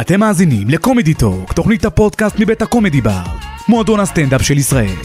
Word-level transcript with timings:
אתם 0.00 0.20
מאזינים 0.20 0.68
לקומדי 0.68 1.14
טוק, 1.14 1.52
תוכנית 1.52 1.84
הפודקאסט 1.84 2.36
מבית 2.38 2.62
הקומדי 2.62 3.00
בר, 3.00 3.22
מועדון 3.68 4.00
הסטנדאפ 4.00 4.42
של 4.42 4.58
ישראל. 4.58 4.96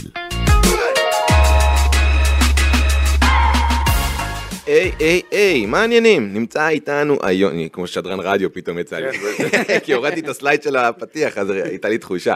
היי, 4.65 4.91
היי, 4.99 5.21
היי, 5.31 5.65
מה 5.65 5.81
העניינים? 5.81 6.33
נמצא 6.33 6.67
איתנו 6.67 7.17
היום, 7.21 7.51
אני 7.51 7.69
כמו 7.71 7.87
שדרן 7.87 8.19
רדיו 8.19 8.53
פתאום 8.53 8.79
יצא 8.79 8.97
לי, 8.97 9.07
כי 9.83 9.93
הורדתי 9.93 10.19
את 10.19 10.27
ה 10.27 10.33
slide 10.33 10.63
של 10.63 10.75
הפתיח, 10.75 11.37
אז 11.37 11.49
הייתה 11.49 11.89
לי 11.89 11.97
תחושה. 11.97 12.33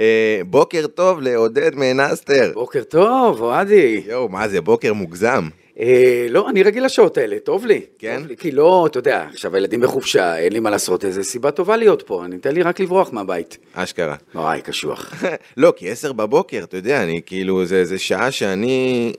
אה, 0.00 0.40
בוקר 0.46 0.86
טוב 0.86 1.20
לעודד 1.20 1.74
מנסטר. 1.74 2.50
בוקר 2.54 2.82
טוב, 2.82 3.40
אוהדי. 3.40 4.02
יואו, 4.08 4.28
מה 4.28 4.48
זה, 4.48 4.60
בוקר 4.60 4.92
מוגזם. 4.92 5.48
אה, 5.80 6.26
לא, 6.30 6.48
אני 6.48 6.62
רגיל 6.62 6.84
לשעות 6.84 7.18
האלה, 7.18 7.38
טוב 7.38 7.66
לי. 7.66 7.80
כן? 7.98 8.16
טוב 8.18 8.26
לי, 8.26 8.36
כי 8.36 8.50
לא, 8.50 8.86
אתה 8.86 8.98
יודע, 8.98 9.26
עכשיו 9.32 9.54
הילדים 9.54 9.80
בחופשה, 9.80 10.38
אין 10.38 10.52
לי 10.52 10.60
מה 10.60 10.70
לעשות, 10.70 11.04
איזה 11.04 11.24
סיבה 11.24 11.50
טובה 11.50 11.76
להיות 11.76 12.02
פה, 12.02 12.24
אני 12.24 12.38
תן 12.38 12.54
לי 12.54 12.62
רק 12.62 12.80
לברוח 12.80 13.12
מהבית. 13.12 13.58
אשכרה. 13.74 14.16
וואי, 14.34 14.60
קשוח. 14.62 15.14
לא, 15.56 15.72
כי 15.76 15.90
עשר 15.90 16.12
בבוקר, 16.12 16.60
אתה 16.64 16.76
יודע, 16.76 17.02
אני 17.02 17.20
כאילו, 17.26 17.64
זה, 17.64 17.84
זה 17.84 17.98
שעה 17.98 18.30
שאני 18.30 19.12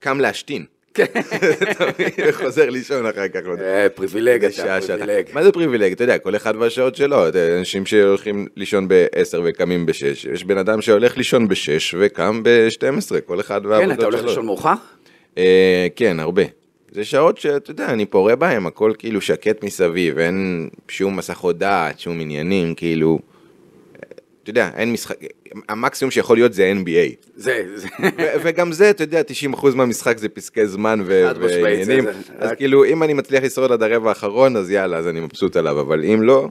קם 0.00 0.20
להשתין. 0.20 0.64
כן. 0.94 1.04
חוזר 2.42 2.70
לישון 2.70 3.06
אחר 3.06 3.28
כך. 3.28 3.40
אה, 3.60 3.88
פריבילג 3.88 4.44
אתה. 4.44 4.80
פריבילג. 4.86 5.24
מה 5.32 5.44
זה 5.44 5.52
פריבילג? 5.52 5.92
אתה 5.92 6.04
יודע, 6.04 6.18
כל 6.18 6.36
אחד 6.36 6.56
והשעות 6.56 6.96
שלו. 6.96 7.24
אנשים 7.58 7.86
שהולכים 7.86 8.46
לישון 8.56 8.88
ב-10 8.88 9.38
וקמים 9.44 9.86
ב-6. 9.86 10.32
יש 10.32 10.44
בן 10.44 10.58
אדם 10.58 10.80
שהולך 10.80 11.16
לישון 11.16 11.48
ב-6 11.48 11.96
וקם 11.98 12.42
ב-12, 12.42 13.20
כל 13.26 13.40
אחד 13.40 13.66
והעבודות 13.66 13.96
כן, 13.96 14.00
שלו. 14.00 14.08
אתה 14.08 14.16
הולך 14.16 14.24
לישון 14.24 14.46
מאוחר? 14.46 14.74
אה, 15.38 15.86
כן, 15.96 16.20
הרבה. 16.20 16.42
זה 16.92 17.04
שעות 17.04 17.38
שאתה 17.38 17.70
יודע, 17.70 17.86
אני 17.90 18.06
פורה 18.06 18.36
בהם, 18.36 18.66
הכל 18.66 18.92
כאילו 18.98 19.20
שקט 19.20 19.64
מסביב, 19.64 20.18
אין 20.18 20.68
שום 20.88 21.16
הסחות 21.16 21.58
דעת, 21.58 22.00
שום 22.00 22.20
עניינים, 22.20 22.74
כאילו... 22.74 23.18
אתה 24.42 24.50
יודע, 24.50 24.70
אין 24.76 24.92
משחק, 24.92 25.16
המקסימום 25.68 26.10
שיכול 26.10 26.36
להיות 26.36 26.52
זה 26.52 26.72
NBA. 26.84 27.26
זה, 27.36 27.62
זה. 27.74 27.88
ו- 28.02 28.32
וגם 28.42 28.72
זה, 28.72 28.90
אתה 28.90 29.02
יודע, 29.02 29.20
90% 29.52 29.66
מהמשחק 29.74 30.18
זה 30.18 30.28
פסקי 30.28 30.66
זמן 30.66 31.00
ו- 31.04 31.30
ועניינים. 31.40 32.08
אז 32.08 32.14
רק- 32.50 32.58
כאילו, 32.58 32.84
אם 32.84 33.02
אני 33.02 33.12
מצליח 33.14 33.44
לשרוד 33.44 33.72
עד 33.72 33.82
הרבע 33.82 34.08
האחרון, 34.08 34.56
אז 34.56 34.70
יאללה, 34.70 34.96
אז 34.96 35.08
אני 35.08 35.20
מבסוט 35.20 35.56
עליו, 35.56 35.80
אבל 35.80 36.04
אם 36.04 36.22
לא... 36.22 36.48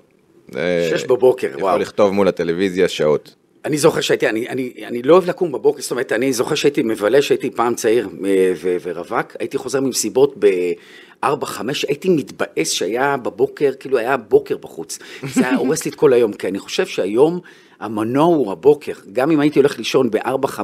שש 0.92 1.04
בבוקר, 1.04 1.48
יכול 1.48 1.62
וואו. 1.64 1.78
לכתוב 1.80 2.14
מול 2.14 2.28
הטלוויזיה 2.28 2.88
שעות. 2.88 3.36
אני 3.66 3.78
זוכר 3.78 4.02
שהייתי, 4.02 4.30
אני, 4.30 4.50
אני, 4.50 4.74
אני 4.86 5.02
לא 5.02 5.14
אוהב 5.14 5.30
לקום 5.30 5.52
בבוקר, 5.52 5.82
זאת 5.82 5.92
אומרת, 5.92 6.12
אני 6.12 6.34
זוכר 6.34 6.56
שהייתי 6.56 6.84
מבלה, 6.84 7.22
שהייתי 7.22 7.52
פעם 7.52 7.76
צעיר 7.76 8.10
אה, 8.26 8.54
ו- 8.56 8.78
ורווק, 8.82 9.36
הייתי 9.40 9.58
חוזר 9.58 9.82
ממסיבות 9.82 10.36
ב-4-5, 10.40 11.60
הייתי 11.88 12.10
מתבאס 12.10 12.72
שהיה 12.72 13.18
בבוקר, 13.18 13.72
כאילו 13.80 13.98
היה 13.98 14.18
בוקר 14.18 14.58
בחוץ. 14.58 15.00
זה 15.34 15.48
היה 15.48 15.58
הורס 15.58 15.86
לי 15.86 15.92
את 15.92 15.96
כל 15.96 16.14
היום, 16.14 16.34
כי 16.34 16.48
אני 16.48 16.60
חושב 16.60 16.86
שהיום 16.86 17.40
המנוע 17.80 18.26
הוא 18.26 18.52
הבוקר. 18.52 18.94
גם 19.14 19.32
אם 19.32 19.40
הייתי 19.40 19.60
הולך 19.60 19.78
לישון 19.78 20.10
ב-4-5 20.12 20.60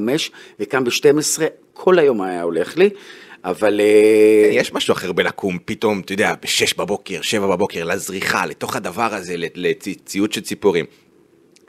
וקם 0.60 0.84
ב-12, 0.84 1.42
כל 1.72 1.98
היום 1.98 2.22
היה 2.22 2.42
הולך 2.42 2.76
לי, 2.76 2.90
אבל... 3.44 3.80
אה, 3.80 4.50
יש 4.52 4.72
משהו 4.72 4.92
אחר 4.92 5.12
בלקום 5.12 5.58
פתאום, 5.64 6.00
אתה 6.00 6.12
יודע, 6.12 6.34
בשש 6.42 6.74
בבוקר, 6.74 7.22
שבע 7.22 7.46
בבוקר, 7.46 7.84
לזריחה, 7.84 8.46
לתוך 8.46 8.76
הדבר 8.76 9.14
הזה, 9.14 9.34
לציוד 9.54 10.32
של 10.32 10.40
ציפורים. 10.40 10.84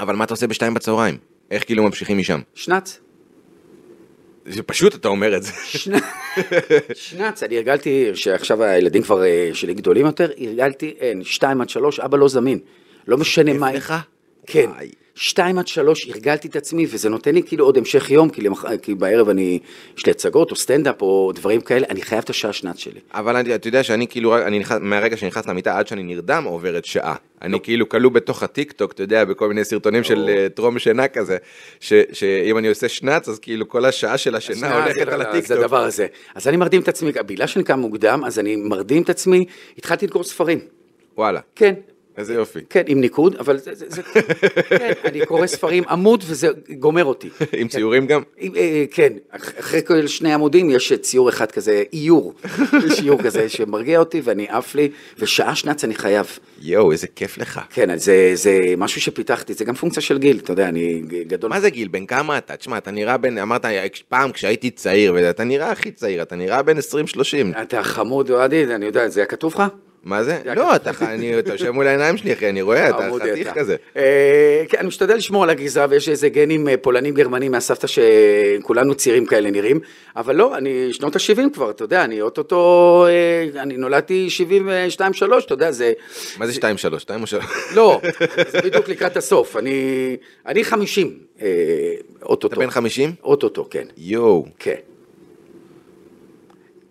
אבל 0.02 0.16
מה 0.16 0.23
אתה 0.23 0.33
עושה 0.33 0.47
בשתיים 0.47 0.73
בצהריים? 0.73 1.17
איך 1.52 1.66
כאילו 1.66 1.83
ממשיכים 1.83 2.17
משם? 2.17 2.39
שנץ. 2.55 2.99
זה 4.45 4.63
פשוט 4.63 4.95
אתה 4.95 5.08
אומר 5.08 5.38
את 5.38 5.43
זה. 5.43 5.52
שנץ, 5.66 6.03
שנץ, 6.93 7.43
אני 7.43 7.58
הרגלתי, 7.58 8.11
שעכשיו 8.13 8.63
הילדים 8.63 9.03
כבר 9.03 9.23
אה, 9.23 9.49
שלי 9.53 9.73
גדולים 9.73 10.05
יותר, 10.05 10.30
הרגלתי, 10.38 10.93
אין, 10.99 11.23
שתיים 11.23 11.61
עד 11.61 11.69
שלוש, 11.69 11.99
אבא 11.99 12.17
לא 12.17 12.27
זמין. 12.27 12.59
לא 13.08 13.17
משנה 13.17 13.53
מה... 13.53 13.73
לך? 13.73 13.93
כן. 14.47 14.69
וואי. 14.69 14.91
שתיים 15.22 15.59
עד 15.59 15.67
שלוש, 15.67 16.08
הרגלתי 16.09 16.47
את 16.47 16.55
עצמי, 16.55 16.86
וזה 16.89 17.09
נותן 17.09 17.36
לי 17.36 17.43
כאילו 17.43 17.65
עוד 17.65 17.77
המשך 17.77 18.11
יום, 18.11 18.30
כי, 18.30 18.42
למח... 18.42 18.65
כי 18.82 18.95
בערב 18.95 19.30
אני, 19.30 19.59
יש 19.98 20.05
לי 20.05 20.11
הצגות 20.11 20.52
או 20.52 20.55
סטנדאפ 20.55 21.02
או 21.02 21.32
דברים 21.36 21.61
כאלה, 21.61 21.87
אני 21.89 22.02
חייב 22.02 22.21
את 22.23 22.30
השעה 22.30 22.54
שנץ 22.54 22.77
שלי. 22.77 22.99
אבל 23.14 23.36
אני, 23.36 23.55
אתה 23.55 23.67
יודע 23.67 23.83
שאני 23.83 24.08
כאילו, 24.08 24.37
אני 24.37 24.59
נכנס, 24.59 24.77
מהרגע 24.82 25.17
שאני 25.17 25.27
נכנס 25.30 25.48
למיטה 25.48 25.77
עד 25.77 25.87
שאני 25.87 26.04
נרדם 26.04 26.43
עוברת 26.43 26.86
שעה. 26.86 27.15
אני 27.42 27.59
כאילו 27.64 27.89
כלוא 27.89 28.11
בתוך 28.11 28.43
הטיק 28.43 28.71
טוק, 28.71 28.92
אתה 28.92 29.04
יודע, 29.04 29.26
בכל 29.26 29.48
מיני 29.48 29.65
סרטונים 29.65 30.04
של 30.04 30.30
אה, 30.30 30.48
טרום 30.49 30.80
שינה 30.80 31.08
כזה, 31.08 31.38
ש- 31.80 31.93
שאם 32.14 32.58
אני 32.58 32.67
עושה 32.67 32.89
שנץ, 32.89 33.30
אז 33.30 33.39
כאילו 33.39 33.67
כל 33.67 33.86
השעה 33.86 34.17
של 34.17 34.36
השינה 34.36 34.82
הולכת 34.83 35.05
זה- 35.05 35.14
על 35.14 35.21
הטיק 35.21 35.45
זה 35.45 35.55
טוק. 35.55 35.64
הדבר 35.64 35.83
הזה. 35.83 36.08
אז 36.36 36.48
אני 36.48 36.58
מרדים 36.58 36.82
את 36.82 36.88
עצמי, 36.88 37.11
בגלל 37.11 37.48
שאני 37.48 37.64
קם 37.65 37.80
מוקדם, 37.80 38.21
אז 38.26 38.39
אני 38.39 38.55
מרדים 38.55 39.03
את 39.03 39.09
עצמי, 39.09 39.45
התחלתי 39.77 40.08
לקרוא 40.08 40.23
ספרים. 40.23 40.59
וואלה, 41.17 41.39
כן, 41.55 41.73
איזה 42.17 42.33
יופי. 42.33 42.60
כן, 42.70 42.83
עם 42.88 43.02
ניקוד, 43.02 43.36
אבל 43.36 43.58
זה, 43.58 43.72
זה, 43.76 43.86
זה 43.89 44.02
כן, 44.70 44.92
אני 45.05 45.26
קורא 45.26 45.48
ספרים 45.48 45.83
עמוד 45.89 46.23
וזה 46.27 46.48
גומר 46.80 47.05
אותי. 47.05 47.30
עם 47.54 47.67
ציורים 47.67 48.05
גם? 48.08 48.22
עם, 48.38 48.55
אה, 48.55 48.86
כן, 48.92 49.14
אח- 49.32 49.60
אחרי 49.60 49.82
כל 49.86 50.08
שני 50.08 50.33
עמודים 50.33 50.70
יש 50.70 50.94
ציור 50.94 51.30
אחד 51.30 51.52
כזה, 51.52 51.83
איור, 51.94 52.33
יש 52.88 53.00
איור 53.00 53.21
כזה 53.23 53.50
שמרגיע 53.50 54.00
אותי 54.00 54.21
ואני 54.23 54.48
עף 54.50 54.76
לי, 54.76 54.89
ושעה 55.20 55.55
שנץ 55.55 55.83
אני 55.83 55.95
חייב. 55.95 56.26
יואו, 56.61 56.92
איזה 56.92 57.08
כיף 57.08 57.38
לך. 57.38 57.60
כן, 57.70 57.98
זה, 57.98 58.32
זה 58.33 58.73
משהו 58.77 59.02
שפיתחתי, 59.02 59.54
זה 59.54 59.66
גם 59.66 59.76
פונקציה 59.76 60.02
של 60.02 60.17
גיל, 60.17 60.38
אתה 60.44 60.52
יודע, 60.54 60.70
אני 60.70 61.02
גדול. 61.27 61.50
מה 61.50 61.61
זה 61.61 61.70
גיל? 61.70 61.88
בן 61.88 62.05
כמה 62.05 62.38
אתה? 62.38 62.55
תשמע, 62.55 62.77
אתה 62.77 62.92
נראה 62.92 63.17
בן, 63.17 63.38
אמרת, 63.38 63.66
פעם 64.10 64.32
כשהייתי 64.32 64.70
צעיר, 64.71 65.14
ואתה 65.16 65.44
נראה 65.44 65.71
הכי 65.71 65.92
צעיר, 65.92 66.21
אתה 66.21 66.36
נראה 66.36 66.64
בן 66.64 66.77
20-30. 66.77 66.82
אתה 67.61 67.83
חמוד 67.83 68.30
אוהדי, 68.32 68.64
אני 68.66 68.86
יודע, 68.86 69.10
זה 69.10 69.20
היה 69.20 69.27
כתוב 69.27 69.54
לך? 69.55 69.64
מה 70.04 70.23
זה? 70.23 70.39
לא, 70.56 70.76
אתה 70.76 70.92
יושב 71.45 71.72
מול 71.72 71.88
העיניים 71.88 72.17
שלי, 72.17 72.34
אחי, 72.34 72.50
אני 72.50 72.62
רואה, 72.62 72.89
אתה 72.89 73.10
חתיך. 73.20 73.54
כזה. 73.54 73.76
אה, 73.98 74.64
כן, 74.70 74.78
אני 74.78 74.88
משתדל 74.88 75.16
לשמור 75.16 75.44
על 75.44 75.50
הגזרה, 75.50 75.86
ויש 75.89 76.10
איזה 76.10 76.30
גנים 76.30 76.67
אה, 76.67 76.78
פולנים 76.78 77.14
גרמנים 77.14 77.52
מהסבתא 77.52 77.88
שכולנו 77.88 78.95
צעירים 78.95 79.26
כאלה 79.26 79.52
נראים, 79.52 79.80
אבל 80.16 80.36
לא, 80.36 80.58
אני 80.58 80.94
שנות 80.94 81.16
ה-70 81.16 81.54
כבר, 81.54 81.70
אתה 81.72 81.84
יודע, 81.84 82.04
אני 82.04 82.22
אוטוטו, 82.22 83.06
אה, 83.08 83.62
אני 83.62 83.78
נולדתי 83.78 84.28
72-3, 85.20 85.45
אתה 85.45 85.54
יודע, 85.54 85.72
זה... 85.72 85.94
מה 86.38 86.48
זה 86.48 86.54
2-3? 86.54 87.00
2 87.00 87.22
או 87.22 87.28
3? 87.28 87.45
לא, 87.76 88.02
זה 88.52 88.62
בדיוק 88.62 88.89
לקראת 88.89 89.18
הסוף, 89.18 89.58
אני, 89.58 90.18
אני 90.45 90.64
50, 90.64 91.20
אה, 91.42 91.48
אוטוטו. 92.23 92.54
אתה 92.54 92.62
בן 92.62 92.70
50? 92.70 93.14
אוטוטו, 93.23 93.68
כן, 93.70 93.86
יואו. 93.98 94.45
כן. 94.60 94.90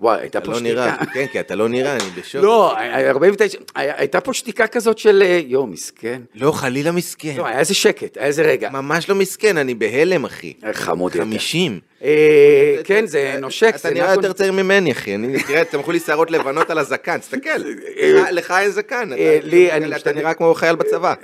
וואי, 0.01 0.21
הייתה 0.21 0.41
פה 0.41 0.53
לא 0.53 0.61
נראה, 0.61 0.95
שתיקה. 0.95 1.13
כן, 1.13 1.27
כי 1.33 1.41
אתה 1.41 1.55
לא 1.55 1.69
נראה, 1.69 1.93
אני 1.97 2.05
בשוק. 2.21 2.45
לא, 2.45 2.73
49, 2.79 3.59
הייתה 3.75 4.21
פה 4.21 4.35
שתיקה 4.35 4.67
כזאת 4.67 4.99
של 4.99 5.23
אה, 5.27 5.41
יואו, 5.47 5.67
מסכן. 5.67 6.23
לא, 6.35 6.53
חלילה 6.53 6.93
מסכן. 6.93 7.35
לא, 7.37 7.47
היה 7.47 7.59
איזה 7.59 7.75
שקט, 7.75 8.17
היה 8.17 8.27
איזה 8.27 8.43
רגע. 8.43 8.71
ממש 8.71 9.09
לא 9.09 9.15
מסכן, 9.15 9.57
אני 9.57 9.75
בהלם, 9.75 10.25
אחי. 10.25 10.53
חמוד 10.73 11.15
יותר. 11.15 11.25
50. 11.27 11.81
אה, 12.05 12.77
כן, 12.85 13.07
זה 13.07 13.35
נושק. 13.41 13.75
אתה 13.77 13.91
נראה 13.91 14.13
יותר 14.15 14.33
צעיר 14.33 14.53
ממני, 14.53 14.93
אחי. 14.93 15.15
אני, 15.15 15.43
תראה, 15.47 15.65
צמחו 15.65 15.93
לי 15.93 16.01
שערות 16.01 16.31
לבנות 16.31 16.71
על 16.71 16.79
הזקן, 16.79 17.19
תסתכל. 17.19 17.51
לך- 18.33 18.51
אין 18.51 18.71
זקן. 18.71 19.13
אה, 19.13 19.39
לי, 19.43 19.73
אני 19.73 19.97
אתה 19.97 20.13
נראה 20.13 20.35
כמו 20.35 20.55
חייל 20.55 20.77
בצבא. 20.77 21.15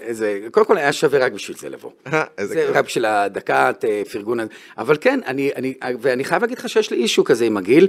קודם 0.50 0.66
כל 0.66 0.76
היה 0.78 0.92
שווה 0.92 1.18
רק 1.18 1.32
בשביל 1.32 1.56
זה 1.56 1.68
לבוא. 1.68 1.90
אה, 2.12 2.22
זה. 2.42 2.70
רק 2.74 2.84
בשביל 2.84 3.04
הדקת 3.04 3.84
אה, 3.88 4.02
פרגון. 4.12 4.38
אבל 4.78 4.96
כן, 5.00 5.20
אני, 5.26 5.50
אני, 5.56 5.74
ואני 6.00 6.24
חייב 6.24 6.42
להגיד 6.42 6.58
לך 6.58 6.68
שיש 6.68 6.90
לי 6.90 6.96
אישו 6.96 7.24
כזה 7.24 7.44
עם 7.44 7.56
הגיל, 7.56 7.88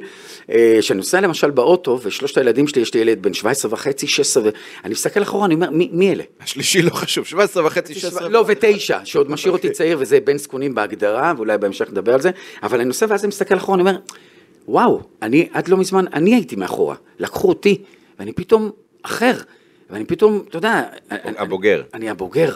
אה, 0.77 0.81
שאני 0.81 0.97
נוסע 0.97 1.21
למשל 1.21 1.51
באוטו, 1.51 1.99
ושלושת 2.03 2.37
הילדים 2.37 2.67
שלי, 2.67 2.81
יש 2.81 2.93
לי 2.93 2.99
ילד 2.99 3.21
בן 3.21 3.33
17 3.33 3.73
וחצי, 3.73 4.07
16, 4.07 4.43
ואני 4.43 4.91
מסתכל 4.91 5.23
אחורה, 5.23 5.45
אני 5.45 5.55
אומר, 5.55 5.69
מי, 5.69 5.89
מי 5.91 6.11
אלה? 6.11 6.23
השלישי 6.41 6.81
לא 6.81 6.89
חשוב, 6.89 7.25
17 7.25 7.65
וחצי, 7.65 7.93
16. 7.93 8.29
לא, 8.29 8.45
ותשע, 8.47 8.99
שעוד 9.03 9.31
משאיר 9.31 9.53
אותי 9.53 9.69
צעיר, 9.69 9.97
וזה 9.99 10.19
בן 10.19 10.37
זקונים 10.37 10.75
בהגדרה, 10.75 11.33
ואולי 11.37 11.57
בהמשך 11.57 11.89
נדבר 11.91 12.13
על 12.13 12.21
זה, 12.21 12.31
אבל 12.63 12.79
אני 12.79 12.87
נוסע 12.87 13.05
ואז 13.09 13.23
אני 13.23 13.27
מסתכל 13.27 13.57
אחורה, 13.57 13.75
אני 13.75 13.81
אומר, 13.81 13.97
וואו, 14.67 15.01
אני 15.21 15.47
עד 15.51 15.67
לא 15.67 15.77
מזמן, 15.77 16.05
אני 16.13 16.35
הייתי 16.35 16.55
מאחורה, 16.55 16.95
לקחו 17.19 17.49
אותי, 17.49 17.81
ואני 18.19 18.33
פתאום 18.33 18.71
אחר, 19.03 19.33
ואני 19.89 20.05
פתאום, 20.05 20.43
אתה 20.49 20.57
יודע, 20.57 20.83
הבוגר. 21.09 21.75
אני, 21.75 21.83
אני 21.93 22.09
הבוגר, 22.09 22.55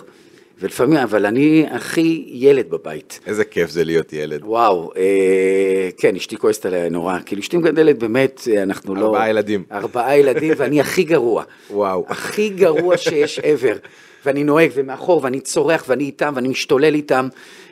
ולפעמים, 0.62 0.98
אבל 0.98 1.26
אני 1.26 1.66
הכי 1.72 2.26
ילד 2.28 2.70
בבית. 2.70 3.20
איזה 3.28 3.46
כיף 3.46 3.70
זה 3.70 3.84
להיות 3.84 4.14
ילד. 4.14 4.42
וואו, 4.44 4.92
אה, 4.98 5.90
כן, 5.98 6.16
אשתי 6.16 6.38
כועסת 6.38 6.66
עליה 6.66 6.90
נורא, 6.90 7.18
כאילו 7.26 7.42
אשתי 7.42 7.58
מגדלת 7.58 8.00
באמת, 8.00 8.42
אנחנו 8.62 8.96
לא... 8.96 9.06
ארבעה 9.06 9.30
ילדים. 9.30 9.64
ארבעה 9.72 10.18
ילדים, 10.18 10.54
ואני 10.58 10.82
הכי 10.82 11.04
גרוע. 11.04 11.44
וואו. 11.70 12.06
הכי 12.10 12.50
גרוע 12.50 12.98
שיש 12.98 13.40
ever. 13.40 13.88
ואני 14.26 14.44
נוהג, 14.44 14.72
ומאחור, 14.74 15.24
ואני 15.24 15.40
צורח, 15.40 15.84
ואני 15.88 16.04
איתם, 16.04 16.34
ואני 16.36 16.48
משתולל 16.48 16.96
איתם. 16.96 17.28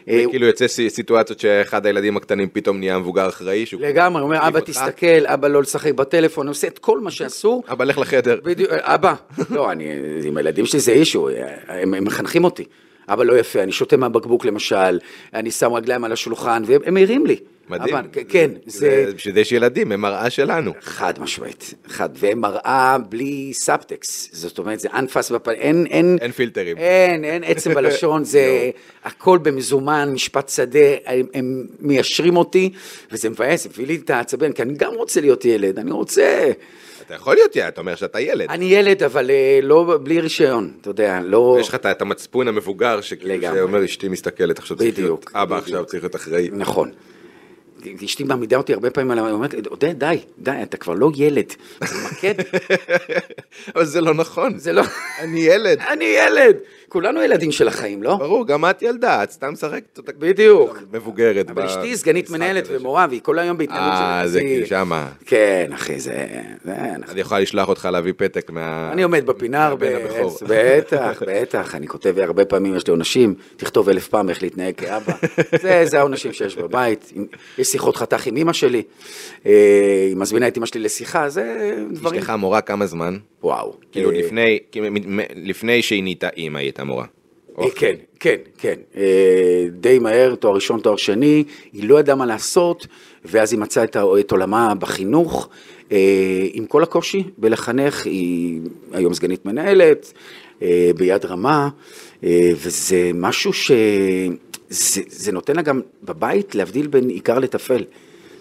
אה, 0.09 0.23
כאילו 0.29 0.45
יוצא 0.45 0.67
סי- 0.67 0.89
סיטואציות 0.89 1.39
שאחד 1.39 1.85
הילדים 1.85 2.17
הקטנים 2.17 2.47
פתאום 2.53 2.79
נהיה 2.79 2.97
מבוגר 2.99 3.29
אחראי, 3.29 3.65
לגמרי, 3.79 4.21
אומר, 4.21 4.47
אבא. 4.47 4.59
תסתכל, 4.59 5.25
אבא 5.25 5.47
לא 5.47 5.61
לשחק 5.61 5.93
בטלפון, 5.93 6.47
עושה 6.47 6.67
את 6.67 6.79
כל 6.79 6.99
מה 6.99 7.11
שאסור. 7.11 7.63
אבא 7.71 7.85
לך 7.85 7.97
לחדר. 7.97 8.39
בדיוק, 8.43 8.71
אבא, 8.71 9.13
לא, 9.49 9.71
אני, 9.71 9.85
עם 10.23 10.37
הילדים 10.37 10.65
שלי 10.65 10.79
זה 10.79 10.91
issue, 10.91 11.29
הם, 11.67 12.03
מחנכים 12.05 12.43
אותי. 12.43 12.63
אבא 13.07 13.23
לא 13.23 13.39
יפה, 13.39 13.63
אני 13.63 13.71
שותה 13.71 13.97
מהבקבוק 13.97 14.45
למשל, 14.45 14.99
אני 15.33 15.51
שם 15.51 15.73
רגליים 15.73 16.03
על 16.03 16.11
השולחן, 16.11 16.63
והם 16.65 16.81
הם 16.85 16.93
מעירים 16.93 17.25
לי. 17.25 17.35
מדהים. 17.69 17.95
אבל, 17.95 18.07
כן, 18.29 18.51
זה... 18.65 19.11
בשביל 19.15 19.33
זה 19.33 19.39
יש 19.39 19.51
ילדים, 19.51 19.91
הם 19.91 20.01
מראה 20.01 20.29
שלנו. 20.29 20.73
חד 20.81 21.13
משמעית, 21.19 21.73
חד, 21.87 22.09
והם 22.15 22.41
מראה 22.41 22.97
בלי 23.09 23.53
סאבטקסט, 23.53 24.33
זאת 24.35 24.57
אומרת, 24.57 24.79
זה 24.79 24.89
in 24.93 25.06
face 25.06 25.31
בפנים, 25.31 25.57
אין, 25.59 25.85
אין, 25.89 26.17
אין 26.21 26.31
פילטרים. 26.31 26.77
אין, 26.77 27.23
אין 27.25 27.43
עצם 27.43 27.73
בלשון, 27.73 28.23
זה 28.23 28.69
הכל 29.03 29.37
במזומן, 29.37 30.09
משפט 30.13 30.49
שדה, 30.49 30.79
הם, 31.05 31.25
הם 31.33 31.67
מיישרים 31.79 32.37
אותי, 32.37 32.69
וזה 33.11 33.29
מבאס, 33.29 33.65
מביא 33.65 33.87
לי 33.87 33.95
את 33.95 34.09
העצבן, 34.09 34.51
כי 34.51 34.61
אני 34.61 34.73
גם 34.73 34.93
רוצה 34.95 35.21
להיות 35.21 35.45
ילד, 35.45 35.79
אני 35.79 35.91
רוצה, 35.91 36.51
אתה 37.05 37.13
יכול 37.15 37.35
להיות 37.35 37.55
ילד, 37.55 37.67
אתה 37.67 37.81
אומר 37.81 37.95
שאתה 37.95 38.19
ילד. 38.19 38.49
אני 38.49 38.65
ילד, 38.65 39.03
אבל 39.03 39.29
אה, 39.31 39.59
לא, 39.63 39.99
בלי 40.03 40.19
רישיון, 40.19 40.71
אתה 40.81 40.89
יודע, 40.89 41.19
לא... 41.23 41.57
יש 41.59 41.69
לך 41.69 41.75
את- 41.75 42.01
המצפון 42.01 42.47
המבוגר, 42.47 43.01
שכאילו. 43.01 43.55
שאומר 43.55 43.85
אשתי 43.85 44.07
מסתכלת, 44.07 44.59
עכשיו 44.59 44.77
צריך 44.77 44.99
להיות 44.99 45.25
אבא. 45.33 45.57
עכשיו 45.57 45.85
צריך 45.85 46.03
להיות 46.03 46.15
אחראי. 46.15 46.49
נכון. 46.51 46.91
אשתי 48.05 48.23
מעמידה 48.23 48.57
אותי 48.57 48.73
הרבה 48.73 48.89
פעמים 48.89 49.11
על 49.11 49.19
ה... 49.19 49.25
היא 49.25 49.33
אומרת 49.33 49.53
עודד, 49.67 49.99
די, 49.99 50.17
די, 50.39 50.51
אתה 50.63 50.77
כבר 50.77 50.93
לא 50.93 51.11
ילד. 51.15 51.53
תתמקד. 51.79 52.33
אבל 53.75 53.85
זה 53.85 54.01
לא 54.01 54.13
נכון. 54.13 54.57
זה 54.57 54.73
לא... 54.73 54.83
אני 55.19 55.39
ילד. 55.39 55.79
אני 55.79 56.05
ילד. 56.05 56.57
כולנו 56.89 57.23
ילדים 57.23 57.51
של 57.51 57.67
החיים, 57.67 58.03
לא? 58.03 58.15
ברור, 58.15 58.47
גם 58.47 58.65
את 58.65 58.81
ילדה, 58.81 59.23
את 59.23 59.31
סתם 59.31 59.51
משחקת 59.51 59.97
אותה 59.97 60.11
בדיוק. 60.19 60.77
מבוגרת. 60.91 61.49
אבל 61.49 61.63
אשתי 61.63 61.97
סגנית 61.97 62.29
מנהלת. 62.29 62.67
ומורה, 62.69 63.05
והיא 63.09 63.21
כל 63.23 63.39
היום 63.39 63.57
בהתנהלות 63.57 63.93
של... 63.97 64.03
אה, 64.03 64.27
זה 64.27 64.39
כאילו 64.39 64.67
שמה. 64.67 65.09
כן, 65.25 65.69
אחי, 65.73 65.99
זה... 65.99 66.25
אני 67.09 67.21
יכולה 67.21 67.39
לשלוח 67.39 67.69
אותך 67.69 67.89
להביא 67.91 68.13
פתק 68.17 68.51
מה... 68.51 68.89
אני 68.93 69.03
עומד 69.03 69.25
בפינה 69.25 69.65
הרבה. 69.65 69.87
בטח, 70.49 71.23
בטח, 71.27 71.75
אני 71.75 71.87
כותב 71.87 72.15
הרבה 72.19 72.45
פעמים, 72.45 72.75
יש 72.75 72.87
לי 72.87 72.91
עונשים, 72.91 73.33
תכתוב 73.57 73.89
אלף 73.89 74.07
פעם 74.07 74.29
איך 74.29 74.43
להתנהג 74.43 74.75
כאבא, 74.75 75.13
זה, 75.83 75.99
העונשים 75.99 76.33
שיש 76.33 76.55
בבית, 76.55 77.13
יש 77.57 77.67
שיחות 77.67 77.95
חתך 77.95 78.27
עם 78.27 78.35
אימא 78.35 78.53
שלי, 78.53 78.83
אה, 79.45 79.51
היא 80.07 80.15
מזמינה 80.15 80.47
את 80.47 80.55
אימא 80.55 80.65
שלי 80.65 80.81
לשיחה, 80.81 81.29
זה 81.29 81.75
דברים, 81.91 82.19
אשתך 82.19 82.33
מורה 82.37 82.61
כמה 82.61 82.85
זמן? 82.85 83.17
וואו, 83.43 83.73
כאילו 83.91 84.11
אה, 84.11 84.55
לפני 85.35 85.81
שהיא 85.81 86.03
נהייתה 86.03 86.27
אימא 86.37 86.57
היא 86.57 86.71
הייתה 86.79 86.91
מורה. 86.91 87.05
אה, 87.59 87.69
כן, 87.75 87.95
כן, 88.19 88.35
כן, 88.57 88.75
אה, 88.95 89.65
די 89.71 89.99
מהר, 89.99 90.35
תואר 90.35 90.55
ראשון, 90.55 90.79
תואר 90.79 90.95
שני, 90.95 91.43
היא 91.73 91.89
לא 91.89 91.99
ידעה 91.99 92.15
מה 92.15 92.25
לעשות, 92.25 92.87
ואז 93.25 93.53
היא 93.53 93.59
מצאה 93.59 93.83
את 94.19 94.31
עולמה 94.31 94.75
בחינוך, 94.75 95.49
אה, 95.91 96.47
עם 96.53 96.65
כל 96.65 96.83
הקושי 96.83 97.23
בלחנך, 97.37 98.05
היא 98.05 98.61
היום 98.91 99.13
סגנית 99.13 99.45
מנהלת, 99.45 100.13
ביד 100.97 101.25
רמה, 101.25 101.69
וזה 102.23 103.11
משהו 103.13 103.53
ש... 103.53 103.71
זה, 104.69 105.01
זה 105.07 105.31
נותן 105.31 105.55
לה 105.55 105.61
גם 105.61 105.81
בבית 106.03 106.55
להבדיל 106.55 106.87
בין 106.87 107.09
עיקר 107.09 107.39
לטפל. 107.39 107.83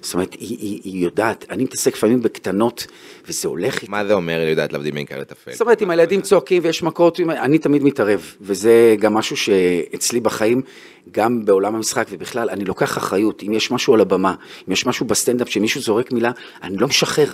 זאת 0.03 0.15
אומרת, 0.15 0.33
היא, 0.33 0.59
היא, 0.61 0.81
היא 0.85 1.05
יודעת, 1.05 1.47
אני 1.51 1.65
מתעסק 1.65 1.95
לפעמים 1.95 2.23
בקטנות, 2.23 2.87
וזה 3.29 3.49
הולך 3.49 3.83
איתה. 3.83 3.91
מה 3.91 4.05
זה 4.05 4.13
אומר 4.13 4.41
היא 4.41 4.49
יודעת 4.49 4.73
להבדיל 4.73 4.95
בין 4.95 5.07
כאלה 5.07 5.21
לטפל? 5.21 5.53
זאת 5.53 5.61
אומרת, 5.61 5.83
אם 5.83 5.91
הילדים 5.91 6.21
צועקים 6.21 6.63
ויש 6.65 6.83
מכות, 6.83 7.21
אני 7.21 7.59
תמיד 7.59 7.83
מתערב, 7.83 8.35
וזה 8.41 8.97
גם 8.99 9.15
משהו 9.15 9.37
שאצלי 9.37 10.21
בחיים, 10.21 10.63
גם 11.11 11.45
בעולם 11.45 11.75
המשחק 11.75 12.07
ובכלל, 12.11 12.51
אני 12.51 12.65
לוקח 12.65 12.99
אחריות. 12.99 13.43
אם 13.43 13.53
יש 13.53 13.71
משהו 13.71 13.95
על 13.95 14.01
הבמה, 14.01 14.35
אם 14.69 14.73
יש 14.73 14.87
משהו 14.87 15.07
בסטנדאפ 15.07 15.49
שמישהו 15.49 15.81
זורק 15.81 16.13
מילה, 16.13 16.31
אני 16.63 16.77
לא 16.77 16.89
משחרר. 16.89 17.33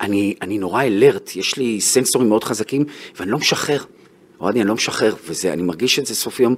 אני, 0.00 0.34
אני 0.42 0.58
נורא 0.58 0.82
אלרט, 0.82 1.36
יש 1.36 1.56
לי 1.56 1.80
סנסורים 1.80 2.28
מאוד 2.28 2.44
חזקים, 2.44 2.84
ואני 3.16 3.30
לא 3.30 3.38
משחרר. 3.38 3.82
אוהדי, 4.40 4.60
אני 4.60 4.68
לא 4.68 4.74
משחרר, 4.74 5.14
ואני 5.44 5.62
מרגיש 5.62 5.98
את 5.98 6.06
זה 6.06 6.14
סוף 6.14 6.40
יום, 6.40 6.54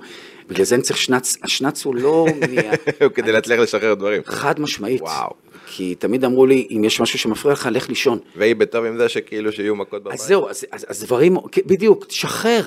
בגלל 0.49 0.65
זה 0.65 0.75
אני 0.75 0.83
צריך 0.83 0.99
שנץ, 0.99 1.37
השנץ 1.43 1.85
הוא 1.85 1.95
לא... 1.95 2.27
מה- 3.01 3.09
כדי 3.09 3.33
להצליח 3.33 3.61
לשחרר 3.61 3.95
דברים. 3.95 4.23
חד 4.27 4.61
משמעית. 4.61 5.01
וואו. 5.01 5.31
כי 5.67 5.95
תמיד 5.95 6.25
אמרו 6.25 6.47
לי, 6.47 6.67
אם 6.71 6.85
יש 6.85 7.01
משהו 7.01 7.19
שמפריע 7.19 7.53
לך, 7.53 7.69
לך 7.73 7.89
לישון. 7.89 8.19
והיא 8.37 8.57
בטוב 8.57 8.85
עם 8.85 8.97
זה 8.97 9.09
שכאילו 9.09 9.53
שיהיו 9.53 9.77
מכות 9.77 10.03
בבית. 10.03 10.21
אז 10.21 10.27
זהו, 10.27 10.49
אז, 10.49 10.65
אז, 10.73 10.87
אז 10.89 11.05
דברים, 11.05 11.37
כן, 11.53 11.61
בדיוק, 11.67 12.05
תשחרר, 12.05 12.63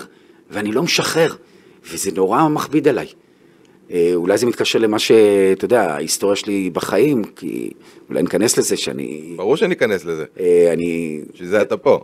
ואני 0.50 0.72
לא 0.72 0.84
משחרר, 0.84 1.36
וזה 1.92 2.12
נורא 2.12 2.48
מכביד 2.48 2.88
עליי. 2.88 3.08
אה, 3.94 4.12
אולי 4.16 4.38
זה 4.38 4.46
מתקשר 4.46 4.80
למה 4.80 5.00
שאתה 5.00 5.66
יודע, 5.66 5.82
ההיסטוריה 5.82 6.36
שלי 6.36 6.70
בחיים, 6.70 7.24
כי 7.24 7.72
אולי 8.10 8.22
ניכנס 8.22 8.58
לזה 8.58 8.78
שאני... 8.78 9.34
ברור 9.36 9.58
שניכנס 9.58 10.06
לזה. 10.06 10.26
אה, 10.40 10.74
אני... 10.74 11.22
בשביל 11.34 11.50
זה 11.50 11.62
אתה 11.62 11.78
פה. 11.78 12.00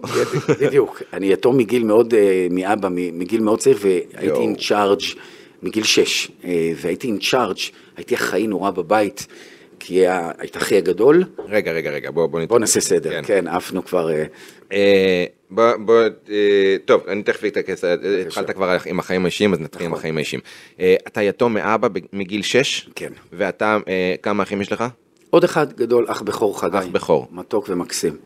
בדיוק, 0.61 1.01
אני 1.13 1.27
יתום 1.27 1.57
מגיל 1.57 1.83
מאוד, 1.83 2.13
אה, 2.13 2.47
מאבא, 2.51 2.89
מגיל 2.91 3.41
מאוד 3.41 3.59
צעיר, 3.59 3.77
והייתי. 3.81 4.43
עם 4.43 4.55
צ'ארג' 4.55 5.01
מגיל 5.63 5.83
שש, 5.83 6.31
אה, 6.45 6.71
והייתי 6.81 7.07
עם 7.07 7.17
צ'ארג', 7.19 7.57
הייתי 7.97 8.15
אחראי 8.15 8.47
נורא 8.47 8.71
בבית, 8.71 9.27
כי 9.79 10.07
היית 10.07 10.57
אחי 10.57 10.77
הגדול, 10.77 11.23
רגע, 11.49 11.71
רגע, 11.71 11.91
רגע, 11.91 12.11
בוא 12.11 12.27
בוא 12.27 12.45
בוא 12.45 12.59
נעשה 12.59 12.81
סדר, 12.81 13.09
כן. 13.09 13.21
כן, 13.25 13.47
עפנו 13.47 13.85
כבר... 13.85 14.09
אה, 14.11 14.23
אה, 14.71 15.25
בוא, 15.49 15.63
בוא, 15.85 16.01
אה, 16.29 16.75
טוב, 16.85 17.01
אני 17.07 17.23
תכף 17.23 17.45
אתעקס, 17.45 17.83
אה, 17.83 17.95
התחלת 18.27 18.51
כבר 18.51 18.77
עם 18.85 18.99
החיים 18.99 19.23
האישיים, 19.23 19.53
אז 19.53 19.59
נתחיל 19.59 19.85
עם 19.85 19.91
נכון. 19.91 19.99
החיים 19.99 20.17
האישיים. 20.17 20.41
אה, 20.79 20.95
אתה 21.07 21.21
יתום 21.21 21.53
מאבא 21.53 21.87
מגיל 22.13 22.41
6? 22.41 22.89
כן. 22.95 23.11
ואתה, 23.33 23.77
אה, 23.87 24.15
כמה 24.21 24.43
אחים 24.43 24.61
יש 24.61 24.71
לך? 24.71 24.83
עוד 25.29 25.43
אחד 25.43 25.73
גדול, 25.73 26.05
אח 26.07 26.21
בכור 26.21 26.61
חגי. 26.61 26.77
אח 26.77 26.85
בכור. 26.85 27.27
מתוק 27.31 27.69
ומקסים. 27.69 28.17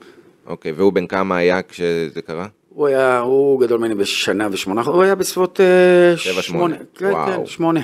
אוקיי, 0.48 0.71
והוא 0.71 0.94
בן 0.94 1.07
כמה 1.07 1.38
היה 1.38 1.62
כשזה 1.62 2.21
קרה? 2.21 2.48
הוא 2.69 2.88
היה, 2.88 3.19
הוא 3.19 3.62
גדול 3.62 3.80
ממני 3.80 3.95
בשנה 3.95 4.48
ושמונה, 4.51 4.81
הוא 4.81 5.03
היה 5.03 5.15
בסביבות 5.15 5.59
אה, 5.59 6.18
שבע, 6.18 6.42
שמונה. 6.42 6.75
כן. 6.95 7.13
כן, 7.25 7.45
שמונה. 7.45 7.81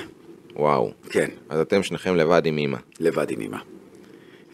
וואו. 0.58 0.90
כן, 1.10 1.28
אז 1.48 1.60
אתם 1.60 1.82
שניכם 1.82 2.16
לבד 2.16 2.42
עם 2.46 2.58
אימא. 2.58 2.78
לבד 3.00 3.30
עם 3.30 3.40
אמא. 3.40 3.58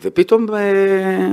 ופתאום 0.03 0.47
אה, 0.55 1.29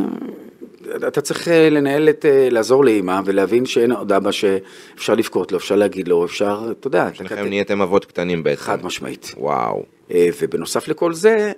אתה 1.07 1.21
צריך 1.21 1.47
אה, 1.47 1.69
לנהל 1.69 2.09
את, 2.09 2.25
אה, 2.25 2.47
לעזור 2.51 2.85
לאמא 2.85 3.21
ולהבין 3.25 3.65
שאין 3.65 3.91
עוד 3.91 4.11
אבא 4.11 4.31
שאפשר 4.31 5.15
לבכות 5.15 5.51
לו, 5.51 5.57
אפשר 5.57 5.75
להגיד 5.75 6.07
לו, 6.07 6.25
אפשר, 6.25 6.71
אתה 6.79 6.87
יודע, 6.87 7.09
שניכם 7.13 7.35
לקחת- 7.35 7.47
נהייתם 7.47 7.81
אבות 7.81 8.05
קטנים 8.05 8.43
בעצם. 8.43 8.61
חד 8.61 8.85
משמעית. 8.85 9.33
וואו. 9.37 9.83
ובנוסף 10.11 10.87
לכל 10.87 11.13
זה, 11.13 11.51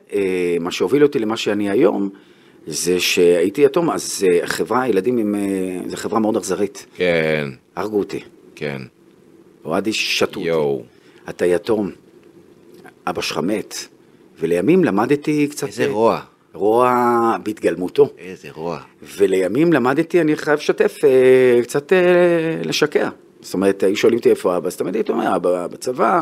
מה 0.60 0.72
שהוביל 0.72 1.04
אותי 1.04 1.20
למה 1.20 1.38
שאני 1.38 1.70
היום, 1.70 2.10
זה 2.68 3.00
שהייתי 3.00 3.62
יתום, 3.62 3.90
אז 3.92 4.26
החברה, 4.44 4.82
הילדים 4.82 5.18
הם, 5.18 5.36
אה, 5.36 5.42
זו 5.90 5.98
חברה 5.98 6.20
מאוד 6.20 6.38
אכזרית. 6.38 6.86
כן, 6.96 7.50
הרגו 7.76 8.00
אותי. 8.00 8.20
כן. 8.56 8.82
אוהדי 9.66 9.94
שתו 9.94 10.26
אותי. 10.40 10.40
יואו. 10.50 10.84
אתה 11.30 11.46
יתום, 11.46 11.92
אבא 13.08 13.22
שלך 13.22 13.38
מת, 13.38 13.76
ולימים 14.40 14.84
למדתי 14.84 15.48
קצת... 15.48 15.68
איזה 15.68 15.88
רוע. 15.88 16.22
רוע 16.54 17.36
בהתגלמותו. 17.44 18.10
איזה 18.18 18.48
רוע. 18.52 18.80
ולימים 19.18 19.74
למדתי, 19.74 20.22
אני 20.22 20.36
חייב 20.36 20.60
לשתף, 20.60 20.98
אה, 21.04 21.64
קצת 21.64 21.94
אה, 21.94 22.00
לשקר. 22.64 23.10
זאת 23.42 23.54
אומרת, 23.54 23.84
היו 23.84 23.96
שואלים 23.96 24.18
אותי 24.18 24.30
איפה 24.30 24.58
אבא, 24.58 24.68
אז 24.68 24.78
תמיד 24.78 24.96
הייתי 24.96 25.12
אומר, 25.12 25.36
אבא 25.36 25.68
בצבא, 25.68 26.22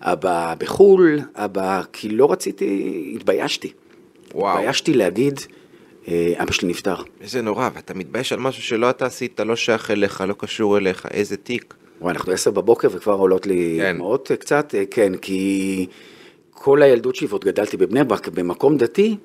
אבא 0.00 0.54
בחו"ל, 0.58 1.20
אבא, 1.34 1.82
כי 1.92 2.08
לא 2.08 2.32
רציתי, 2.32 3.12
התביישתי. 3.16 3.72
וואו. 4.34 4.56
התביישתי 4.58 4.94
להגיד, 4.94 5.40
אה, 6.08 6.32
אבא 6.36 6.52
שלי 6.52 6.68
נפטר. 6.68 6.96
איזה 7.20 7.42
נורא, 7.42 7.70
ואתה 7.74 7.94
מתבייש 7.94 8.32
על 8.32 8.38
משהו 8.38 8.62
שלא 8.62 8.90
אתה 8.90 9.06
עשית, 9.06 9.40
לא 9.40 9.56
שייך 9.56 9.90
אליך, 9.90 10.24
לא 10.28 10.34
קשור 10.38 10.78
אליך, 10.78 11.06
איזה 11.10 11.36
תיק. 11.36 11.74
וואי, 12.00 12.14
אנחנו 12.14 12.32
עשר 12.32 12.50
בבוקר 12.50 12.88
וכבר 12.92 13.12
עולות 13.12 13.46
לי 13.46 13.78
כן. 13.80 13.94
דמעות 13.94 14.30
קצת, 14.40 14.74
כן, 14.90 15.16
כי 15.16 15.86
כל 16.64 16.82
הילדות 16.82 17.14
שלי, 17.14 17.26
ועוד 17.26 17.44
גדלתי 17.44 17.76
בבני 17.76 18.04
ברק, 18.04 18.28
במקום 18.28 18.76
דתי, 18.76 19.16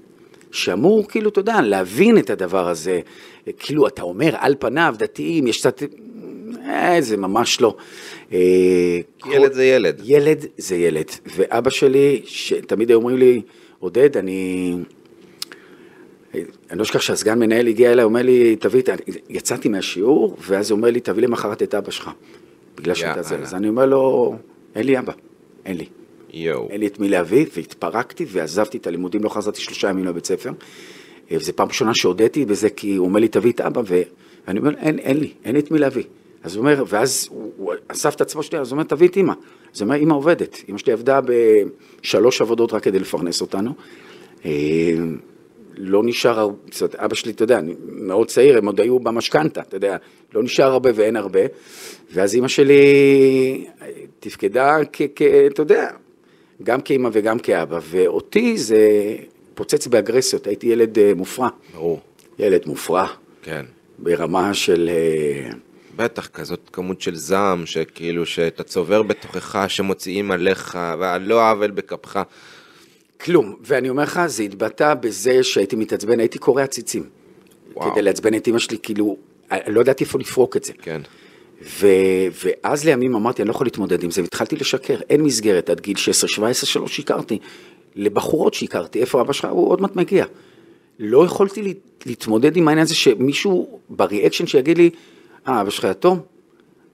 שאמור, 0.52 1.08
כאילו, 1.08 1.30
אתה 1.30 1.40
יודע, 1.40 1.62
להבין 1.62 2.18
את 2.18 2.30
הדבר 2.30 2.70
הזה. 2.70 3.00
כאילו, 3.60 3.88
אתה 3.88 4.02
אומר, 4.02 4.36
על 4.38 4.56
פניו, 4.60 4.96
דתיים, 4.98 5.48
יש 5.48 5.60
קצת... 5.60 5.84
אה, 6.66 6.98
זה 7.00 7.18
ממש 7.18 7.62
לא. 7.62 7.76
אה, 8.34 8.38
ילד 9.32 9.54
זה 9.54 9.66
ילד. 9.66 10.02
ילד 10.04 10.46
זה 10.58 10.76
ילד. 10.76 11.06
ואבא 11.36 11.70
שלי, 11.70 12.22
שתמיד 12.26 12.90
היו 12.90 12.98
אומרים 12.98 13.18
לי, 13.18 13.42
עודד, 13.80 14.18
אני... 14.18 14.74
אני 16.34 16.78
לא 16.78 16.84
אשכח 16.84 17.02
שהסגן 17.02 17.40
מנהל 17.40 17.68
הגיע 17.68 17.92
אליי, 17.92 18.06
אומר 18.06 18.22
לי, 18.22 18.56
תביא, 18.56 18.82
את 18.82 18.90
ה-" 18.90 18.96
יצאתי 19.30 19.70
מהשיעור, 19.70 20.38
ואז 20.42 20.72
הוא 20.72 20.78
אומר 20.78 20.92
לי, 20.92 21.00
תביא 21.00 21.24
למחרת 21.24 21.64
את 21.64 21.76
אבא 21.76 21.92
שלך. 21.92 22.10
בגלל 22.76 22.96
שאתה 22.96 23.22
זה. 23.22 23.36
אז 23.36 23.54
אני 23.54 23.70
אומר 23.70 23.86
לו, 23.86 24.36
אין 24.76 24.86
לי 24.86 25.00
אבא, 25.00 25.14
אין 25.66 25.78
לי. 25.78 25.86
יואו. 26.34 26.68
אין 26.70 26.80
לי 26.80 26.88
את 26.88 27.00
מי 27.00 27.10
להביא, 27.10 27.46
והתפרקתי 27.56 28.26
ועזבתי 28.28 28.78
את 28.78 28.88
הלימודים, 28.88 29.24
לא 29.24 29.30
חזרתי 29.30 29.62
שלושה 29.62 29.90
ימים 29.90 30.06
לבית 30.06 30.26
ספר. 30.26 30.50
אה, 31.32 31.38
וזו 31.38 31.54
פעם 31.56 31.68
ראשונה 31.68 31.92
שהודיתי 31.96 32.46
בזה, 32.46 32.70
כי 32.70 32.96
הוא 32.96 33.08
אומר 33.08 33.20
לי, 33.20 33.28
תביא 33.28 33.52
את 33.52 33.62
אבא, 33.62 33.82
ואני 33.86 34.60
אומר, 34.60 34.72
אין, 34.78 35.00
אין 35.00 35.18
לי, 35.18 35.34
אין 35.46 35.56
לי 35.56 35.62
את 35.62 35.72
מי 35.72 35.80
להביא. 35.80 36.04
אז 36.44 36.56
הוא 36.56 36.62
אומר, 36.62 36.84
ואז 36.88 37.28
הוא, 37.32 37.52
הוא 37.58 37.74
אסף 37.88 38.16
את 38.16 38.22
עצמו 38.22 38.44
שנייה, 38.44 38.62
אז 38.62 38.72
הוא 38.72 38.76
אומר, 38.76 38.84
תביא 38.84 39.08
את 39.08 39.18
אמא. 39.18 39.34
אז 39.76 39.82
הוא 39.82 39.88
אומר, 39.88 39.96
אמא 39.96 40.14
עובדת. 40.14 40.64
אמא 40.70 40.78
שלי 40.78 40.94
עבדה 40.94 41.20
בשלוש 42.02 42.42
עבודות 42.42 42.74
רק 42.74 42.84
כדי 42.84 43.00
לפרנס 43.00 43.42
אותנו. 43.42 43.72
אה, 44.46 44.52
לא 45.78 46.02
נשאר, 46.04 46.50
זאת 46.72 46.96
אבא 46.96 47.16
שלי, 47.16 47.32
אתה 47.32 47.44
יודע, 47.44 47.60
אני 47.60 47.74
מאוד 47.88 48.28
צעיר, 48.28 48.58
הם 48.58 48.66
עוד 48.66 48.82
היו 48.82 49.00
במשכנתה, 49.00 49.62
אתה 49.62 49.76
יודע, 49.76 49.98
לא 50.34 50.44
נשאר 50.44 50.72
הרבה 50.72 50.90
ואין 50.96 51.16
הרבה. 51.16 51.40
ואז 52.14 52.36
אימא 52.36 52.48
שלי 52.48 52.76
אה, 53.82 53.88
תפקדה 54.20 54.78
כ... 54.94 55.02
כ 55.16 55.22
אתה 55.22 55.62
יודע, 55.62 55.90
גם 56.64 56.82
כאימא 56.82 57.10
וגם 57.14 57.40
כאבא, 57.40 57.80
ואותי 57.84 58.58
זה 58.58 59.16
פוצץ 59.56 59.88
באגרסיות, 59.88 60.48
הייתי 60.48 60.68
ילד 60.68 61.00
אה, 61.00 61.12
מופרע. 61.16 61.50
ברור, 61.74 62.02
ילד 62.40 62.62
מופרע, 62.66 63.08
כן. 63.42 63.66
ברמה 64.00 64.54
של... 64.54 64.90
אה, 64.90 65.50
בטח, 65.96 66.28
כזאת 66.28 66.70
כמות 66.74 67.02
של 67.02 67.16
זעם, 67.16 67.66
שכאילו, 67.66 68.26
שאתה 68.26 68.64
צובר 68.64 69.02
בתוכך, 69.02 69.66
שמוציאים 69.68 70.32
עליך, 70.32 70.78
ועל 71.00 71.22
לא 71.22 71.50
עוול 71.50 71.72
בכפך. 71.72 72.22
כלום. 73.22 73.56
ואני 73.62 73.90
אומר 73.90 74.04
לך, 74.04 74.22
זה 74.26 74.44
התבטא 74.44 74.94
בזה 74.94 75.44
שהייתי 75.44 75.76
מתעצבן, 75.76 76.20
הייתי 76.20 76.38
קורע 76.40 76.68
ציצים. 76.68 77.04
וואו. 77.74 77.92
כדי 77.92 78.02
לעצבן 78.02 78.36
את 78.36 78.48
אמא 78.48 78.60
שלי, 78.60 78.78
כאילו, 78.84 79.18
אה, 79.52 79.58
לא 79.68 79.82
ידעתי 79.82 80.04
איפה 80.04 80.20
לפרוק 80.20 80.58
את 80.58 80.64
זה. 80.64 80.74
כן. 80.82 81.02
ו, 81.64 81.88
ואז 82.46 82.86
לימים 82.86 83.16
אמרתי, 83.16 83.42
אני 83.42 83.48
לא 83.48 83.54
יכול 83.54 83.66
להתמודד 83.68 84.04
עם 84.04 84.12
זה, 84.12 84.22
והתחלתי 84.22 84.56
לשקר. 84.56 84.98
אין 85.10 85.22
מסגרת 85.22 85.70
עד 85.70 85.80
גיל 85.82 85.96
16-17 85.98 86.00
שלא 86.54 86.88
שיקרתי. 86.88 87.40
לבחורות 87.96 88.54
שיקרתי, 88.54 89.00
איפה 89.02 89.22
אבא 89.22 89.34
שלך? 89.34 89.46
הוא 89.52 89.70
עוד 89.70 89.82
מעט 89.82 89.96
מגיע. 89.96 90.26
לא 91.00 91.26
יכולתי 91.26 91.62
לה- 91.62 91.72
להתמודד 92.06 92.58
עם 92.58 92.68
העניין 92.68 92.84
הזה 92.86 92.96
שמישהו 92.96 93.80
בריאקשן 93.90 94.48
שיגיד 94.48 94.78
לי, 94.78 94.90
אה, 95.48 95.62
אבא 95.62 95.70
שלך 95.70 95.88
יתום? 95.92 96.20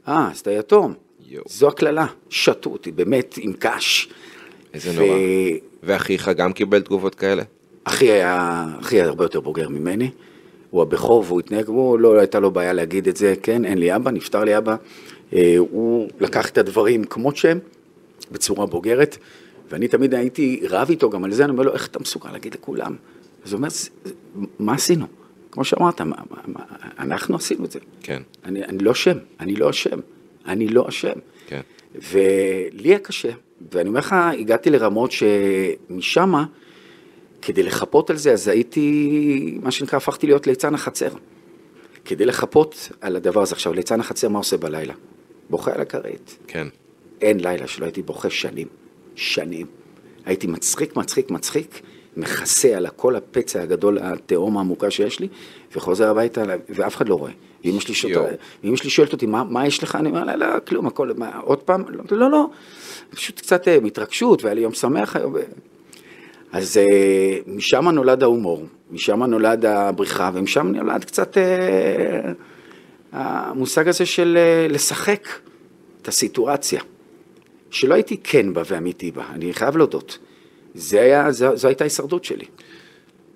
אה, 0.07 0.29
אז 0.31 0.39
אתה 0.39 0.51
יתום. 0.51 0.93
יואו. 1.29 1.43
זו 1.49 1.67
הקללה. 1.67 2.05
שתו 2.29 2.69
אותי, 2.69 2.91
באמת, 2.91 3.35
עם 3.41 3.53
קש. 3.59 4.09
איזה 4.73 4.91
ו- 4.91 4.95
נורא. 5.05 5.17
ואחיך 5.83 6.29
גם 6.37 6.53
קיבל 6.53 6.81
תגובות 6.81 7.15
כאלה? 7.15 7.43
אחי 7.83 8.11
היה, 8.11 8.65
אחי 8.79 8.95
היה 8.95 9.05
הרבה 9.05 9.25
יותר 9.25 9.39
בוגר 9.39 9.69
ממני, 9.69 10.09
הוא 10.73 10.81
הבכור 10.81 11.23
והוא 11.27 11.39
התנהג, 11.39 11.67
הוא 11.67 11.99
לא 11.99 12.19
הייתה 12.19 12.39
לו 12.39 12.51
בעיה 12.51 12.73
להגיד 12.73 13.07
את 13.07 13.17
זה, 13.17 13.33
כן, 13.43 13.65
אין 13.65 13.77
לי 13.77 13.95
אבא, 13.95 14.11
נפטר 14.11 14.43
לי 14.43 14.57
אבא, 14.57 14.75
אה, 15.33 15.55
הוא 15.57 16.09
לקח 16.19 16.49
את 16.49 16.57
הדברים 16.57 17.03
כמות 17.03 17.37
שהם, 17.37 17.59
בצורה 18.31 18.65
בוגרת, 18.65 19.17
ואני 19.69 19.87
תמיד 19.87 20.13
הייתי 20.13 20.61
רב 20.69 20.89
איתו 20.89 21.09
גם 21.09 21.23
על 21.23 21.31
זה, 21.31 21.43
אני 21.43 21.51
אומר 21.51 21.63
לו, 21.63 21.73
איך 21.73 21.87
אתה 21.87 21.99
מסוגל 21.99 22.31
להגיד 22.31 22.53
לכולם? 22.53 22.95
אז 23.45 23.53
הוא 23.53 23.57
אומר, 23.57 23.69
"זה- 23.69 23.89
זה- 24.03 24.13
מה 24.59 24.73
עשינו? 24.73 25.05
כמו 25.51 25.63
שאמרת, 25.63 26.01
מה, 26.01 26.15
מה, 26.29 26.37
מה, 26.47 26.59
אנחנו 26.99 27.35
עשינו 27.35 27.65
את 27.65 27.71
זה. 27.71 27.79
כן, 28.03 28.21
אני, 28.45 28.63
אני 28.63 28.77
לא 28.77 28.91
אשם, 28.91 29.17
אני 29.39 29.55
לא 29.55 29.69
אשם, 29.69 29.99
אני 30.47 30.67
לא 30.67 30.85
אשם. 30.89 31.13
כן. 31.47 31.61
ולי 32.11 32.89
היה 32.89 32.99
קשה, 32.99 33.29
ואני 33.71 33.89
אומר 33.89 33.99
לך, 33.99 34.15
הגעתי 34.39 34.69
לרמות 34.69 35.11
שמשמה, 35.11 36.45
כדי 37.45 37.63
לחפות 37.63 38.09
על 38.09 38.17
זה, 38.17 38.31
אז 38.31 38.47
הייתי, 38.47 39.57
מה 39.61 39.71
שנקרא, 39.71 39.97
הפכתי 39.97 40.27
להיות 40.27 40.47
ליצן 40.47 40.73
החצר. 40.73 41.09
כדי 42.05 42.25
לחפות 42.25 42.91
על 43.01 43.15
הדבר 43.15 43.41
הזה. 43.41 43.55
עכשיו, 43.55 43.73
ליצן 43.73 43.99
החצר, 43.99 44.29
מה 44.29 44.37
עושה 44.37 44.57
בלילה? 44.57 44.93
בוכה 45.49 45.73
על 45.73 45.81
הכרית. 45.81 46.37
כן. 46.47 46.67
אין 47.21 47.39
לילה 47.39 47.67
שלא 47.67 47.85
הייתי 47.85 48.01
בוכה 48.01 48.29
שנים, 48.29 48.67
שנים. 49.15 49.67
הייתי 50.25 50.47
מצחיק, 50.47 50.95
מצחיק, 50.95 51.31
מצחיק, 51.31 51.81
מכסה 52.17 52.77
על 52.77 52.87
כל 52.95 53.15
הפצע 53.15 53.61
הגדול, 53.61 53.97
התהום 54.01 54.57
העמוקה 54.57 54.91
שיש 54.91 55.19
לי, 55.19 55.27
וחוזר 55.75 56.09
הביתה, 56.09 56.43
ואף 56.69 56.95
אחד 56.95 57.09
לא 57.09 57.15
רואה. 57.15 57.31
ואמא 57.65 57.79
שלי. 57.79 58.13
ואמא 58.63 58.75
שלי 58.75 58.89
שואלת 58.89 59.13
אותי, 59.13 59.25
מה, 59.25 59.43
מה 59.43 59.67
יש 59.67 59.83
לך? 59.83 59.95
אני 59.95 60.09
אומר 60.09 60.23
לה, 60.23 60.35
לא, 60.35 60.45
כלום, 60.67 60.87
הכל, 60.87 61.11
מה, 61.17 61.37
עוד 61.37 61.59
פעם? 61.59 61.83
לא, 61.89 62.03
לא, 62.11 62.31
לא, 62.31 62.45
פשוט 63.09 63.39
קצת 63.39 63.67
אה, 63.67 63.79
מתרגשות, 63.79 64.43
והיה 64.43 64.53
לי 64.53 64.61
יום 64.61 64.73
שמח 64.73 65.15
היום. 65.15 65.35
אז 66.53 66.77
אה, 66.77 67.39
משם 67.47 67.87
נולד 67.89 68.23
ההומור, 68.23 68.65
משם 68.91 69.23
נולד 69.23 69.65
הבריחה, 69.65 70.31
ומשם 70.33 70.67
נולד 70.67 71.05
קצת 71.05 71.37
אה, 71.37 72.31
המושג 73.11 73.87
הזה 73.87 74.05
של 74.05 74.37
אה, 74.37 74.67
לשחק 74.69 75.27
את 76.01 76.07
הסיטואציה. 76.07 76.81
שלא 77.71 77.93
הייתי 77.93 78.17
כן 78.23 78.53
בה 78.53 78.61
ואמיתי 78.65 79.11
בה, 79.11 79.25
אני 79.29 79.53
חייב 79.53 79.77
להודות. 79.77 80.17
זה 80.75 81.01
היה, 81.01 81.31
זו, 81.31 81.57
זו 81.57 81.67
הייתה 81.67 81.83
ההישרדות 81.83 82.23
שלי. 82.23 82.45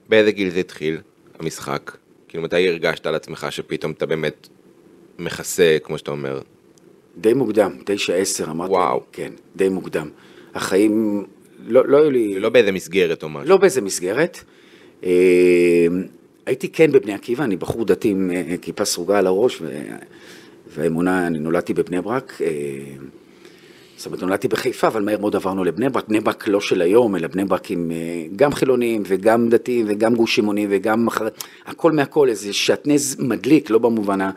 באיזה 0.09 0.31
גיל 0.31 0.49
זה 0.49 0.59
התחיל, 0.59 0.97
המשחק? 1.39 1.97
כאילו, 2.27 2.43
מתי 2.43 2.67
הרגשת 2.67 3.05
על 3.05 3.15
עצמך 3.15 3.47
שפתאום 3.49 3.91
אתה 3.91 4.05
באמת 4.05 4.47
מכסה, 5.19 5.77
כמו 5.83 5.97
שאתה 5.97 6.11
אומר? 6.11 6.41
די 7.17 7.33
מוקדם, 7.33 7.71
תשע, 7.85 8.15
עשר, 8.15 8.45
אמרתי. 8.51 8.71
וואו. 8.71 9.03
כן, 9.11 9.31
די 9.55 9.69
מוקדם. 9.69 10.09
החיים, 10.55 11.25
לא, 11.65 11.87
לא 11.87 11.97
היו 11.97 12.11
לי... 12.11 12.39
לא 12.39 12.49
באיזה 12.49 12.71
מסגרת 12.71 13.23
או 13.23 13.29
משהו. 13.29 13.49
לא 13.49 13.57
באיזה 13.57 13.81
מסגרת. 13.81 14.37
אה, 15.03 15.87
הייתי 16.45 16.69
כן 16.69 16.91
בבני 16.91 17.13
עקיבא, 17.13 17.43
אני 17.43 17.55
בחור 17.55 17.85
דתי 17.85 18.09
עם 18.09 18.31
אה, 18.31 18.55
כיפה 18.61 18.85
סרוגה 18.85 19.19
על 19.19 19.27
הראש, 19.27 19.61
ו... 19.61 19.67
והאמונה, 20.67 21.27
אני 21.27 21.39
נולדתי 21.39 21.73
בבני 21.73 22.01
ברק. 22.01 22.41
אה, 22.41 22.47
זאת 23.97 24.05
אומרת, 24.05 24.21
נולדתי 24.21 24.47
בחיפה, 24.47 24.87
אבל 24.87 25.01
מהר 25.01 25.19
מאוד 25.19 25.35
עברנו 25.35 25.63
לבני 25.63 25.89
ברק. 25.89 26.07
בני 26.07 26.19
ברק 26.19 26.47
לא 26.47 26.61
של 26.61 26.81
היום, 26.81 27.15
אלא 27.15 27.27
בני 27.27 27.45
ברק 27.45 27.71
עם 27.71 27.91
גם 28.35 28.53
חילונים 28.53 29.03
וגם 29.05 29.49
דתיים 29.49 29.85
וגם 29.89 30.15
גוש 30.15 30.35
שמעונים 30.35 30.67
וגם. 30.71 31.07
הכל 31.65 31.91
מהכל, 31.91 32.29
איזה 32.29 32.53
שעטנז 32.53 33.15
מדליק, 33.19 33.69
לא 33.69 33.77
במובן 33.77 34.21
ה... 34.21 34.31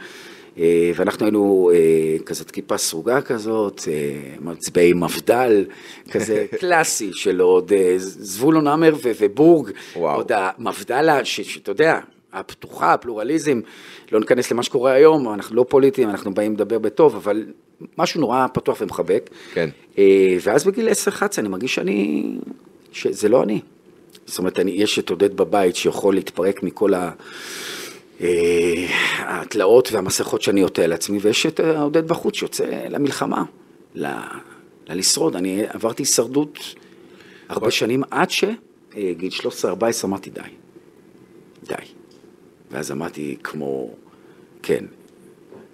אה, 0.58 0.90
ואנחנו 0.94 1.26
היינו 1.26 1.70
אה, 1.74 2.24
כזאת 2.26 2.50
כיפה 2.50 2.76
סרוגה 2.76 3.20
כזאת, 3.20 3.82
אה, 3.88 4.34
מצביעי 4.40 4.92
מפד"ל, 4.92 5.64
כזה 6.10 6.46
קלאסי 6.60 7.10
של 7.12 7.40
עוד 7.40 7.72
זבולון 7.96 8.66
המר 8.66 8.94
ו- 9.02 9.10
ובורג, 9.20 9.70
וואו. 9.96 10.16
עוד 10.16 10.32
המפד"ל, 10.34 11.20
שאתה 11.24 11.70
יודע, 11.70 11.98
הפתוחה, 12.32 12.92
הפלורליזם, 12.92 13.60
לא 14.12 14.20
ניכנס 14.20 14.50
למה 14.50 14.62
שקורה 14.62 14.92
היום, 14.92 15.34
אנחנו 15.34 15.56
לא 15.56 15.66
פוליטיים, 15.68 16.10
אנחנו 16.10 16.34
באים 16.34 16.54
לדבר 16.54 16.78
בטוב, 16.78 17.16
אבל 17.16 17.44
משהו 17.98 18.20
נורא 18.20 18.46
פתוח 18.52 18.80
ומחבק. 18.80 19.30
כן. 19.54 19.68
ואז 20.42 20.64
בגיל 20.64 20.88
10-11 20.88 21.22
אני 21.38 21.48
מרגיש 21.48 21.74
שאני, 21.74 22.24
שזה 22.92 23.28
לא 23.28 23.42
אני. 23.42 23.60
זאת 24.26 24.38
אומרת, 24.38 24.58
אני, 24.58 24.70
יש 24.70 24.98
את 24.98 25.10
עודד 25.10 25.36
בבית 25.36 25.76
שיכול 25.76 26.14
להתפרק 26.14 26.62
מכל 26.62 26.94
ה... 26.94 27.10
אה, 28.20 28.86
התלאות 29.18 29.92
והמסכות 29.92 30.42
שאני 30.42 30.60
עוטה 30.60 30.82
על 30.82 30.92
עצמי, 30.92 31.18
ויש 31.22 31.46
את 31.46 31.60
אה, 31.60 31.82
עודד 31.82 32.08
בחוץ 32.08 32.34
שיוצא 32.34 32.64
למלחמה, 32.88 33.44
ל, 33.94 34.06
ללשרוד. 34.88 35.36
אני 35.36 35.62
עברתי 35.68 36.02
הישרדות 36.02 36.58
הרבה 37.48 37.70
שנים, 37.70 38.02
עד 38.10 38.30
שגיל 38.30 39.32
13-14 39.32 39.74
אמרתי 40.04 40.30
די, 40.30 40.40
די. 41.66 41.74
ואז 42.70 42.92
אמרתי 42.92 43.36
כמו, 43.42 43.94
כן, 44.62 44.84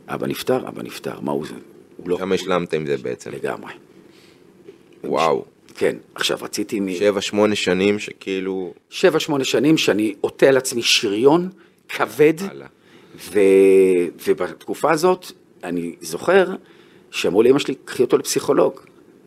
אבא 0.09 0.27
נפטר, 0.27 0.69
אבא 0.69 0.83
נפטר, 0.83 1.21
מה 1.21 1.33
הוא 1.33 1.47
זה? 1.47 1.55
הוא 1.97 2.09
לא... 2.09 2.17
כמה 2.17 2.35
השלמת 2.35 2.75
עם 2.75 2.87
זה 2.87 2.97
בעצם? 2.97 3.31
לגמרי. 3.31 3.73
וואו. 5.05 5.45
כן, 5.75 5.97
עכשיו 6.15 6.39
רציתי 6.41 6.81
מ... 6.81 6.95
שבע, 6.95 7.21
שמונה 7.21 7.55
שנים 7.55 7.99
שכאילו... 7.99 8.75
שבע, 8.91 9.21
שמונה 9.21 9.45
שנים 9.45 9.79
שאני 9.79 10.15
עוטה 10.21 10.47
על 10.47 10.57
עצמי 10.57 10.83
שריון 10.83 11.49
כבד. 11.89 12.35
ו... 13.19 13.41
ובתקופה 14.27 14.93
הזאת 14.93 15.33
אני 15.65 15.95
זוכר 16.01 16.55
שאמרו 17.11 17.43
לאמא 17.43 17.59
שלי, 17.59 17.75
קחי 17.85 18.03
אותו 18.03 18.19
לפסיכולוג. 18.19 18.81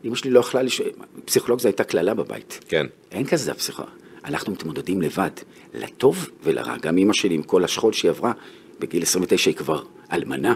אמא 0.05 0.15
שלי 0.15 0.31
לא 0.31 0.39
יכלה, 0.39 0.61
לש... 0.61 0.81
פסיכולוג 1.25 1.59
זו 1.59 1.67
הייתה 1.67 1.83
קללה 1.83 2.13
בבית. 2.13 2.59
כן. 2.67 2.85
אין 3.11 3.25
כזה 3.25 3.53
פסיכולוג. 3.53 3.91
אנחנו 4.25 4.51
מתמודדים 4.51 5.01
לבד, 5.01 5.29
לטוב 5.73 6.29
ולרע. 6.43 6.77
גם 6.77 6.97
אמא 6.97 7.13
שלי 7.13 7.35
עם 7.35 7.43
כל 7.43 7.63
השכול 7.63 7.93
שהיא 7.93 8.09
עברה, 8.09 8.31
בגיל 8.79 9.03
29 9.03 9.49
היא 9.49 9.57
כבר 9.57 9.83
אלמנה. 10.11 10.53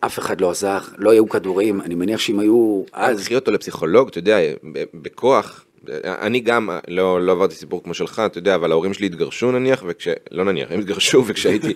אף 0.00 0.18
אחד 0.18 0.40
לא 0.40 0.50
עזר, 0.50 0.78
לא 0.98 1.10
היו 1.10 1.28
כדורים, 1.28 1.80
אני 1.80 1.94
מניח 1.94 2.20
שאם 2.20 2.38
היו 2.38 2.82
אז. 2.92 3.24
קחי 3.24 3.34
אותו 3.34 3.50
לפסיכולוג, 3.50 4.08
אתה 4.08 4.18
יודע, 4.18 4.38
בכוח. 4.94 5.64
אני 6.04 6.40
גם, 6.40 6.70
לא, 6.88 7.20
לא 7.20 7.32
עברתי 7.32 7.54
סיפור 7.54 7.82
כמו 7.82 7.94
שלך, 7.94 8.22
אתה 8.26 8.38
יודע, 8.38 8.54
אבל 8.54 8.70
ההורים 8.70 8.94
שלי 8.94 9.06
התגרשו 9.06 9.52
נניח, 9.52 9.84
וכש... 9.86 10.08
לא 10.30 10.44
נניח, 10.44 10.70
הם 10.70 10.78
התגרשו 10.78 11.24
וכשהייתי 11.26 11.74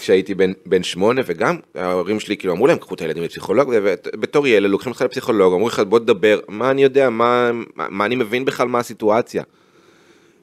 כשהייתי 0.00 0.34
בן, 0.34 0.52
בן 0.66 0.82
שמונה, 0.82 1.20
וגם 1.26 1.56
ההורים 1.74 2.20
שלי 2.20 2.36
כאילו 2.36 2.54
אמרו 2.54 2.66
להם, 2.66 2.78
קחו 2.78 2.94
את 2.94 3.00
הילדים 3.00 3.22
לפסיכולוג, 3.22 3.72
ובתור 4.14 4.46
ילד 4.46 4.70
לוקחים 4.70 4.92
אותך 4.92 5.02
לפסיכולוג, 5.02 5.54
אמרו 5.54 5.68
לך, 5.68 5.80
בוא 5.80 5.98
תדבר, 5.98 6.40
מה 6.48 6.70
אני 6.70 6.82
יודע, 6.82 7.10
מה, 7.10 7.50
מה, 7.74 7.86
מה 7.90 8.04
אני 8.04 8.14
מבין 8.14 8.44
בכלל 8.44 8.68
מה 8.68 8.78
הסיטואציה. 8.78 9.42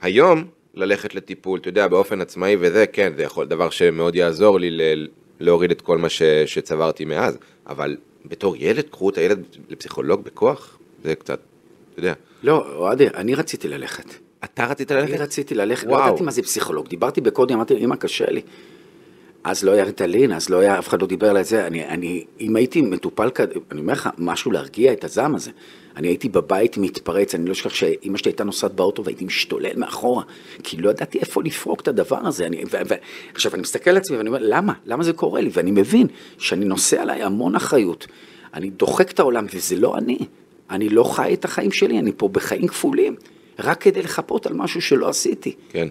היום, 0.02 0.44
ללכת 0.74 1.16
לטיפול, 1.16 1.60
אתה 1.60 1.70
יודע, 1.70 1.88
באופן 1.88 2.22
עצמאי 2.22 2.56
וזה, 2.60 2.86
כן, 2.86 3.14
זה 3.16 3.24
יכול, 3.24 3.46
דבר 3.46 3.70
שמאוד 3.70 4.16
יעזור 4.16 4.60
לי 4.60 4.72
ל, 4.72 5.08
להוריד 5.40 5.72
את 5.72 5.82
כל 5.82 5.98
מה 5.98 6.10
ש, 6.10 6.22
שצברתי 6.46 7.06
מאז, 7.06 7.38
אבל 7.68 7.98
בתור 8.26 8.56
ילד, 8.58 8.90
קחו 8.90 9.10
את 9.10 9.18
הילד 9.18 9.44
לפסיכולוג 9.70 10.24
בכוח, 10.24 10.78
זה 11.04 11.16
קצת, 11.16 11.40
אתה 11.92 12.00
יודע. 12.00 12.14
לא, 12.44 12.66
אוהדי, 12.76 13.08
אני 13.08 13.36
רציתי 13.36 13.68
ללכת. 13.68 14.06
אתה 14.44 14.66
רצית 14.66 14.92
אני 14.92 15.02
ללכת? 15.02 15.20
רציתי 15.20 15.56
ללכת, 15.56 15.88
לא 15.88 15.92
וואו. 15.92 16.08
ידעתי 16.08 16.24
מה 16.24 16.32
זה 16.32 16.42
פסיכולוג. 16.42 16.88
דיברתי 16.88 17.22
בקודם, 17.22 17.56
אמרתי, 17.56 17.78
אמא, 17.78 17.96
קשה 17.96 18.30
לי. 18.30 18.42
אז 19.44 19.64
לא 19.64 19.72
היה 19.72 19.84
ריטלין, 19.84 20.34
אז 20.34 20.50
לא 20.50 20.60
היה, 20.60 20.80
אף 20.80 20.88
אחד 20.88 21.02
לא 21.02 21.08
דיבר 21.08 21.30
על 21.30 21.44
זה. 21.44 21.68
אני, 21.68 21.86
אני, 21.86 22.26
אם 22.40 22.56
הייתי 22.56 22.82
מטופל 22.82 23.30
כזה, 23.30 23.52
אני 23.72 23.82
אומר 23.82 23.94
לך, 23.94 24.10
משהו 24.18 24.52
להרגיע 24.52 24.94
את 24.94 25.04
הזעם 25.04 25.36
הזה. 25.36 25.52
אני 25.96 26.08
הייתי 26.08 26.30
בבית 26.30 26.78
מתפרץ, 26.78 27.36
אני 27.36 27.46
לא 27.46 27.52
אשכח 27.52 27.74
שאימא 27.74 28.18
שלי 28.18 28.32
הייתה 28.32 28.44
נוסעת 28.44 28.74
באוטו 28.74 29.04
והייתי 29.04 29.26
משתולל 29.26 29.76
מאחורה, 29.76 30.24
כי 30.64 30.78
לא 30.78 30.90
ידעתי 30.90 31.20
איפה 31.20 31.44
לפרוק 31.44 31.82
את 31.82 31.88
הדבר 31.88 32.28
הזה. 32.28 32.46
אני, 32.46 32.64
ו, 32.64 32.78
ו, 32.90 32.94
עכשיו, 33.34 33.54
אני 33.54 33.62
מסתכל 33.62 33.90
על 33.90 33.98
עצמי 33.98 34.18
ואני 34.18 34.30
אומר, 34.30 34.40
למה? 34.42 34.74
למה 34.86 35.04
זה 35.04 35.14
קורה 35.14 35.42
לי? 35.42 35.50
ואני 35.54 35.72
מבין 35.72 36.08
שאני 36.38 36.66
נושא 36.66 37.02
עליי 37.02 37.24
המון 37.24 37.56
אחריות. 37.56 38.08
אני 38.54 38.70
דוחק 38.70 39.12
את 39.12 39.20
העולם, 39.20 39.46
וזה 39.54 39.76
לא 39.76 39.98
אני. 39.98 40.18
אני 40.72 40.90
לא 40.90 41.04
חי 41.04 41.34
את 41.34 41.46
החיים 41.46 41.72
שלי, 41.72 42.00
אני 42.00 42.12
פה 42.18 42.28
בחיים 42.28 42.68
כפולים. 42.68 43.16
רק 43.60 43.82
כדי 43.82 44.02
לחפות 44.02 44.46
על 44.46 44.54
משהו 44.54 44.82
שלא 44.82 45.10
עשיתי. 45.10 45.56
כן. 45.70 45.88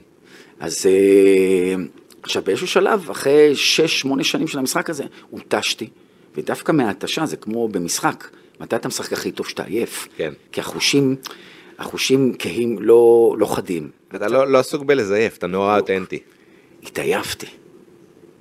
אז 0.61 0.87
אה, 0.87 1.75
עכשיו 2.23 2.43
באיזשהו 2.43 2.67
שלב, 2.67 3.11
אחרי 3.11 3.57
שש, 3.57 4.01
שמונה 4.01 4.25
שנים 4.25 4.49
של 4.49 4.59
המשחק 4.59 4.91
הזה, 4.91 5.05
הותשתי, 5.31 5.89
ודווקא 6.37 6.73
מההתשה 6.73 7.27
זה 7.27 7.37
כמו 7.37 7.69
במשחק, 7.69 8.29
מתי 8.61 8.77
אתה 8.77 8.89
משחק 8.89 9.13
הכי 9.13 9.31
טוב 9.31 9.49
שאתה 9.49 9.65
עייף? 9.65 10.09
כן. 10.17 10.33
כי 10.53 10.61
החושים, 10.61 11.17
החושים 11.79 12.35
כהים 12.39 12.79
לא, 12.81 13.35
לא 13.39 13.47
חדים. 13.47 13.91
אתה 14.15 14.29
לא 14.29 14.47
לא 14.47 14.59
עסוק 14.59 14.83
בלזייף, 14.83 15.39
אתה 15.39 15.47
נורא 15.47 15.79
אותנטי. 15.79 16.19
התעייפתי. 16.83 17.47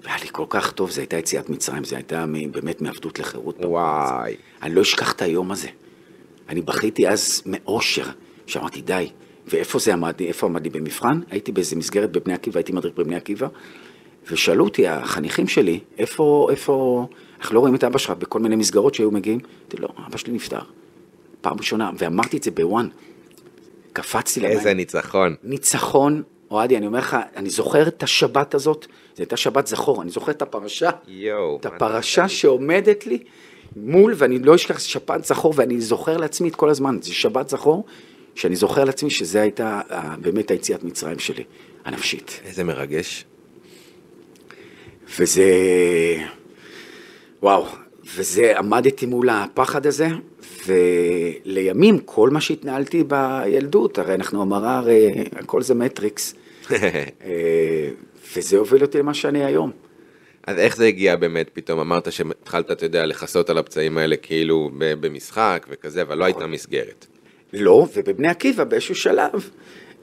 והיה 0.03 0.17
לי 0.21 0.27
כל 0.31 0.45
כך 0.49 0.71
טוב, 0.71 0.91
זו 0.91 1.01
הייתה 1.01 1.17
יציאת 1.17 1.49
מצרים, 1.49 1.83
זו 1.83 1.95
הייתה 1.95 2.25
באמת 2.51 2.81
מעבדות 2.81 3.19
לחירות. 3.19 3.55
וואי. 3.59 4.35
אני 4.61 4.75
לא 4.75 4.81
אשכח 4.81 5.13
את 5.13 5.21
היום 5.21 5.51
הזה. 5.51 5.67
אני 6.49 6.61
בכיתי 6.61 7.07
אז 7.07 7.41
מאושר, 7.45 8.05
שאמרתי 8.45 8.81
די. 8.81 9.09
ואיפה 9.47 9.79
זה 9.79 9.93
עמד 9.93 10.13
לי? 10.19 10.27
איפה 10.27 10.47
עמד 10.47 10.63
לי 10.63 10.69
במבחן? 10.69 11.19
הייתי 11.29 11.51
באיזה 11.51 11.75
מסגרת 11.75 12.11
בבני 12.11 12.33
עקיבא, 12.33 12.57
הייתי 12.57 12.71
מדריך 12.71 12.93
בבני 12.97 13.15
עקיבא, 13.15 13.47
ושאלו 14.31 14.63
אותי 14.63 14.87
החניכים 14.87 15.47
שלי, 15.47 15.79
איפה, 15.97 16.47
איפה, 16.51 17.05
אנחנו 17.39 17.55
לא 17.55 17.59
רואים 17.59 17.75
את 17.75 17.83
אבא 17.83 17.97
שלך 17.97 18.11
בכל 18.11 18.39
מיני 18.39 18.55
מסגרות 18.55 18.95
שהיו 18.95 19.11
מגיעים? 19.11 19.39
אמרתי, 19.39 19.77
לא, 19.77 19.89
אבא 20.07 20.17
שלי 20.17 20.33
נפטר. 20.33 20.61
פעם 21.41 21.57
ראשונה, 21.57 21.91
ואמרתי 21.97 22.37
את 22.37 22.43
זה 22.43 22.51
בוואן. 22.51 22.87
קפצתי 23.93 24.39
למים. 24.39 24.57
איזה 24.57 24.73
ניצחון. 24.73 25.35
ניצחון, 25.43 26.23
אוהדי, 26.51 26.77
אני 26.77 26.87
אומר 26.87 26.99
לך, 26.99 27.17
אני 27.35 27.49
זוכר 27.49 27.87
את 27.87 28.03
השבת 28.03 28.53
הזאת, 28.53 28.87
זו 29.15 29.23
הייתה 29.23 29.37
שבת 29.37 29.67
זכור, 29.67 30.01
אני 30.01 30.09
זוכר 30.09 30.31
את 30.31 30.41
הפרשה, 30.41 30.89
יואו. 31.07 31.57
את 31.59 31.65
הפרשה 31.65 32.27
שעומדת 32.27 33.05
לי 33.07 33.23
מול, 33.75 34.13
ואני 34.17 34.39
לא 34.39 34.55
אשכח 34.55 34.79
שבת 34.79 35.25
זכור, 35.25 35.53
ואני 35.55 35.81
זוכר 35.81 36.17
לעצמי 36.17 36.49
את 36.49 36.55
כל 36.55 36.69
הזמן, 36.69 36.97
זה 37.01 37.13
שבת 37.13 37.49
זכור, 37.49 37.85
שאני 38.35 38.55
זוכר 38.55 38.83
לעצמי 38.83 39.09
שזו 39.09 39.39
הייתה 39.39 39.81
באמת 40.21 40.51
היציאת 40.51 40.83
מצרים 40.83 41.19
שלי, 41.19 41.43
הנפשית. 41.85 42.41
איזה 42.45 42.63
מרגש. 42.63 43.25
וזה, 45.19 45.45
וואו, 47.41 47.65
וזה, 48.15 48.57
עמדתי 48.57 49.05
מול 49.05 49.29
הפחד 49.29 49.85
הזה, 49.85 50.07
ולימים 50.65 51.99
כל 51.99 52.29
מה 52.29 52.41
שהתנהלתי 52.41 53.03
בילדות, 53.03 53.97
הרי 53.97 54.13
אנחנו 54.13 54.41
המראה, 54.41 54.77
הרי 54.77 55.11
הכל 55.31 55.61
זה 55.61 55.73
מטריקס, 55.73 56.35
אה, 56.71 57.89
וזה 58.35 58.57
הוביל 58.57 58.81
אותי 58.81 58.97
למה 58.97 59.13
שאני 59.13 59.45
היום. 59.45 59.71
אז 60.49 60.57
איך 60.57 60.77
זה 60.77 60.85
הגיע 60.85 61.15
באמת 61.15 61.49
פתאום? 61.53 61.79
אמרת 61.79 62.11
שהתחלת, 62.11 62.71
אתה 62.71 62.85
יודע, 62.85 63.05
לכסות 63.05 63.49
על 63.49 63.57
הפצעים 63.57 63.97
האלה 63.97 64.15
כאילו 64.15 64.69
במשחק 64.79 65.67
וכזה, 65.69 66.01
אבל 66.01 66.17
לא 66.17 66.25
הייתה 66.25 66.47
מסגרת. 66.47 67.05
לא, 67.53 67.87
ובבני 67.95 68.27
עקיבא 68.27 68.63
באיזשהו 68.63 68.95
שלב, 68.95 69.49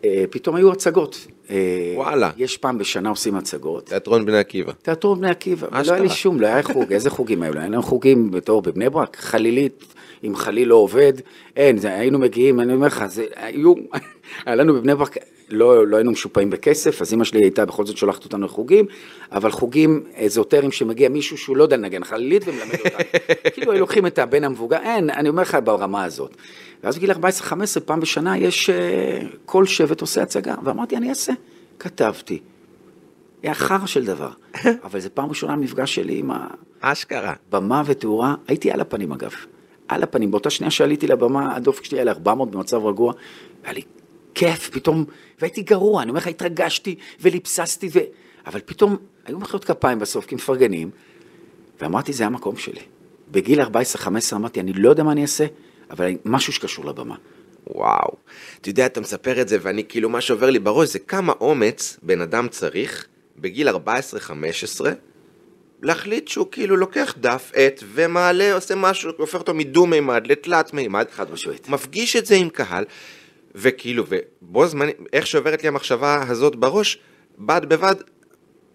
אה, 0.04 0.24
פתאום 0.30 0.56
היו 0.56 0.72
הצגות. 0.72 1.26
אה, 1.50 1.56
וואלה. 1.94 2.30
יש 2.36 2.56
פעם 2.56 2.78
בשנה 2.78 3.08
עושים 3.08 3.36
הצגות. 3.36 3.86
תיאטרון 3.86 4.26
בני 4.26 4.38
עקיבא. 4.38 4.72
תיאטרון 4.82 5.18
בני 5.18 5.30
עקיבא, 5.30 5.66
אשכרה. 5.70 5.94
היה 5.94 6.04
לי 6.04 6.10
שום, 6.10 6.40
לא 6.40 6.46
היה 6.46 6.62
חוג, 6.62 6.92
איזה 6.92 7.10
חוגים 7.10 7.42
היו? 7.42 7.58
היה 7.58 7.82
חוגים 7.82 8.30
בתור 8.30 8.62
בבני 8.62 8.90
ברק, 8.90 9.16
חלילית, 9.16 9.84
אם 10.24 10.36
חליל 10.36 10.68
לא 10.68 10.74
עובד, 10.74 11.12
אין, 11.56 11.78
זה, 11.78 11.94
היינו 11.94 12.18
מגיעים, 12.18 12.60
אני 12.60 12.74
אומר 12.74 12.86
לך, 12.86 13.06
זה, 13.06 13.24
היו, 13.36 13.74
היה 14.46 14.54
לנו 14.54 14.74
בבני 14.74 14.94
ברק, 14.94 15.16
לא, 15.50 15.86
לא 15.86 15.96
היינו 15.96 16.10
משופעים 16.10 16.50
בכסף, 16.50 17.02
אז 17.02 17.14
אמא 17.14 17.24
שלי 17.24 17.42
הייתה 17.42 17.64
בכל 17.64 17.86
זאת 17.86 17.96
שולחת 17.96 18.24
אותנו 18.24 18.46
לחוגים, 18.46 18.86
אבל 19.32 19.50
חוגים 19.50 20.04
אזוטריים 20.24 20.72
שמגיע 20.72 21.08
מישהו 21.08 21.38
שהוא 21.38 21.56
לא 21.56 21.62
יודע 21.62 21.76
לנגן 21.76 22.04
חלילית 22.04 22.42
ומלמד 22.46 22.74
אותנו. 22.74 22.98
כאילו 23.54 23.72
היו 23.72 23.80
לוקחים 23.80 24.06
את 24.06 24.18
הבן 24.18 24.44
המבוגר, 24.44 24.78
אין, 24.82 25.10
אני 25.10 25.28
אומר 25.28 25.42
לך 25.42 25.58
ברמה 25.64 26.04
הזאת. 26.04 26.36
ואז 26.84 26.96
בגיל 26.96 27.10
14-15, 27.10 27.14
פעם 27.84 28.00
בשנה 28.00 28.38
יש, 28.38 28.70
אה, 28.70 29.20
כל 29.44 29.66
שבט 29.66 30.00
עושה 30.00 30.22
הצגה, 30.22 30.54
ואמרתי, 30.64 30.96
אני 30.96 31.10
אעשה. 31.10 31.32
כתבתי. 31.78 32.40
חרא 33.52 33.86
של 33.86 34.04
דבר, 34.04 34.30
אבל 34.84 35.00
זו 35.00 35.08
פעם 35.14 35.28
ראשונה 35.28 35.52
המפגש 35.52 35.94
שלי 35.94 36.18
עם 36.18 36.30
אשכרה. 36.80 37.34
הבמה 37.48 37.82
ותאורה, 37.86 38.34
הייתי 38.48 38.70
על 38.70 38.80
הפנים 38.80 39.12
אגב, 39.12 39.32
על 39.88 40.02
הפנים, 40.02 40.30
באותה 40.30 40.50
שנייה 40.50 40.70
שעליתי 40.70 41.06
לבמה, 41.06 41.56
הדופק 41.56 41.84
שלי 41.84 41.98
היה 41.98 42.04
ל-400 42.04 42.44
במצב 42.44 42.84
רגוע, 42.84 43.12
היה 43.64 43.72
לי 43.72 43.82
כיף 44.36 44.68
פתאום, 44.68 45.04
והייתי 45.40 45.62
גרוע, 45.62 46.02
אני 46.02 46.08
אומר 46.08 46.18
לך, 46.18 46.26
התרגשתי 46.26 46.94
וליפססתי, 47.20 47.88
ו... 47.92 47.98
אבל 48.46 48.60
פתאום 48.64 48.96
היו 49.24 49.38
מחיאות 49.38 49.64
כפיים 49.64 49.98
בסוף, 49.98 50.26
כי 50.26 50.34
מפרגנים, 50.34 50.90
ואמרתי, 51.80 52.12
זה 52.12 52.26
המקום 52.26 52.56
שלי. 52.56 52.80
בגיל 53.30 53.62
14-15 53.62 53.66
אמרתי, 54.32 54.60
אני 54.60 54.72
לא 54.72 54.90
יודע 54.90 55.02
מה 55.02 55.12
אני 55.12 55.22
אעשה, 55.22 55.46
אבל 55.90 56.10
משהו 56.24 56.52
שקשור 56.52 56.84
לבמה. 56.84 57.14
וואו. 57.66 58.16
אתה 58.60 58.68
יודע, 58.68 58.86
אתה 58.86 59.00
מספר 59.00 59.40
את 59.40 59.48
זה, 59.48 59.58
ואני 59.62 59.84
כאילו, 59.88 60.08
מה 60.08 60.20
שעובר 60.20 60.50
לי 60.50 60.58
בראש 60.58 60.88
זה 60.88 60.98
כמה 60.98 61.32
אומץ 61.40 61.98
בן 62.02 62.20
אדם 62.20 62.48
צריך 62.48 63.06
בגיל 63.38 63.68
14-15 63.68 63.72
להחליט 65.82 66.28
שהוא 66.28 66.46
כאילו 66.50 66.76
לוקח 66.76 67.14
דף, 67.20 67.52
עט, 67.54 67.82
ומעלה, 67.92 68.54
עושה 68.54 68.74
משהו, 68.74 69.10
הופך 69.18 69.38
אותו 69.38 69.54
מדו-מימד 69.54 70.26
לתלת 70.26 70.74
מימד. 70.74 71.06
חד 71.10 71.30
משמעית. 71.30 71.68
מפגיש 71.68 72.16
את 72.16 72.26
זה 72.26 72.34
עם 72.34 72.48
קהל, 72.48 72.84
וכאילו, 73.56 74.04
ובו 74.08 74.66
זמני, 74.66 74.92
איך 75.12 75.26
שעוברת 75.26 75.62
לי 75.62 75.68
המחשבה 75.68 76.24
הזאת 76.28 76.56
בראש, 76.56 76.98
בד 77.38 77.60
בבד, 77.68 77.94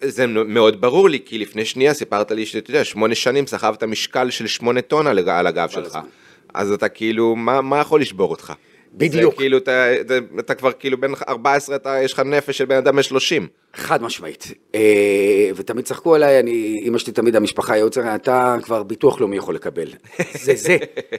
זה 0.03 0.27
מאוד 0.27 0.81
ברור 0.81 1.09
לי, 1.09 1.19
כי 1.25 1.37
לפני 1.37 1.65
שנייה 1.65 1.93
סיפרת 1.93 2.31
לי 2.31 2.45
שאתה 2.45 2.71
יודע, 2.71 2.83
שמונה 2.83 3.15
שנים 3.15 3.47
סחבת 3.47 3.83
משקל 3.83 4.29
של 4.29 4.47
שמונה 4.47 4.81
טון 4.81 5.07
על, 5.07 5.29
על 5.29 5.47
הגב 5.47 5.69
שלך. 5.69 5.99
אז 6.53 6.71
אתה 6.71 6.89
כאילו, 6.89 7.35
מה, 7.35 7.61
מה 7.61 7.79
יכול 7.79 8.01
לשבור 8.01 8.31
אותך? 8.31 8.53
בדיוק. 8.93 9.33
זה 9.33 9.37
כאילו, 9.37 9.57
אתה, 9.57 10.01
אתה, 10.01 10.17
אתה 10.39 10.55
כבר 10.55 10.71
כאילו 10.71 11.01
בן 11.01 11.11
14, 11.27 11.75
אתה, 11.75 11.97
יש 12.03 12.13
לך 12.13 12.19
נפש 12.19 12.57
של 12.57 12.65
בן 12.65 12.75
אדם 12.75 12.95
בן 12.95 13.03
30. 13.03 13.47
חד 13.73 14.03
משמעית. 14.03 14.47
אה, 14.75 15.49
ותמיד 15.55 15.85
צחקו 15.85 16.15
עליי, 16.15 16.39
אני, 16.39 16.83
אמא 16.87 16.97
שלי 16.97 17.13
תמיד, 17.13 17.35
המשפחה, 17.35 17.73
הייעוץ, 17.73 17.97
אתה 17.97 18.57
כבר 18.63 18.83
ביטוח 18.83 19.19
לאומי 19.19 19.37
יכול 19.37 19.55
לקבל. 19.55 19.87
זה 20.43 20.53
זה. 20.55 20.77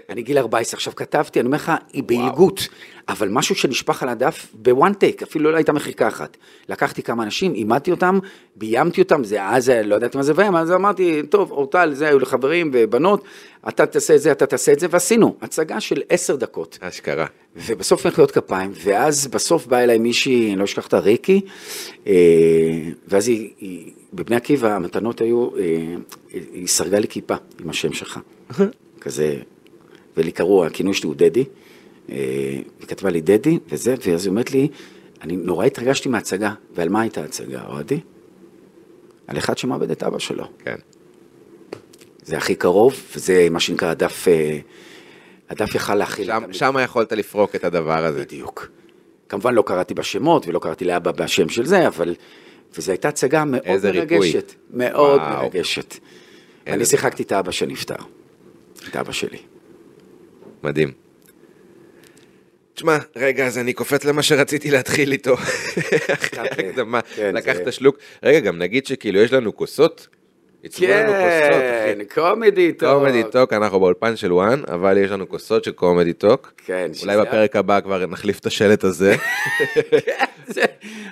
אני 0.08 0.22
גיל 0.22 0.38
14, 0.38 0.76
עכשיו 0.76 0.94
כתבתי, 0.96 1.40
אני 1.40 1.46
אומר 1.46 1.56
לך, 1.56 1.72
היא 1.92 2.02
בעילגות, 2.02 2.68
אבל 3.08 3.28
משהו 3.28 3.54
שנשפך 3.54 4.02
על 4.02 4.08
הדף 4.08 4.46
בוואן 4.54 4.92
טייק, 4.92 5.22
אפילו 5.22 5.50
לא 5.50 5.56
הייתה 5.56 5.72
מחיקה 5.72 6.08
אחת. 6.08 6.36
לקחתי 6.68 7.02
כמה 7.02 7.22
אנשים, 7.22 7.54
אימדתי 7.54 7.90
אותם, 7.90 8.18
ביימתי 8.56 9.00
אותם, 9.02 9.24
זה 9.24 9.44
אז, 9.44 9.68
לא 9.84 9.94
ידעתי 9.94 10.16
מה 10.16 10.22
זה 10.22 10.32
והם, 10.36 10.56
אז 10.56 10.72
אמרתי, 10.72 11.22
טוב, 11.28 11.50
אורטל, 11.50 11.94
זה 11.94 12.08
היו 12.08 12.18
לי 12.18 12.26
חברים 12.26 12.70
ובנות, 12.74 13.24
אתה 13.68 13.86
תעשה 13.86 14.14
את 14.14 14.20
זה, 14.20 14.32
אתה 14.32 14.46
תעשה 14.46 14.72
את 14.72 14.80
זה, 14.80 14.86
ועשינו. 14.90 15.36
הצגה 15.42 15.80
של 15.80 16.02
עשר 16.08 16.36
דקות. 16.36 16.78
אשכרה. 16.80 17.26
ובסוף 17.56 18.06
מחיאות 18.06 18.30
כפיים, 18.30 18.72
ואז 18.84 19.26
בסוף 19.26 19.66
באה 19.66 19.84
אליי 19.84 19.98
מישהי, 19.98 20.48
אני 20.50 20.58
לא 20.58 20.64
אשכח 20.64 20.84
אותה, 20.84 20.98
ריקי, 20.98 21.40
אה, 22.06 22.12
ואז 23.08 23.28
היא, 23.28 23.50
היא, 23.58 23.92
בבני 24.12 24.36
עקיבא 24.36 24.76
המתנות 24.76 25.20
היו, 25.20 25.56
אה, 25.56 25.94
היא 26.32 26.66
סרגה 26.66 26.98
לי 26.98 27.08
כיפה 27.08 27.34
עם 27.60 27.70
השם 27.70 27.92
שלך, 27.92 28.20
כזה, 29.00 29.36
ולי 30.16 30.32
קראו, 30.32 30.66
הכינוי 30.66 30.94
שלי 30.94 31.06
הוא 31.06 31.14
דדי, 31.16 31.44
אה, 32.10 32.16
היא 32.80 32.88
כתבה 32.88 33.10
לי 33.10 33.20
דדי, 33.20 33.58
וזה, 33.68 33.94
ואז 34.06 34.24
היא 34.24 34.30
אומרת 34.30 34.52
לי, 34.52 34.68
אני 35.22 35.36
נורא 35.36 35.66
התרגשתי 35.66 36.08
מההצגה, 36.08 36.54
ועל 36.74 36.88
מה 36.88 37.00
הייתה 37.00 37.22
ההצגה, 37.22 37.66
אוהדי? 37.66 38.00
על 39.26 39.38
אחד 39.38 39.58
שמאבד 39.58 39.90
את 39.90 40.02
אבא 40.02 40.18
שלו. 40.18 40.44
כן. 40.58 40.76
זה 42.24 42.36
הכי 42.36 42.54
קרוב, 42.54 42.94
וזה 43.16 43.48
מה 43.50 43.60
שנקרא 43.60 43.88
הדף, 43.88 44.28
אה, 44.28 44.58
הדף 45.50 45.74
יכל 45.74 45.94
להכיל. 45.94 46.26
שם, 46.26 46.52
שם 46.52 46.76
יכולת 46.84 47.12
לפרוק 47.12 47.54
את 47.54 47.64
הדבר 47.64 48.04
הזה. 48.04 48.24
בדיוק. 48.24 48.68
כמובן 49.32 49.54
לא 49.54 49.62
קראתי 49.66 49.94
בשמות 49.94 50.48
ולא 50.48 50.58
קראתי 50.58 50.84
לאבא 50.84 51.10
בשם 51.10 51.48
של 51.48 51.66
זה, 51.66 51.86
אבל... 51.86 52.14
וזו 52.76 52.92
הייתה 52.92 53.08
הצגה 53.08 53.44
מאוד 53.44 53.62
איזה 53.64 53.90
ריפוי. 53.90 54.18
מרגשת. 54.18 54.54
מאוד 54.70 55.20
וואו. 55.20 55.42
מרגשת. 55.42 55.96
אני 56.66 56.84
שיחקתי 56.84 57.22
את 57.22 57.32
האבא 57.32 57.52
שנפטר. 57.52 57.96
את 58.88 58.96
אבא 58.96 59.12
שלי. 59.12 59.38
מדהים. 60.62 60.92
תשמע, 62.74 62.98
רגע, 63.16 63.46
אז 63.46 63.58
אני 63.58 63.72
קופץ 63.72 64.04
למה 64.04 64.22
שרציתי 64.22 64.70
להתחיל 64.70 65.12
איתו. 65.12 65.34
אחרי 66.14 66.38
ההקדמה, 66.38 67.00
כן, 67.02 67.34
לקחת 67.34 67.72
שלוק. 67.72 67.98
רגע, 68.22 68.40
גם 68.40 68.58
נגיד 68.58 68.86
שכאילו 68.86 69.20
יש 69.20 69.32
לנו 69.32 69.56
כוסות. 69.56 70.08
כן, 70.70 71.98
קומדי 72.14 72.72
טוק. 72.72 72.88
קומדי 72.90 73.22
טוק, 73.32 73.52
אנחנו 73.52 73.80
באולפן 73.80 74.16
של 74.16 74.32
וואן, 74.32 74.62
אבל 74.68 74.98
יש 74.98 75.10
לנו 75.10 75.28
כוסות 75.28 75.64
של 75.64 75.72
קומדי 75.72 76.12
טוק. 76.12 76.52
כן, 76.66 76.90
אולי 77.02 77.16
בפרק 77.18 77.56
הבא 77.56 77.80
כבר 77.80 78.06
נחליף 78.06 78.38
את 78.38 78.46
השלט 78.46 78.84
הזה. 78.84 79.14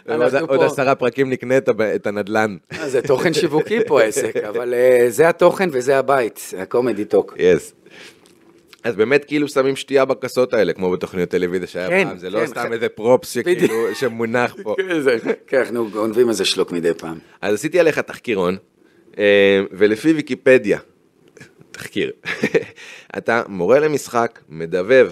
אנחנו 0.09 0.47
עוד 0.47 0.63
עשרה 0.63 0.95
פרקים 0.95 1.31
נקנה 1.31 1.55
את 1.95 2.07
הנדלן. 2.07 2.57
אה, 2.73 2.89
זה 2.89 3.03
תוכן 3.03 3.35
שיווקי 3.35 3.79
פה 3.87 4.01
עסק, 4.03 4.37
אבל 4.37 4.75
אה, 4.75 5.07
זה 5.09 5.29
התוכן 5.29 5.69
וזה 5.73 5.99
הבית, 5.99 6.51
הקומדי 6.59 7.05
טוק. 7.05 7.35
יס. 7.39 7.73
אז 8.85 8.97
באמת 8.97 9.25
כאילו 9.25 9.49
שמים 9.49 9.77
שתייה 9.77 10.05
בכוסות 10.05 10.55
האלה, 10.55 10.73
כמו 10.73 10.91
בתוכניות 10.91 11.29
טלוויזיה 11.29 11.69
שהיה 11.69 11.89
כן, 11.89 12.05
פעם, 12.09 12.19
זה 12.19 12.31
לא 12.31 12.39
כן, 12.41 12.47
סתם 12.47 12.61
ח- 12.69 12.73
איזה 12.73 12.89
פרופס 12.89 13.31
שכאילו. 13.31 13.95
שמונח 13.95 14.57
פה. 14.63 14.75
כן, 15.47 15.59
אנחנו 15.59 15.91
גונבים 15.91 16.29
איזה 16.29 16.45
שלוק 16.45 16.73
מדי 16.73 16.95
פעם. 16.95 17.19
אז 17.41 17.55
עשיתי 17.55 17.81
עליך 17.81 17.99
תחקירון, 17.99 18.57
ולפי 19.73 20.13
ויקיפדיה, 20.13 20.79
תחקיר, 21.71 22.11
אתה 23.19 23.43
מורה 23.49 23.79
למשחק, 23.81 24.39
מדבב, 24.49 25.11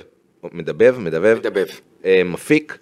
מדבב, 0.53 0.95
מדבב, 0.99 1.37
מדבב. 1.39 1.67
אה, 2.05 2.23
מפיק, 2.25 2.79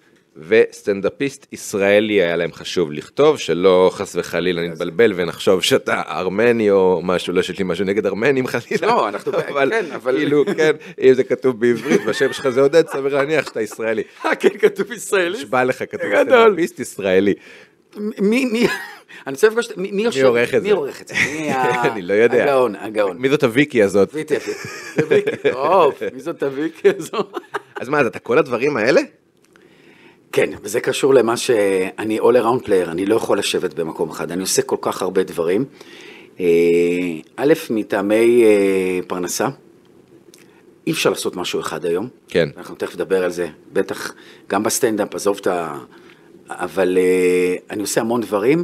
וסטנדאפיסט 0.47 1.47
ישראלי 1.53 2.13
היה 2.13 2.35
להם 2.35 2.53
חשוב 2.53 2.91
לכתוב, 2.91 3.37
שלא 3.37 3.89
חס 3.93 4.15
וחלילה 4.15 4.61
נתבלבל 4.67 5.13
ונחשוב 5.15 5.61
שאתה 5.63 6.01
ארמני 6.07 6.71
או 6.71 7.01
משהו, 7.03 7.33
לא 7.33 7.41
שיש 7.41 7.57
לי 7.59 7.65
משהו 7.67 7.85
נגד 7.85 8.05
ארמנים 8.05 8.47
חלילה. 8.53 8.87
לא, 8.87 9.09
אנחנו- 9.09 9.31
אבל 9.49 9.69
כן, 9.69 9.85
אבל- 9.95 10.17
כאילו, 10.17 10.45
כן, 10.57 10.71
אם 11.01 11.13
זה 11.13 11.23
כתוב 11.23 11.59
בעברית 11.59 12.01
והשם 12.05 12.33
שלך 12.33 12.49
זה 12.49 12.61
עודד, 12.61 12.87
סביר 12.87 13.15
להניח 13.17 13.45
שאתה 13.45 13.61
ישראלי. 13.61 14.03
אה, 14.25 14.35
כן, 14.35 14.57
כתוב 14.59 14.91
ישראלי. 14.91 15.37
נשבע 15.37 15.63
לך 15.63 15.83
כתוב. 15.91 16.09
סטנדאפיסט 16.23 16.79
ישראלי. 16.79 17.33
מי, 18.21 18.45
מי, 18.45 18.67
אני 19.27 19.33
רוצה 19.33 19.47
לפגוש, 19.47 19.67
מי 19.77 19.91
מי 19.91 20.01
יושב? 20.03 20.25
עורך 20.25 20.53
את 20.55 20.61
זה? 20.61 20.67
מי 20.67 20.71
עורך 20.73 21.01
את 21.01 21.07
זה? 21.07 21.13
מי 21.31 21.51
ה- 21.51 21.81
אני 21.91 22.01
לא 22.01 22.13
יודע. 22.13 22.43
הגאון, 22.43 22.75
הגאון. 22.75 23.17
מי 23.17 23.29
זאת 23.29 23.43
הוויקי 23.43 23.83
הזאת? 23.83 24.09
ויקי, 24.13 24.35
טוב, 25.51 25.93
מי 26.13 26.19
זאת 26.19 26.43
הוויקי 26.43 26.89
הזו? 26.97 27.17
אז 27.81 27.89
מה, 27.89 27.99
אז 27.99 28.05
אתה 28.07 28.19
כל 28.19 28.37
הדברים 28.37 28.77
האלה? 28.77 29.01
כן, 30.31 30.49
וזה 30.63 30.79
קשור 30.81 31.13
למה 31.13 31.37
שאני 31.37 32.19
all 32.19 32.23
around 32.23 32.65
player, 32.65 32.87
אני 32.89 33.05
לא 33.05 33.15
יכול 33.15 33.39
לשבת 33.39 33.73
במקום 33.73 34.09
אחד, 34.09 34.31
אני 34.31 34.41
עושה 34.41 34.61
כל 34.61 34.75
כך 34.81 35.01
הרבה 35.01 35.23
דברים. 35.23 35.65
אה, 36.39 36.45
א', 37.35 37.53
מטעמי 37.69 38.43
אה, 38.43 38.99
פרנסה, 39.07 39.47
אי 40.87 40.91
אפשר 40.91 41.09
לעשות 41.09 41.35
משהו 41.35 41.59
אחד 41.59 41.85
היום. 41.85 42.07
כן. 42.27 42.49
אנחנו 42.57 42.75
תכף 42.75 42.95
נדבר 42.95 43.23
על 43.23 43.31
זה, 43.31 43.47
בטח 43.73 44.13
גם 44.49 44.63
בסטנדאפ, 44.63 45.15
עזוב 45.15 45.37
את 45.41 45.47
ה... 45.47 45.77
אבל 46.49 46.97
אה, 46.97 47.55
אני 47.69 47.81
עושה 47.81 48.01
המון 48.01 48.21
דברים, 48.21 48.63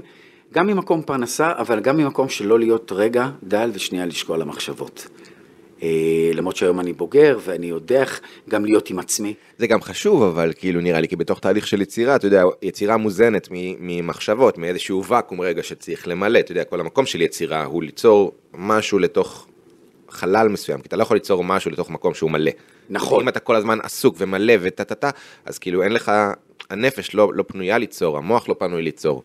גם 0.54 0.68
ממקום 0.68 1.02
פרנסה, 1.02 1.52
אבל 1.58 1.80
גם 1.80 1.98
ממקום 1.98 2.30
של 2.30 2.48
לא 2.48 2.60
להיות 2.60 2.92
רגע 2.92 3.30
דל 3.44 3.72
ושנייה 3.74 4.06
לשקוע 4.06 4.38
למחשבות. 4.38 5.08
אה, 5.84 6.32
למרות 6.34 6.56
שהיום 6.56 6.80
אני 6.80 6.94
בוגר 6.94 7.40
ואני 7.44 7.68
יודע 7.68 8.02
איך 8.02 8.22
גם 8.50 8.66
להיות 8.66 8.90
עם 8.90 9.00
עצמי. 9.00 9.34
זה 9.58 9.68
גם 9.68 9.82
חשוב, 9.82 10.24
אבל 10.24 10.54
כאילו 10.58 10.82
נראה 10.82 11.02
לי, 11.02 11.08
כי 11.08 11.16
בתוך 11.16 11.40
תהליך 11.40 11.68
של 11.68 11.82
יצירה, 11.82 12.16
אתה 12.16 12.28
יודע, 12.28 12.44
יצירה 12.62 12.98
מוזנת 12.98 13.48
ממחשבות, 13.52 14.58
מאיזשהו 14.58 15.06
ואקום 15.06 15.42
רגע 15.42 15.64
שצריך 15.64 16.08
למלא, 16.08 16.40
אתה 16.40 16.52
יודע, 16.52 16.64
כל 16.64 16.80
המקום 16.80 17.06
של 17.06 17.22
יצירה 17.22 17.64
הוא 17.64 17.84
ליצור 17.84 18.32
משהו 18.54 19.00
לתוך 19.00 19.48
חלל 20.10 20.50
מסוים, 20.50 20.82
כי 20.82 20.88
אתה 20.88 20.96
לא 20.96 21.04
יכול 21.04 21.18
ליצור 21.18 21.44
משהו 21.44 21.72
לתוך 21.72 21.90
מקום 21.90 22.14
שהוא 22.14 22.32
מלא. 22.32 22.52
נכון. 22.90 23.22
אם 23.22 23.30
אתה 23.30 23.40
כל 23.40 23.56
הזמן 23.56 23.80
עסוק 23.84 24.16
ומלא 24.18 24.54
וטה 24.62 24.84
טה 24.84 24.96
טה, 24.96 25.10
אז 25.46 25.60
כאילו 25.60 25.84
אין 25.84 25.92
לך, 25.92 26.12
הנפש 26.70 27.16
לא, 27.16 27.34
לא 27.34 27.44
פנויה 27.48 27.78
ליצור, 27.78 28.18
המוח 28.18 28.50
לא 28.50 28.56
פנוי 28.60 28.82
ליצור. 28.82 29.24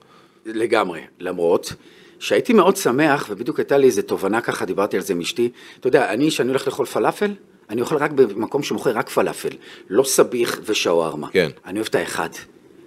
לגמרי, 0.54 1.00
למרות 1.20 1.72
שהייתי 2.18 2.52
מאוד 2.52 2.76
שמח, 2.76 3.26
ובדיוק 3.30 3.58
הייתה 3.58 3.78
לי 3.78 3.86
איזו 3.86 4.02
תובנה 4.02 4.40
ככה, 4.40 4.64
דיברתי 4.64 4.96
על 4.96 5.02
זה 5.02 5.12
עם 5.12 5.20
אשתי. 5.20 5.50
אתה 5.80 5.88
יודע, 5.88 6.12
אני, 6.12 6.28
כשאני 6.28 6.48
הולך 6.48 6.66
לאכול 6.66 6.86
פלאפל, 6.86 7.30
אני 7.70 7.80
אוכל 7.80 7.96
רק 7.96 8.10
במקום 8.10 8.62
שמוכר 8.62 8.90
רק 8.90 9.08
פלאפל, 9.08 9.56
לא 9.90 10.04
סביח 10.04 10.60
ושווארמה. 10.64 11.28
כן. 11.32 11.50
אני 11.66 11.78
אוהב 11.78 11.86
את 11.90 11.94
האחד, 11.94 12.28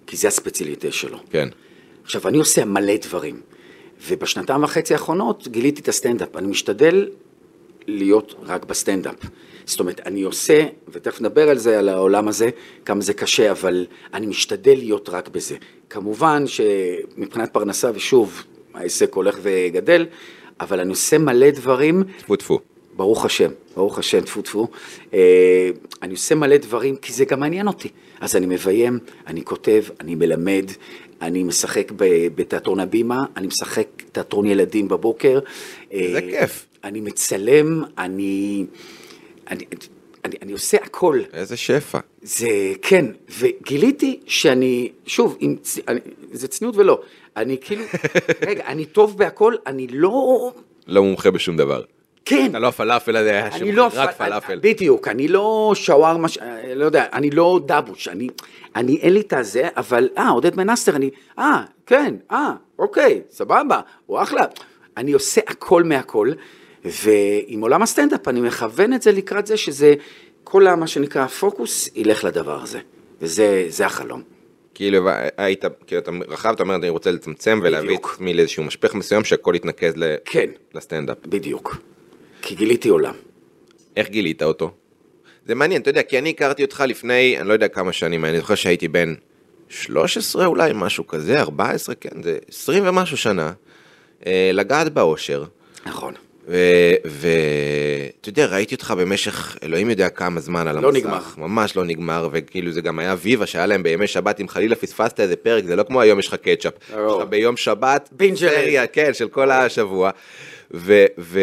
כי 0.08 0.18
זה 0.18 0.28
הספציאליטה 0.28 0.92
שלו. 0.92 1.18
כן. 1.30 1.50
עכשיו, 2.04 2.28
אני 2.28 2.38
עושה 2.38 2.66
מלא 2.66 2.98
דברים, 2.98 3.42
ובשנתיים 4.08 4.64
וחצי 4.64 4.94
האחרונות 4.94 5.48
גיליתי 5.48 5.82
את 5.82 5.88
הסטנדאפ. 5.88 6.36
אני 6.36 6.48
משתדל 6.48 7.10
להיות 7.88 8.36
רק 8.44 8.66
בסטנדאפ. 8.66 9.16
זאת 9.66 9.80
אומרת, 9.80 10.02
אני 10.06 10.22
עושה, 10.22 10.66
ותכף 10.92 11.22
נדבר 11.22 11.50
על 11.50 11.58
זה, 11.58 11.80
על 11.80 11.90
העולם 11.90 12.28
הזה, 12.28 12.50
כמה 12.86 13.02
זה 13.02 13.14
קשה, 13.14 13.52
אבל 13.52 13.86
אני 14.14 14.26
משתדל 14.26 14.76
להיות 14.78 15.10
רק 15.10 15.30
בזה. 15.30 15.56
כמובן 15.90 16.44
שמבחינת 16.48 17.54
פרנסה, 17.54 17.92
ושוב, 17.94 18.44
העסק 18.74 19.14
הולך 19.14 19.40
וגדל, 19.42 20.06
אבל 20.60 20.80
אני 20.80 20.90
עושה 20.90 21.18
מלא 21.18 21.50
דברים, 21.50 22.04
טפו 22.20 22.36
טפו. 22.36 22.60
ברוך 22.96 23.26
השם, 23.26 23.52
ברוך 23.76 24.00
השם, 24.00 24.22
טפו 24.22 24.42
טפו. 24.42 24.68
אה, 25.14 25.70
אני 26.02 26.12
עושה 26.12 26.36
מלא 26.36 26.58
דברים, 26.58 26.96
כי 26.96 27.14
זה 27.14 27.26
גם 27.26 27.40
מעניין 27.40 27.68
אותי. 27.68 27.90
אז 28.20 28.36
אני 28.36 28.46
מביים, 28.46 29.00
אני 29.28 29.44
כותב, 29.44 29.84
אני 30.00 30.16
מלמד, 30.16 30.66
אני 31.22 31.44
משחק 31.44 31.92
בתיאטרון 32.36 32.80
הבימה, 32.80 33.26
אני 33.38 33.48
משחק 33.48 33.88
תיאטרון 34.12 34.48
ילדים 34.48 34.88
בבוקר. 34.88 35.40
זה 35.90 35.96
אה, 35.96 36.22
כיף. 36.22 36.66
אני 36.84 37.02
מצלם, 37.02 37.84
אני, 37.98 38.66
אני, 39.52 39.64
אני, 40.26 40.36
אני 40.42 40.52
עושה 40.52 40.78
הכל. 40.84 41.20
איזה 41.34 41.58
שפע. 41.58 42.00
זה, 42.22 42.48
כן, 42.82 43.06
וגיליתי 43.40 44.20
שאני, 44.26 44.92
שוב, 45.08 45.38
עם, 45.40 45.56
אני, 45.88 46.00
זה 46.32 46.48
צניעות 46.48 46.76
ולא, 46.78 47.02
אני 47.38 47.58
כאילו, 47.62 47.84
רגע, 48.48 48.64
אני 48.68 48.86
טוב 48.86 49.18
בהכל, 49.18 49.56
אני 49.68 49.88
לא, 49.88 50.52
לא 50.88 51.04
מומחה 51.04 51.32
בשום 51.32 51.58
דבר. 51.58 51.82
כן, 52.26 52.48
אתה 52.50 52.60
לא 52.60 52.68
הפלאפל 52.68 53.16
הזה, 53.16 53.30
היה 53.30 53.48
אני 53.48 53.72
לא, 53.72 53.90
רק 53.94 54.18
פלאפל. 54.18 54.60
בדיוק, 54.62 55.08
אני 55.08 55.28
לא 55.28 55.72
שווארמה, 55.76 56.28
ש- 56.28 56.38
אה, 56.38 56.76
לא 56.76 56.86
יודע, 56.86 57.06
אני 57.14 57.30
לא 57.32 57.60
דבוש, 57.66 58.08
אני, 58.08 58.28
אני 58.76 58.98
אין 58.98 59.14
לי 59.14 59.20
את 59.22 59.34
הזה, 59.34 59.68
אבל, 59.78 60.10
אה, 60.18 60.30
עודד 60.30 60.56
מנסטר, 60.56 60.96
אני, 60.96 61.10
אה, 61.40 61.64
כן, 61.86 62.16
אה, 62.32 62.52
אוקיי, 62.80 63.22
סבבה, 63.32 63.80
הוא 64.06 64.22
אחלה. 64.22 64.46
אני 64.98 65.12
עושה 65.12 65.42
הכל 65.48 65.84
מהכל, 65.84 66.32
ועם 66.86 67.62
עולם 67.62 67.82
הסטנדאפ 67.82 68.28
אני 68.28 68.42
מכוון 68.42 68.94
את 68.94 69.02
זה 69.02 69.12
לקראת 69.12 69.48
זה 69.48 69.58
שזה, 69.58 69.94
כל 70.44 70.76
מה 70.76 70.88
שנקרא 70.88 71.22
הפוקוס 71.24 71.90
ילך 71.96 72.24
לדבר 72.24 72.62
הזה, 72.62 72.80
וזה 73.22 73.66
זה 73.70 73.86
החלום. 73.86 74.22
כאילו 74.76 75.10
היית, 75.38 75.66
כאילו 75.88 76.02
אתה 76.02 76.12
רחב, 76.28 76.50
אתה 76.50 76.64
אומר 76.64 76.76
אני 76.76 76.90
רוצה 76.90 77.12
לצמצם 77.12 77.60
ולהביא 77.64 77.98
את. 77.98 78.06
עצמי 78.06 78.34
לאיזשהו 78.34 78.64
משפך 78.64 78.96
מסוים 78.96 79.24
שהכל 79.24 79.54
יתנקז 79.56 79.94
ל- 79.96 80.16
כן. 80.26 80.50
לסטנדאפ. 80.76 81.18
בדיוק. 81.26 81.78
כי 82.42 82.56
גיליתי 82.56 82.90
עולם. 82.90 83.14
איך 83.98 84.10
גילית 84.10 84.44
אותו? 84.44 84.72
זה 85.48 85.56
מעניין, 85.56 85.82
אתה 85.82 85.90
יודע, 85.90 86.04
כי 86.04 86.18
אני 86.20 86.30
הכרתי 86.30 86.64
אותך 86.64 86.84
לפני, 86.88 87.38
אני 87.40 87.48
לא 87.48 87.54
יודע 87.54 87.68
כמה 87.68 87.94
שנים, 87.94 88.26
אני 88.26 88.38
זוכר 88.40 88.56
שהייתי 88.56 88.88
בן 88.88 89.14
13 89.70 90.46
אולי, 90.46 90.72
משהו 90.76 91.08
כזה, 91.08 91.40
14, 91.42 91.96
כן, 91.96 92.24
זה 92.24 92.38
20 92.50 92.84
ומשהו 92.88 93.18
שנה, 93.18 93.52
אה, 94.26 94.52
לגעת 94.54 94.94
באושר, 94.94 95.44
נכון. 95.86 96.14
ואתה 97.06 98.30
יודע, 98.30 98.46
ראיתי 98.46 98.76
אותך 98.76 98.94
במשך, 98.98 99.58
אלוהים 99.64 99.90
יודע 99.90 100.10
כמה 100.10 100.40
זמן 100.40 100.68
על 100.68 100.78
המסך, 100.78 100.84
לא 100.86 100.92
נגמר. 100.94 101.20
ממש 101.38 101.76
לא 101.76 101.86
נגמר, 101.86 102.30
וכאילו 102.32 102.72
זה 102.72 102.82
גם 102.82 103.00
היה 103.00 103.16
ויבה 103.22 103.46
שהיה 103.46 103.66
להם 103.66 103.84
בימי 103.84 104.08
שבת, 104.08 104.42
אם 104.42 104.48
חלילה 104.48 104.76
פספסת 104.76 105.20
איזה 105.20 105.36
פרק, 105.36 105.64
זה 105.66 105.76
לא 105.76 105.84
כמו 105.84 106.02
היום 106.02 106.20
יש 106.20 106.28
לך 106.28 106.36
קטשאפ, 106.36 106.74
יש 106.90 106.96
לא. 106.96 107.22
לך 107.22 107.28
ביום 107.30 107.58
שבת, 107.58 108.10
בינג'רים. 108.12 108.62
סריה, 108.62 108.88
כן, 108.88 109.14
של 109.14 109.28
כל 109.28 109.52
השבוע, 109.52 110.12
ו... 110.74 111.06
ו... 111.18 111.40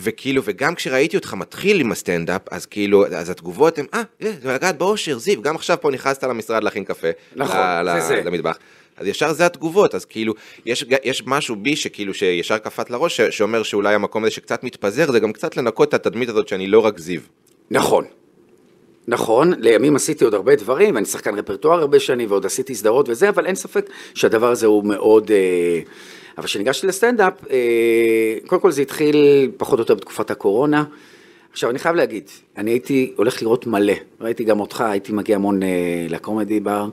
וכאילו, 0.00 0.42
וגם 0.44 0.74
כשראיתי 0.74 1.16
אותך 1.16 1.34
מתחיל 1.34 1.80
עם 1.80 1.92
הסטנדאפ, 1.92 2.40
אז 2.50 2.66
כאילו, 2.66 3.06
אז 3.06 3.30
התגובות 3.30 3.78
הן, 3.78 3.86
אה, 3.94 4.02
אה, 4.22 4.32
זה 4.42 4.52
לגעת 4.54 4.78
באושר, 4.78 5.18
זיו, 5.18 5.42
גם 5.42 5.54
עכשיו 5.56 5.76
פה 5.80 5.90
נכנסת 5.90 6.24
למשרד 6.24 6.64
להכין 6.64 6.84
קפה. 6.84 7.08
נכון, 7.36 7.56
ל- 7.56 7.84
זה 7.84 7.94
ל- 7.96 8.00
זה. 8.00 8.22
למטבח. 8.24 8.58
אז 8.98 9.06
ישר 9.06 9.32
זה 9.32 9.46
התגובות, 9.46 9.94
אז 9.94 10.04
כאילו, 10.04 10.34
יש, 10.66 10.84
יש 11.04 11.22
משהו 11.26 11.56
בי 11.56 11.76
שכאילו, 11.76 12.14
שישר 12.14 12.58
קפט 12.58 12.90
לראש, 12.90 13.16
ש- 13.16 13.36
שאומר 13.36 13.62
שאולי 13.62 13.94
המקום 13.94 14.24
הזה 14.24 14.30
שקצת 14.30 14.64
מתפזר, 14.64 15.12
זה 15.12 15.20
גם 15.20 15.32
קצת 15.32 15.56
לנקות 15.56 15.88
את 15.88 15.94
התדמית 15.94 16.28
הזאת 16.28 16.48
שאני 16.48 16.66
לא 16.66 16.78
רק 16.78 16.98
זיו. 16.98 17.20
נכון. 17.70 18.04
נכון, 19.08 19.52
לימים 19.58 19.96
עשיתי 19.96 20.24
עוד 20.24 20.34
הרבה 20.34 20.56
דברים, 20.56 20.94
ואני 20.94 21.06
שחקן 21.06 21.34
רפרטואר 21.38 21.80
הרבה 21.80 22.00
שנים, 22.00 22.30
ועוד 22.30 22.46
עשיתי 22.46 22.74
סדרות 22.74 23.08
וזה, 23.08 23.28
אבל 23.28 23.46
אין 23.46 23.54
ספק 23.54 23.90
שהדבר 24.14 24.50
הזה 24.50 24.66
הוא 24.66 24.84
מאוד... 24.84 25.30
אה, 25.30 25.80
אבל 26.38 26.46
כשניגשתי 26.46 26.86
לסטנדאפ, 26.86 27.32
אה, 27.50 28.36
קודם 28.46 28.62
כל 28.62 28.70
זה 28.70 28.82
התחיל 28.82 29.50
פחות 29.56 29.78
או 29.78 29.82
יותר 29.82 29.94
בתקופת 29.94 30.30
הקורונה. 30.30 30.84
עכשיו, 31.52 31.70
אני 31.70 31.78
חייב 31.78 31.96
להגיד, 31.96 32.30
אני 32.56 32.70
הייתי 32.70 33.12
הולך 33.16 33.42
לראות 33.42 33.66
מלא, 33.66 33.92
ראיתי 34.20 34.44
גם 34.44 34.60
אותך, 34.60 34.80
הייתי 34.80 35.12
מגיע 35.12 35.36
המון 35.36 35.62
אה, 35.62 35.68
לקומדי 36.08 36.60
בר, 36.60 36.88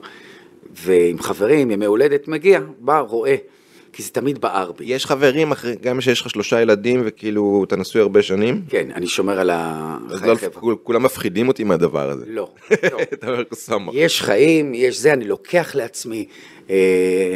ועם 0.76 1.18
חברים, 1.18 1.70
ימי 1.70 1.84
הולדת, 1.86 2.28
מגיע, 2.28 2.60
בא, 2.78 2.98
רואה, 3.00 3.36
כי 3.92 4.02
זה 4.02 4.10
תמיד 4.10 4.40
בער 4.40 4.72
בי. 4.72 4.84
יש 4.84 5.06
חברים, 5.06 5.52
אחרי, 5.52 5.74
גם 5.82 6.00
שיש 6.00 6.20
לך 6.20 6.30
שלושה 6.30 6.60
ילדים, 6.62 7.02
וכאילו, 7.04 7.64
אתה 7.66 7.76
נשוי 7.76 8.00
הרבה 8.02 8.22
שנים, 8.22 8.62
כן, 8.68 8.88
אני 8.94 9.06
שומר 9.06 9.40
על 9.40 9.50
ה... 9.50 9.96
אז 10.10 10.20
חיי 10.20 10.28
לא, 10.30 10.34
חבר'ה. 10.34 10.60
כול- 10.60 10.76
כולם 10.82 11.02
מפחידים 11.02 11.48
אותי 11.48 11.64
מהדבר 11.64 12.10
הזה. 12.10 12.24
לא, 12.28 12.50
לא. 12.92 12.98
יש 13.92 14.22
חיים, 14.22 14.74
יש 14.74 14.98
זה, 14.98 15.12
אני 15.12 15.24
לוקח 15.24 15.74
לעצמי, 15.74 16.26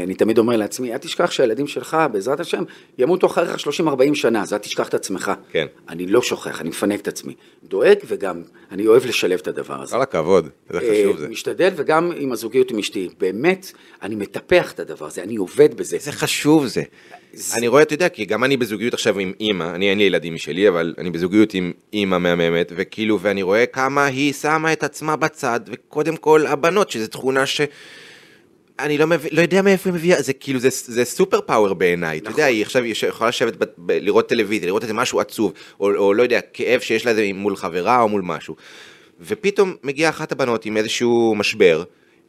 אני 0.05 0.15
תמיד 0.15 0.39
אומר 0.39 0.57
לעצמי, 0.57 0.93
אל 0.93 0.99
תשכח 0.99 1.31
שהילדים 1.31 1.67
שלך, 1.67 1.97
בעזרת 2.13 2.41
השם, 2.41 2.63
ימותו 2.99 3.27
אחריך 3.27 3.57
30-40 3.81 4.15
שנה, 4.15 4.43
אז 4.43 4.53
אל 4.53 4.59
תשכח 4.59 4.89
את 4.89 4.95
עצמך. 4.95 5.33
כן. 5.53 5.67
אני 5.89 6.07
לא 6.07 6.23
שוכח, 6.23 6.61
אני 6.61 6.69
מפנק 6.69 7.01
את 7.01 7.09
עצמי. 7.09 7.35
דואג 7.65 7.99
וגם, 8.07 8.43
אני 8.73 8.87
אוהב 8.87 9.07
לשלב 9.07 9.39
את 9.43 9.49
הדבר 9.49 9.83
הזה. 9.83 9.97
כל 9.97 10.03
הכבוד, 10.03 10.49
חשוב 10.73 10.87
אה, 10.87 11.21
זה. 11.21 11.29
משתדל, 11.29 11.71
וגם 11.77 12.13
עם 12.17 12.33
הזוגיות 12.33 12.71
עם 12.71 12.79
אשתי. 12.79 13.09
באמת, 13.19 13.73
אני 14.03 14.15
מטפח 14.15 14.73
את 14.73 14.81
הדבר 14.81 15.07
הזה, 15.07 15.23
אני 15.23 15.37
עובד 15.37 15.75
בזה. 15.75 15.97
איזה 15.97 16.13
חשוב 16.13 16.67
זה. 16.67 16.83
אני 17.55 17.69
רואה, 17.69 17.83
אתה 17.83 17.95
יודע, 17.95 18.09
כי 18.09 18.25
גם 18.25 18.45
אני 18.45 18.57
בזוגיות 18.57 18.95
עכשיו 18.95 19.19
עם 19.19 19.33
אימא, 19.41 19.75
אני 19.75 19.91
אין 19.91 19.99
לי 19.99 20.05
ילדים 20.05 20.35
משלי, 20.35 20.69
אבל 20.69 20.95
אני 20.99 21.11
בזוגיות 21.11 21.55
עם 21.55 21.73
אימא 21.93 22.19
מהממת, 22.19 22.73
וכאילו, 22.77 23.21
ואני 23.21 23.43
רואה 23.43 23.67
כמה 23.67 24.05
היא 24.05 24.33
שמה 24.33 24.73
את 24.73 24.85
עצמה 24.85 25.17
בצד, 25.17 25.61
וקודם 25.67 26.17
כל 26.17 26.47
הבנות, 26.47 26.91
שזו 26.91 27.07
תכונה 27.07 27.47
ש... 27.47 27.61
אני 28.85 28.99
לא, 28.99 29.07
מבין, 29.07 29.31
לא 29.33 29.43
יודע 29.43 29.63
מאיפה 29.63 29.89
היא 29.89 29.95
מביאה, 29.95 30.23
זה 30.23 30.33
כאילו, 30.33 30.61
זה, 30.61 30.69
זה 30.71 31.05
סופר 31.05 31.41
פאוור 31.41 31.75
בעיניי, 31.75 32.19
אתה 32.19 32.31
יודע, 32.31 32.45
היא 32.45 32.63
עכשיו 32.63 32.83
היא 32.83 32.95
יכולה 33.09 33.29
לשבת, 33.29 33.57
ב, 33.57 33.65
ב, 33.79 33.93
לראות 33.93 34.29
טלוויזיה, 34.29 34.67
לראות 34.67 34.83
איזה 34.83 34.95
משהו 34.95 35.21
עצוב, 35.21 35.53
או, 35.81 35.95
או 35.97 36.15
לא 36.15 36.23
יודע, 36.23 36.41
כאב 36.53 36.81
שיש 36.81 37.07
לה 37.07 37.13
מול 37.35 37.57
חברה 37.57 38.01
או 38.01 38.09
מול 38.09 38.23
משהו. 38.25 38.57
ופתאום 39.21 39.77
מגיעה 39.83 40.11
אחת 40.11 40.33
הבנות 40.33 40.67
עם 40.67 40.77
איזשהו 40.77 41.35
משבר, 41.35 41.83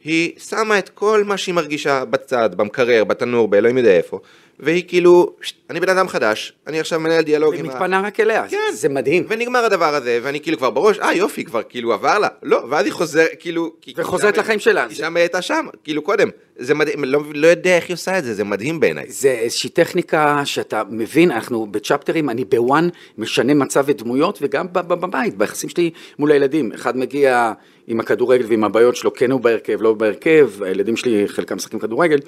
היא 0.04 0.32
שמה 0.38 0.78
את 0.78 0.88
כל 0.88 1.24
מה 1.24 1.36
שהיא 1.36 1.54
מרגישה 1.54 2.04
בצד, 2.04 2.50
במקרר, 2.56 3.04
בתנור, 3.04 3.48
באלוהים 3.48 3.78
יודע 3.78 3.90
איפה, 3.90 4.20
והיא 4.60 4.84
כאילו, 4.88 5.32
"שט, 5.42 5.56
אני 5.70 5.80
בן 5.80 5.88
אדם 5.88 6.08
חדש, 6.08 6.52
אני 6.66 6.80
עכשיו 6.80 7.00
מנהל 7.00 7.22
דיאלוג 7.22 7.54
היא 7.54 7.60
עם 7.60 7.70
ה... 7.70 7.74
מתפנה 7.74 8.00
רק 8.00 8.20
אליה, 8.20 8.48
כן. 8.48 8.56
זה 8.72 8.88
מדהים. 8.88 9.26
ונגמר 9.28 9.64
הדבר 9.64 9.94
הזה, 9.94 10.20
ואני 10.22 10.40
כאילו 10.40 10.58
כבר 10.58 10.70
בראש, 10.70 10.98
אה 10.98 11.14
יופי, 11.14 11.44
כבר 11.44 11.62
כאילו 11.68 11.92
עבר 11.92 12.18
לה, 12.18 12.28
לא, 12.42 12.62
ואז 12.70 12.84
היא 12.84 12.92
חוזרת, 12.92 13.30
כאילו... 13.38 13.72
וחוזרת 13.96 14.38
לחיים 14.38 14.58
שלה. 14.58 14.88
כי 14.88 14.94
שם 14.94 15.16
היא 15.16 15.22
הייתה 15.22 15.42
שם, 15.42 15.66
כאילו 15.84 16.02
קודם, 16.02 16.28
זה 16.56 16.74
מדהים, 16.74 17.04
לא, 17.04 17.20
לא 17.34 17.46
יודע 17.46 17.76
איך 17.76 17.88
היא 17.88 17.94
עושה 17.94 18.18
את 18.18 18.24
זה, 18.24 18.34
זה 18.34 18.44
מדהים 18.44 18.80
בעיניי. 18.80 19.04
זה 19.08 19.30
איזושהי 19.30 19.70
טכניקה 19.70 20.42
שאתה 20.44 20.82
מבין, 20.90 21.30
אנחנו 21.30 21.66
בצ'פטרים, 21.66 22.30
אני 22.30 22.44
בוואן 22.44 22.88
משנה 23.18 23.54
מצב 23.54 23.84
ודמויות, 23.86 24.38
וגם 24.42 24.66
בבית, 24.72 25.36
ביחסים 25.36 25.68
שלי 25.68 25.90
מול 26.18 26.32
הילדים. 26.32 26.72
אחד 26.72 26.96
מגיע 26.96 27.52
עם 27.86 28.00
הכדורגל 28.00 28.46
ועם 28.48 28.64
הבעיות 28.64 28.96
שלו, 28.96 29.14
כן 29.14 29.30
הוא 29.30 29.40
בהרכב, 29.40 29.82
לא 29.82 29.94
בהרכב, 29.94 30.62
הילדים 30.62 30.96
שלי 30.96 31.28
חלקם 31.28 31.56
משחקים 31.56 31.78
כדורגל, 31.78 32.18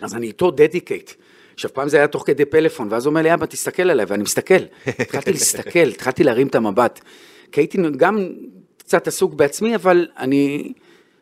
אז 0.00 0.14
אני 0.14 0.26
איתו 0.26 0.50
דדיקייט. 0.50 1.10
עכשיו, 1.60 1.74
פעם 1.74 1.88
זה 1.88 1.96
היה 1.96 2.06
תוך 2.06 2.22
כדי 2.26 2.44
פלאפון, 2.44 2.88
ואז 2.90 3.06
הוא 3.06 3.10
אומר 3.10 3.22
לי, 3.22 3.34
אבא, 3.34 3.46
תסתכל 3.46 3.90
עליי, 3.90 4.06
ואני 4.08 4.22
מסתכל. 4.22 4.54
התחלתי 4.86 5.32
להסתכל, 5.32 5.88
התחלתי 5.94 6.24
להרים 6.24 6.46
את 6.46 6.54
המבט. 6.54 7.00
כי 7.52 7.60
הייתי 7.60 7.78
גם 7.96 8.28
קצת 8.78 9.08
עסוק 9.08 9.34
בעצמי, 9.34 9.74
אבל 9.74 10.06
אני... 10.18 10.72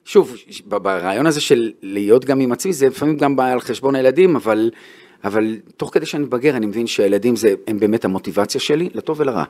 שוב, 0.05 0.37
ברעיון 0.65 1.27
הזה 1.27 1.41
של 1.41 1.73
להיות 1.83 2.25
גם 2.25 2.41
עם 2.41 2.53
עצמי, 2.53 2.73
זה 2.73 2.87
לפעמים 2.87 3.17
גם 3.17 3.37
בא 3.37 3.53
על 3.53 3.61
חשבון 3.61 3.95
הילדים, 3.95 4.37
אבל, 4.37 4.71
אבל 5.25 5.57
תוך 5.77 5.91
כדי 5.95 6.07
שאני 6.07 6.23
מתבגר, 6.23 6.57
אני 6.57 6.67
מבין 6.67 6.87
שהילדים 6.87 7.37
זה, 7.37 7.55
הם 7.67 7.79
באמת 7.79 8.05
המוטיבציה 8.05 8.61
שלי, 8.61 8.89
לטוב 8.95 9.21
ולרע. 9.21 9.45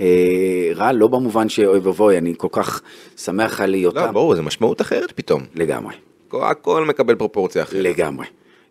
אה, 0.00 0.70
רע 0.74 0.92
לא 0.92 1.06
במובן 1.06 1.48
שאוי 1.48 1.78
ואבוי, 1.78 2.18
אני 2.18 2.34
כל 2.36 2.48
כך 2.50 2.82
שמח 3.16 3.60
על 3.60 3.70
לא, 3.70 3.76
היותם. 3.76 4.12
ברור, 4.12 4.34
זה 4.34 4.42
משמעות 4.42 4.80
אחרת 4.80 5.12
פתאום. 5.12 5.42
לגמרי. 5.54 5.94
הכל 6.32 6.84
מקבל 6.84 7.14
פרופורציה 7.14 7.62
אחרת. 7.62 7.82
לגמרי. 7.82 8.26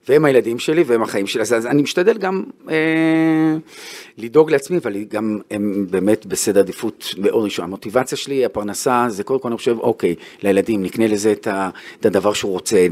והם 0.07 0.25
הילדים 0.25 0.59
שלי 0.59 0.83
והם 0.83 1.03
החיים 1.03 1.27
שלי, 1.27 1.41
אז 1.41 1.53
אז 1.53 1.65
אני 1.65 1.81
משתדל 1.81 2.17
גם 2.17 2.43
אה, 2.69 2.75
לדאוג 4.17 4.51
לעצמי, 4.51 4.77
אבל 4.77 5.03
גם 5.03 5.39
הם 5.51 5.85
באמת 5.89 6.25
בסדר 6.25 6.59
עדיפות 6.59 7.13
מאוד 7.17 7.43
ראשון. 7.43 7.65
המוטיבציה 7.65 8.17
שלי, 8.17 8.45
הפרנסה, 8.45 9.05
זה 9.09 9.23
קודם 9.23 9.39
כל 9.39 9.47
אני 9.47 9.57
חושב, 9.57 9.77
אוקיי, 9.79 10.15
לילדים, 10.43 10.83
נקנה 10.83 11.07
לזה 11.07 11.31
את, 11.31 11.47
ה, 11.47 11.69
את 11.99 12.05
הדבר 12.05 12.33
שהוא 12.33 12.51
רוצה, 12.51 12.87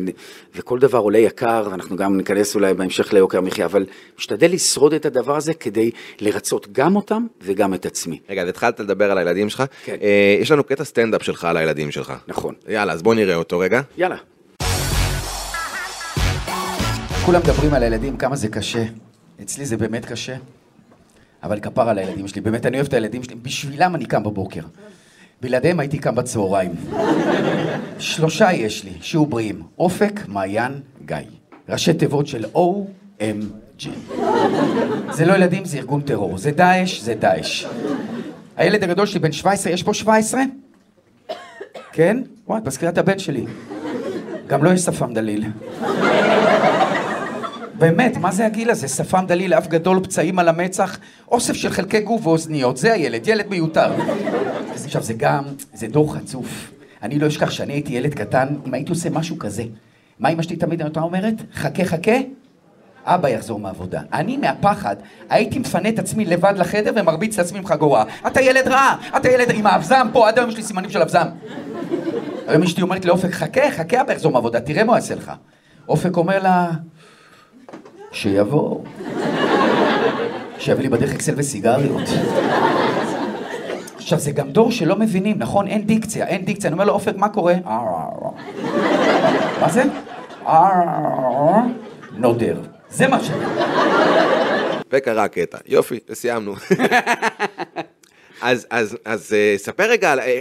וכל 0.56 0.80
דבר 0.80 0.98
עולה 0.98 1.18
יקר, 1.18 1.68
ואנחנו 1.72 1.96
גם 1.96 2.18
ניכנס 2.18 2.56
אולי 2.56 2.74
בהמשך 2.74 3.14
ליוקר 3.14 3.38
המחיה, 3.38 3.66
אבל 3.66 3.86
משתדל 4.18 4.52
לשרוד 4.52 4.94
את 4.94 5.06
הדבר 5.06 5.36
הזה 5.36 5.54
כדי 5.54 5.92
לרצות 6.20 6.68
גם 6.72 6.96
אותם 6.96 7.26
וגם 7.42 7.74
את 7.74 7.86
עצמי. 7.86 8.20
רגע, 8.30 8.42
אז 8.42 8.50
התחלת 8.50 8.80
לדבר 8.80 9.12
על 9.12 9.18
הילדים 9.18 9.50
שלך. 9.50 9.64
כן. 9.86 9.96
אה, 10.02 10.38
יש 10.42 10.52
לנו 10.52 10.64
קטע 10.64 10.84
סטנדאפ 10.84 11.24
שלך 11.24 11.46
על 11.46 11.58
הילדים 11.58 11.92
שלך. 11.92 12.14
נכון. 12.28 12.56
יאללה, 12.70 12.94
אז 12.94 13.02
בוא 13.02 13.16
נראה 13.16 13.36
אותו 13.36 13.60
רגע. 13.60 13.82
יאללה. 13.98 14.18
כולם 17.26 17.42
מדברים 17.42 17.74
על 17.74 17.84
הילדים, 17.84 18.18
כמה 18.18 18.36
זה 18.36 18.48
קשה. 18.48 18.84
אצלי 19.42 19.66
זה 19.66 19.78
באמת 19.78 20.06
קשה. 20.06 20.36
אבל 21.44 21.60
כפר 21.60 21.90
על 21.90 21.98
הילדים 21.98 22.28
שלי, 22.28 22.42
באמת, 22.42 22.66
אני 22.66 22.78
אוהב 22.78 22.88
את 22.88 22.94
הילדים 22.94 23.24
שלי, 23.24 23.36
בשבילם 23.36 23.96
אני 23.96 24.06
קם 24.06 24.24
בבוקר. 24.24 24.62
בלעדיהם 25.42 25.80
הייתי 25.80 25.98
קם 25.98 26.16
בצהריים. 26.16 26.72
שלושה 28.00 28.54
יש 28.54 28.84
לי, 28.84 28.92
שיהיו 29.02 29.26
בריאים. 29.26 29.62
אופק, 29.80 30.20
מעיין, 30.28 30.72
גיא. 31.06 31.18
ראשי 31.70 31.94
תיבות 31.94 32.28
של 32.28 32.46
OMG. 32.56 33.90
זה 35.12 35.26
לא 35.26 35.34
ילדים, 35.34 35.66
זה 35.66 35.78
ארגון 35.78 36.02
טרור. 36.02 36.38
זה 36.38 36.52
דאעש, 36.52 37.02
זה 37.02 37.14
דאעש. 37.14 37.66
הילד 38.58 38.84
הגדול 38.84 39.06
שלי 39.06 39.20
בן 39.20 39.32
17, 39.32 39.74
יש 39.74 39.84
פה 39.84 39.94
17? 39.94 40.42
כן? 41.92 42.22
וואי, 42.48 42.62
את 42.62 42.68
מזכירה 42.68 42.92
את 42.92 42.98
הבן 42.98 43.20
שלי. 43.20 43.46
גם 44.48 44.64
לו 44.64 44.72
יש 44.72 44.82
שפם 44.82 45.14
דליל. 45.14 45.46
באמת, 47.82 48.18
מה 48.18 48.32
זה 48.32 48.46
הגיל 48.46 48.70
הזה? 48.70 48.88
שפם 48.88 49.26
דליל, 49.28 49.54
אף 49.54 49.68
גדול, 49.68 50.00
פצעים 50.04 50.40
על 50.40 50.48
המצח, 50.48 51.00
אוסף 51.32 51.54
של 51.54 51.70
חלקי 51.70 52.00
גוף 52.00 52.28
ואוזניות, 52.28 52.78
זה 52.78 52.94
הילד, 52.94 53.28
ילד 53.28 53.48
מיותר. 53.50 53.94
עכשיו, 54.86 55.04
זה 55.04 55.14
גם, 55.14 55.44
זה 55.74 55.88
דור 55.88 56.16
חצוף. 56.16 56.72
אני 57.04 57.20
לא 57.20 57.28
אשכח 57.28 57.50
שאני 57.50 57.74
הייתי 57.74 57.94
ילד 57.94 58.14
קטן, 58.14 58.48
אם 58.68 58.74
הייתי 58.74 58.90
עושה 58.90 59.10
משהו 59.10 59.40
כזה, 59.40 59.64
מה 60.20 60.30
אמא 60.30 60.42
שלי 60.42 60.56
תמיד 60.56 60.82
הייתה 60.82 61.00
אומרת? 61.00 61.34
חכה, 61.54 61.86
חכה, 61.86 62.12
אבא 63.06 63.30
יחזור 63.30 63.60
מהעבודה. 63.60 64.02
אני 64.14 64.38
מהפחד 64.38 64.96
הייתי 65.30 65.60
מפנה 65.60 65.90
את 65.90 66.00
עצמי 66.00 66.26
לבד 66.26 66.54
לחדר 66.58 66.92
ומרביץ 66.96 67.38
לעצמי 67.38 67.60
עם 67.60 67.66
חגורה. 67.66 68.04
אתה 68.28 68.42
ילד 68.42 68.68
רע, 68.68 68.96
אתה 69.18 69.32
ילד 69.32 69.52
עם 69.54 69.68
האבזם 69.68 70.08
פה, 70.14 70.28
עד 70.28 70.38
היום 70.38 70.50
יש 70.50 70.58
לי 70.58 70.64
סימנים 70.64 70.90
של 70.90 71.02
אבזם. 71.02 71.28
היום 72.48 72.64
אשתי 72.64 72.82
אומרת 72.82 73.06
לאופק, 73.06 73.32
חכה, 73.32 73.72
חכה 73.72 74.02
אבא 74.02 74.14
יחזור 74.14 74.32
מהעבודה, 74.32 74.60
תראה 74.60 74.84
מה 74.84 74.92
הוא 74.92 74.98
יעשה 74.98 75.16
לך. 75.16 75.32
אופק 75.88 76.18
אומר 76.18 76.44
לה, 76.44 76.72
שיבוא. 78.12 78.80
שיביא 80.60 80.84
לי 80.84 80.90
בדרך 80.90 81.14
אקסל 81.14 81.34
וסיגריות. 81.38 82.02
עכשיו, 83.96 84.20
זה 84.20 84.32
גם 84.32 84.52
דור 84.52 84.72
שלא 84.72 84.96
מבינים, 84.96 85.36
נכון? 85.40 85.68
אין 85.68 85.86
דיקציה, 85.86 86.28
אין 86.28 86.46
דיקציה. 86.46 86.68
אני 86.68 86.74
אומר 86.74 86.86
לו, 86.86 86.94
אופק, 86.94 87.16
מה 87.16 87.30
קורה? 87.30 87.54
מה 89.62 89.70
זה? 89.70 89.84
נודר. 92.18 92.62
זה 92.90 93.08
מה 93.08 93.24
ש... 93.24 93.32
וקרה 94.92 95.24
הקטע. 95.24 95.58
יופי, 95.68 96.00
סיימנו. 96.14 96.54
אז, 98.42 98.68
אז, 98.70 98.98
אז 99.06 99.34
אה, 99.34 99.56
ספר 99.58 99.84
רגע 99.84 100.12
על, 100.12 100.20
אה, 100.20 100.40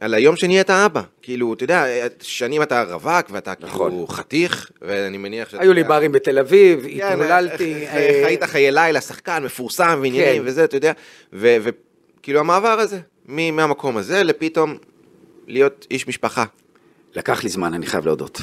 על 0.00 0.14
היום 0.14 0.36
שנהיית 0.36 0.70
אבא. 0.70 1.02
כאילו, 1.22 1.54
אתה 1.54 1.64
יודע, 1.64 1.86
אה, 1.86 2.06
שנים 2.20 2.62
אתה 2.62 2.82
רווק 2.82 3.26
ואתה 3.30 3.52
נכון. 3.60 3.90
כאילו 3.90 4.06
חתיך, 4.06 4.70
ואני 4.82 5.18
מניח 5.18 5.48
שאתה... 5.48 5.62
היו 5.62 5.72
לי 5.72 5.84
ברים 5.84 6.12
בתל 6.12 6.38
אביב, 6.38 6.86
כן, 6.98 7.12
התעוללתי. 7.12 7.86
אה, 7.86 8.22
חיית 8.24 8.44
חיי 8.44 8.70
לילה, 8.70 9.00
שחקן 9.00 9.44
מפורסם 9.44 9.98
ועניינים 10.02 10.42
כן. 10.42 10.48
וזה, 10.48 10.64
אתה 10.64 10.76
יודע, 10.76 10.92
וכאילו 11.32 12.40
המעבר 12.40 12.80
הזה, 12.80 12.98
מהמקום 13.26 13.96
הזה 13.96 14.22
לפתאום 14.22 14.76
להיות 15.46 15.86
איש 15.90 16.08
משפחה. 16.08 16.44
לקח 17.14 17.44
לי 17.44 17.50
זמן, 17.50 17.74
אני 17.74 17.86
חייב 17.86 18.06
להודות. 18.06 18.40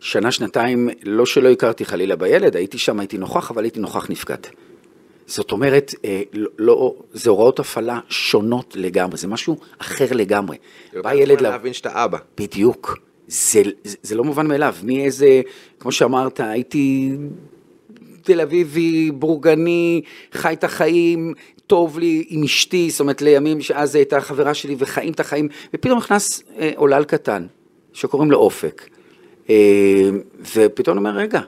שנה, 0.00 0.32
שנתיים, 0.32 0.88
לא 1.02 1.26
שלא 1.26 1.50
הכרתי 1.50 1.84
חלילה 1.84 2.16
בילד, 2.16 2.56
הייתי 2.56 2.78
שם, 2.78 3.00
הייתי 3.00 3.18
נוכח, 3.18 3.50
אבל 3.50 3.64
הייתי 3.64 3.80
נוכח 3.80 4.10
נפקד. 4.10 4.36
זאת 5.28 5.52
אומרת, 5.52 5.94
אה, 6.04 6.22
לא, 6.32 6.50
לא, 6.58 6.94
זה 7.12 7.30
הוראות 7.30 7.58
הפעלה 7.60 8.00
שונות 8.08 8.76
לגמרי, 8.76 9.16
זה 9.16 9.28
משהו 9.28 9.56
אחר 9.78 10.06
לגמרי. 10.10 10.56
בא 11.02 11.14
ילד 11.14 11.28
לוקח 11.28 11.40
זמן 11.40 11.48
ל... 11.48 11.52
להבין 11.52 11.72
שאתה 11.72 12.04
אבא. 12.04 12.18
בדיוק. 12.38 12.98
זה, 13.26 13.62
זה, 13.84 13.96
זה 14.02 14.14
לא 14.14 14.24
מובן 14.24 14.46
מאליו. 14.46 14.74
מאיזה, 14.82 15.40
כמו 15.78 15.92
שאמרת, 15.92 16.40
הייתי 16.40 17.12
תל 18.22 18.40
אביבי, 18.40 19.10
בורגני, 19.10 20.02
חי 20.32 20.52
את 20.52 20.64
החיים, 20.64 21.34
טוב 21.66 21.98
לי 21.98 22.24
עם 22.28 22.42
אשתי, 22.42 22.90
זאת 22.90 23.00
אומרת 23.00 23.22
לימים 23.22 23.60
שאז 23.60 23.94
הייתה 23.94 24.20
חברה 24.20 24.54
שלי 24.54 24.76
וחיים 24.78 25.12
את 25.12 25.20
החיים, 25.20 25.48
ופתאום 25.74 25.98
נכנס 25.98 26.42
אה, 26.58 26.70
עולל 26.76 27.04
קטן, 27.04 27.46
שקוראים 27.92 28.30
לו 28.30 28.38
אופק. 28.38 28.88
אה, 29.50 30.10
ופתאום 30.54 30.98
אומר, 30.98 31.10
רגע, 31.10 31.40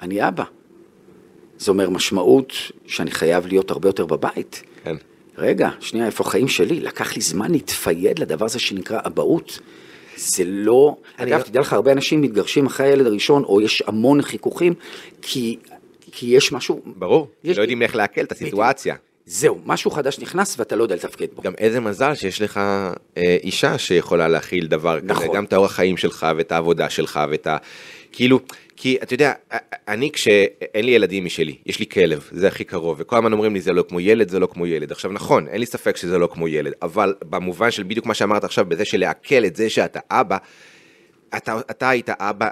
אני 0.00 0.28
אבא. 0.28 0.44
זה 1.64 1.70
אומר 1.70 1.90
משמעות 1.90 2.52
שאני 2.86 3.10
חייב 3.10 3.46
להיות 3.46 3.70
הרבה 3.70 3.88
יותר 3.88 4.06
בבית. 4.06 4.62
כן. 4.84 4.96
רגע, 5.38 5.68
שנייה, 5.80 6.06
איפה 6.06 6.24
החיים 6.24 6.48
שלי? 6.48 6.80
לקח 6.80 7.14
לי 7.16 7.20
זמן 7.22 7.50
להתפייד 7.50 8.18
לדבר 8.18 8.44
הזה 8.44 8.58
שנקרא 8.58 8.98
אבהות. 9.06 9.58
זה 10.16 10.44
לא... 10.46 10.96
אני 11.18 11.30
אגב, 11.30 11.38
לא- 11.38 11.44
תדע 11.44 11.60
לך, 11.60 11.72
הרבה 11.72 11.92
אנשים 11.92 12.20
מתגרשים 12.22 12.66
אחרי 12.66 12.86
הילד 12.86 13.06
הראשון, 13.06 13.44
או 13.44 13.60
יש 13.60 13.82
המון 13.86 14.22
חיכוכים, 14.22 14.74
כי, 15.22 15.56
כי 16.12 16.26
יש 16.26 16.52
משהו... 16.52 16.80
ברור, 16.86 17.28
יש- 17.44 17.56
לא 17.56 17.62
יודעים 17.62 17.82
איך 17.82 17.96
לעכל 17.96 18.20
את 18.20 18.32
הסיטואציה. 18.32 18.94
זהו, 19.26 19.58
משהו 19.66 19.90
חדש 19.90 20.18
נכנס 20.18 20.58
ואתה 20.58 20.76
לא 20.76 20.82
יודע 20.82 20.94
לתפקד 20.94 21.26
בו. 21.34 21.42
גם 21.42 21.52
איזה 21.58 21.80
מזל 21.80 22.14
שיש 22.14 22.42
לך 22.42 22.56
אה, 23.16 23.36
אישה 23.42 23.78
שיכולה 23.78 24.28
להכיל 24.28 24.66
דבר 24.66 25.00
כזה, 25.00 25.06
נכון. 25.12 25.32
גם 25.34 25.44
את 25.44 25.52
האורח 25.52 25.72
חיים 25.72 25.96
שלך 25.96 26.26
ואת 26.36 26.52
העבודה 26.52 26.90
שלך 26.90 27.20
ואת 27.30 27.46
ה... 27.46 27.56
כאילו, 28.14 28.40
כי 28.76 28.98
אתה 29.02 29.14
יודע, 29.14 29.32
אני 29.88 30.10
כשאין 30.12 30.84
לי 30.84 30.92
ילדים 30.92 31.24
משלי, 31.24 31.56
יש 31.66 31.78
לי 31.78 31.86
כלב, 31.86 32.28
זה 32.30 32.48
הכי 32.48 32.64
קרוב, 32.64 32.96
וכל 33.00 33.16
הזמן 33.16 33.32
אומרים 33.32 33.54
לי 33.54 33.60
זה 33.60 33.72
לא 33.72 33.84
כמו 33.88 34.00
ילד, 34.00 34.28
זה 34.28 34.38
לא 34.38 34.46
כמו 34.46 34.66
ילד. 34.66 34.92
עכשיו 34.92 35.12
נכון, 35.12 35.48
אין 35.48 35.60
לי 35.60 35.66
ספק 35.66 35.96
שזה 35.96 36.18
לא 36.18 36.28
כמו 36.32 36.48
ילד, 36.48 36.72
אבל 36.82 37.14
במובן 37.28 37.70
של 37.70 37.82
בדיוק 37.82 38.06
מה 38.06 38.14
שאמרת 38.14 38.44
עכשיו, 38.44 38.64
בזה 38.64 38.84
של 38.84 39.00
לעכל 39.00 39.44
את 39.44 39.56
זה 39.56 39.70
שאתה 39.70 40.00
אבא, 40.10 40.36
אתה, 41.36 41.60
אתה 41.70 41.88
היית 41.88 42.10
אבא, 42.10 42.48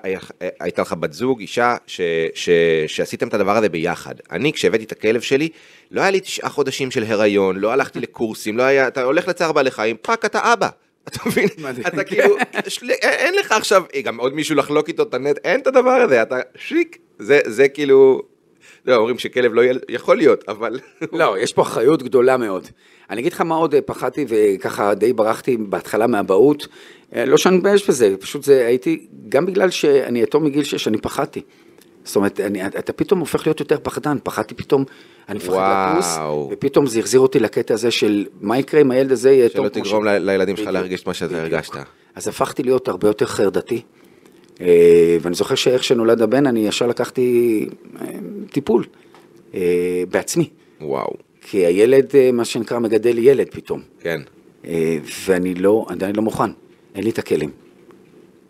הייתה 0.61 0.83
לך 0.83 0.93
בת 0.93 1.13
זוג, 1.13 1.41
אישה, 1.41 1.77
ש, 1.87 2.01
ש, 2.35 2.49
שעשיתם 2.87 3.29
את 3.29 3.35
הדבר 3.35 3.57
הזה 3.57 3.69
ביחד. 3.69 4.15
אני, 4.31 4.53
כשהבאתי 4.53 4.85
את 4.85 4.93
הכלב 4.93 5.21
שלי, 5.21 5.49
לא 5.91 6.01
היה 6.01 6.11
לי 6.11 6.21
תשעה 6.21 6.51
חודשים 6.51 6.91
של 6.91 7.05
הריון, 7.05 7.57
לא 7.57 7.73
הלכתי 7.73 8.01
לקורסים, 8.01 8.57
לא 8.57 8.63
היה, 8.63 8.89
אתה 8.89 9.03
הולך 9.03 9.29
לצער 9.29 9.53
בעלי 9.53 9.71
חיים, 9.71 9.97
fuck, 10.03 10.25
אתה 10.25 10.53
אבא. 10.53 10.69
אתה 11.09 11.19
מבין? 11.27 11.49
אתה 11.87 12.05
כאילו, 12.05 12.37
לי- 12.83 12.95
אין 13.03 13.35
לך 13.35 13.53
עכשיו, 13.53 13.83
גם 14.05 14.21
עוד 14.21 14.35
מישהו 14.35 14.57
לחלוק 14.57 14.89
איתו 14.89 15.03
את 15.03 15.15
הנטל, 15.15 15.37
אין 15.45 15.61
את 15.61 15.67
הדבר 15.67 15.91
הזה, 15.91 16.23
אתה 16.23 16.37
שיק. 16.57 16.99
זה, 17.19 17.41
כאילו, 17.69 18.23
לא, 18.87 18.97
אומרים 18.97 19.19
שכלב 19.19 19.55
לא 19.55 19.63
יכול 19.89 20.17
להיות, 20.17 20.45
אבל... 20.49 20.81
לא, 21.13 21.37
יש 21.39 21.53
פה 21.53 21.63
אחריות 21.63 22.03
גדולה 22.03 22.37
מאוד. 22.37 22.69
אני 23.11 23.21
אגיד 23.21 23.33
לך 23.33 23.41
מה 23.41 23.55
עוד 23.55 23.75
אה, 23.75 23.81
פחדתי 23.83 24.25
וככה 24.29 24.95
די 24.95 25.13
ברחתי 25.13 25.57
בהתחלה 25.57 26.07
מהאבהות. 26.07 26.67
אה, 27.17 27.25
לא 27.25 27.37
שאני 27.37 27.57
מתבייש 27.57 27.89
בזה, 27.89 28.15
פשוט 28.21 28.45
זה 28.45 28.67
הייתי, 28.67 29.07
גם 29.29 29.47
בגלל 29.47 29.71
שאני 29.71 30.23
יתום 30.23 30.45
מגיל 30.45 30.65
6, 30.65 30.89
אני 30.89 30.99
פחדתי. 30.99 31.43
זאת 32.05 32.17
אומרת, 32.17 32.41
אני, 32.41 32.67
אתה 32.67 32.93
פתאום 32.93 33.21
הופך 33.21 33.47
להיות 33.47 33.61
יותר 33.61 33.77
פחדן, 33.83 34.17
פחדתי 34.23 34.55
פתאום, 34.55 34.85
אני 35.29 35.39
מפחד. 35.39 35.95
לטוס, 35.99 36.19
ופתאום 36.53 36.87
זה 36.87 36.99
החזיר 36.99 37.21
אותי 37.21 37.39
לקטע 37.41 37.75
הזה 37.75 37.91
של 37.91 38.27
מה 38.41 38.59
יקרה 38.59 38.81
אם 38.81 38.91
הילד 38.91 39.13
הזה 39.13 39.31
יהיה 39.31 39.47
יתום. 39.47 39.65
שלא 39.65 39.69
תגרום 39.83 40.05
ש- 40.05 40.09
לילדים 40.21 40.57
שלך 40.57 40.69
להרגיש 40.69 41.03
את 41.03 41.07
מה 41.07 41.15
שאתה. 41.15 41.41
הרגשת. 41.43 41.73
אז 42.15 42.29
הפכתי 42.29 42.63
להיות 42.63 42.89
הרבה 42.89 43.09
יותר 43.09 43.27
חרדתי. 43.27 43.83
אה, 44.61 44.67
ואני 45.21 45.35
זוכר 45.35 45.55
שאיך 45.55 45.85
שנולד 45.85 46.23
הבן, 46.23 46.47
אני 46.47 46.67
ישר 46.67 46.87
לקחתי 46.87 47.67
אה, 48.01 48.07
טיפול 48.51 48.85
אה, 49.55 49.61
בעצמי. 50.11 50.49
וואו, 50.81 51.13
כי 51.41 51.67
הילד, 51.67 52.13
מה 52.33 52.45
שנקרא, 52.45 52.79
מגדל 52.79 53.19
ילד 53.19 53.47
פתאום. 53.51 53.81
כן. 54.01 54.21
ואני 55.27 55.55
לא, 55.55 55.87
עדיין 55.89 56.17
לא 56.17 56.23
מוכן, 56.23 56.51
אין 56.95 57.05
לי 57.05 57.11
את 57.11 57.19
הכלים. 57.19 57.51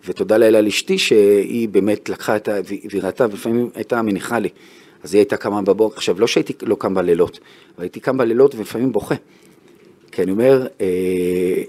ותודה 0.07 0.38
לאל 0.38 0.57
על 0.57 0.67
אשתי 0.67 0.99
שהיא 0.99 1.69
באמת 1.69 2.09
לקחה 2.09 2.37
את 2.37 2.49
ה... 2.49 2.53
והיא 2.65 3.03
ראתה, 3.03 3.27
ולפעמים 3.31 3.71
הייתה 3.75 4.03
מניחה 4.03 4.38
לי. 4.38 4.49
אז 5.03 5.15
היא 5.15 5.21
הייתה 5.21 5.37
קמה 5.37 5.62
בבוקר, 5.62 5.97
עכשיו 5.97 6.21
לא 6.21 6.27
שהייתי 6.27 6.53
לא 6.62 6.75
קם 6.75 6.95
בלילות, 6.95 7.41
אבל 7.77 7.85
הייתי 7.85 8.01
קם 8.01 8.17
בלילות 8.17 8.55
ולפעמים 8.55 8.93
בוכה. 8.93 9.15
כי 10.12 10.23
אני 10.23 10.31
אומר, 10.31 10.67
אה, 10.81 11.62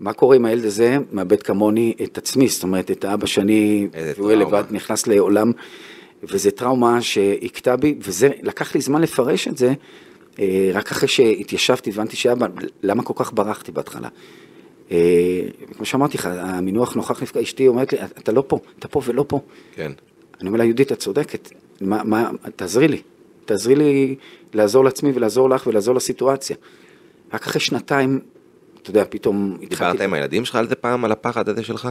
מה 0.00 0.12
קורה 0.12 0.36
אם 0.36 0.44
הילד 0.44 0.64
הזה 0.64 0.96
מאבד 1.12 1.42
כמוני 1.42 1.94
את 2.02 2.18
עצמי, 2.18 2.48
זאת 2.48 2.62
אומרת, 2.62 2.90
את 2.90 3.04
האבא 3.04 3.26
שאני, 3.26 3.88
והוא. 4.16 4.32
לבד, 4.32 4.64
נכנס 4.70 5.06
לעולם, 5.06 5.52
וזה 6.22 6.50
טראומה 6.50 7.02
שהכתה 7.02 7.76
בי, 7.76 7.94
וזה, 8.00 8.30
לקח 8.42 8.74
לי 8.74 8.80
זמן 8.80 9.02
לפרש 9.02 9.48
את 9.48 9.56
זה, 9.56 9.72
אה, 10.38 10.70
רק 10.74 10.90
אחרי 10.90 11.08
שהתיישבתי, 11.08 11.90
הבנתי 11.90 12.16
שאבא, 12.16 12.46
למה 12.82 13.02
כל 13.02 13.14
כך 13.16 13.32
ברחתי 13.34 13.72
בהתחלה? 13.72 14.08
אה, 14.90 15.42
כמו 15.76 15.86
שאמרתי 15.86 16.18
לך, 16.18 16.26
המינוח 16.26 16.94
נוכח 16.94 17.22
נפגע, 17.22 17.42
אשתי 17.42 17.68
אומרת 17.68 17.92
לי, 17.92 17.98
אתה 18.02 18.32
לא 18.32 18.44
פה, 18.46 18.58
אתה 18.78 18.88
פה 18.88 19.00
ולא 19.04 19.24
פה. 19.28 19.40
כן. 19.74 19.92
אני 20.40 20.48
אומר 20.48 20.58
לה, 20.58 20.64
יהודית, 20.64 20.92
את 20.92 20.98
צודקת, 20.98 21.50
מה, 21.80 22.04
מה, 22.04 22.30
תעזרי 22.56 22.88
לי, 22.88 23.02
תעזרי 23.44 23.74
לי 23.74 24.16
לעזור 24.54 24.84
לעצמי 24.84 25.12
ולעזור 25.14 25.50
לך 25.50 25.66
ולעזור 25.66 25.94
לסיטואציה. 25.94 26.56
רק 27.32 27.46
אחרי 27.46 27.60
שנתיים, 27.60 28.20
אתה 28.82 28.90
יודע, 28.90 29.04
פתאום 29.08 29.56
דיברת 29.68 30.00
עם 30.00 30.14
הילדים 30.14 30.44
שלך 30.44 30.56
על 30.56 30.68
זה 30.68 30.74
פעם, 30.74 31.04
על 31.04 31.12
הפחד 31.12 31.48
הזה 31.48 31.62
שלך? 31.62 31.88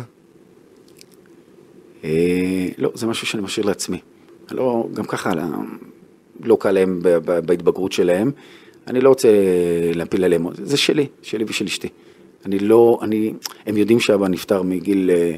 אה, 2.03 2.67
לא, 2.77 2.91
זה 2.93 3.07
משהו 3.07 3.27
שאני 3.27 3.43
משאיר 3.43 3.65
לעצמי. 3.65 3.99
לא, 4.51 4.87
גם 4.93 5.05
ככה, 5.05 5.35
לא, 5.35 5.43
לא 6.43 6.57
קל 6.59 6.71
להם 6.71 6.99
בהתבגרות 7.25 7.91
שלהם. 7.91 8.31
אני 8.87 9.01
לא 9.01 9.09
רוצה 9.09 9.29
להפיל 9.95 10.23
עליהם, 10.23 10.47
זה 10.53 10.77
שלי, 10.77 11.07
שלי 11.21 11.45
ושל 11.47 11.65
אשתי. 11.65 11.89
אני 12.45 12.59
לא, 12.59 12.99
אני, 13.01 13.33
הם 13.65 13.77
יודעים 13.77 13.99
שאבא 13.99 14.27
נפטר 14.27 14.61
מגיל 14.61 15.11
אה, 15.11 15.35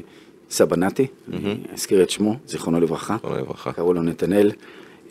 סבא 0.50 0.76
נתי, 0.76 1.06
אני 1.32 1.56
אזכיר 1.72 2.02
את 2.02 2.10
שמו, 2.10 2.36
זיכרונו 2.46 2.80
לברכה. 2.80 3.14
זיכרונו 3.14 3.36
לברכה. 3.36 3.72
קראו 3.72 3.94
לו 3.94 4.02
נתנאל. 4.02 4.52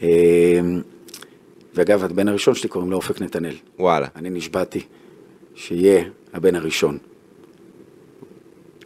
אה, 0.01 0.07
ואגב, 1.73 2.03
הבן 2.03 2.27
הראשון 2.27 2.55
שלי 2.55 2.69
קוראים 2.69 2.91
לו 2.91 2.97
אופק 2.97 3.21
נתנאל. 3.21 3.55
וואלה, 3.79 4.07
אני 4.15 4.29
נשבעתי 4.29 4.81
שיהיה 5.55 6.03
הבן 6.33 6.55
הראשון. 6.55 6.97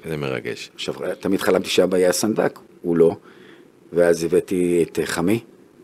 איזה 0.04 0.17
מרגש. 0.17 0.71
עכשיו, 0.76 0.95
תמיד 1.19 1.41
חלמתי 1.41 1.69
שאבא 1.69 1.97
יהיה 1.97 2.10
הסנדק, 2.10 2.60
הוא 2.82 2.97
לא. 2.97 3.15
ואז 3.93 4.24
הבאתי 4.24 4.84
את 4.84 5.00
חמי, 5.06 5.39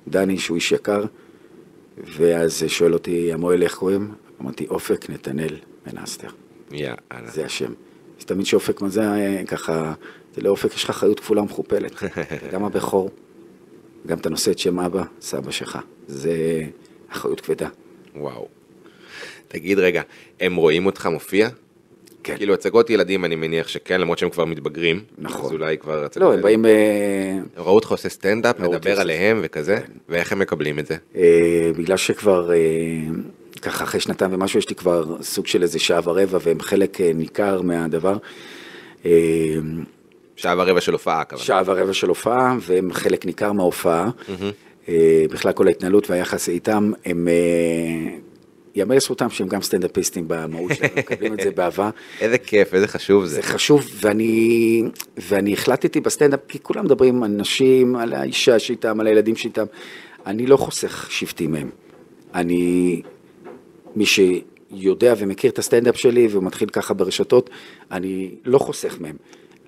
דני, 0.07 0.37
שהוא 0.37 0.55
איש 0.55 0.71
יקר, 0.71 1.03
ואז 2.17 2.63
שואל 2.67 2.93
אותי, 2.93 3.33
המוהל 3.33 3.63
איך 3.63 3.75
קוראים? 3.75 4.11
אמרתי, 4.41 4.67
אופק 4.67 5.09
נתנאל 5.09 5.55
בן 5.85 5.97
אסתר, 5.97 6.29
יאללה. 6.71 6.97
זה 7.25 7.45
השם. 7.45 7.73
אז 8.19 8.25
תמיד 8.25 8.45
שאופק, 8.45 8.81
מה 8.81 8.89
זה 8.89 9.01
אה, 9.01 9.41
ככה, 9.47 9.93
זה 10.35 10.41
לאופק 10.41 10.75
יש 10.75 10.83
לך 10.83 10.89
אחריות 10.89 11.19
כפולה 11.19 11.41
ומכופלת. 11.41 12.03
גם 12.53 12.63
הבכור, 12.63 13.09
גם 14.07 14.17
אתה 14.17 14.29
נושא 14.29 14.51
את 14.51 14.59
שם 14.59 14.79
אבא, 14.79 15.03
סבא 15.21 15.51
שלך. 15.51 15.79
זה 16.07 16.63
אחריות 17.09 17.41
כבדה. 17.41 17.69
וואו. 18.15 18.47
תגיד 19.47 19.79
רגע, 19.79 20.01
הם 20.39 20.55
רואים 20.55 20.85
אותך 20.85 21.05
מופיע? 21.05 21.49
כן. 22.23 22.37
כאילו 22.37 22.53
הצגות 22.53 22.89
ילדים 22.89 23.25
אני 23.25 23.35
מניח 23.35 23.67
שכן, 23.67 24.01
למרות 24.01 24.17
שהם 24.17 24.29
כבר 24.29 24.45
מתבגרים. 24.45 25.03
נכון. 25.17 25.45
אז 25.45 25.51
אולי 25.51 25.77
כבר... 25.77 26.07
לא, 26.15 26.33
הם 26.33 26.41
באים... 26.41 26.65
אה, 26.65 26.71
הם 27.55 27.63
ראו 27.63 27.75
אותך 27.75 27.91
עושה 27.91 28.09
סטנדאפ, 28.09 28.59
מדבר 28.59 28.99
עליהם 28.99 29.39
וכזה, 29.43 29.79
ואיך 30.09 30.31
הם 30.31 30.39
מקבלים 30.39 30.79
את 30.79 30.85
זה? 30.85 30.95
אה, 31.15 31.71
בגלל 31.77 31.97
שכבר, 31.97 32.51
אה, 32.51 32.57
ככה 33.59 33.83
אחרי 33.83 33.99
שנתיים 33.99 34.33
ומשהו, 34.33 34.59
יש 34.59 34.69
לי 34.69 34.75
כבר 34.75 35.21
סוג 35.21 35.47
של 35.47 35.63
איזה 35.63 35.79
שעה 35.79 35.99
ורבע, 36.03 36.37
והם 36.41 36.59
חלק 36.59 37.01
אה, 37.01 37.11
ניכר 37.13 37.61
מהדבר. 37.61 38.17
אה, 39.05 39.11
שעה 40.35 40.55
ורבע 40.57 40.81
של 40.81 40.93
הופעה, 40.93 41.23
כמובן. 41.23 41.45
שעה 41.45 41.61
ורבע 41.65 41.93
של 41.93 42.09
הופעה, 42.09 42.55
והם 42.61 42.93
חלק 42.93 43.25
ניכר 43.25 43.51
מההופעה. 43.51 44.09
אה, 44.89 45.25
בכלל 45.31 45.51
כל 45.51 45.67
ההתנהלות 45.67 46.09
והיחס 46.09 46.49
איתם, 46.49 46.91
הם... 47.05 47.27
אה, 47.27 48.17
יאמר 48.75 48.95
לזכותם 48.95 49.29
שהם 49.29 49.47
גם 49.47 49.61
סטנדאפיסטים 49.61 50.25
במהות 50.27 50.71
שלהם, 50.75 50.91
הם 50.95 50.99
מקבלים 50.99 51.33
את 51.33 51.39
זה 51.39 51.51
באהבה. 51.51 51.89
איזה 52.21 52.37
כיף, 52.37 52.73
איזה 52.73 52.87
חשוב 52.87 53.25
זה. 53.25 53.35
זה 53.35 53.41
חשוב, 53.41 53.89
ואני, 54.01 54.83
ואני 55.17 55.53
החלטתי 55.53 55.99
בסטנדאפ, 55.99 56.39
כי 56.47 56.59
כולם 56.61 56.85
מדברים 56.85 57.23
על 57.23 57.31
נשים, 57.31 57.95
על 57.95 58.13
האישה 58.13 58.59
שאיתם, 58.59 58.99
על 58.99 59.07
הילדים 59.07 59.35
שאיתם. 59.35 59.65
אני 60.25 60.45
לא 60.45 60.57
חוסך 60.57 61.11
שבטי 61.11 61.47
מהם. 61.47 61.69
אני, 62.33 63.01
מי 63.95 64.05
שיודע 64.05 65.13
ומכיר 65.17 65.51
את 65.51 65.59
הסטנדאפ 65.59 65.97
שלי 65.97 66.27
ומתחיל 66.31 66.69
ככה 66.69 66.93
ברשתות, 66.93 67.49
אני 67.91 68.31
לא 68.45 68.59
חוסך 68.59 68.97
מהם. 68.99 69.15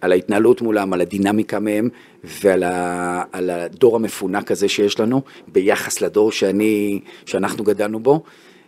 על 0.01 0.11
ההתנהלות 0.11 0.61
מולם, 0.61 0.93
על 0.93 1.01
הדינמיקה 1.01 1.59
מהם 1.59 1.89
ועל 2.23 2.63
ה, 2.63 3.23
על 3.31 3.49
הדור 3.49 3.95
המפונק 3.95 4.51
הזה 4.51 4.69
שיש 4.69 4.99
לנו, 4.99 5.21
ביחס 5.47 6.01
לדור 6.01 6.31
שאני, 6.31 6.99
שאנחנו 7.25 7.63
גדלנו 7.63 7.99
בו, 7.99 8.23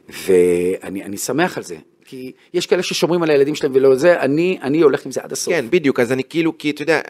ואני 0.09 1.03
אני 1.03 1.17
שמח 1.17 1.57
על 1.57 1.63
זה. 1.63 1.75
כי 2.05 2.31
יש 2.53 2.65
כאלה 2.65 2.83
ששומרים 2.83 3.23
על 3.23 3.29
הילדים 3.29 3.55
שלהם 3.55 3.71
ולא 3.75 3.95
זה, 3.95 4.19
אני, 4.19 4.57
אני 4.61 4.81
הולך 4.81 5.05
עם 5.05 5.11
זה 5.11 5.21
עד 5.23 5.31
הסוף. 5.31 5.53
כן, 5.53 5.65
בדיוק, 5.69 5.99
אז 5.99 6.11
אני 6.11 6.23
כאילו, 6.29 6.57
כי 6.57 6.69
אתה 6.69 6.81
יודע, 6.81 7.01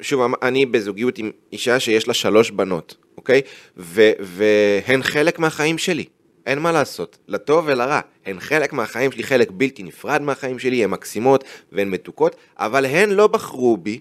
שוב, 0.00 0.34
אני 0.42 0.66
בזוגיות 0.66 1.18
עם 1.18 1.30
אישה 1.52 1.80
שיש 1.80 2.08
לה 2.08 2.14
שלוש 2.14 2.50
בנות, 2.50 2.94
אוקיי? 3.16 3.40
והן 3.76 5.02
חלק 5.02 5.38
מהחיים 5.38 5.78
שלי, 5.78 6.04
אין 6.46 6.58
מה 6.58 6.72
לעשות, 6.72 7.18
לטוב 7.28 7.64
ולרע. 7.68 8.00
הן 8.26 8.40
חלק 8.40 8.72
מהחיים 8.72 9.12
שלי, 9.12 9.22
חלק 9.22 9.48
בלתי 9.50 9.82
נפרד 9.82 10.22
מהחיים 10.22 10.58
שלי, 10.58 10.84
הן 10.84 10.90
מקסימות 10.90 11.44
והן 11.72 11.90
מתוקות, 11.90 12.36
אבל 12.58 12.84
הן 12.86 13.10
לא 13.10 13.26
בחרו 13.26 13.76
בי, 13.76 14.00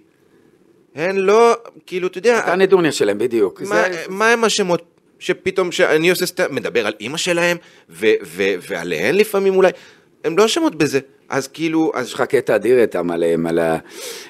הן 0.95 1.15
לא, 1.17 1.53
כאילו, 1.85 2.07
אתה 2.07 2.17
יודע, 2.17 2.39
אתה 2.39 2.53
הנדוניה 2.53 2.91
שלהם, 2.91 3.17
בדיוק. 3.17 3.61
מה, 3.61 3.67
זה- 3.93 4.05
מה 4.09 4.31
הם 4.31 4.43
השמות 4.43 4.83
שפתאום 5.19 5.71
שאני 5.71 6.09
עושה 6.09 6.25
סטנדאפ, 6.25 6.51
מדבר 6.51 6.87
על 6.87 6.93
אימא 6.99 7.17
שלהם, 7.17 7.57
ו- 7.89 8.05
ו- 8.23 8.53
ועליהן 8.69 9.15
לפעמים 9.15 9.55
אולי, 9.55 9.71
הם 10.23 10.37
לא 10.37 10.45
אשמות 10.45 10.75
בזה, 10.75 10.99
אז 11.29 11.47
כאילו, 11.47 11.91
אז 11.95 12.07
יש 12.07 12.13
לך 12.13 12.21
קטע 12.21 12.55
אדיר 12.55 12.81
איתם 12.81 13.11
עליהם, 13.11 13.47
על 13.47 13.59
ה... 13.59 13.77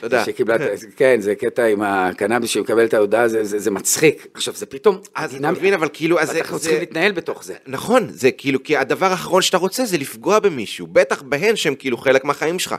תודה. 0.01 0.25
שקיבלה, 0.25 0.55
את- 0.55 0.61
כן, 0.95 1.17
זה 1.21 1.35
קטע 1.35 1.65
עם 1.65 1.81
הקנאביס 1.81 2.49
שמקבל 2.49 2.85
את 2.85 2.93
ההודעה, 2.93 3.27
זה, 3.27 3.43
זה, 3.43 3.59
זה 3.59 3.71
מצחיק. 3.71 4.27
עכשיו, 4.33 4.53
זה 4.53 4.65
פתאום... 4.65 4.95
אז 4.95 5.01
אתה 5.13 5.19
הדינמיקה. 5.23 5.59
מבין, 5.59 5.73
אבל 5.73 5.87
כאילו, 5.93 6.19
אז 6.19 6.35
אנחנו 6.35 6.57
זה- 6.57 6.63
צריכים 6.63 6.79
להתנהל 6.79 7.11
בתוך 7.11 7.43
זה. 7.43 7.53
נכון, 7.67 8.07
זה 8.09 8.31
כאילו, 8.31 8.63
כי 8.63 8.77
הדבר 8.77 9.05
האחרון 9.05 9.41
שאתה 9.41 9.57
רוצה 9.57 9.85
זה 9.85 9.97
לפגוע 9.97 10.39
במישהו, 10.39 10.87
בטח 10.87 11.21
בהן 11.21 11.55
שהם 11.55 11.75
כאילו 11.75 11.97
חלק 11.97 12.25
מהחיים 12.25 12.59
שלך. 12.59 12.75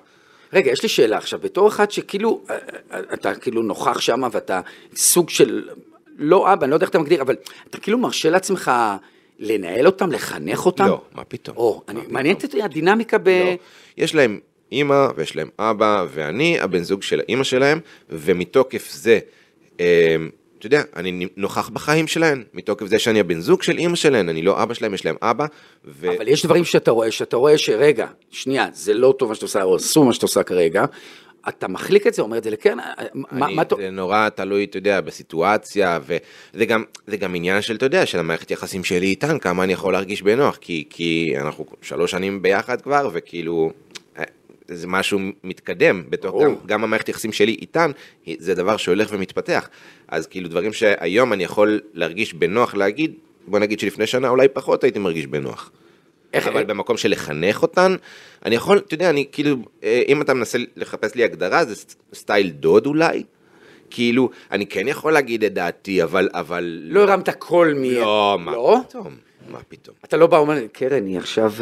רגע, 0.52 0.70
יש 0.70 0.82
לי 0.82 0.88
שאלה 0.88 1.16
עכשיו, 1.16 1.38
בתור 1.42 1.68
אחד 1.68 1.90
שכאילו, 1.90 2.42
אה, 2.50 2.56
אה, 2.92 3.00
אתה 3.14 3.34
כאילו 3.34 3.62
נוכח 3.62 4.00
שם 4.00 4.22
ואתה 4.32 4.60
סוג 4.96 5.30
של, 5.30 5.68
לא 6.18 6.52
אבא, 6.52 6.64
אני 6.64 6.70
לא 6.70 6.76
יודע 6.76 6.84
איך 6.84 6.90
אתה 6.90 6.98
מגדיר, 6.98 7.22
אבל 7.22 7.36
אתה 7.70 7.78
כאילו 7.78 7.98
מרשה 7.98 8.30
לעצמך 8.30 8.70
לנהל 9.38 9.86
אותם, 9.86 10.12
לחנך 10.12 10.66
אותם? 10.66 10.86
לא, 10.86 11.00
מה 11.14 11.24
פתאום. 11.24 11.56
או, 11.56 11.82
אני, 11.88 12.00
מעניינת 12.08 12.44
אותי 12.44 12.62
הדינמיקה 12.62 13.18
ב... 13.18 13.28
לא. 13.28 13.54
יש 13.96 14.14
להם 14.14 14.40
אימא 14.72 15.08
ויש 15.16 15.36
להם 15.36 15.48
אבא 15.58 16.04
ואני 16.12 16.60
הבן 16.60 16.82
זוג 16.82 17.02
של 17.02 17.20
האימא 17.20 17.44
שלהם, 17.44 17.80
ומתוקף 18.10 18.90
זה, 18.90 19.18
אה, 19.80 20.16
אתה 20.58 20.66
יודע, 20.66 20.82
אני 20.96 21.26
נוכח 21.36 21.68
בחיים 21.68 22.06
שלהן, 22.06 22.44
מתוקף 22.54 22.86
זה 22.86 22.98
שאני 22.98 23.20
הבן 23.20 23.40
זוג 23.40 23.62
של 23.62 23.78
אימא 23.78 23.96
שלהן, 23.96 24.28
אני 24.28 24.42
לא 24.42 24.62
אבא 24.62 24.74
שלהם, 24.74 24.94
יש 24.94 25.04
להם 25.04 25.16
אבא, 25.22 25.46
ו... 25.84 26.16
אבל 26.16 26.28
יש 26.28 26.44
דברים 26.44 26.64
שאתה 26.64 26.90
רואה, 26.90 27.10
שאתה 27.10 27.36
רואה 27.36 27.58
שרגע, 27.58 28.06
שנייה, 28.30 28.66
זה 28.72 28.94
לא 28.94 29.14
טוב 29.18 29.28
מה 29.28 29.34
שאתה 29.34 29.46
עושה, 29.46 29.62
או 29.62 29.76
אסור 29.76 30.04
מה 30.04 30.12
שאתה 30.12 30.26
עושה 30.26 30.42
כרגע, 30.42 30.84
אתה 31.48 31.68
מחליק 31.68 32.06
את 32.06 32.14
זה, 32.14 32.22
אומר 32.22 32.38
את 32.38 32.44
זה 32.44 32.50
לקרן, 32.50 32.78
מה, 33.14 33.46
אני, 33.46 33.54
מה. 33.54 33.62
זה 33.76 33.90
נורא 33.90 34.28
תלוי, 34.28 34.64
אתה 34.64 34.76
יודע, 34.76 35.00
בסיטואציה, 35.00 35.98
וזה 36.06 36.66
גם, 36.66 36.84
זה 37.06 37.16
גם 37.16 37.34
עניין 37.34 37.62
של, 37.62 37.76
אתה 37.76 37.86
יודע, 37.86 38.06
של 38.06 38.18
המערכת 38.18 38.50
יחסים 38.50 38.84
שלי 38.84 39.06
איתן, 39.06 39.38
כמה 39.38 39.64
אני 39.64 39.72
יכול 39.72 39.92
להרגיש 39.92 40.22
בנוח, 40.22 40.58
כי, 40.60 40.84
כי 40.90 41.34
אנחנו 41.40 41.66
שלוש 41.82 42.10
שנים 42.10 42.42
ביחד 42.42 42.80
כבר, 42.80 43.08
וכאילו, 43.12 43.72
אה, 44.18 44.24
זה 44.68 44.86
משהו 44.86 45.18
מתקדם, 45.44 46.02
בתוך. 46.10 46.42
גם, 46.42 46.54
גם 46.66 46.84
המערכת 46.84 47.08
יחסים 47.08 47.32
שלי 47.32 47.56
איתן, 47.60 47.90
זה 48.38 48.54
דבר 48.54 48.76
שהולך 48.76 49.08
ומתפתח. 49.12 49.68
אז 50.08 50.26
כאילו 50.26 50.48
דברים 50.48 50.72
שהיום 50.72 51.32
אני 51.32 51.44
יכול 51.44 51.80
להרגיש 51.94 52.34
בנוח 52.34 52.74
להגיד, 52.74 53.12
בוא 53.46 53.58
נגיד 53.58 53.80
שלפני 53.80 54.06
שנה 54.06 54.28
אולי 54.28 54.48
פחות 54.48 54.84
הייתי 54.84 54.98
מרגיש 54.98 55.26
בנוח. 55.26 55.70
איך- 56.34 56.46
אבל 56.48 56.64
במקום 56.64 56.96
של 56.96 57.10
לחנך 57.10 57.62
אותן, 57.62 57.96
אני 58.44 58.54
יכול, 58.54 58.78
אתה 58.78 58.94
יודע, 58.94 59.10
אני 59.10 59.26
כאילו, 59.32 59.56
אה, 59.84 60.02
אם 60.08 60.22
אתה 60.22 60.34
מנסה 60.34 60.58
לחפש 60.76 61.14
לי 61.14 61.24
הגדרה, 61.24 61.64
זה 61.64 61.74
סטייל 62.14 62.50
דוד 62.50 62.86
אולי. 62.86 63.22
כאילו, 63.90 64.30
אני 64.50 64.66
כן 64.66 64.88
יכול 64.88 65.12
להגיד 65.12 65.44
את 65.44 65.54
דעתי, 65.54 66.02
אבל, 66.02 66.28
אבל... 66.32 66.80
לא 66.84 67.00
הרמת 67.02 67.30
קול 67.30 67.74
מ... 67.74 67.84
לא, 67.84 68.38
מה 68.40 68.52
לא? 68.52 68.78
פתאום, 68.88 69.16
מה 69.50 69.58
פתאום. 69.68 69.96
אתה 70.04 70.16
לא 70.16 70.26
בא 70.26 70.36
ואומר, 70.36 70.58
קרן, 70.72 71.06
היא 71.06 71.18
עכשיו... 71.18 71.52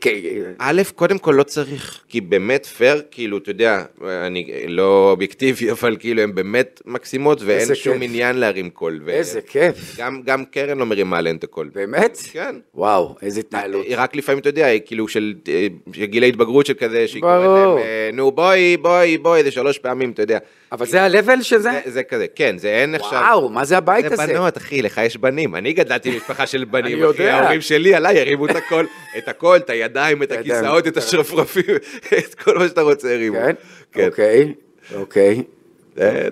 כן, 0.00 0.10
א', 0.58 0.82
קודם 0.94 1.18
כל 1.18 1.34
לא 1.38 1.42
צריך, 1.42 2.00
כי 2.08 2.20
באמת 2.20 2.66
פייר, 2.66 3.02
כאילו, 3.10 3.38
אתה 3.38 3.50
יודע, 3.50 3.84
אני 4.26 4.64
לא 4.68 5.10
אובייקטיבי, 5.10 5.70
אבל 5.74 5.96
כאילו, 6.00 6.22
הן 6.22 6.34
באמת 6.34 6.82
מקסימות, 6.86 7.42
ואין 7.44 7.74
שום 7.74 7.92
כיף. 7.98 8.02
עניין 8.02 8.36
להרים 8.36 8.70
קול. 8.70 9.00
ו- 9.04 9.10
איזה 9.10 9.40
כיף. 9.40 9.96
גם, 9.98 10.22
גם 10.24 10.44
קרן 10.44 10.78
לא 10.78 10.86
מרימה 10.86 11.18
עליהן 11.18 11.36
את 11.36 11.44
הקול. 11.44 11.70
באמת? 11.74 12.18
כן. 12.32 12.56
וואו, 12.74 13.14
איזה 13.22 13.40
התנהלות. 13.40 13.86
רק 13.96 14.16
לפעמים, 14.16 14.38
אתה 14.38 14.48
יודע, 14.48 14.78
כאילו 14.78 15.08
של 15.08 15.34
אה, 15.48 15.66
של 15.92 16.04
גיל 16.04 16.22
ההתבגרות 16.22 16.66
של 16.66 16.74
כזה, 16.74 17.08
שהיא 17.08 17.22
קוראת. 17.22 17.40
להם, 17.40 17.78
אה, 17.78 18.10
נו 18.12 18.32
בואי, 18.32 18.76
בואי, 18.76 19.18
בואי, 19.18 19.44
זה 19.44 19.50
שלוש 19.50 19.78
פעמים, 19.78 20.10
אתה 20.10 20.22
יודע. 20.22 20.38
אבל 20.74 20.86
זה 20.86 21.02
ה-level 21.02 21.42
של 21.42 21.58
זה? 21.58 21.70
זה, 21.84 21.90
זה 21.90 22.02
כזה, 22.02 22.26
כן, 22.34 22.58
זה 22.58 22.68
אין 22.68 22.94
עכשיו... 22.94 23.12
וואו, 23.34 23.48
מה 23.48 23.64
זה 23.64 23.76
הבית 23.76 24.06
זה 24.08 24.14
הזה? 24.22 24.32
בנות, 24.32 24.56
אחי, 24.56 24.82
לך 24.82 25.00
יש 25.04 25.16
בנים. 25.16 25.54
אני 25.54 25.72
גדלתי 25.72 26.10
במשפחה 26.10 26.46
של 26.46 26.64
בנים, 26.70 26.84
אני 26.84 27.10
אחי, 27.10 27.22
יודע. 27.22 27.34
ההורים 27.36 27.60
שלי 27.60 27.94
עליי 27.94 28.20
הרימו 28.20 28.46
את 28.46 28.56
הכל, 28.56 28.84
את 29.18 29.28
הכל, 29.28 29.56
את 29.56 29.70
הידיים, 29.70 30.22
את. 30.22 30.32
הכיסאות, 30.32 30.86
את 30.86 30.96
השרפרפים, 30.96 31.64
את 32.18 32.34
כל 32.34 32.58
מה 32.58 32.68
שאתה 32.68 32.80
רוצה 32.82 33.14
הרימו. 33.14 33.36
כן? 33.36 33.54
כן. 33.92 34.06
אוקיי, 34.06 34.54
אוקיי. 34.94 35.42
זה- 35.96 36.28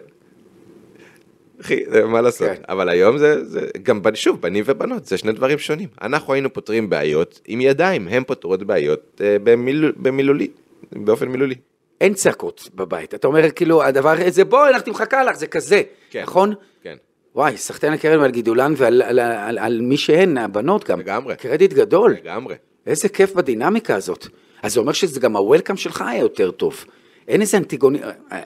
אחי, 1.61 1.80
זה 1.90 2.05
מה 2.05 2.20
לעשות. 2.20 2.49
כן. 2.49 2.62
אבל 2.68 2.88
היום 2.88 3.18
זה, 3.18 3.45
זה 3.45 3.61
גם, 3.82 4.01
שוב, 4.14 4.40
בנים 4.40 4.64
ובנות, 4.66 5.07
זה 5.07 5.18
שני 5.18 5.32
דברים 5.32 5.59
שונים. 5.59 5.88
אנחנו 6.03 6.32
היינו 6.32 6.53
פותרים 6.53 6.90
בעיות 6.90 7.40
עם 7.47 7.61
ידיים, 7.61 8.09
הם 8.09 8.24
פותרות 8.24 8.62
בעיות 8.62 9.20
אה, 9.24 9.36
במיל- 9.45 9.93
במילולי, 9.97 10.49
באופן 10.93 11.28
מילולי. 11.28 11.55
אין 12.03 12.14
צעקות 12.14 12.68
בבית. 12.74 13.14
אתה 13.14 13.26
אומר, 13.26 13.50
כאילו, 13.50 13.82
הדבר 13.82 14.14
הזה, 14.26 14.44
בואי, 14.44 14.70
אנחנו 14.74 14.92
מחכה 14.92 15.24
לך, 15.24 15.36
זה 15.36 15.46
כזה. 15.46 15.82
כן. 16.11 16.22
נכון? 16.22 16.55
כן. 16.82 16.96
וואי, 17.34 17.57
סחטיין 17.57 17.92
הקרן 17.92 18.20
ועל 18.20 18.30
גידולן 18.30 18.74
ועל 18.76 19.03
על, 19.03 19.18
על, 19.18 19.32
על, 19.32 19.59
על 19.59 19.80
מי 19.80 19.96
שהן, 19.96 20.38
הבנות 20.38 20.84
גם. 20.84 21.00
לגמרי. 21.00 21.36
קרדיט 21.36 21.72
גדול. 21.72 22.16
לגמרי. 22.22 22.55
איזה 22.86 23.09
כיף 23.09 23.32
בדינמיקה 23.34 23.94
הזאת. 23.94 24.26
אז 24.62 24.74
זה 24.74 24.80
אומר 24.80 24.92
שזה 24.92 25.20
גם 25.20 25.36
הוולקאם 25.36 25.76
שלך 25.76 26.05
היה 26.07 26.20
יותר 26.20 26.50
טוב. 26.50 26.84
אין 27.28 27.40
איזה 27.40 27.57
אנטיגוני, 27.57 27.98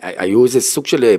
היו 0.03 0.45
איזה 0.45 0.61
סוג 0.61 0.87
של 0.87 1.05
אה, 1.05 1.17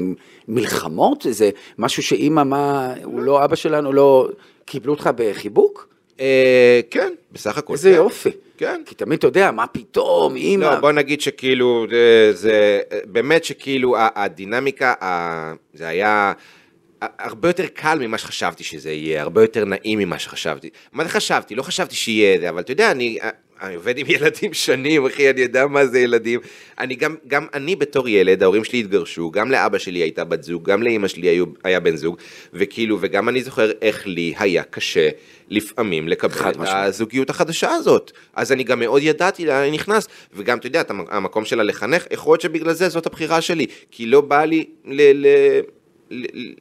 מלחמות? 0.47 1.25
איזה 1.25 1.49
משהו 1.77 2.03
שאימא, 2.03 2.43
מה, 2.43 2.93
הוא 3.03 3.21
לא 3.21 3.45
אבא 3.45 3.55
שלנו, 3.55 3.93
לא... 3.93 4.29
קיבלו 4.65 4.93
אותך 4.93 5.09
בחיבוק? 5.15 5.87
אה, 6.19 6.79
כן, 6.91 7.13
בסך 7.31 7.57
הכל. 7.57 7.73
איזה 7.73 7.89
כן. 7.89 7.95
יופי. 7.95 8.29
כן. 8.57 8.81
כי 8.85 8.95
תמיד 8.95 9.17
אתה 9.17 9.27
יודע, 9.27 9.51
מה 9.51 9.67
פתאום, 9.67 10.35
אימא... 10.35 10.65
לא, 10.65 10.75
בוא 10.75 10.91
נגיד 10.91 11.21
שכאילו, 11.21 11.85
זה, 11.89 12.31
זה 12.33 12.79
באמת 13.05 13.43
שכאילו 13.43 13.95
הדינמיקה, 13.97 14.93
זה 15.73 15.87
היה 15.87 16.33
הרבה 17.01 17.49
יותר 17.49 17.65
קל 17.73 17.97
ממה 18.01 18.17
שחשבתי 18.17 18.63
שזה 18.63 18.91
יהיה, 18.91 19.21
הרבה 19.21 19.41
יותר 19.41 19.65
נעים 19.65 19.99
ממה 19.99 20.19
שחשבתי. 20.19 20.69
מה 20.91 21.03
זה 21.03 21.09
חשבתי? 21.09 21.55
לא 21.55 21.63
חשבתי 21.63 21.95
שיהיה 21.95 22.39
זה, 22.39 22.49
אבל 22.49 22.59
אתה 22.59 22.71
יודע, 22.71 22.91
אני... 22.91 23.17
אני 23.61 23.75
עובד 23.75 23.97
עם 23.97 24.05
ילדים 24.09 24.53
שנים, 24.53 25.05
אחי, 25.05 25.29
אני 25.29 25.41
יודע 25.41 25.67
מה 25.67 25.85
זה 25.85 25.99
ילדים. 25.99 26.39
אני 26.79 26.95
גם, 26.95 27.15
גם 27.27 27.45
אני 27.53 27.75
בתור 27.75 28.09
ילד, 28.09 28.43
ההורים 28.43 28.63
שלי 28.63 28.79
התגרשו, 28.79 29.31
גם 29.31 29.51
לאבא 29.51 29.77
שלי 29.77 29.99
הייתה 29.99 30.23
בת 30.23 30.43
זוג, 30.43 30.69
גם 30.69 30.83
לאימא 30.83 31.07
שלי 31.07 31.27
היו, 31.27 31.45
היה 31.63 31.79
בן 31.79 31.95
זוג, 31.95 32.17
וכאילו, 32.53 32.97
וגם 33.01 33.29
אני 33.29 33.43
זוכר 33.43 33.71
איך 33.81 34.07
לי 34.07 34.33
היה 34.39 34.63
קשה 34.63 35.09
לפעמים 35.49 36.07
לקבל 36.07 36.49
את 36.49 36.57
משמעית. 36.57 36.85
הזוגיות 36.87 37.29
החדשה 37.29 37.71
הזאת. 37.71 38.11
אז 38.33 38.51
אני 38.51 38.63
גם 38.63 38.79
מאוד 38.79 39.01
ידעתי 39.03 39.45
לאן 39.45 39.61
אני 39.61 39.71
נכנס, 39.71 40.07
וגם, 40.33 40.57
אתה 40.57 40.67
יודע, 40.67 40.81
את 40.81 40.89
המ- 40.91 41.05
המקום 41.09 41.45
שלה 41.45 41.63
לחנך, 41.63 42.05
יכול 42.11 42.31
להיות 42.31 42.41
שבגלל 42.41 42.73
זה 42.73 42.89
זאת 42.89 43.05
הבחירה 43.05 43.41
שלי, 43.41 43.65
כי 43.91 44.05
לא 44.05 44.21
בא 44.21 44.43
לי 44.45 44.65
ל... 44.85 45.01
ל... 45.01 45.27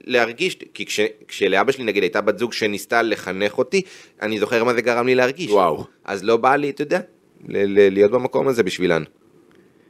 להרגיש, 0.05 0.57
כי 0.74 0.86
כש, 0.86 1.01
כשלאבא 1.28 1.72
שלי 1.72 1.84
נגיד 1.84 2.03
הייתה 2.03 2.20
בת 2.20 2.38
זוג 2.38 2.53
שניסתה 2.53 3.03
לחנך 3.03 3.59
אותי, 3.59 3.82
אני 4.22 4.38
זוכר 4.38 4.64
מה 4.64 4.74
זה 4.74 4.82
גרם 4.82 5.07
לי 5.07 5.14
להרגיש. 5.14 5.51
וואו. 5.51 5.84
אז 6.05 6.24
לא 6.24 6.36
בא 6.36 6.57
לי, 6.57 6.70
אתה 6.70 6.82
יודע, 6.82 7.01
ל- 7.49 7.78
ל- 7.78 7.92
להיות 7.92 8.11
במקום 8.11 8.49
הזה 8.49 8.62
בשבילן. 8.62 9.03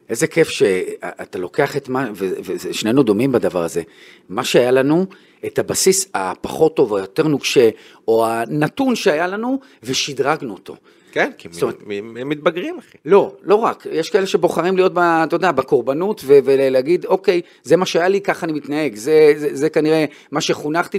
איזה 0.09 0.27
כיף 0.27 0.49
שאתה 0.49 1.39
לוקח 1.39 1.77
את 1.77 1.89
מה, 1.89 2.11
ושנינו 2.45 3.03
דומים 3.03 3.33
בדבר 3.33 3.63
הזה, 3.63 3.83
מה 4.29 4.45
שהיה 4.45 4.71
לנו, 4.71 5.07
את 5.47 5.59
הבסיס 5.59 6.09
הפחות 6.15 6.77
טוב 6.77 6.93
או 6.93 6.97
היותר 6.97 7.23
נוקשה, 7.29 7.71
או 8.09 8.27
הנתון 8.27 8.97
שהיה 8.97 9.27
לנו, 9.27 9.61
ושדרגנו 9.83 10.53
אותו. 10.53 10.77
כן, 11.17 11.31
כי 11.39 11.49
אומרת- 11.63 11.77
מ- 11.87 12.17
הם 12.17 12.29
מתבגרים, 12.29 12.79
אחי. 12.79 12.99
לא, 13.05 13.35
לא 13.43 13.55
רק, 13.55 13.87
יש 13.93 14.11
כאלה 14.11 14.27
שבוחרים 14.27 14.77
להיות, 14.77 14.95
ב, 14.95 14.99
אתה 14.99 15.37
יודע, 15.37 15.53
בקורבנות 15.53 16.21
ו- 16.25 16.39
ולהגיד, 16.45 17.05
אוקיי, 17.05 17.41
זה 17.63 17.77
מה 17.77 17.87
שהיה 17.87 18.09
לי, 18.09 18.21
ככה 18.21 18.47
אני 18.47 18.53
מתנהג, 18.53 18.95
זה, 18.97 19.33
זה, 19.37 19.49
זה 19.53 19.69
כנראה 19.71 20.05
מה 20.31 20.41
שחונכתי, 20.41 20.99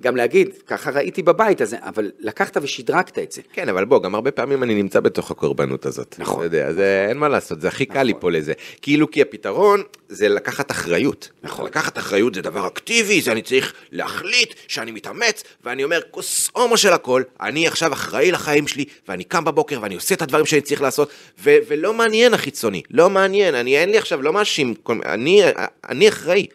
וגם 0.00 0.16
להגיד, 0.16 0.48
ככה 0.66 0.90
ראיתי 0.90 1.22
בבית 1.22 1.60
הזה, 1.60 1.76
אבל 1.82 2.10
לקחת 2.20 2.56
ושדרגת 2.62 3.18
את 3.18 3.32
זה. 3.32 3.42
כן, 3.52 3.68
אבל 3.68 3.84
בוא, 3.84 4.02
גם 4.02 4.14
הרבה 4.14 4.30
פעמים 4.30 4.62
אני 4.62 4.74
נמצא 4.74 5.00
בתוך 5.00 5.30
הקורבנות 5.30 5.86
הזאת. 5.86 6.16
נכון. 6.18 6.36
אתה 6.36 6.56
יודע, 6.56 6.72
זה 6.72 7.06
אין 7.08 7.16
מה 7.18 7.28
לעשות, 7.28 7.60
זה 7.60 7.68
הכי 7.68 7.86
קל 7.86 8.02
ליפול 8.02 8.36
לזה. 8.36 8.52
כאילו, 8.82 9.10
כי 9.10 9.22
הפתרון 9.22 9.82
זה 10.08 10.28
לקחת 10.28 10.70
אחריות. 10.70 11.28
נכון. 11.42 11.66
לקחת 11.66 11.98
אחריות 11.98 12.34
זה 12.34 12.42
דבר 12.42 12.66
אקטיבי, 12.66 13.20
זה 13.20 13.32
אני 13.32 13.42
צריך 13.42 13.72
להחליט 13.92 14.54
שאני 14.68 14.90
מתאמץ, 14.92 15.44
ואני 15.64 15.84
אומר, 15.84 16.00
כוס 16.10 16.50
הומו 16.54 16.76
של 16.76 16.92
הכל, 16.92 17.22
אני 17.40 17.66
עכשיו 17.66 17.92
אחראי 17.92 18.30
לחיים 18.32 18.66
שלי, 18.68 18.84
ואני 19.08 19.24
קם 19.24 19.44
בבוקר 19.44 19.57
ואני 19.82 19.94
עושה 19.94 20.14
את 20.14 20.22
הדברים 20.22 20.46
שאני 20.46 20.60
צריך 20.60 20.82
לעשות, 20.82 21.10
ו- 21.44 21.56
ולא 21.68 21.94
מעניין 21.94 22.34
החיצוני, 22.34 22.82
לא 22.90 23.10
מעניין, 23.10 23.54
אני 23.54 23.78
אין 23.78 23.90
לי 23.90 23.98
עכשיו, 23.98 24.22
לא 24.22 24.32
מאשים, 24.32 24.74
אני, 25.06 25.42
אני 25.88 26.08
אחראי. 26.08 26.46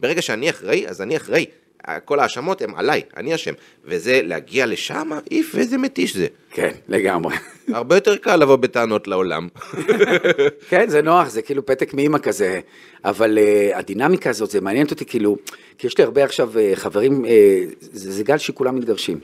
ברגע 0.00 0.22
שאני 0.22 0.50
אחראי, 0.50 0.88
אז 0.88 1.02
אני 1.02 1.16
אחראי. 1.16 1.46
כל 2.04 2.20
ההאשמות 2.20 2.62
הן 2.62 2.70
עליי, 2.76 3.02
אני 3.16 3.34
אשם. 3.34 3.52
וזה 3.84 4.20
להגיע 4.24 4.66
לשם, 4.66 5.10
איף, 5.30 5.54
איזה 5.54 5.78
מתיש 5.78 6.16
זה. 6.16 6.26
כן, 6.50 6.72
לגמרי. 6.88 7.36
הרבה 7.72 7.94
יותר 7.96 8.16
קל 8.16 8.36
לבוא 8.36 8.56
בטענות 8.56 9.08
לעולם. 9.08 9.48
כן, 10.70 10.88
זה 10.88 11.02
נוח, 11.02 11.28
זה 11.28 11.42
כאילו 11.42 11.66
פתק 11.66 11.94
מאימא 11.94 12.18
כזה, 12.18 12.60
אבל 13.04 13.38
uh, 13.38 13.76
הדינמיקה 13.76 14.30
הזאת, 14.30 14.50
זה 14.50 14.60
מעניינת 14.60 14.90
אותי, 14.90 15.04
כאילו, 15.04 15.36
כי 15.78 15.86
יש 15.86 15.98
לי 15.98 16.04
הרבה 16.04 16.24
עכשיו 16.24 16.52
uh, 16.54 16.76
חברים, 16.76 17.24
uh, 17.24 17.28
זה, 17.80 18.12
זה 18.12 18.24
גל 18.24 18.38
שכולם 18.38 18.76
מתגרשים. 18.76 19.18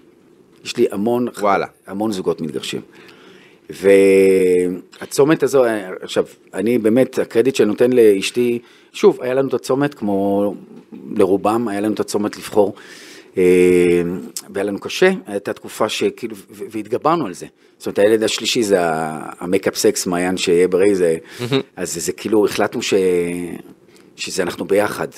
יש 0.64 0.76
לי 0.76 0.86
המון, 0.90 1.28
וואלה. 1.38 1.66
המון 1.86 2.12
זוגות 2.12 2.40
מתגרשים. 2.40 2.80
והצומת 5.00 5.42
הזו, 5.42 5.64
עכשיו, 6.02 6.24
אני 6.54 6.78
באמת, 6.78 7.18
הקרדיט 7.18 7.54
שאני 7.54 7.68
נותן 7.68 7.92
לאשתי, 7.92 8.58
שוב, 8.92 9.22
היה 9.22 9.34
לנו 9.34 9.48
את 9.48 9.54
הצומת, 9.54 9.94
כמו 9.94 10.54
לרובם, 11.16 11.68
היה 11.68 11.80
לנו 11.80 11.94
את 11.94 12.00
הצומת 12.00 12.36
לבחור. 12.36 12.74
אה, 13.38 13.42
והיה 14.50 14.64
לנו 14.64 14.78
קשה, 14.78 15.10
הייתה 15.26 15.52
תקופה 15.52 15.88
שכאילו, 15.88 16.36
והתגברנו 16.50 17.26
על 17.26 17.34
זה. 17.34 17.46
זאת 17.78 17.86
אומרת, 17.86 17.98
הילד 17.98 18.22
השלישי 18.22 18.62
זה 18.62 18.80
ה- 18.80 19.30
ה 19.40 19.45
makeup 19.45 19.76
sex 19.76 20.06
מעיין 20.06 20.36
שיהיה 20.36 20.68
בריא, 20.68 20.94
זה, 20.94 21.16
אז 21.76 21.94
זה, 21.94 22.00
זה 22.00 22.12
כאילו, 22.12 22.46
החלטנו 22.46 22.82
ש, 22.82 22.94
שזה 24.16 24.42
אנחנו 24.42 24.64
ביחד. 24.64 25.08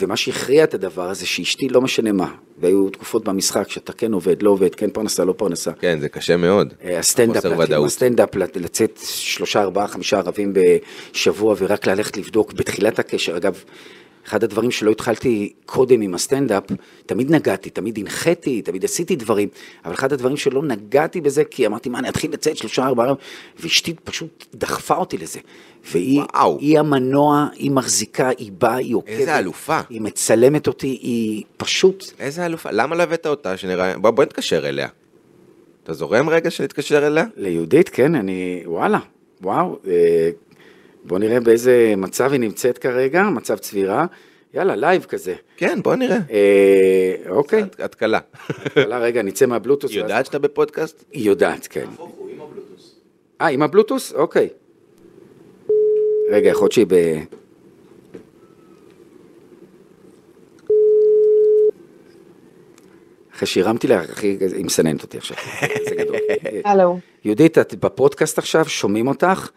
ומה 0.00 0.16
שהכריע 0.16 0.64
את 0.64 0.74
הדבר 0.74 1.10
הזה, 1.10 1.26
שאשתי 1.26 1.68
לא 1.68 1.80
משנה 1.80 2.12
מה, 2.12 2.34
והיו 2.58 2.90
תקופות 2.90 3.24
במשחק 3.24 3.70
שאתה 3.70 3.92
כן 3.92 4.12
עובד, 4.12 4.42
לא 4.42 4.50
עובד, 4.50 4.74
כן 4.74 4.90
פרנסה, 4.90 5.24
לא 5.24 5.32
פרנסה. 5.32 5.72
כן, 5.72 6.00
זה 6.00 6.08
קשה 6.08 6.36
מאוד. 6.36 6.74
אה, 6.84 6.98
הסטנדאפ. 6.98 7.44
הסטנדאפ, 7.84 8.34
לצאת 8.34 9.00
שלושה, 9.04 9.62
ארבעה, 9.62 9.88
חמישה 9.88 10.18
ערבים 10.18 10.52
בשבוע 11.12 11.54
ורק 11.58 11.86
ללכת 11.86 12.16
לבדוק 12.16 12.52
בתחילת 12.52 12.98
הקשר. 12.98 13.36
אגב, 13.36 13.64
אחד 14.26 14.44
הדברים 14.44 14.70
שלא 14.70 14.90
התחלתי 14.90 15.52
קודם 15.66 16.00
עם 16.00 16.14
הסטנדאפ, 16.14 16.64
תמיד 17.06 17.30
נגעתי, 17.30 17.70
תמיד 17.70 17.98
הנחיתי, 17.98 18.62
תמיד 18.62 18.84
עשיתי 18.84 19.16
דברים, 19.16 19.48
אבל 19.84 19.94
אחד 19.94 20.12
הדברים 20.12 20.36
שלא 20.36 20.62
נגעתי 20.62 21.20
בזה, 21.20 21.44
כי 21.44 21.66
אמרתי, 21.66 21.88
מה, 21.88 21.98
אני 21.98 22.08
אתחיל 22.08 22.32
לצאת 22.32 22.56
שלושה, 22.56 22.86
ארבעה 22.86 23.12
ואשתי 23.60 23.94
פשוט 24.04 24.44
דחפה 24.54 24.94
אותי 24.96 25.18
לזה. 25.18 25.40
והיא. 25.92 26.22
היא 26.58 26.78
המנוע, 26.78 27.48
היא 27.54 27.70
מחזיקה, 27.70 28.30
היא 28.38 28.52
באה, 28.58 28.74
היא 28.74 28.94
עוקבת. 28.94 29.10
איזה 29.10 29.38
אלופה. 29.38 29.80
היא 29.90 30.00
מצלמת 30.00 30.66
אותי, 30.66 30.98
היא 31.02 31.44
פשוט... 31.56 32.04
איזה 32.20 32.46
אלופה, 32.46 32.70
למה 32.72 32.96
לא 32.96 33.02
הבאת 33.02 33.26
אותה 33.26 33.56
שנראה... 33.56 33.98
בוא, 33.98 34.10
בוא 34.10 34.24
נתקשר 34.24 34.68
אליה. 34.68 34.88
אתה 35.82 35.92
זורם 35.92 36.28
רגע 36.28 36.50
שנתקשר 36.50 37.06
אליה? 37.06 37.24
ליהודית, 37.36 37.88
כן, 37.88 38.14
אני, 38.14 38.62
וואלה, 38.66 38.98
וואו, 39.42 39.78
אה, 39.86 40.30
בוא 41.06 41.18
נראה 41.18 41.40
באיזה 41.40 41.94
מצב 41.96 42.32
היא 42.32 42.40
נמצאת 42.40 42.78
כרגע, 42.78 43.22
מצב 43.22 43.56
צבירה, 43.58 44.06
יאללה, 44.54 44.76
live 44.76 45.04
כזה. 45.04 45.34
כן, 45.56 45.78
בוא 45.82 45.94
נראה. 45.94 46.18
אה, 46.30 47.14
אוקיי, 47.30 47.62
את- 47.62 47.80
את 47.84 47.94
קלה. 47.94 48.18
יאללה, 48.76 48.98
רגע, 48.98 49.22
נצא 49.22 49.46
מהבלוטוס. 49.46 49.90
היא 49.90 49.98
יודעת 50.00 50.26
שאתה 50.26 50.38
בפודקאסט? 50.38 51.04
היא 51.12 51.26
יודעת, 51.28 51.66
כן. 51.70 51.86
אה, 53.40 53.46
עם 53.46 53.62
הבלוטוס? 53.62 54.12
אוקיי. 54.12 54.48
רגע, 56.30 56.48
יכול 56.50 56.62
להיות 56.64 56.72
שהיא 56.72 56.86
ב... 56.88 56.94
אחרי 63.36 63.46
שהרמתי 63.46 63.86
לה, 63.86 64.04
אחי, 64.04 64.36
היא 64.56 64.64
מסננת 64.64 65.02
אותי 65.02 65.18
עכשיו. 65.18 65.36
זה 65.88 65.94
גדול. 65.94 66.16
הלו. 66.64 66.98
יהודית, 67.24 67.58
את 67.58 67.74
בפודקאסט 67.74 68.38
עכשיו, 68.38 68.64
שומעים 68.68 69.08
אותך. 69.08 69.48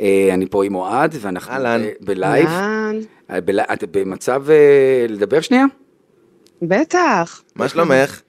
אה, 0.00 0.28
אני 0.34 0.46
פה 0.46 0.64
עם 0.64 0.74
אוהד, 0.74 1.14
ואנחנו 1.20 1.52
אהלן. 1.52 1.82
ב 2.00 2.08
live. 2.08 2.46
אהלן. 2.46 2.98
אה, 3.30 3.38
את 3.72 3.84
במצב 3.84 4.50
אה, 4.50 5.06
לדבר 5.08 5.40
שנייה? 5.40 5.64
בטח. 6.62 7.42
מה 7.54 7.68
שלומך? 7.68 8.20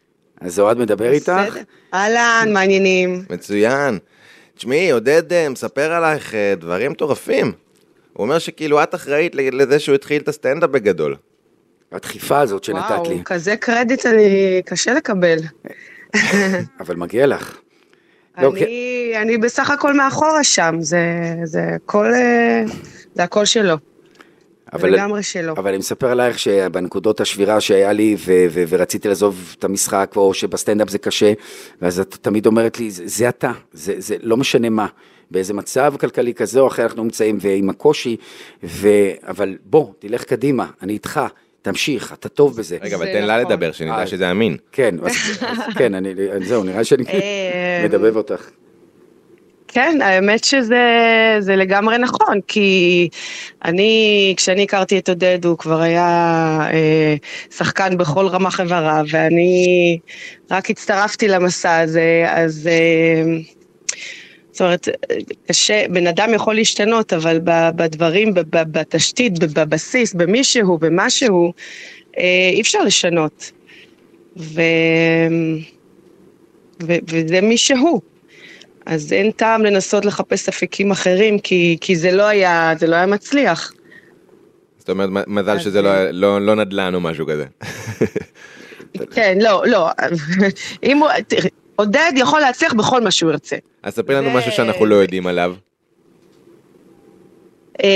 אז 0.42 0.60
אוהד 0.60 0.78
מדבר 0.78 1.12
איתך. 1.12 1.58
אהלן, 1.94 2.50
מעניינים. 2.54 3.26
מצוין. 3.30 3.98
תשמעי, 4.56 4.92
עודד 4.92 5.50
מספר 5.50 5.92
עלייך 5.92 6.34
דברים 6.58 6.92
מטורפים. 6.92 7.52
הוא 8.14 8.24
אומר 8.24 8.40
שכאילו 8.40 8.84
את 8.84 8.96
אחראית 8.96 9.36
לזה 9.36 9.80
שהוא 9.80 9.96
התחיל 9.96 10.22
את 10.22 10.28
הסטנדאפ 10.28 10.70
בגדול. 10.70 11.16
הדחיפה 11.92 12.40
הזאת 12.40 12.64
שנתת 12.64 13.08
לי. 13.08 13.14
וואו, 13.14 13.24
כזה 13.26 13.56
קרדיט 13.56 14.06
אני... 14.06 14.62
קשה 14.66 14.94
לקבל. 14.94 15.38
אבל 16.82 16.96
מגיע 16.96 17.28
לך. 17.28 17.58
לא, 18.42 18.52
כן. 18.52 18.66
אני, 18.66 19.14
אני 19.22 19.38
בסך 19.38 19.70
הכל 19.70 19.94
מאחורה 19.94 20.44
שם, 20.44 20.76
זה, 20.80 21.00
זה 21.44 21.62
הכל, 21.76 22.14
אה, 22.14 22.64
זה 23.16 23.24
הכל 23.24 23.46
שלו. 23.46 23.76
אבל- 24.74 24.90
לגמרי 24.90 25.24
שלו. 25.24 25.54
אבל 25.54 25.68
אני 25.70 25.78
מספר 25.78 26.08
עלייך 26.12 26.40
שבנקודות 26.40 27.22
השבירה 27.22 27.62
שהיה 27.62 27.92
לי 27.94 28.16
ו- 28.20 28.46
ו- 28.50 28.64
ורציתי 28.70 29.08
לעזוב 29.08 29.56
את 29.60 29.64
המשחק, 29.64 30.14
או 30.16 30.34
שבסטנדאפ 30.34 30.90
זה 30.90 30.98
קשה, 30.98 31.34
ואז 31.82 32.00
את 32.00 32.18
תמיד 32.22 32.46
אומרת 32.46 32.80
לי, 32.80 32.92
זה, 32.92 33.04
זה 33.08 33.30
אתה, 33.30 33.52
זה, 33.74 33.94
זה 33.98 34.16
לא 34.22 34.38
משנה 34.38 34.70
מה, 34.70 34.88
באיזה 35.32 35.54
מצב 35.54 35.94
כלכלי 36.00 36.34
כזה 36.34 36.60
או 36.60 36.68
אחר 36.68 36.84
אנחנו 36.84 37.04
נמצאים, 37.04 37.38
ועם 37.42 37.70
הקושי, 37.70 38.16
ו... 38.64 38.88
אבל 39.28 39.58
בוא, 39.66 39.88
תלך 40.00 40.24
קדימה, 40.24 40.66
אני 40.82 40.94
איתך, 40.94 41.22
תמשיך, 41.68 42.14
אתה 42.14 42.30
טוב 42.30 42.58
בזה. 42.58 42.78
רגע, 42.82 42.96
אבל 42.96 43.06
תן 43.06 43.26
לה 43.26 43.38
נכון. 43.42 43.52
לדבר, 43.52 43.72
שנדע. 43.72 44.08
שזה 44.08 44.32
אמין. 44.32 44.58
כן, 44.72 44.96
כן, 45.78 45.94
אני, 45.94 46.14
זהו, 46.44 46.64
נראה 46.64 46.84
שאני 46.84 47.04
אה, 47.04 47.82
מדבב 47.86 48.16
אותך. 48.16 48.50
כן, 49.68 50.00
האמת 50.02 50.44
שזה 50.44 50.86
זה 51.40 51.56
לגמרי 51.56 51.98
נכון, 51.98 52.40
כי 52.48 53.10
אני, 53.66 54.34
כשאני 54.38 54.64
הכרתי 54.64 54.98
את 54.98 55.10
עודד, 55.10 55.46
הוא 55.46 55.58
כבר 55.58 55.82
היה 55.82 56.08
אה, 56.74 57.16
שחקן 57.58 57.98
בכל 57.98 58.28
רמ"ח 58.28 58.60
איבריו, 58.60 59.06
ואני 59.12 60.00
רק 60.52 60.70
הצטרפתי 60.70 61.28
למסע 61.28 61.80
הזה, 61.80 62.26
אז... 62.28 62.70
אה, 62.72 63.24
זאת 64.58 64.62
אומרת, 64.62 64.88
קשה, 65.48 65.86
בן 65.90 66.08
אדם 66.08 66.34
יכול 66.34 66.56
להשתנות, 66.56 67.14
אבל 67.14 67.40
בדברים, 67.76 68.34
בתשתית, 68.50 69.40
בבסיס, 69.40 70.14
במישהו, 70.14 70.78
במשהו, 70.78 71.54
אה, 72.18 72.50
אי 72.54 72.62
אפשר 72.62 72.84
לשנות. 72.84 73.52
ו... 74.38 74.62
ו... 76.84 76.94
וזה 77.08 77.42
מי 77.42 77.58
שהוא. 77.58 78.02
אז 78.86 79.14
אין 79.14 79.32
טעם 79.32 79.64
לנסות 79.64 80.06
לחפש 80.06 80.50
אפיקים 80.50 80.92
אחרים, 80.92 81.40
כי, 81.40 81.78
כי 81.82 81.96
זה 81.96 82.12
לא 82.12 82.24
היה, 82.24 82.74
זה 82.80 82.88
לא 82.88 82.96
היה 82.96 83.06
מצליח. 83.06 83.72
זאת 84.80 84.90
אומרת, 84.90 85.10
מזל 85.28 85.52
אז, 85.52 85.62
שזה 85.62 85.82
לא- 85.82 86.10
לא 86.10 86.42
לא 86.42 86.56
נדל"ן 86.56 86.96
או 86.96 87.02
משהו 87.02 87.28
כזה. 87.28 87.46
כן, 89.12 89.38
לא, 89.42 89.64
לא. 89.68 89.90
אם 90.84 90.98
הוא, 90.98 91.10
עודד 91.78 92.12
יכול 92.16 92.40
להצליח 92.40 92.74
בכל 92.74 93.02
מה 93.02 93.12
שהוא 93.12 93.32
ירצה. 93.32 93.56
אז 93.84 93.94
ספרי 93.96 94.16
לנו 94.16 94.30
משהו 94.32 94.52
שאנחנו 94.52 94.86
לא 94.86 94.96
יודעים 94.96 95.28
עליו. 95.28 95.54
אמ, 97.84 97.88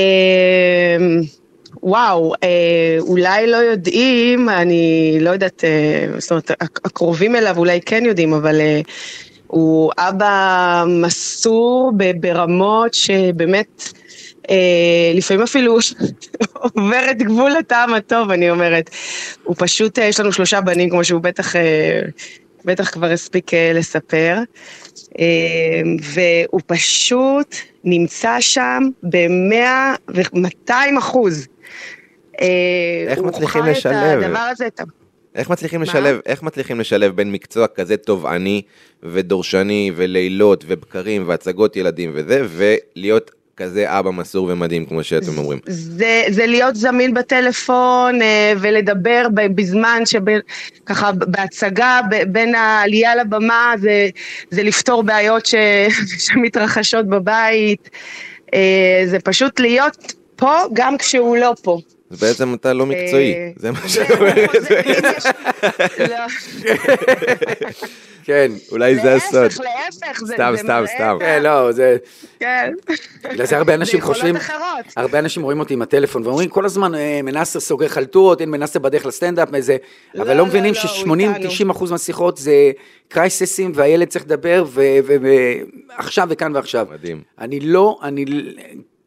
וואו, 1.84 2.34
אה, 2.44 2.50
אולי 3.00 3.48
לא 3.48 3.58
יודעים, 3.58 4.50
אני 4.50 5.18
לא 5.22 5.30
יודעת, 5.30 5.64
אה, 5.64 6.20
זאת 6.20 6.32
אומרת, 6.32 6.52
הק- 6.52 6.80
הקרובים 6.86 7.36
אליו 7.36 7.58
אולי 7.58 7.82
כן 7.82 8.04
יודעים, 8.06 8.34
אבל 8.34 8.62
אה, 8.62 8.82
הוא 9.48 9.92
אבא 9.98 10.84
מסור 10.88 11.92
ברמות 12.20 12.94
שבאמת, 12.94 13.84
אה, 14.50 14.56
לפעמים 15.16 15.44
אפילו 15.44 15.78
עובר 16.76 17.12
את 17.12 17.18
גבול 17.22 17.52
הטעם 17.52 17.94
הטוב, 17.94 18.32
אני 18.32 18.52
אומרת. 18.52 18.90
הוא 19.44 19.56
פשוט, 19.60 20.00
אה, 20.00 20.04
יש 20.06 20.20
לנו 20.20 20.32
שלושה 20.34 20.62
בנים, 20.62 20.90
כמו 20.90 21.04
שהוא 21.04 21.22
בטח... 21.22 21.56
אה, 21.56 22.02
בטח 22.66 22.90
כבר 22.90 23.08
הספיק 23.12 23.54
אה, 23.54 23.72
לספר, 23.74 24.38
אה, 25.20 25.82
והוא 26.02 26.62
פשוט 26.66 27.56
נמצא 27.84 28.38
שם 28.40 28.84
במאה 29.04 29.96
ומאתיים 30.08 30.98
אחוז. 30.98 31.48
אה, 32.42 32.48
איך 33.08 33.20
מצליחים 33.20 33.66
לשלב? 33.66 34.36
הזה, 34.52 34.68
איך 35.36 35.50
מצליחים 35.50 35.80
מה? 35.80 35.86
לשלב, 35.86 36.20
איך 36.26 36.44
מצליחים 36.44 36.80
לשלב 36.80 37.16
בין 37.16 37.32
מקצוע 37.32 37.68
כזה 37.68 37.98
תובעני 37.98 38.62
ודורשני 39.04 39.92
ולילות 39.96 40.64
ובקרים 40.68 41.24
והצגות 41.28 41.76
ילדים 41.76 42.12
וזה, 42.14 42.42
ולהיות 42.50 43.32
כזה 43.62 44.00
אבא 44.00 44.12
מסור 44.12 44.50
ומדהים 44.52 44.86
כמו 44.86 45.04
שאתם 45.04 45.38
אומרים. 45.38 45.60
זה, 45.66 46.24
זה 46.30 46.46
להיות 46.46 46.76
זמין 46.76 47.14
בטלפון 47.14 48.22
אה, 48.22 48.54
ולדבר 48.58 49.28
בזמן 49.34 50.02
שככה 50.06 51.12
בהצגה 51.12 52.00
בין 52.28 52.56
העלייה 52.56 53.16
לבמה 53.16 53.74
זה, 53.78 54.10
זה 54.52 54.64
לפתור 54.64 55.04
בעיות 55.04 55.46
ש, 55.46 55.56
שמתרחשות 56.26 57.08
בבית. 57.08 57.90
אה, 58.54 59.04
זה 59.06 59.20
פשוט 59.20 59.60
להיות 59.60 60.14
פה 60.36 60.54
גם 60.74 60.98
כשהוא 60.98 61.38
לא 61.38 61.54
פה. 61.64 61.80
אז 62.12 62.20
בעצם 62.24 62.54
אתה 62.54 62.74
לא 62.74 62.86
מקצועי, 62.86 63.34
אה, 63.34 63.50
זה 63.56 63.72
מה 63.72 63.80
זה- 63.82 63.90
שאת 63.90 64.12
אומרת. 64.12 64.50
זה-. 64.62 64.82
כן, 68.26 68.52
אולי 68.72 68.96
זה 68.96 69.14
הסוד. 69.16 69.42
להפך, 69.44 69.60
להפך, 69.60 70.20
זה 70.26 70.34
סתם, 70.34 70.54
זה 70.58 70.64
סתם, 70.64 70.84
סתם. 70.96 71.18
כן, 71.20 71.44
לא, 71.44 71.72
זה... 71.72 71.98
כן. 72.40 72.74
בגלל 73.32 73.46
זה 73.46 73.58
הרבה 73.58 73.74
אנשים 73.74 74.00
ביכולות 74.00 74.16
חושבים, 74.18 74.36
אחרות. 74.36 74.86
הרבה 74.96 75.20
אנשים 75.20 75.44
רואים 75.44 75.60
אותי 75.60 75.74
עם 75.74 75.82
הטלפון 75.82 76.24
ואומרים 76.28 76.50
כל 76.50 76.66
הזמן 76.66 76.96
אה, 76.96 77.20
מנסר 77.24 77.60
סוגר 77.60 77.88
חלטורות, 77.88 78.42
אין 78.42 78.50
מנסר 78.52 78.80
בדרך 78.80 79.06
לסטנדאפ, 79.06 79.56
איזה, 79.56 79.78
לא, 80.16 80.22
אבל 80.24 80.32
לא 80.32 80.38
לא, 80.38 80.46
מבינים 80.46 80.74
לא, 80.74 80.80
הוא 80.80 80.88
ש-80-90 80.88 81.46
איתנו. 81.46 81.72
אחוז 81.72 81.92
מהשיחות 81.92 82.38
זה 82.38 82.72
קרייססים 83.08 83.72
והילד 83.76 84.08
צריך 84.08 84.26
לדבר 84.26 84.66
ועכשיו 85.98 86.28
וכאן 86.32 86.56
ועכשיו. 86.56 86.88
מדהים. 86.92 87.22
אני 87.40 87.60
לא, 87.60 88.00
אני, 88.04 88.26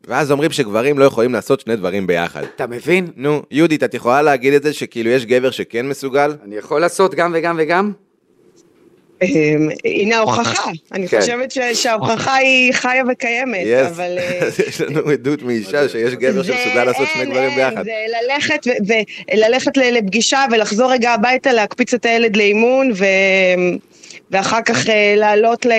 ואז 0.08 0.32
אומרים 0.32 0.50
שגברים 0.50 0.98
לא 0.98 1.04
יכולים 1.04 1.32
לעשות 1.32 1.60
שני 1.60 1.76
דברים 1.76 2.06
ביחד. 2.06 2.42
אתה 2.56 2.66
מבין? 2.66 3.06
נו, 3.16 3.42
יהודית, 3.50 3.82
את 3.82 3.94
יכולה 3.94 4.22
להגיד 4.22 4.54
את 4.54 4.62
זה 4.62 4.72
שכאילו 4.72 5.10
יש 5.10 5.26
גבר 5.26 5.50
שכן 5.50 5.88
מסוגל? 5.88 6.34
אני 6.44 6.56
יכול 6.56 6.80
לעשות 6.80 7.14
גם 7.14 7.32
וגם 7.34 7.56
וגם? 7.58 7.92
אמ, 9.22 9.68
הנה 9.84 10.16
ההוכחה, 10.16 10.70
אני 10.92 11.08
כן. 11.08 11.20
חושבת 11.20 11.50
ש- 11.50 11.58
שההוכחה 11.72 12.34
היא 12.34 12.72
חיה 12.72 13.02
וקיימת. 13.12 13.66
אבל... 13.86 14.18
אה, 14.18 14.48
יש 14.68 14.80
לנו 14.80 15.10
עדות 15.10 15.42
מאישה 15.42 15.88
שיש 15.88 16.14
גבר 16.14 16.42
שמסוגל 16.42 16.84
לעשות 16.84 17.08
שני 17.14 17.38
אין, 17.38 17.54
ביחד. 17.54 17.84
זה 17.84 19.36
ללכת, 19.36 19.76
לפגישה 19.76 20.44
ולחזור 20.52 20.92
רגע 20.92 21.10
הביתה, 21.10 21.52
להקפיץ 21.52 21.94
את 21.94 22.06
הילד 22.06 22.36
לאימון, 22.36 22.90
ו... 22.94 23.04
ואחר 24.30 24.62
כך 24.62 24.88
אה, 24.88 25.14
לעלות 25.16 25.66
ל... 25.66 25.72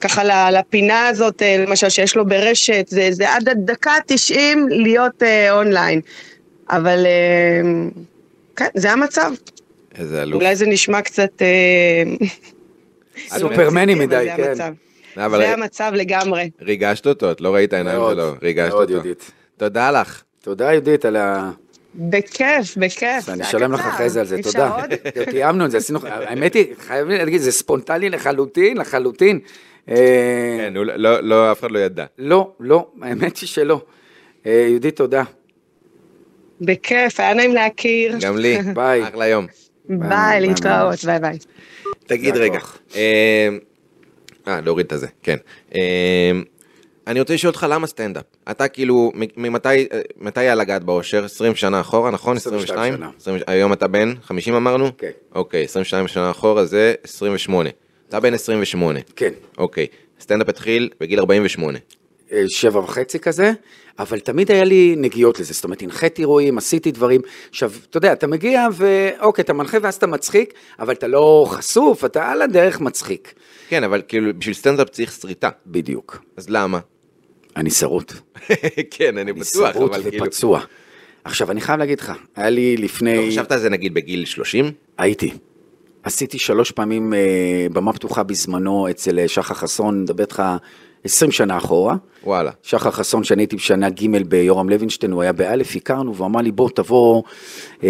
ככה 0.00 0.50
לפינה 0.50 1.08
הזאת, 1.08 1.42
אה, 1.42 1.64
למשל, 1.66 1.88
שיש 1.88 2.16
לו 2.16 2.26
ברשת, 2.26 2.86
זה, 2.88 3.08
זה 3.10 3.34
עד 3.34 3.48
הדקה 3.48 3.92
90 4.06 4.68
להיות 4.68 5.22
אה, 5.22 5.52
אונליין. 5.52 6.00
אבל 6.70 7.06
אה, 7.06 7.88
כן, 8.56 8.68
זה 8.74 8.92
המצב. 8.92 9.32
איזה 9.98 10.22
אלוף. 10.22 10.42
אולי 10.42 10.56
זה 10.56 10.66
נשמע 10.66 11.02
קצת... 11.02 11.42
אה, 11.42 12.26
סופרמני 13.38 13.94
מדי, 13.94 14.24
זה 14.24 14.32
כן. 14.36 14.48
המצב. 14.48 14.72
אבל 15.16 15.38
זה 15.38 15.52
המצב 15.52 15.92
לגמרי. 15.94 16.50
ריגשת 16.62 17.06
אותו, 17.06 17.30
את 17.30 17.40
לא 17.40 17.54
ראית 17.54 17.72
העיניים 17.72 17.98
מאוד, 17.98 18.16
שלו, 18.16 18.34
ריגשת 18.42 18.68
מאוד, 18.68 18.82
אותו. 18.82 18.92
יהודית. 18.92 19.30
תודה 19.56 19.90
לך. 19.90 20.22
תודה 20.42 20.72
יהודית 20.72 21.04
על 21.04 21.16
ה... 21.16 21.50
בכיף, 21.94 22.76
בכיף. 22.76 23.28
אני 23.28 23.42
אשלם 23.42 23.72
לך. 23.72 23.86
אחרי 23.86 24.10
זה 24.10 24.20
על 24.20 24.26
זה, 24.26 24.36
אפשר 24.36 24.50
תודה. 24.50 24.68
עוד? 24.68 24.94
תיאמנו 25.30 25.64
את 25.64 25.70
זה, 25.70 25.78
עשינו, 25.78 25.98
האמת 26.04 26.54
היא, 26.54 26.66
חייבים 26.78 27.18
להגיד, 27.18 27.40
זה 27.40 27.52
ספונטני 27.52 28.10
לחלוטין, 28.10 28.76
לחלוטין. 28.76 29.40
אה, 29.88 29.94
כן, 30.58 30.72
לא- 30.74 30.84
לא, 30.96 31.20
לא, 31.20 31.52
אף 31.52 31.60
אחד 31.60 31.70
לא 31.70 31.78
ידע. 31.78 32.04
לא, 32.18 32.50
לא, 32.60 32.86
האמת 33.02 33.38
היא 33.38 33.48
שלא. 33.48 33.80
אה, 34.46 34.66
יהודית, 34.68 34.96
תודה. 34.96 35.22
בכיף, 36.60 37.20
היה 37.20 37.34
נעים 37.34 37.54
להכיר. 37.54 38.16
גם 38.20 38.36
לי. 38.38 38.58
ביי. 38.74 39.02
אחלה 39.02 39.26
יום. 39.28 39.46
ביי, 39.84 40.40
להתראות, 40.40 41.04
ביי 41.04 41.18
ביי. 41.18 41.38
תגיד 42.06 42.36
רגע. 42.36 42.58
אה, 42.96 43.48
אה, 44.48 44.60
להוריד 44.60 44.86
את 44.86 44.92
הזה, 44.92 45.06
כן. 45.22 45.36
אני 47.06 47.20
רוצה 47.20 47.34
לשאול 47.34 47.48
אותך 47.50 47.66
למה 47.70 47.86
סטנדאפ? 47.86 48.24
אתה 48.50 48.68
כאילו, 48.68 49.12
ממתי 49.36 49.86
מתי 50.20 50.40
היה 50.40 50.54
לגעת 50.54 50.84
באושר? 50.84 51.24
20 51.24 51.54
שנה 51.54 51.80
אחורה, 51.80 52.10
נכון? 52.10 52.36
22 52.36 52.96
שנה. 52.96 53.10
20 53.20 53.40
היום 53.46 53.72
אתה 53.72 53.88
בן 53.88 54.14
50 54.22 54.54
אמרנו? 54.54 54.90
כן. 54.98 55.10
אוקיי, 55.34 55.64
22 55.64 56.08
שנה 56.08 56.30
אחורה 56.30 56.64
זה 56.64 56.94
28. 57.04 57.70
אתה 58.08 58.20
בן 58.20 58.34
28. 58.34 59.00
כן. 59.16 59.32
אוקיי. 59.58 59.86
סטנדאפ 60.20 60.48
התחיל 60.48 60.88
בגיל 61.00 61.18
48. 61.18 61.78
אה, 62.32 62.44
שבע 62.48 62.80
וחצי 62.80 63.18
כזה, 63.18 63.52
אבל 63.98 64.20
תמיד 64.20 64.50
היה 64.50 64.64
לי 64.64 64.94
נגיעות 64.98 65.40
לזה, 65.40 65.52
זאת 65.52 65.64
אומרת, 65.64 65.82
הנחיתי 65.82 66.22
אירועים, 66.22 66.58
עשיתי 66.58 66.90
דברים. 66.90 67.20
עכשיו, 67.50 67.72
אתה 67.90 67.96
יודע, 67.96 68.12
אתה 68.12 68.26
מגיע 68.26 68.66
ואוקיי, 68.72 69.42
אתה 69.42 69.52
מנחה 69.52 69.78
ואז 69.82 69.94
אתה 69.94 70.06
מצחיק, 70.06 70.54
אבל 70.78 70.94
אתה 70.94 71.06
לא 71.06 71.46
חשוף, 71.48 72.04
אתה 72.04 72.30
על 72.32 72.42
הדרך 72.42 72.80
מצחיק. 72.80 73.34
כן, 73.68 73.84
אבל 73.84 74.02
כאילו, 74.08 74.38
בשביל 74.38 74.54
סטנדאפ 74.54 74.88
צריך 74.88 75.12
שריטה. 75.12 75.50
בדיוק. 75.66 76.22
אז 76.36 76.50
למה? 76.50 76.78
אני 77.56 77.70
שרוט. 77.70 78.12
כן, 78.90 79.18
אני 79.18 79.20
אני 79.20 79.32
בטוח, 79.32 79.72
שרוט 79.72 79.94
אבל 79.94 80.10
כאילו... 80.10 80.24
ופצוע. 80.24 80.60
עכשיו, 81.24 81.50
אני 81.50 81.60
חייב 81.60 81.78
להגיד 81.78 82.00
לך, 82.00 82.12
היה 82.36 82.50
לי 82.50 82.76
לא 82.76 82.84
לפני... 82.84 83.28
חשבת 83.30 83.52
על 83.52 83.58
זה 83.58 83.70
נגיד 83.70 83.94
בגיל 83.94 84.24
30? 84.24 84.72
הייתי. 84.98 85.32
עשיתי 86.08 86.38
שלוש 86.38 86.70
פעמים 86.70 87.14
אה, 87.14 87.66
במה 87.72 87.92
פתוחה 87.92 88.22
בזמנו 88.22 88.90
אצל 88.90 89.18
אה, 89.18 89.28
שחר 89.28 89.54
חסון, 89.54 90.02
מדבר 90.02 90.22
איתך 90.24 90.42
20 91.04 91.30
שנה 91.32 91.56
אחורה. 91.56 91.96
וואלה. 92.24 92.50
שחר 92.62 92.90
חסון, 92.90 93.24
שאני 93.24 93.42
הייתי 93.42 93.56
בשנה 93.56 93.90
ג' 93.90 94.28
ביורם 94.28 94.68
לוינשטיין, 94.68 95.12
הוא 95.12 95.22
היה 95.22 95.32
באלף, 95.32 95.76
הכרנו, 95.76 96.14
והוא 96.14 96.26
אמר 96.26 96.40
לי, 96.40 96.52
בוא 96.52 96.70
תבוא, 96.74 97.22
אה, 97.84 97.88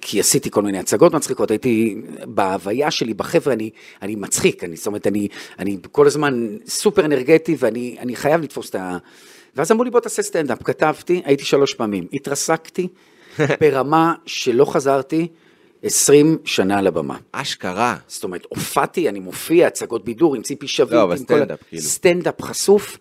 כי 0.00 0.20
עשיתי 0.20 0.50
כל 0.50 0.62
מיני 0.62 0.78
הצגות 0.78 1.14
מצחיקות, 1.14 1.50
הייתי, 1.50 1.96
בהוויה 2.24 2.90
שלי, 2.90 3.14
בחבר'ה, 3.14 3.52
אני, 3.52 3.70
אני 4.02 4.16
מצחיק, 4.16 4.64
אני, 4.64 4.76
זאת 4.76 4.86
אומרת, 4.86 5.06
אני, 5.06 5.28
אני 5.58 5.76
כל 5.92 6.06
הזמן 6.06 6.56
סופר 6.66 7.04
אנרגטי, 7.04 7.56
ואני 7.58 7.96
אני 8.00 8.16
חייב 8.16 8.40
לתפוס 8.40 8.70
את 8.70 8.74
ה... 8.74 8.96
ואז 9.56 9.72
אמרו 9.72 9.84
לי, 9.84 9.90
בוא 9.90 10.00
תעשה 10.00 10.22
סטנדאפ, 10.22 10.62
כתבתי, 10.62 11.22
הייתי 11.24 11.44
שלוש 11.44 11.74
פעמים, 11.74 12.06
התרסקתי 12.12 12.88
ברמה 13.60 14.14
שלא 14.26 14.64
חזרתי 14.64 15.28
20 15.84 16.38
שנה 16.44 16.78
על 16.78 16.86
הבמה. 16.86 17.16
אשכרה. 17.32 17.96
זאת 18.08 18.24
אומרת, 18.24 18.46
הופעתי, 18.48 19.08
אני 19.08 19.20
מופיע, 19.20 19.66
הצגות 19.66 20.04
בידור 20.04 20.34
עם 20.34 20.42
ציפי 20.42 20.68
שביט. 20.68 20.92
לא, 20.92 21.02
אבל 21.02 21.16
כל 21.16 21.22
סטנדאפ, 21.22 21.58
ה- 21.62 21.64
כאילו. 21.68 21.82
סטנדאפ 21.82 22.42
חשוף. 22.42 22.98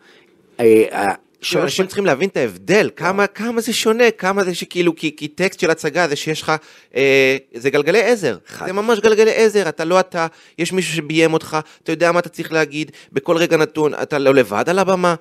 אה, 0.59 0.84
אה, 0.91 1.13
כאילו, 1.41 1.63
אנשים 1.63 1.88
צריכים 1.88 2.05
להבין 2.05 2.29
את 2.29 2.38
ההבדל, 2.38 2.89
כמה, 2.95 3.27
כמה 3.27 3.61
זה 3.61 3.73
שונה, 3.73 4.11
כמה 4.11 4.43
זה 4.43 4.55
שכאילו, 4.55 4.95
כי, 4.95 5.15
כי 5.15 5.27
טקסט 5.27 5.59
של 5.59 5.69
הצגה 5.71 6.07
זה 6.07 6.15
שיש 6.15 6.41
לך, 6.41 6.51
אה, 6.95 7.38
זה 7.53 7.69
גלגלי 7.69 8.01
עזר, 8.01 8.38
חד 8.47 8.65
זה 8.67 8.73
ממש 8.73 8.99
גלגלי 8.99 9.31
עזר, 9.36 9.69
אתה 9.69 9.86
לא 9.86 9.99
אתה, 9.99 10.27
יש 10.57 10.73
מישהו 10.73 10.93
שביים 10.95 11.34
אותך, 11.34 11.57
אתה 11.84 11.91
יודע 11.91 12.11
מה 12.11 12.19
אתה 12.19 12.29
צריך 12.29 12.53
להגיד, 12.53 12.91
בכל 13.13 13.38
רגע 13.38 13.57
נתון, 13.57 13.93
אתה 13.93 14.17
לא 14.19 14.34
לבד 14.34 14.63
על 14.67 14.79
הבמה, 14.79 15.15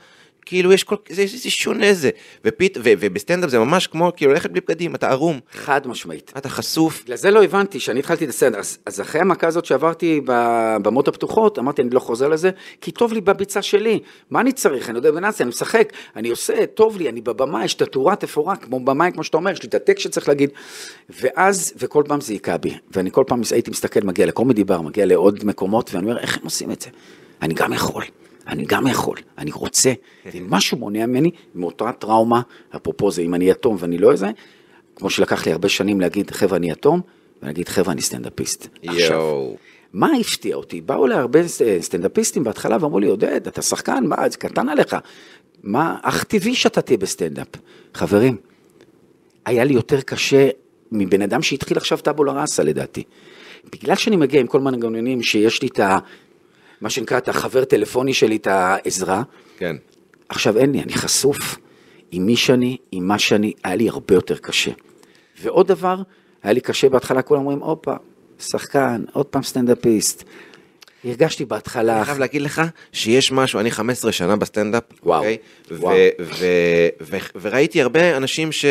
כאילו 0.46 0.72
יש 0.72 0.84
כל, 0.84 0.96
זה, 1.08 1.24
זה 1.26 1.50
שונה 1.50 1.94
זה, 1.94 2.10
ופית, 2.44 2.76
ו, 2.76 2.92
ובסטנדאפ 3.00 3.50
זה 3.50 3.58
ממש 3.58 3.86
כמו, 3.86 4.12
כאילו 4.16 4.32
ללכת 4.32 4.50
בלי 4.50 4.60
בגדים, 4.60 4.94
אתה 4.94 5.08
ערום, 5.08 5.40
חד 5.52 5.86
משמעית. 5.86 6.32
אתה 6.36 6.48
חשוף, 6.48 7.02
בגלל 7.04 7.16
זה 7.16 7.30
לא 7.30 7.44
הבנתי, 7.44 7.78
כשאני 7.78 8.00
התחלתי 8.00 8.24
את 8.24 8.30
הסטנדאפ, 8.30 8.60
אז, 8.60 8.78
אז 8.86 9.00
אחרי 9.00 9.20
המכה 9.20 9.46
הזאת 9.46 9.64
שעברתי 9.64 10.20
בבמות 10.24 11.08
הפתוחות, 11.08 11.58
אמרתי, 11.58 11.82
אני 11.82 11.90
לא 11.90 12.00
חוזר 12.00 12.28
לזה, 12.28 12.50
כי 12.80 12.90
טוב 12.90 13.12
לי 13.12 13.20
בביצה 13.20 13.62
שלי, 13.62 14.00
מה 14.30 14.40
אני 14.40 14.52
צריך? 14.52 14.90
אני 14.90 14.98
יודע 14.98 15.10
בנאצי, 15.10 15.42
אני 15.42 15.48
משחק, 15.48 15.92
אני 16.16 16.28
עושה, 16.28 16.66
טוב 16.66 16.96
לי, 16.96 17.08
אני 17.08 17.20
בבמה, 17.20 17.64
יש 17.64 17.74
את 17.74 17.82
התאורה, 17.82 18.16
תפאורה, 18.16 18.56
כמו 18.56 18.80
במאי, 18.80 19.12
כמו 19.12 19.24
שאתה 19.24 19.36
אומר, 19.36 19.50
יש 19.50 19.62
לי 19.62 19.68
את 19.68 19.74
הטקסט 19.74 20.00
שצריך 20.00 20.28
להגיד, 20.28 20.50
ואז, 21.20 21.72
וכל 21.76 22.02
פעם 22.06 22.20
זה 22.20 22.32
היכה 22.32 22.56
בי, 22.58 22.74
ואני 22.90 23.10
כל 23.10 23.24
פעם 23.26 23.40
הייתי 23.52 23.70
מסתכל, 23.70 24.00
מגיע 24.04 24.26
לקומדי 24.26 24.64
בר, 24.64 24.80
מגיע 24.80 25.06
לעוד 25.06 25.44
מקומות, 25.44 25.94
ואני 25.94 26.06
אומר, 26.06 26.18
איך 26.18 26.38
הם 26.38 26.44
עושים 26.44 26.70
את 26.70 26.80
זה? 26.80 26.90
אני 27.42 27.54
גם 27.54 27.72
יכול. 27.72 28.04
אני 28.46 28.64
גם 28.64 28.86
יכול, 28.86 29.16
אני 29.38 29.50
רוצה, 29.52 29.92
ואם 30.32 30.46
משהו 30.50 30.78
מונע 30.78 31.06
ממני, 31.06 31.30
מאותה 31.54 31.92
טראומה, 31.92 32.40
אפרופו 32.76 33.10
זה, 33.10 33.22
אם 33.22 33.34
אני 33.34 33.50
יתום 33.50 33.76
ואני 33.78 33.98
לא 33.98 34.12
איזה, 34.12 34.30
כמו 34.96 35.10
שלקח 35.10 35.46
לי 35.46 35.52
הרבה 35.52 35.68
שנים 35.68 36.00
להגיד, 36.00 36.30
חבר'ה, 36.30 36.56
אני 36.56 36.70
יתום, 36.70 37.00
ולהגיד, 37.42 37.68
חבר'ה, 37.68 37.92
אני 37.92 38.02
סטנדאפיסט. 38.02 38.68
עכשיו, 38.86 39.16
יואו. 39.16 39.56
מה 39.92 40.08
הפתיע 40.20 40.56
אותי? 40.56 40.80
באו 40.80 41.06
אליי 41.06 41.18
הרבה 41.18 41.48
ס- 41.48 41.62
סטנדאפיסטים 41.80 42.44
בהתחלה 42.44 42.76
ואמרו 42.80 43.00
לי, 43.00 43.06
עודד, 43.06 43.46
אתה 43.46 43.62
שחקן, 43.62 44.04
מה, 44.06 44.28
זה 44.28 44.36
קטן 44.38 44.68
עליך. 44.68 44.96
מה, 45.62 45.96
אך 46.02 46.24
טבעי 46.24 46.54
שאתה 46.54 46.82
תהיה 46.82 46.98
בסטנדאפ. 46.98 47.48
חברים, 47.94 48.36
היה 49.46 49.64
לי 49.64 49.74
יותר 49.74 50.00
קשה 50.00 50.48
מבן 50.92 51.22
אדם 51.22 51.42
שהתחיל 51.42 51.76
עכשיו 51.76 51.98
טאבולה 51.98 52.32
ראסה 52.32 52.62
לדעתי. 52.62 53.02
בגלל 53.72 53.94
שאני 53.96 54.16
מגיע 54.16 54.40
עם 54.40 54.46
כל 54.46 54.60
מנגנונים 54.60 55.22
שיש 55.22 55.62
לי 55.62 55.68
את 55.68 55.80
ה... 55.80 55.98
מה 56.82 56.90
שנקרא, 56.90 57.18
את 57.18 57.28
החבר 57.28 57.64
טלפוני 57.64 58.14
שלי, 58.14 58.36
את 58.36 58.46
העזרה, 58.46 59.22
כן. 59.58 59.76
עכשיו 60.28 60.58
אין 60.58 60.72
לי, 60.72 60.82
אני 60.82 60.92
חשוף 60.94 61.56
עם 62.10 62.26
מי 62.26 62.36
שאני, 62.36 62.76
עם 62.92 63.08
מה 63.08 63.18
שאני, 63.18 63.52
היה 63.64 63.74
לי 63.74 63.88
הרבה 63.88 64.14
יותר 64.14 64.36
קשה. 64.38 64.70
ועוד 65.42 65.68
דבר, 65.68 65.96
היה 66.42 66.52
לי 66.52 66.60
קשה 66.60 66.88
בהתחלה, 66.88 67.22
כולם 67.22 67.40
אומרים, 67.40 67.58
הופה, 67.58 67.94
שחקן, 68.38 69.04
עוד 69.12 69.26
פעם 69.26 69.42
סטנדאפיסט. 69.42 70.24
הרגשתי 71.04 71.44
בהתחלה, 71.44 71.96
אני 71.96 72.04
חייב 72.04 72.18
להגיד 72.18 72.42
לך 72.42 72.62
שיש 72.92 73.32
משהו, 73.32 73.60
אני 73.60 73.70
15 73.70 74.12
שנה 74.12 74.36
בסטנדאפ, 74.36 74.82
וואו, 75.02 75.18
אוקיי? 75.20 75.36
וואו. 75.70 75.96
וראיתי 77.40 77.82
הרבה 77.82 78.16
אנשים 78.16 78.52
ש- 78.52 78.64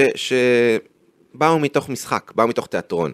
שבאו 1.35 1.59
מתוך 1.59 1.89
משחק, 1.89 2.31
באו 2.35 2.47
מתוך 2.47 2.67
תיאטרון. 2.67 3.11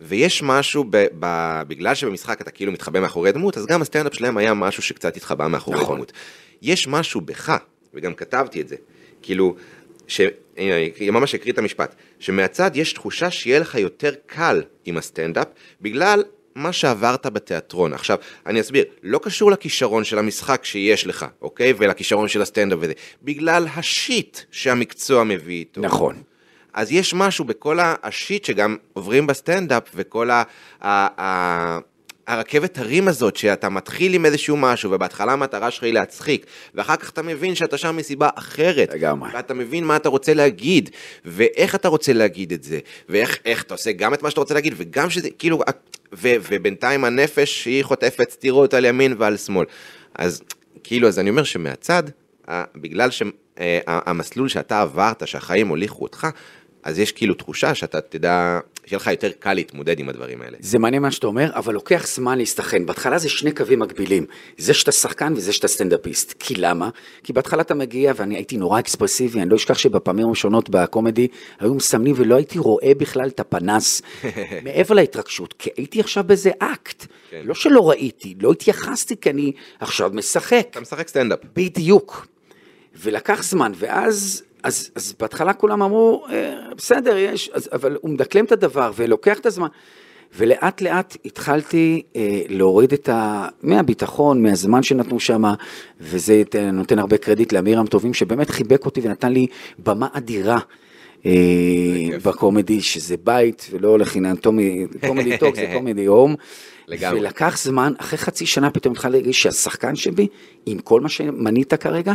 ויש 0.00 0.42
משהו, 0.42 0.84
ב- 0.90 1.06
ב- 1.18 1.62
בגלל 1.68 1.94
שבמשחק 1.94 2.40
אתה 2.40 2.50
כאילו 2.50 2.72
מתחבא 2.72 3.00
מאחורי 3.00 3.32
דמות, 3.32 3.56
אז 3.56 3.66
גם 3.66 3.82
הסטנדאפ 3.82 4.14
שלהם 4.14 4.36
היה 4.36 4.54
משהו 4.54 4.82
שקצת 4.82 5.16
התחבא 5.16 5.46
מאחורי 5.46 5.80
נכון. 5.80 5.96
דמות. 5.96 6.12
יש 6.62 6.88
משהו 6.88 7.20
בך, 7.20 7.56
וגם 7.94 8.14
כתבתי 8.14 8.60
את 8.60 8.68
זה, 8.68 8.76
כאילו, 9.22 9.56
ש... 10.06 10.20
הנה, 10.56 10.74
אני 11.00 11.10
ממש 11.10 11.34
אקריא 11.34 11.52
את 11.52 11.58
המשפט, 11.58 11.94
שמהצד 12.18 12.70
יש 12.74 12.92
תחושה 12.92 13.30
שיהיה 13.30 13.58
לך 13.58 13.74
יותר 13.74 14.14
קל 14.26 14.62
עם 14.84 14.96
הסטנדאפ, 14.96 15.46
בגלל 15.80 16.22
מה 16.54 16.72
שעברת 16.72 17.26
בתיאטרון. 17.26 17.92
עכשיו, 17.92 18.18
אני 18.46 18.60
אסביר, 18.60 18.84
לא 19.02 19.20
קשור 19.22 19.50
לכישרון 19.50 20.04
של 20.04 20.18
המשחק 20.18 20.64
שיש 20.64 21.06
לך, 21.06 21.26
אוקיי? 21.42 21.72
ולכישרון 21.78 22.28
של 22.28 22.42
הסטנדאפ 22.42 22.78
וזה, 22.82 22.92
בגלל 23.22 23.66
השיט 23.76 24.38
שהמקצוע 24.50 25.24
מביא 25.24 25.58
איתו. 25.58 25.80
נכון. 25.80 26.22
אז 26.78 26.92
יש 26.92 27.14
משהו 27.14 27.44
בכל 27.44 27.78
השיט 27.82 28.44
שגם 28.44 28.76
עוברים 28.92 29.26
בסטנדאפ, 29.26 29.82
וכל 29.94 30.30
ה... 30.30 30.42
ה, 30.82 31.22
ה 31.22 31.78
הרכבת 32.26 32.78
הרים 32.78 33.08
הזאת, 33.08 33.36
שאתה 33.36 33.68
מתחיל 33.68 34.14
עם 34.14 34.24
איזשהו 34.24 34.56
משהו, 34.56 34.90
ובהתחלה 34.90 35.32
המטרה 35.32 35.70
שלך 35.70 35.84
היא 35.84 35.92
להצחיק, 35.92 36.46
ואחר 36.74 36.96
כך 36.96 37.10
אתה 37.10 37.22
מבין 37.22 37.54
שאתה 37.54 37.78
שם 37.78 37.96
מסיבה 37.96 38.28
אחרת. 38.34 38.94
לגמרי. 38.94 39.30
ואתה 39.34 39.54
מבין 39.54 39.84
מה 39.84 39.96
אתה 39.96 40.08
רוצה 40.08 40.34
להגיד, 40.34 40.90
ואיך 41.24 41.74
אתה 41.74 41.88
רוצה 41.88 42.12
להגיד 42.12 42.52
את 42.52 42.62
זה, 42.62 42.78
ואיך 43.08 43.38
איך 43.44 43.62
אתה 43.62 43.74
עושה 43.74 43.92
גם 43.92 44.14
את 44.14 44.22
מה 44.22 44.30
שאתה 44.30 44.40
רוצה 44.40 44.54
להגיד, 44.54 44.74
וגם 44.76 45.10
שזה, 45.10 45.28
כאילו, 45.38 45.60
ו, 46.14 46.28
ובינתיים 46.50 47.04
הנפש 47.04 47.64
היא 47.64 47.84
חוטפת 47.84 48.30
סטירות 48.30 48.74
על 48.74 48.84
ימין 48.84 49.14
ועל 49.18 49.36
שמאל. 49.36 49.66
אז 50.14 50.42
כאילו, 50.84 51.08
אז 51.08 51.18
אני 51.18 51.30
אומר 51.30 51.44
שמהצד, 51.44 52.02
בגלל 52.76 53.10
שהמסלול 53.10 54.48
שאתה 54.48 54.80
עברת, 54.80 55.28
שהחיים 55.28 55.68
הוליכו 55.68 56.02
אותך, 56.02 56.26
אז 56.82 56.98
יש 56.98 57.12
כאילו 57.12 57.34
תחושה 57.34 57.74
שאתה 57.74 58.00
תדע, 58.00 58.60
שיהיה 58.86 59.00
לך 59.00 59.06
יותר 59.06 59.30
קל 59.38 59.54
להתמודד 59.54 60.00
עם 60.00 60.08
הדברים 60.08 60.42
האלה. 60.42 60.56
זה 60.60 60.78
מעניין 60.78 61.02
מה 61.02 61.10
שאתה 61.10 61.26
אומר, 61.26 61.50
אבל 61.54 61.74
לוקח 61.74 62.06
זמן 62.06 62.38
להסתנכרן. 62.38 62.86
בהתחלה 62.86 63.18
זה 63.18 63.28
שני 63.28 63.52
קווים 63.52 63.78
מקבילים, 63.78 64.26
זה 64.58 64.74
שאתה 64.74 64.92
שחקן 64.92 65.32
וזה 65.36 65.52
שאתה 65.52 65.68
סטנדאפיסט. 65.68 66.34
כי 66.38 66.54
למה? 66.54 66.88
כי 67.22 67.32
בהתחלה 67.32 67.62
אתה 67.62 67.74
מגיע, 67.74 68.12
ואני 68.16 68.34
הייתי 68.34 68.56
נורא 68.56 68.78
אקספרסיבי, 68.78 69.40
אני 69.40 69.50
לא 69.50 69.56
אשכח 69.56 69.78
שבפעמים 69.78 70.26
הראשונות 70.26 70.70
בקומדי, 70.70 71.28
היו 71.60 71.74
מסמנים 71.74 72.14
ולא 72.18 72.34
הייתי 72.34 72.58
רואה 72.58 72.92
בכלל 72.98 73.28
את 73.28 73.40
הפנס 73.40 74.02
מעבר 74.64 74.94
להתרגשות, 74.94 75.54
כי 75.58 75.70
הייתי 75.76 76.00
עכשיו 76.00 76.24
באיזה 76.24 76.50
אקט. 76.58 77.06
כן. 77.30 77.42
לא 77.44 77.54
שלא 77.54 77.90
ראיתי, 77.90 78.34
לא 78.40 78.52
התייחסתי 78.52 79.16
כי 79.16 79.30
אני 79.30 79.52
עכשיו 79.80 80.10
משחק. 80.14 80.66
אתה 80.70 80.80
משחק 80.80 81.08
סטנדאפ. 81.08 81.38
בדיוק. 81.56 82.26
ולקח 82.94 83.42
זמן, 83.42 83.72
ואז, 83.76 84.42
אז, 84.62 84.90
אז 84.94 85.14
בהתחלה 85.20 85.52
כולם 85.52 85.82
אמרו, 85.82 86.24
אה, 86.30 86.54
בסדר, 86.76 87.16
יש, 87.16 87.50
אז, 87.52 87.68
אבל 87.72 87.96
הוא 88.00 88.10
מדקלם 88.10 88.44
את 88.44 88.52
הדבר 88.52 88.90
ולוקח 88.96 89.38
את 89.38 89.46
הזמן. 89.46 89.68
ולאט 90.36 90.80
לאט 90.80 91.16
התחלתי 91.24 92.02
אה, 92.16 92.42
להוריד 92.48 92.92
את 92.92 93.08
ה... 93.08 93.48
מהביטחון, 93.62 94.42
מהזמן 94.42 94.82
שנתנו 94.82 95.20
שם, 95.20 95.42
וזה 96.00 96.42
נותן 96.72 96.98
הרבה 96.98 97.18
קרדיט 97.18 97.52
לאמירם 97.52 97.86
טובים, 97.86 98.14
שבאמת 98.14 98.50
חיבק 98.50 98.84
אותי 98.86 99.00
ונתן 99.04 99.32
לי 99.32 99.46
במה 99.78 100.08
אדירה. 100.12 100.58
אה. 101.26 101.32
בקומדי, 102.24 102.80
שזה 102.80 103.16
בית, 103.24 103.68
ולא 103.70 103.98
לחינם, 103.98 104.36
קומדי 105.06 105.38
טוק 105.38 105.56
זה 105.56 105.70
קומדי 105.74 106.06
הום. 106.06 106.34
לגמרי. 106.88 107.20
ולקח 107.20 107.58
זמן, 107.58 107.92
אחרי 107.98 108.18
חצי 108.18 108.46
שנה 108.46 108.70
פתאום 108.70 108.92
התחלתי 108.92 109.16
להרגיש 109.16 109.42
שהשחקן 109.42 109.96
שבי, 109.96 110.26
עם 110.66 110.78
כל 110.78 111.00
מה 111.00 111.08
שמנית 111.08 111.74
כרגע, 111.74 112.14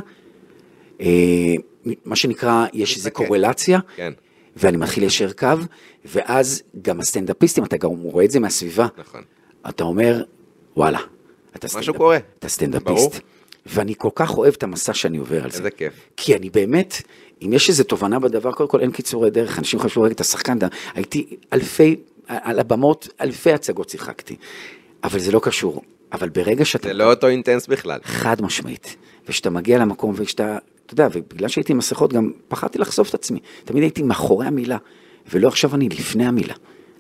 מה 2.05 2.15
שנקרא, 2.15 2.65
יש 2.73 2.97
איזו. 2.97 3.11
קורלציה, 3.11 3.79
כן. 3.95 4.13
ואני 4.55 4.77
מתחיל 4.77 5.03
ליישר 5.03 5.31
קו, 5.31 5.47
ואז 6.05 6.63
גם 6.81 6.99
הסטנדאפיסטים, 6.99 7.63
אתה 7.63 7.77
גם 7.77 7.89
רואה 7.89 8.25
את 8.25 8.31
זה 8.31 8.39
מהסביבה. 8.39 8.87
נכון. 8.97 9.21
אתה 9.69 9.83
אומר, 9.83 10.23
וואלה, 10.77 10.99
אתה 11.55 11.67
קורה. 11.93 12.17
סטנדאפיסט. 12.47 12.85
ברור. 12.85 13.11
ואני 13.65 13.93
כל 13.97 14.09
כך 14.15 14.37
אוהב 14.37 14.53
את 14.57 14.63
המסע 14.63 14.93
שאני 14.93 15.17
עובר 15.17 15.43
על 15.43 15.51
זה. 15.51 15.57
איזה 15.57 15.71
כיף. 15.71 15.93
כי 16.17 16.35
אני 16.35 16.49
באמת, 16.49 17.01
אם 17.41 17.53
יש 17.53 17.69
איזו 17.69 17.83
תובנה 17.83 18.19
בדבר, 18.19 18.51
קודם 18.51 18.69
כל 18.69 18.79
אין 18.79 18.91
קיצורי 18.91 19.29
דרך, 19.29 19.59
אנשים 19.59 19.79
חשבו, 19.79 20.01
רגע, 20.01 20.13
אתה 20.13 20.23
שחקן, 20.23 20.57
אתה- 20.57 20.67
הייתי 20.93 21.35
אלפי, 21.53 21.95
על 22.27 22.59
הבמות, 22.59 23.07
אלפי 23.21 23.53
הצגות 23.53 23.89
שיחקתי, 23.89 24.35
אבל 25.03 25.19
זה 25.19 25.31
לא 25.31 25.39
קשור. 25.43 25.81
אבל 26.11 26.29
ברגע 26.29 26.65
שאתה... 26.65 26.87
זה 26.87 26.93
לא 26.93 27.09
אותו 27.09 27.27
אינטנס 27.27 27.67
בכלל. 27.67 27.99
חד 28.03 28.41
משמעית. 28.41 28.95
וכשאתה 29.27 29.49
מגיע 29.49 29.77
למקום 29.77 30.13
וכשאתה, 30.15 30.57
אתה 30.85 30.93
יודע, 30.93 31.07
ובגלל 31.13 31.47
שהייתי 31.47 31.71
עם 31.71 31.77
מסכות 31.77 32.13
גם 32.13 32.31
פחדתי 32.47 32.77
לחשוף 32.77 33.09
את 33.09 33.13
עצמי. 33.13 33.39
תמיד 33.65 33.83
הייתי 33.83 34.03
מאחורי 34.03 34.47
המילה, 34.47 34.77
ולא 35.31 35.47
עכשיו 35.47 35.75
אני 35.75 35.89
לפני 35.89 36.25
המילה. 36.25 36.53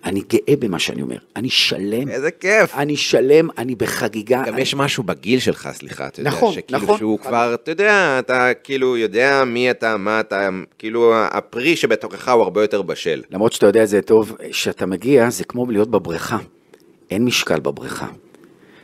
אני 0.05 0.21
גאה 0.29 0.55
במה 0.59 0.79
שאני 0.79 1.01
אומר, 1.01 1.17
אני 1.35 1.49
שלם. 1.49 2.09
איזה 2.09 2.31
כיף. 2.31 2.75
אני 2.75 2.97
שלם, 2.97 3.47
אני 3.57 3.75
בחגיגה. 3.75 4.43
גם 4.45 4.53
אני... 4.53 4.61
יש 4.61 4.75
משהו 4.75 5.03
בגיל 5.03 5.39
שלך, 5.39 5.69
סליחה, 5.73 6.07
אתה 6.07 6.19
יודע, 6.19 6.29
נכון, 6.29 6.53
שכאילו 6.53 6.83
נכון. 6.83 6.97
שהוא 6.97 7.19
כבר, 7.19 7.53
אתה 7.53 7.71
יודע, 7.71 8.19
אתה 8.19 8.53
כאילו 8.63 8.97
יודע 8.97 9.43
מי 9.43 9.71
אתה, 9.71 9.97
מה 9.97 10.19
אתה, 10.19 10.49
כאילו 10.79 11.13
הפרי 11.15 11.75
שבתוכך 11.75 12.29
הוא 12.29 12.43
הרבה 12.43 12.61
יותר 12.61 12.81
בשל. 12.81 13.21
למרות 13.31 13.53
שאתה 13.53 13.65
יודע 13.65 13.83
את 13.83 13.89
זה 13.89 14.01
טוב, 14.01 14.35
כשאתה 14.51 14.85
מגיע, 14.85 15.29
זה 15.29 15.43
כמו 15.43 15.71
להיות 15.71 15.91
בבריכה. 15.91 16.37
אין 17.11 17.25
משקל 17.25 17.59
בבריכה. 17.59 18.07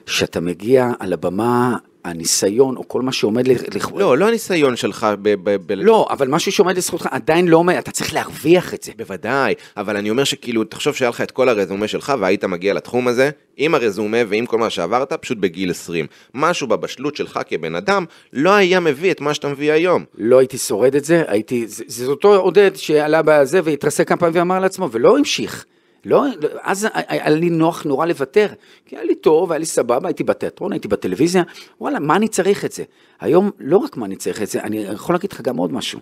כשאתה 0.05 0.39
מגיע 0.39 0.91
על 0.99 1.13
הבמה, 1.13 1.77
הניסיון, 2.05 2.77
או 2.77 2.87
כל 2.87 3.01
מה 3.01 3.11
שעומד 3.11 3.47
לכבוד... 3.47 4.01
לא, 4.01 4.17
לא 4.17 4.27
הניסיון 4.27 4.75
שלך 4.75 5.07
ב... 5.21 5.33
ב, 5.43 5.55
ב 5.65 5.71
לא, 5.71 6.07
אבל 6.09 6.27
משהו 6.27 6.51
שעומד 6.51 6.77
לזכותך 6.77 7.07
עדיין 7.11 7.47
לא 7.47 7.57
עומד, 7.57 7.75
אתה 7.75 7.91
צריך 7.91 8.13
להרוויח 8.13 8.73
את 8.73 8.83
זה. 8.83 8.91
בוודאי, 8.97 9.53
אבל 9.77 9.97
אני 9.97 10.09
אומר 10.09 10.23
שכאילו, 10.23 10.63
תחשוב 10.63 10.95
שהיה 10.95 11.09
לך 11.09 11.21
את 11.21 11.31
כל 11.31 11.49
הרזומה 11.49 11.87
שלך 11.87 12.13
והיית 12.19 12.43
מגיע 12.43 12.73
לתחום 12.73 13.07
הזה, 13.07 13.29
עם 13.57 13.75
הרזומה 13.75 14.17
ועם 14.27 14.45
כל 14.45 14.57
מה 14.57 14.69
שעברת, 14.69 15.13
פשוט 15.13 15.37
בגיל 15.37 15.71
20. 15.71 16.07
משהו 16.33 16.67
בבשלות 16.67 17.15
שלך 17.15 17.39
כבן 17.47 17.75
אדם 17.75 18.05
לא 18.33 18.51
היה 18.51 18.79
מביא 18.79 19.11
את 19.11 19.21
מה 19.21 19.33
שאתה 19.33 19.47
מביא 19.47 19.71
היום. 19.71 20.05
לא 20.17 20.39
הייתי 20.39 20.57
שורד 20.57 20.95
את 20.95 21.05
זה, 21.05 21.23
הייתי, 21.27 21.67
זה, 21.67 21.83
זה 21.87 22.05
אותו 22.05 22.35
עודד 22.35 22.71
שעלה 22.75 23.21
בזה 23.25 23.59
והתרסק 23.63 24.07
כמה 24.07 24.17
פעמים 24.17 24.35
ואמר 24.35 24.59
לעצמו, 24.59 24.91
ולא 24.91 25.17
המשיך. 25.17 25.65
לא, 26.05 26.25
אז 26.61 26.87
היה 26.93 27.29
לי 27.29 27.49
נוח 27.49 27.83
נורא 27.83 28.05
לוותר, 28.05 28.47
כי 28.85 28.95
היה 28.95 29.05
לי 29.05 29.15
טוב, 29.15 29.51
היה 29.51 29.59
לי 29.59 29.65
סבבה, 29.65 30.07
הייתי 30.07 30.23
בתיאטרון, 30.23 30.71
הייתי 30.71 30.87
בטלוויזיה, 30.87 31.43
וואלה, 31.81 31.99
מה 31.99 32.15
אני 32.15 32.27
צריך 32.27 32.65
את 32.65 32.71
זה? 32.71 32.83
היום, 33.19 33.51
לא 33.59 33.77
רק 33.77 33.97
מה 33.97 34.05
אני 34.05 34.15
צריך 34.15 34.41
את 34.41 34.47
זה, 34.47 34.61
אני 34.61 34.77
יכול 34.77 35.15
להגיד 35.15 35.31
לך 35.31 35.41
גם 35.41 35.57
עוד 35.57 35.73
משהו. 35.73 35.99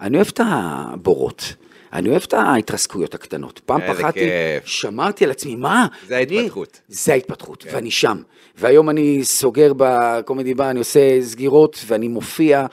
אני 0.00 0.16
אוהב 0.16 0.28
את 0.28 0.40
הבורות. 0.44 1.54
אני 1.92 2.08
אוהב 2.08 2.22
את 2.26 2.32
ההתרסקויות 2.32 3.14
הקטנות. 3.14 3.60
פעם 3.66 3.80
פחדתי. 3.80 4.28
שמרתי 4.64 5.24
על 5.24 5.30
עצמי, 5.30 5.56
מה? 5.56 5.86
זה 6.08 6.16
ההתפתחות. 6.16 6.80
זה 6.88 7.12
ההתפתחות, 7.12 7.62
כן. 7.62 7.70
ואני 7.74 7.90
שם. 7.90 8.22
והיום 8.56 8.90
אני 8.90 9.24
סוגר 9.24 9.72
בקומדי 9.76 10.54
בר, 10.54 10.70
אני 10.70 10.78
עושה 10.78 11.22
סגירות, 11.22 11.84
ואני 11.86 12.08
מופיע, 12.08 12.66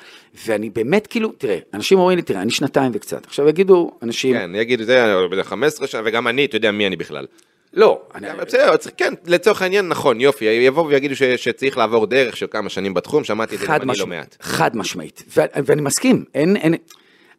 ואני 0.46 0.70
באמת 0.70 1.08
כאילו, 1.08 1.32
תראה, 1.38 1.58
אנשים 1.74 2.00
אומרים 2.00 2.18
לי, 2.18 2.22
תראה, 2.22 2.42
אני 2.42 2.52
שנתיים 2.52 2.92
וקצת. 2.96 3.26
עכשיו 3.26 3.50
יגידו 3.50 3.92
אנשים, 4.04 4.34
כן, 4.36 4.52
יגיד, 4.56 4.82
זה 4.82 5.04
15 5.44 5.88
שנה, 5.88 6.02
וגם 6.06 6.28
אני, 6.28 6.46
אתה 6.46 6.56
יודע 6.56 6.72
מי 6.72 6.88
אני 6.88 6.96
בכלל. 6.96 7.26
לא, 7.74 8.02
אני, 8.16 8.28
בסדר, 8.48 8.72
כן, 8.98 9.14
לצורך 9.26 9.62
העניין, 9.62 9.88
נכון, 9.88 10.22
יופי, 10.22 10.46
יבואו 10.46 10.88
ויגידו 10.88 11.16
ש- 11.16 11.24
שצריך 11.24 11.78
לעבור 11.78 12.06
דרך 12.08 12.38
של 12.38 12.48
כמה 12.52 12.70
שנים 12.70 12.94
בתחום, 12.94 13.24
שמעתי 13.24 13.56
את 13.56 13.60
זה 13.60 13.66
גם 13.66 13.74
חד, 13.74 13.82
אני 13.82 13.98
לא 14.00 14.08
מעט. 14.08 14.36
חד 14.42 14.78
משמעית, 14.78 15.24
ו- 15.38 15.42
ואני 15.66 15.82
מסכים, 15.82 16.26
אין, 16.36 16.56
אין, 16.56 16.76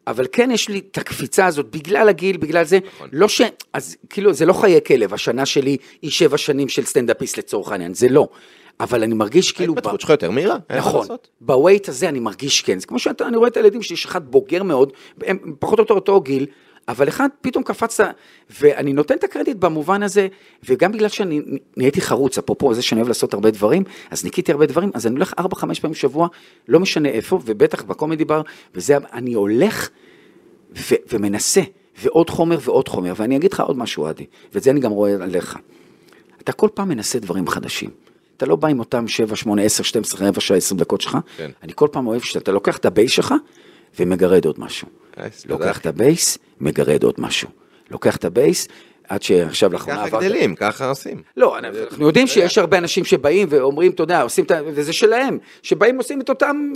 אבל 0.06 0.26
כן 0.32 0.50
יש 0.50 0.68
לי 0.68 0.78
את 0.90 0.98
הקפיצה 0.98 1.46
הזאת, 1.46 1.66
בגלל 1.70 2.08
הגיל, 2.08 2.36
בגלל 2.36 2.64
זה, 2.64 2.78
נכון. 2.96 3.08
לא 3.12 3.28
ש... 3.28 3.42
אז 3.72 3.96
כאילו, 4.10 4.32
זה 4.32 4.46
לא 4.46 4.52
חיי 4.52 4.80
כלב, 4.86 5.14
השנה 5.14 5.46
שלי 5.46 5.76
היא 6.02 6.10
שבע 6.10 6.38
שנים 6.38 6.68
של 6.68 6.84
סטנדאפיסט 6.84 7.38
לצורך 7.38 7.72
העניין, 7.72 7.94
זה 7.94 8.08
לא. 8.08 8.28
אבל 8.80 9.02
אני 9.02 9.14
מרגיש 9.14 9.52
כאילו... 9.52 9.74
ההתפתחות 9.74 10.00
שלך 10.00 10.10
יותר 10.10 10.30
מהירה, 10.30 10.56
נכון. 10.76 11.06
בווייט 11.40 11.88
הזה 11.88 12.08
אני 12.08 12.20
מרגיש 12.20 12.62
כן, 12.62 12.78
זה 12.78 12.86
כמו 12.86 12.98
שאני 12.98 13.36
רואה 13.36 13.48
את 13.48 13.56
הילדים 13.56 13.82
שלי, 13.82 13.94
יש 13.94 14.04
אחד 14.04 14.30
בוגר 14.30 14.62
מאוד, 14.62 14.92
הם 15.22 15.38
פחות 15.58 15.78
או 15.78 15.82
יותר 15.82 15.94
אותו 15.94 16.20
גיל, 16.20 16.46
אבל 16.88 17.08
אחד 17.08 17.28
פתאום 17.40 17.64
קפצת, 17.64 18.14
ואני 18.60 18.92
נותן 18.92 19.14
את 19.14 19.24
הקרדיט 19.24 19.56
במובן 19.56 20.02
הזה, 20.02 20.28
וגם 20.68 20.92
בגלל 20.92 21.08
שאני 21.08 21.40
נהייתי 21.76 22.00
חרוץ, 22.00 22.38
אפרופו 22.38 22.74
זה 22.74 22.82
שאני 22.82 23.00
אוהב 23.00 23.08
לעשות 23.08 23.34
הרבה 23.34 23.50
דברים, 23.50 23.84
אז 24.10 24.24
ניקיתי 24.24 24.52
הרבה 24.52 24.66
דברים, 24.66 24.90
אז 24.94 25.06
אני 25.06 25.14
הולך 25.14 25.34
4-5 25.40 25.42
פעמים 25.60 25.92
בשבוע, 25.92 26.28
לא 26.68 26.80
משנה 26.80 27.08
איפה, 27.08 27.38
ובטח 27.44 27.82
בקומדי 27.82 28.24
בר, 28.24 28.42
וזה, 28.74 28.96
אני 29.12 29.34
הולך 29.34 29.88
ו- 30.76 30.94
ומנסה, 31.12 31.60
ועוד 32.02 32.30
חומר 32.30 32.58
ועוד 32.62 32.88
חומר, 32.88 33.12
ואני 33.16 33.36
אגיד 33.36 33.52
לך 33.52 33.60
עוד 33.60 33.78
משהו, 33.78 34.06
עדי, 34.06 34.26
ואת 34.54 34.62
זה 34.62 34.70
אני 34.70 34.80
גם 34.80 34.90
רואה 34.90 35.14
עליך. 35.20 35.58
אתה 36.40 36.52
כל 36.52 36.68
פעם 36.74 36.88
מנסה 36.88 37.18
דברים 37.18 37.48
חדשים. 37.48 37.90
אתה 38.38 38.46
לא 38.46 38.56
בא 38.56 38.68
עם 38.68 38.78
אותם 38.78 39.08
7, 39.08 39.36
8, 39.36 39.62
10, 39.62 39.82
12, 39.82 40.28
רבע 40.28 40.40
שעה, 40.40 40.56
20 40.56 40.80
דקות 40.80 41.00
שלך. 41.00 41.18
כן. 41.36 41.50
אני 41.62 41.72
כל 41.74 41.88
פעם 41.92 42.06
אוהב 42.06 42.20
שאתה 42.22 42.52
לוקח 42.52 42.76
את 42.76 42.86
ה 42.86 42.91
base 42.91 43.10
שלך 43.10 43.34
ומגרד 43.98 44.44
עוד 44.44 44.60
משהו. 44.60 44.88
תודה, 45.40 45.64
לוקח. 45.66 45.78
את 45.78 45.86
ה 45.86 45.95
base, 45.95 46.38
מגרד 46.60 47.02
עוד 47.02 47.14
משהו. 47.18 47.48
לוקח 47.90 48.16
את 48.16 48.24
ה 48.24 48.32
base, 48.32 48.68
עד 49.08 49.22
שעכשיו 49.22 49.72
לאחרונה 49.72 49.98
ככה 49.98 50.06
עברת... 50.06 50.22
גדלים, 50.22 50.54
ככה 50.54 50.88
עושים. 50.88 51.22
לא, 51.36 51.58
אנחנו 51.58 52.06
יודעים 52.06 52.26
שיש 52.26 52.58
הרבה 52.58 52.78
אנשים 52.78 53.04
שבאים 53.04 53.48
ואומרים, 53.50 53.90
אתה 53.90 54.02
יודע, 54.02 54.22
עושים 54.22 54.44
את 54.44 54.50
ה... 54.50 54.60
וזה 54.66 54.92
שלהם, 54.92 55.38
שבאים 55.62 55.96
עושים 55.96 56.20
את 56.20 56.28
אותם... 56.28 56.72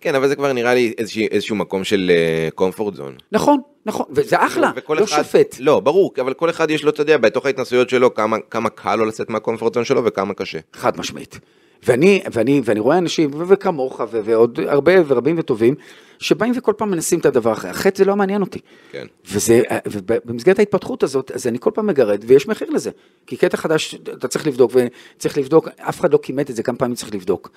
כן, 0.00 0.14
אבל 0.14 0.28
זה 0.28 0.36
כבר 0.36 0.52
נראה 0.52 0.74
לי 0.74 0.94
איזשהו, 1.30 1.56
מקום 1.56 1.84
של 1.84 2.12
קומפורט 2.54 2.94
זון. 2.94 3.14
נכון, 3.32 3.60
נכון, 3.86 4.06
וזה 4.10 4.36
אחלה, 4.46 4.72
לא 4.88 5.06
שופט. 5.06 5.56
לא, 5.60 5.80
ברור, 5.80 6.12
אבל 6.20 6.34
כל 6.34 6.50
אחד 6.50 6.70
יש 6.70 6.84
לו, 6.84 6.90
אתה 6.90 7.02
יודע, 7.02 7.16
בתוך 7.16 7.46
ההתנסויות 7.46 7.90
שלו, 7.90 8.14
כמה, 8.14 8.36
כמה 8.50 8.70
קל 8.70 8.96
לו 8.96 9.04
לצאת 9.04 9.30
מהקומפורט 9.30 9.74
זון 9.74 9.84
שלו 9.84 10.04
וכמה 10.04 10.34
קשה. 10.34 10.58
חד 10.72 10.98
משמעית. 10.98 11.38
ואני, 11.86 12.22
ואני, 12.32 12.60
ואני 12.64 12.80
רואה 12.80 12.98
אנשים, 12.98 13.30
וכמוך, 13.48 14.00
ו- 14.10 14.20
ועוד 14.24 14.60
הרבה 14.66 14.92
ורבים 15.06 15.38
וטובים, 15.38 15.74
שבאים 16.18 16.52
וכל 16.56 16.72
פעם 16.76 16.90
מנסים 16.90 17.18
את 17.18 17.26
הדבר 17.26 17.52
אחר. 17.52 17.68
החטא 17.68 17.98
זה 17.98 18.04
לא 18.04 18.16
מעניין 18.16 18.40
אותי. 18.40 18.58
כן. 18.92 19.06
וזה, 19.30 19.62
ובמסגרת 19.86 20.58
ההתפתחות 20.58 21.02
הזאת, 21.02 21.30
אז 21.30 21.46
אני 21.46 21.58
כל 21.60 21.70
פעם 21.74 21.86
מגרד, 21.86 22.24
ויש 22.26 22.48
מחיר 22.48 22.70
לזה. 22.70 22.90
כי 23.26 23.36
קטע 23.36 23.56
חדש, 23.56 23.94
אתה 23.94 24.28
צריך 24.28 24.46
לבדוק, 24.46 24.72
וצריך 24.74 25.38
לבדוק, 25.38 25.68
אף 25.76 26.00
אחד 26.00 26.12
לא 26.12 26.18
כימת 26.22 26.50
את 26.50 26.56
זה, 26.56 26.62
כמה 26.62 26.76
פעמים 26.76 26.94
צריך 26.94 27.14
לבדוק. 27.14 27.50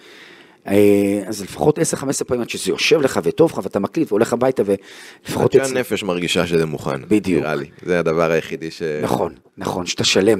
אה, 0.67 1.23
אז 1.27 1.41
לפחות 1.43 1.79
10-15 1.79 1.81
פעמים 2.27 2.41
עד 2.41 2.49
שזה 2.49 2.71
יושב 2.71 3.01
לך 3.01 3.19
וטוב 3.23 3.51
לך 3.51 3.59
ואתה 3.63 3.79
מקליט 3.79 4.11
והולך 4.11 4.33
הביתה 4.33 4.63
ולפחות 4.65 5.55
עד. 5.55 5.65
שהנפש 5.65 6.03
מרגישה 6.03 6.47
שזה 6.47 6.65
מוכן. 6.65 7.01
בדיוק. 7.07 7.41
נראה 7.41 7.55
לי. 7.55 7.65
זה 7.85 7.99
הדבר 7.99 8.31
היחידי 8.31 8.71
ש... 8.71 8.81
נכון, 9.01 9.33
נכון, 9.57 9.85
שאתה 9.85 10.03
שלם. 10.03 10.39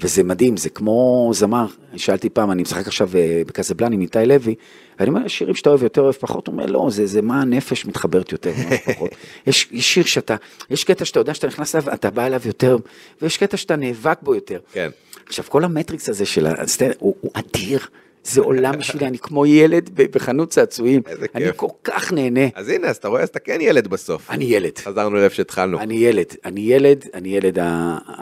וזה 0.00 0.22
מדהים, 0.22 0.56
זה 0.56 0.70
כמו 0.70 1.30
זמר, 1.34 1.66
שאלתי 1.96 2.30
פעם, 2.30 2.50
אני 2.50 2.62
משחק 2.62 2.86
עכשיו 2.86 3.10
אה, 3.14 3.42
בקזבלן 3.46 3.92
עם 3.92 4.00
איתי 4.00 4.26
לוי, 4.26 4.54
ואני 4.98 5.10
אומר, 5.10 5.28
שירים 5.28 5.54
שאתה 5.54 5.70
אוהב 5.70 5.82
יותר, 5.82 6.00
אוהב 6.00 6.14
פחות, 6.14 6.46
הוא 6.46 6.52
אומר, 6.52 6.66
לא, 6.66 6.86
זה, 6.90 7.06
זה 7.06 7.22
מה 7.22 7.40
הנפש 7.40 7.86
מתחברת 7.86 8.32
יותר, 8.32 8.52
מה 8.56 8.76
פחות. 8.94 9.10
יש, 9.46 9.68
יש 9.70 9.94
שיר 9.94 10.04
שאתה, 10.04 10.36
יש 10.70 10.84
קטע 10.84 11.04
שאתה 11.04 11.20
יודע 11.20 11.34
שאתה 11.34 11.46
נכנס 11.46 11.74
אליו, 11.74 11.94
אתה 11.94 12.10
בא 12.10 12.26
אליו 12.26 12.40
יותר, 12.44 12.76
ויש 13.22 13.36
קטע 13.36 13.56
שאתה 13.56 13.76
נאבק 13.76 14.18
בו 14.22 14.34
יותר. 14.34 14.58
כן. 14.72 14.90
עכשיו, 15.26 15.44
כל 15.48 15.64
המטריקס 15.64 16.08
הזה 16.08 16.26
של 16.26 16.46
הסטנד, 16.46 16.94
הוא, 16.98 17.14
הוא 17.20 17.30
אדיר, 17.34 17.86
זה 18.24 18.40
עולם 18.40 18.78
בשבילי, 18.78 19.06
אני 19.06 19.18
כמו 19.18 19.46
ילד 19.46 19.90
בחנות 19.94 20.50
צעצועים, 20.50 21.02
איזה 21.06 21.26
אני 21.34 21.44
כיף. 21.44 21.56
כל 21.56 21.66
כך 21.84 22.12
נהנה. 22.12 22.46
אז 22.54 22.68
הנה, 22.68 22.88
אז 22.88 22.96
אתה 22.96 23.08
רואה, 23.08 23.22
אז 23.22 23.28
אתה 23.28 23.38
כן 23.38 23.58
ילד 23.60 23.88
בסוף. 23.88 24.30
אני 24.30 24.44
ילד. 24.44 24.78
חזרנו 24.78 25.16
לאיפה 25.16 25.34
שהתחלנו. 25.34 25.80
אני 25.80 25.94
ילד, 25.94 26.26
אני 26.44 26.60
ילד, 26.60 27.04
אני 27.14 27.36
ילד 27.36 27.58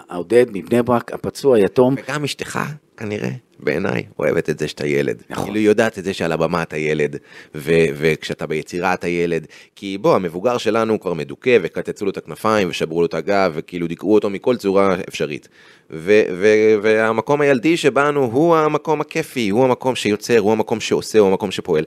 העודד 0.09 0.47
מבני 0.53 0.83
ברק, 0.83 1.13
הפצוע, 1.13 1.57
היתום. 1.57 1.95
וגם 1.99 2.25
אשתך, 2.25 2.59
כנראה, 2.97 3.31
בעיניי, 3.61 4.03
אוהבת 4.19 4.51
את 4.51 4.59
זה 4.59 4.69
שאתה 4.69 4.87
ילד. 4.87 5.23
נכון. 5.31 5.45
כאילו, 5.45 5.57
היא 5.57 5.67
יודעת 5.67 5.99
את 5.99 6.05
זה 6.05 6.15
שעל 6.15 6.33
הבמה 6.33 6.63
אתה 6.63 6.77
ילד, 6.77 7.17
ו- 7.55 7.87
וכשאתה 7.95 8.47
ביצירה 8.47 8.95
אתה 8.95 9.09
ילד. 9.09 9.47
כי 9.77 9.99
בוא, 9.99 10.15
המבוגר 10.15 10.59
שלנו 10.59 11.01
כבר 11.01 11.15
מדוכא, 11.15 11.59
וקיצצו 11.63 12.05
לו 12.05 12.11
את 12.11 12.17
הכנפיים, 12.17 12.69
ושברו 12.71 13.01
לו 13.01 13.07
את 13.07 13.15
הגב, 13.15 13.53
וכאילו 13.55 13.87
דיכאו 13.87 14.15
אותו 14.15 14.31
מכל 14.31 14.57
צורה 14.57 14.97
אפשרית. 15.09 15.49
ו- 15.91 16.23
ו- 16.37 16.75
והמקום 16.83 17.41
הילדי 17.41 17.77
שבנו 17.77 18.25
הוא 18.25 18.57
המקום 18.57 19.01
הכיפי, 19.01 19.49
הוא 19.49 19.65
המקום 19.65 19.95
שיוצר, 19.95 20.39
הוא 20.39 20.53
המקום 20.53 20.81
שעושה, 20.81 21.19
הוא 21.19 21.29
המקום 21.29 21.51
שפועל. 21.51 21.85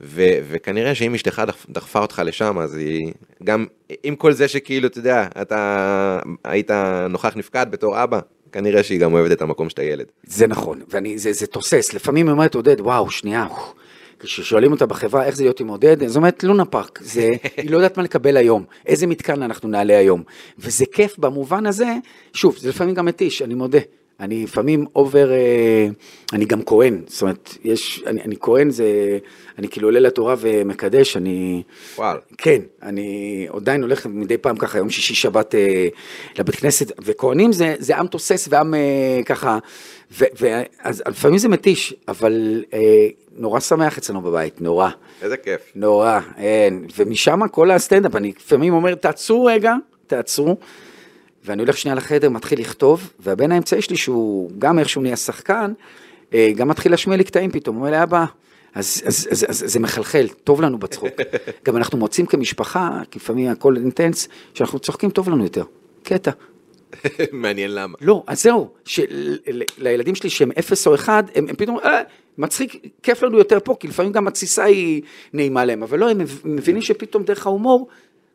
ו- 0.00 0.38
וכנראה 0.50 0.94
שאם 0.94 1.14
אשתך 1.14 1.42
דח- 1.46 1.66
דחפה 1.70 1.98
אותך 1.98 2.22
לשם, 2.24 2.58
אז 2.58 2.76
היא 2.76 3.12
גם, 3.44 3.66
עם 4.02 4.16
כל 4.16 4.32
זה 4.32 4.48
שכאילו, 4.48 4.86
אתה 4.88 4.98
יודע, 4.98 5.26
אתה 5.42 6.18
היית 6.44 6.70
נוכח 7.10 7.36
נפקד 7.36 7.66
בתור 7.70 8.02
אבא, 8.02 8.20
כנראה 8.52 8.82
שהיא 8.82 9.00
גם 9.00 9.12
אוהבת 9.12 9.32
את 9.32 9.42
המקום 9.42 9.68
שאתה 9.70 9.82
ילד. 9.82 10.06
זה 10.26 10.46
נכון, 10.46 10.80
ואני, 10.88 11.18
זה, 11.18 11.32
זה 11.32 11.46
תוסס, 11.46 11.92
לפעמים 11.94 12.26
היא 12.26 12.32
אומרת, 12.32 12.54
עודד, 12.54 12.80
וואו, 12.80 13.10
שנייה, 13.10 13.46
אוף." 13.50 13.74
כששואלים 14.22 14.72
אותה 14.72 14.86
בחברה 14.86 15.24
איך 15.24 15.36
זה 15.36 15.44
להיות 15.44 15.60
עם 15.60 15.68
עודד, 15.68 16.00
היא 16.00 16.10
אומרת, 16.16 16.44
לונה 16.44 16.64
פארק, 16.64 16.98
זה, 17.02 17.30
היא 17.56 17.70
לא 17.70 17.76
יודעת 17.76 17.96
מה 17.96 18.02
לקבל 18.02 18.36
היום, 18.36 18.64
איזה 18.86 19.06
מתקן 19.06 19.42
אנחנו 19.42 19.68
נעלה 19.68 19.98
היום, 19.98 20.22
וזה 20.58 20.84
כיף 20.92 21.18
במובן 21.18 21.66
הזה, 21.66 21.94
שוב, 22.32 22.56
זה 22.58 22.68
לפעמים 22.68 22.94
גם 22.94 23.04
מתיש, 23.04 23.42
אני 23.42 23.54
מודה, 23.54 23.78
אני 24.22 24.44
לפעמים 24.44 24.86
over, 24.96 25.32
אה, 25.32 25.86
אני 26.32 26.44
גם 26.44 26.62
כהן, 26.62 27.00
זאת 27.06 27.22
אומרת, 27.22 27.56
יש, 27.64 28.02
אני, 28.06 28.22
אני 28.22 28.36
כהן 28.40 28.70
זה, 28.70 29.18
אני 29.58 29.68
כאילו 29.68 29.88
עולה 29.88 30.00
לתורה 30.00 30.34
ומקדש, 30.38 31.16
אני, 31.16 31.62
וואלה. 31.96 32.18
כן, 32.38 32.60
אני 32.82 33.48
עדיין 33.56 33.82
הולך 33.82 34.06
מדי 34.06 34.38
פעם 34.38 34.56
ככה, 34.56 34.78
יום 34.78 34.90
שישי 34.90 35.14
שבת 35.14 35.54
אה, 35.54 35.88
לבית 36.38 36.54
כנסת, 36.54 36.92
וכהנים 37.04 37.52
זה, 37.52 37.74
זה 37.78 37.96
עם 37.96 38.06
תוסס 38.06 38.48
ועם 38.50 38.74
אה, 38.74 39.20
ככה, 39.24 39.58
ו, 40.12 40.24
ו, 40.40 40.62
אז 40.78 41.02
לפעמים 41.06 41.38
זה 41.38 41.48
מתיש, 41.48 41.94
אבל 42.08 42.64
נורא 43.36 43.60
שמח 43.60 43.98
אצלנו 43.98 44.20
בבית, 44.20 44.60
נורא, 44.60 44.88
איזה 45.22 45.36
כיף. 45.36 45.60
נורא, 45.74 46.20
אין, 46.36 46.86
ומשם 46.96 47.48
כל 47.48 47.70
הסטנדאפ, 47.70 48.16
אני 48.16 48.32
לפעמים 48.36 48.74
אומר, 48.74 48.94
תעצרו 48.94 49.44
רגע, 49.44 49.74
תעצרו, 50.06 50.56
ואני 51.44 51.62
הולך 51.62 51.76
שנייה 51.76 51.94
לחדר, 51.94 52.30
מתחיל 52.30 52.60
לכתוב, 52.60 53.12
והבן 53.20 53.52
האמצעי 53.52 53.82
שלי, 53.82 53.96
שהוא 53.96 54.50
גם 54.58 54.78
איכשהו 54.78 55.02
נהיה 55.02 55.16
שחקן, 55.16 55.72
אה, 56.34 56.50
גם 56.56 56.68
מתחיל 56.68 56.92
להשמיע 56.92 57.16
לי 57.16 57.24
קטעים 57.24 57.50
פתאום, 57.50 57.76
הוא 57.76 57.80
אומר 57.80 57.96
לי, 57.96 58.02
אבא, 58.02 58.24
אז, 58.74 59.02
אז, 59.06 59.28
אז, 59.30 59.46
אז 59.48 59.64
זה 59.66 59.80
מחלחל, 59.80 60.28
טוב 60.44 60.60
לנו 60.60 60.78
בצחוק. 60.78 61.12
גם 61.64 61.76
אנחנו 61.76 61.98
מוצאים 61.98 62.26
כמשפחה, 62.26 63.00
כי 63.10 63.18
לפעמים 63.18 63.48
הכל 63.48 63.76
אינטנס, 63.76 64.28
שאנחנו 64.54 64.78
צוחקים 64.78 65.10
טוב 65.10 65.28
לנו 65.28 65.44
יותר. 65.44 65.64
קטע. 66.02 66.30
מעניין 67.32 67.74
למה. 67.74 67.94
לא, 68.00 68.22
אז 68.26 68.42
זהו, 68.42 68.68
שלילדים 68.84 70.14
שלי 70.14 70.30
שהם 70.30 70.50
אפס 70.58 70.86
או 70.86 70.94
אחד, 70.94 71.24
הם, 71.34 71.48
הם 71.48 71.56
פתאום, 71.56 71.78
אה, 71.78 72.02
מצחיק, 72.38 72.74
כיף 73.02 73.22
לנו 73.22 73.38
יותר 73.38 73.58
פה, 73.64 73.76
כי 73.80 73.88
לפעמים 73.88 74.12
גם 74.12 74.26
התסיסה 74.26 74.64
היא 74.64 75.02
נעימה 75.32 75.64
להם, 75.64 75.82
אבל 75.82 75.98
לא, 75.98 76.10
הם 76.10 76.18
מבינים 76.44 76.82
שפתאום 76.82 77.22
דרך 77.22 77.46
ההומור, 77.46 77.88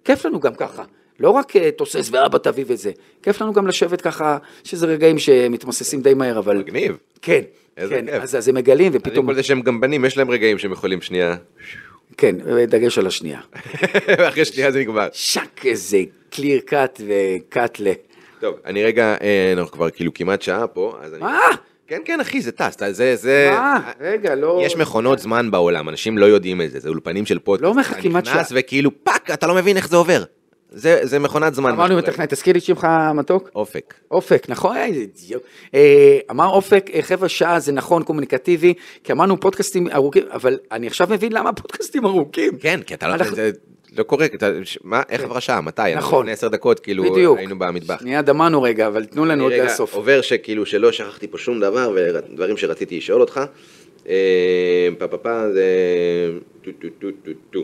כיף 0.06 0.26
לנו 0.26 0.40
גם 0.40 0.56
ככה. 0.56 0.84
לא 1.20 1.30
רק 1.30 1.56
אה, 1.56 1.72
תוסס 1.72 2.10
ואבא 2.12 2.38
תביא 2.38 2.66
וזה, 2.68 2.92
כיף 3.24 3.42
לנו 3.42 3.54
גם 3.54 3.68
לשבת 3.68 4.02
ככה, 4.02 4.38
שזה 4.64 4.86
רגעים 4.86 5.20
שמתמוססים 5.20 6.02
די 6.02 6.14
מהר, 6.14 6.40
אבל... 6.40 6.58
מגניב. 6.58 6.98
כן, 7.22 7.42
כן, 7.76 8.06
כיף. 8.06 8.24
אז, 8.24 8.36
אז 8.36 8.48
הם 8.48 8.56
מגלים 8.56 8.92
אני 8.92 8.98
ופתאום... 8.98 9.26
כל 9.26 9.34
זה 9.34 9.44
שהם 9.44 9.62
גם 9.62 9.82
בנים, 9.82 10.06
יש 10.06 10.18
להם 10.18 10.30
רגעים 10.30 10.58
שהם 10.58 10.72
יכולים 10.72 11.02
שנייה, 11.02 11.36
כן, 12.18 12.36
דגש 12.68 12.98
על 12.98 13.08
השנייה. 13.08 13.40
ואחרי 14.20 14.46
שנייה 14.46 14.72
זה 14.72 14.80
נגמר. 14.80 15.08
שק 15.14 15.66
איזה 15.66 16.04
קליר 16.30 16.60
קאט 16.66 17.02
וקאט 17.08 17.80
ל... 17.80 17.88
טוב, 18.40 18.56
אני 18.66 18.84
רגע, 18.84 19.16
אה, 19.22 19.54
אנחנו 19.58 19.72
כבר 19.72 19.90
כאילו 19.90 20.14
כמעט 20.14 20.42
שעה 20.42 20.68
פה, 20.68 20.98
אז 21.02 21.14
אני... 21.14 21.22
מה? 21.22 21.40
כן, 21.88 22.02
כן, 22.06 22.20
אחי, 22.20 22.42
זה 22.42 22.52
טס, 22.52 22.78
זה, 22.92 23.16
זה... 23.16 23.50
מה? 23.52 23.92
רגע, 24.00 24.36
לא... 24.36 24.62
יש 24.66 24.76
מכונות 24.76 25.20
זמן 25.20 25.52
בעולם, 25.52 25.90
אנשים 25.90 26.18
לא 26.18 26.26
יודעים 26.26 26.62
את 26.62 26.72
זה, 26.72 26.80
זה 26.80 26.90
אולפנים 26.90 27.26
של 27.26 27.40
פודקאסט. 27.40 27.64
לא 27.64 27.74
מחכים 27.74 28.16
עד 28.16 28.24
אתה 28.24 28.32
נכנס 28.32 28.50
שעה. 28.50 28.58
וכאילו 28.60 29.04
fuck, 29.04 29.32
אתה 29.32 29.48
לא 29.48 29.56
מבין 29.56 29.78
איך 29.78 29.90
זה 29.90 29.96
עובר. 29.96 30.24
זה, 30.72 31.00
זה 31.04 31.20
מכונת 31.20 31.56
זמן. 31.56 31.70
אמרנו. 31.72 31.98
הטכנאי, 32.00 32.28
תזכיר 32.30 32.54
לי 32.54 32.60
שמך 32.60 32.88
מתוק? 33.16 33.50
אופק. 33.56 33.94
אופק, 34.12 34.46
נכון? 34.50 34.76
אה. 34.78 34.88
אה, 35.76 36.20
אמר 36.32 36.48
אופק, 36.48 36.90
אה, 36.94 37.02
חבר'ה, 37.02 37.30
שעה 37.30 37.60
זה 37.60 37.72
נכון, 37.72 38.04
קומוניקטיבי, 38.04 38.74
כי 39.04 39.12
אמרנו 39.12 39.40
פודקאסטים 39.40 39.88
ארוכים, 39.88 40.24
אבל 40.32 40.58
אני 40.72 40.88
עכשיו 40.88 41.08
מבין 41.12 41.32
למה 41.32 41.54
פודקאסטים 41.54 42.06
ארוכים. 42.06 42.58
כן, 42.58 42.80
כי 42.86 42.94
אתה 42.94 43.08
לא... 43.08 43.14
אנחנו- 43.14 43.36
זה 43.36 43.52
לא 43.98 44.04
קורה, 44.04 44.26
אתה- 44.26 44.50
מה, 44.84 45.02
איך 45.10 45.24
עברה 45.24 45.42
שעה, 45.42 45.62
מתי? 45.62 45.82
נכון. 45.96 46.20
לפני 46.26 46.32
עשר 46.34 46.48
דקות, 46.48 46.80
כאילו, 46.80 47.04
בדיוק. 47.12 47.38
היינו 47.38 47.60
במטבח. 47.60 48.00
שנייה 48.00 48.22
דמענו 48.22 48.62
רגע, 48.62 48.88
אבל 48.88 49.06
תנו 49.06 49.26
לנו 49.26 49.44
עוד 49.44 49.54
לאסוף. 49.54 49.94
עובר 49.96 50.22
שכאילו 50.22 50.66
שלא 50.66 50.92
שכחתי 50.92 51.28
פה 51.28 51.38
שום 51.38 51.60
דבר 51.60 51.92
ודברים 51.96 52.58
שרציתי 52.58 52.98
לשאול 52.98 53.22
אותך. 53.22 53.42
אה, 54.10 54.88
פה 55.00 55.08
פה 55.08 55.18
פה 55.18 55.52
זה... 55.54 55.66
טו 56.64 56.72
טו 56.82 56.88
טו 57.00 57.08
טו 57.24 57.32
טו. 57.52 57.64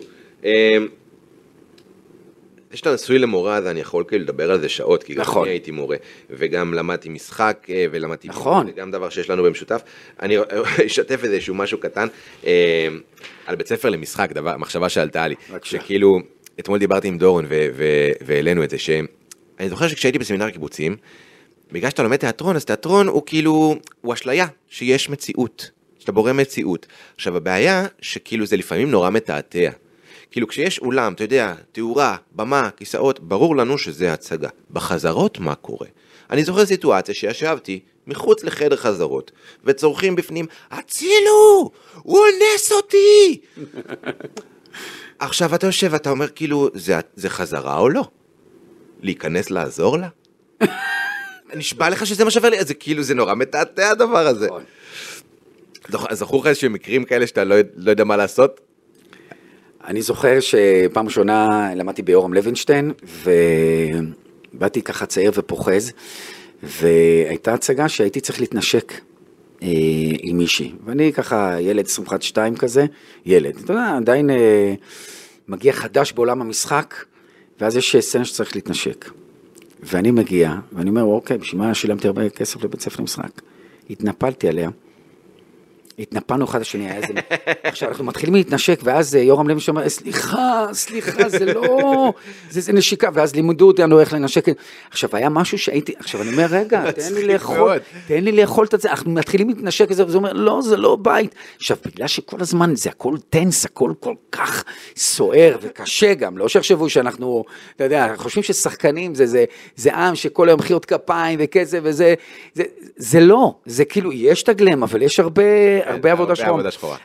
אה, 2.74 2.78
שאתה 2.78 2.94
נשוי 2.94 3.20
למורה, 3.20 3.56
אז 3.56 3.68
אני 3.68 3.80
יכול 3.80 4.04
כאילו 4.08 4.24
לדבר 4.24 4.52
על 4.52 4.60
זה 4.60 4.70
שעות, 4.70 5.04
כי 5.04 5.14
גם 5.14 5.22
נכון. 5.22 5.44
אני 5.44 5.52
הייתי 5.52 5.72
מורה, 5.72 5.98
וגם 6.30 6.74
למדתי 6.74 7.10
משחק, 7.10 7.68
אה, 7.70 7.86
ולמדתי... 7.92 8.28
נכון. 8.28 8.66
זה 8.66 8.72
גם 8.72 8.92
דבר 8.92 9.10
שיש 9.10 9.30
לנו 9.30 9.44
במשותף. 9.44 9.82
אני 10.22 10.38
אשתף 10.88 11.24
איזשהו 11.24 11.56
משהו 11.56 11.78
קטן 11.78 12.08
אה, 12.46 12.88
על 13.46 13.56
בית 13.56 13.68
ספר 13.68 13.90
למשחק, 13.90 14.32
דבר, 14.32 14.58
מחשבה 14.58 14.90
שעלתה 14.90 15.28
לי. 15.28 15.36
שכאילו, 15.64 16.20
אתמול 16.60 16.80
דיברתי 16.80 17.08
עם 17.08 17.18
דורון 17.18 17.46
והעלינו 18.26 18.64
את 18.64 18.70
זה, 18.70 18.78
שאני 18.78 19.70
זוכר 19.70 19.88
שכשהייתי 19.88 20.20
בסמינר 20.20 20.50
קיבוצים, 20.50 20.96
בגלל 21.72 21.90
שאתה 21.90 22.04
לומד 22.04 22.18
תיאטרון, 22.18 22.56
אז 22.56 22.66
תיאטרון 22.66 23.08
הוא 23.08 23.24
כאילו, 23.26 23.76
הוא 24.02 24.14
אשליה 24.14 24.48
שיש 24.70 25.10
מציאות, 25.10 25.70
שאתה 26.00 26.12
בורא 26.12 26.34
מציאות. 26.34 26.88
עכשיו 27.16 27.38
הבעיה, 27.38 27.86
שכאילו 28.02 28.46
זה 28.46 28.58
לפעמים 28.58 28.92
נורא 28.92 29.10
מתעתע. 29.10 29.70
כאילו 30.34 30.48
כשיש 30.48 30.80
אולם, 30.80 31.14
אתה 31.14 31.24
יודע, 31.24 31.54
תאורה, 31.72 32.16
במה, 32.32 32.70
כיסאות, 32.78 33.20
ברור 33.20 33.56
לנו 33.56 33.78
שזה 33.78 34.14
הצגה. 34.14 34.50
בחזרות 34.72 35.40
מה 35.40 35.56
קורה? 35.56 35.88
אני 36.32 36.44
זוכר 36.44 36.66
סיטואציה 36.66 37.16
שישבתי 37.16 37.80
מחוץ 38.08 38.44
לחדר 38.44 38.76
חזרות, 38.76 39.32
וצורכים 39.64 40.16
בפנים, 40.16 40.46
הצילו! 40.72 41.72
הוא 42.04 42.20
אונס 42.20 42.72
אותי! 42.72 43.42
עכשיו 45.20 45.56
אתה 45.56 45.68
יושב 45.68 45.88
ואתה 45.92 46.10
אומר 46.10 46.28
כאילו, 46.28 46.70
זה, 46.74 47.00
זה 47.16 47.30
חזרה 47.30 47.78
או 47.78 47.90
לא? 47.90 48.04
להיכנס 49.02 49.50
לעזור 49.52 49.98
לה? 49.98 50.08
נשבע 51.56 51.90
לך 51.90 52.06
שזה 52.06 52.24
מה 52.26 52.32
שווה 52.32 52.50
לי, 52.50 52.64
זה 52.64 52.74
כאילו, 52.74 53.04
זה 53.04 53.16
נורא 53.16 53.34
מתעתע 53.36 53.90
הדבר 53.90 54.28
הזה. 54.28 54.46
נכון. 54.48 54.64
זכ- 55.92 56.14
זכור 56.14 56.42
לך 56.42 56.48
איזשהם 56.48 56.74
מקרים 56.74 57.04
כאלה 57.04 57.28
שאתה 57.28 57.44
לא, 57.44 57.56
לא 57.76 57.90
יודע 57.92 58.04
מה 58.04 58.18
לעשות? 58.18 58.62
אני 59.88 60.02
זוכר 60.02 60.40
שפעם 60.40 61.06
ראשונה 61.06 61.70
למדתי 61.76 62.02
ביורם 62.02 62.34
לוינשטיין, 62.34 62.92
ובאתי 64.54 64.82
ככה 64.82 65.06
צעיר 65.06 65.32
ופוחז, 65.36 65.92
והייתה 66.64 67.54
הצגה 67.54 67.90
שהייתי 67.90 68.22
צריך 68.22 68.40
להתנשק 68.42 68.94
אה, 69.64 69.68
עם 70.20 70.38
מישהי, 70.38 70.72
ואני 70.86 71.14
ככה 71.14 71.62
ילד 71.62 71.86
21-2 72.36 72.58
כזה, 72.60 72.86
ילד, 73.26 73.56
אתה 73.64 73.72
יודע, 73.72 73.96
עדיין 73.98 74.30
אה, 74.30 74.74
מגיע 75.48 75.74
חדש 75.74 76.12
בעולם 76.12 76.42
המשחק, 76.42 76.96
ואז 77.62 77.78
יש 77.78 77.96
סצנה 77.96 78.26
שצריך 78.26 78.56
להתנשק. 78.56 79.10
ואני 79.84 80.12
מגיע, 80.12 80.54
ואני 80.74 80.90
אומר, 80.90 81.04
אוקיי, 81.04 81.38
בשביל 81.38 81.62
מה 81.62 81.74
שילמתי 81.74 82.08
הרבה 82.08 82.30
כסף 82.30 82.64
לבית 82.64 82.82
ספר 82.82 83.00
למשחק? 83.00 83.42
התנפלתי 83.90 84.48
עליה. 84.48 84.70
התנפלנו 86.00 86.46
אחד 86.46 86.62
לשני, 86.62 86.90
היה 86.90 86.96
איזה... 86.96 87.14
עכשיו 87.64 87.90
אנחנו 87.90 88.04
מתחילים 88.06 88.36
להתנשק, 88.36 88.80
ואז 88.84 89.16
אה, 89.16 89.22
יורם 89.22 89.48
לוי 89.48 89.62
שאומר, 89.62 89.90
סליחה, 89.90 90.66
סליחה, 90.74 91.30
זה 91.30 91.46
לא... 91.46 92.14
זה, 92.50 92.62
זה 92.62 92.74
נשיקה, 92.74 93.10
ואז 93.14 93.36
לימדו 93.36 93.68
אותנו 93.68 94.00
איך 94.00 94.14
לנשק. 94.14 94.46
עכשיו 94.92 95.10
היה 95.14 95.30
משהו 95.30 95.58
שהייתי, 95.58 95.94
עכשיו 96.00 96.22
אני 96.22 96.32
אומר, 96.32 96.46
רגע, 96.50 96.92
תן 96.92 97.14
לי 97.14 97.28
לאכול. 97.28 97.78
תן 98.08 98.24
לי 98.24 98.32
לאכול 98.32 98.68
את 98.74 98.82
זה, 98.82 98.92
אנחנו 98.92 99.12
מתחילים 99.12 99.50
להתנשק 99.50 99.86
וזה, 99.90 100.06
וזה 100.06 100.18
אומר, 100.18 100.34
לא, 100.34 100.62
זה 100.62 100.78
לא 100.78 100.96
בית. 100.96 101.36
עכשיו, 101.58 101.78
בגלל 101.86 102.08
שכל 102.08 102.38
הזמן 102.40 102.76
זה 102.76 102.90
הכל 102.90 103.16
טנס, 103.30 103.66
הכל 103.66 103.94
כל 104.00 104.14
כך 104.32 104.64
סוער 104.96 105.58
וקשה 105.62 106.14
גם, 106.14 106.38
לא 106.38 106.48
שיחשבו 106.48 106.90
שאנחנו, 106.90 107.44
אתה 107.76 107.84
יודע, 107.84 108.14
חושבים 108.16 108.44
ששחקנים 108.44 109.16
זה, 109.16 109.26
זה, 109.26 109.46
זה 109.76 109.94
עם 109.94 110.16
שכל 110.16 110.50
היום 110.50 110.60
מחיאות 110.60 110.86
כפיים 110.86 111.40
וכסף 111.42 111.80
וזה, 111.84 112.14
זה, 112.54 112.64
זה 112.96 113.20
לא, 113.20 113.56
זה 113.66 113.86
כאילו, 113.86 114.12
יש 114.12 114.44
את 114.44 114.50
הגלם, 114.50 114.84
אבל 114.84 115.02
יש 115.02 115.20
הרבה, 115.20 115.44
הרבה 115.86 116.12
עבודה 116.12 116.36
שחורה. 116.36 116.48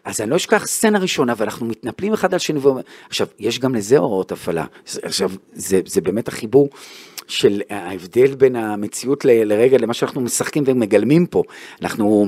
אז 0.05 0.21
אני 0.21 0.31
לא 0.31 0.37
אשכח 0.37 0.67
סצנה 0.67 0.99
ראשונה, 0.99 1.35
ואנחנו 1.37 1.67
מתנפלים 1.67 2.13
אחד 2.13 2.33
על 2.33 2.39
שני, 2.39 2.59
ואומר- 2.59 2.81
עכשיו, 3.09 3.27
יש 3.39 3.59
גם 3.59 3.75
לזה 3.75 3.99
הוראות 3.99 4.33
הפעלה. 4.33 4.65
עכשיו, 5.03 5.31
זה, 5.53 5.81
זה 5.87 6.01
באמת 6.01 6.29
החיבור 6.29 6.69
של 7.27 7.63
ההבדל 7.71 8.35
בין 8.35 8.57
המציאות 8.57 9.25
לרגע 9.25 9.79
למה 9.79 9.95
שאנחנו 9.95 10.21
משחקים 10.21 10.65
ומגלמים 10.67 11.27
פה. 11.27 11.43
אנחנו... 11.83 12.27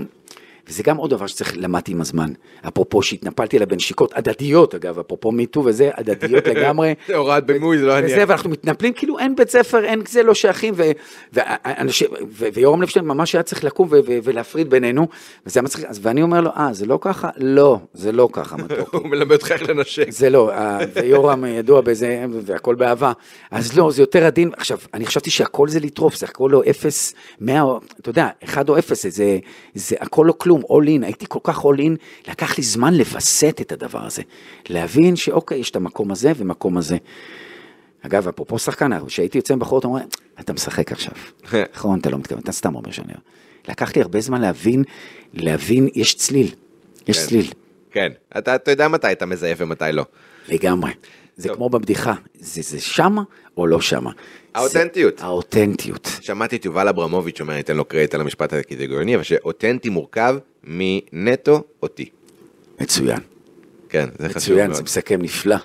וזה 0.68 0.82
גם 0.82 0.96
עוד 0.96 1.10
דבר 1.10 1.26
שצריך, 1.26 1.52
למדתי 1.56 1.92
עם 1.92 2.00
הזמן. 2.00 2.32
אפרופו 2.68 3.02
שהתנפלתי 3.02 3.56
עליה 3.56 3.66
בנשיקות 3.66 4.12
הדדיות, 4.16 4.74
אגב, 4.74 4.98
אפרופו 4.98 5.32
מיטו 5.32 5.62
וזה, 5.64 5.90
הדדיות 5.94 6.46
לגמרי. 6.54 6.94
זה 7.06 7.16
הוראת 7.16 7.46
בימוי, 7.46 7.78
זה 7.78 7.86
לא 7.86 7.98
אני. 7.98 8.06
וזה, 8.06 8.24
ואנחנו 8.28 8.50
מתנפלים, 8.50 8.92
כאילו 8.92 9.18
אין 9.18 9.36
בית 9.36 9.50
ספר, 9.50 9.84
אין 9.84 10.02
זה, 10.08 10.22
לא 10.22 10.34
שייכים, 10.34 10.74
ויורם 12.52 12.80
לוינשטיין 12.80 13.04
ממש 13.04 13.34
היה 13.34 13.42
צריך 13.42 13.64
לקום 13.64 13.88
ולהפריד 14.24 14.70
בינינו, 14.70 15.08
וזה 15.46 15.60
היה 15.60 15.64
מצחיק, 15.64 15.86
ואני 16.02 16.22
אומר 16.22 16.40
לו, 16.40 16.50
אה, 16.56 16.68
זה 16.72 16.86
לא 16.86 16.98
ככה? 17.00 17.28
לא, 17.36 17.78
זה 17.94 18.12
לא 18.12 18.28
ככה, 18.32 18.56
מתוק. 18.56 18.94
הוא 18.94 19.08
מלמד 19.08 19.32
אותך 19.32 19.52
איך 19.52 19.68
לנשק. 19.68 20.10
זה 20.10 20.30
לא, 20.30 20.50
אה, 20.52 20.78
ויורם 20.94 21.44
ידוע 21.44 21.80
בזה, 21.80 22.24
והכל 22.42 22.74
באהבה. 22.74 23.12
אז 23.50 23.78
לא, 23.78 23.90
זה 23.90 24.02
יותר 24.02 24.26
עדין. 24.26 24.50
עכשיו, 24.56 24.78
אני 24.94 25.06
חשבתי 25.06 25.30
שהכל 25.30 25.68
זה 25.68 25.80
לטרוף, 25.80 26.16
זה 26.16 26.26
הכל 26.26 26.48
לא 26.52 26.62
אפס, 26.70 27.14
מאה, 27.40 27.62
אתה 28.00 28.10
יודע, 28.10 28.28
אחד 28.44 28.68
או 28.68 28.78
אפס, 28.78 29.06
זה 29.74 29.96
הכל 30.00 30.24
לא 30.28 30.32
כלום, 30.38 30.59
all 30.60 30.86
in. 30.86 31.04
הייתי 31.04 31.26
כל 31.28 31.38
כך 31.42 31.58
all 31.58 31.78
in, 31.78 32.28
לקח 32.28 32.58
לי 32.58 32.64
זמן 32.64 32.94
לווסת 32.94 33.58
את 33.60 33.72
הדבר 33.72 34.04
הזה. 34.04 34.22
להבין 34.68 35.16
שאוקיי, 35.16 35.58
יש 35.58 35.70
את 35.70 35.76
המקום 35.76 36.10
הזה 36.10 36.32
ומקום 36.36 36.76
הזה. 36.76 36.96
אגב, 38.02 38.28
אפרופו 38.28 38.58
שחקן, 38.58 39.06
כשהייתי 39.06 39.38
יוצא 39.38 39.54
עם 39.54 39.60
בחורות, 39.60 39.84
אומרים, 39.84 40.06
אתה 40.40 40.52
משחק 40.52 40.92
עכשיו. 40.92 41.14
נכון, 41.74 42.00
אתה 42.00 42.10
לא 42.10 42.18
מתכוון, 42.18 42.42
אתה 42.42 42.52
סתם 42.52 42.74
אומר 42.74 42.90
שאני... 42.90 43.12
לקח 43.68 43.96
לי 43.96 44.02
הרבה 44.02 44.20
זמן 44.20 44.40
להבין, 44.40 44.84
להבין, 45.34 45.88
יש 45.94 46.14
צליל. 46.14 46.54
יש 47.08 47.18
כן. 47.18 47.26
צליל. 47.26 47.50
כן, 47.90 48.12
אתה 48.38 48.54
אתה 48.54 48.70
יודע 48.70 48.88
מתי 48.88 49.12
אתה 49.12 49.26
מזייף 49.26 49.58
ומתי 49.60 49.84
לא. 49.92 50.04
לגמרי. 50.48 50.92
זה 51.36 51.48
טוב. 51.48 51.56
כמו 51.56 51.70
בבדיחה, 51.70 52.14
זה, 52.34 52.62
זה 52.62 52.80
שמה 52.80 53.22
או 53.56 53.66
לא 53.66 53.80
שמה. 53.80 54.10
האותנטיות. 54.54 55.18
זה, 55.18 55.24
האותנטיות. 55.24 56.10
שמעתי 56.20 56.56
את 56.56 56.64
יובל 56.64 56.88
אברמוביץ' 56.88 57.40
אומר, 57.40 57.52
אני 57.52 57.60
אתן 57.60 57.76
לו 57.76 57.84
קרדיט 57.84 58.14
על 58.14 58.20
המשפט 58.20 58.52
הזה 58.52 58.62
כי 58.62 58.76
זה 58.76 58.86
גאוני, 58.86 59.14
אבל 59.14 59.22
שאותנטי 59.22 59.88
מורכב 59.88 60.36
מנטו 60.64 61.62
אותי. 61.82 62.08
מצוין. 62.80 63.18
כן, 63.88 64.08
זה 64.18 64.28
חשוב 64.28 64.36
מצוין, 64.36 64.66
מאוד. 64.66 64.76
זה 64.76 64.82
מסכם 64.82 65.22
נפלא. 65.22 65.56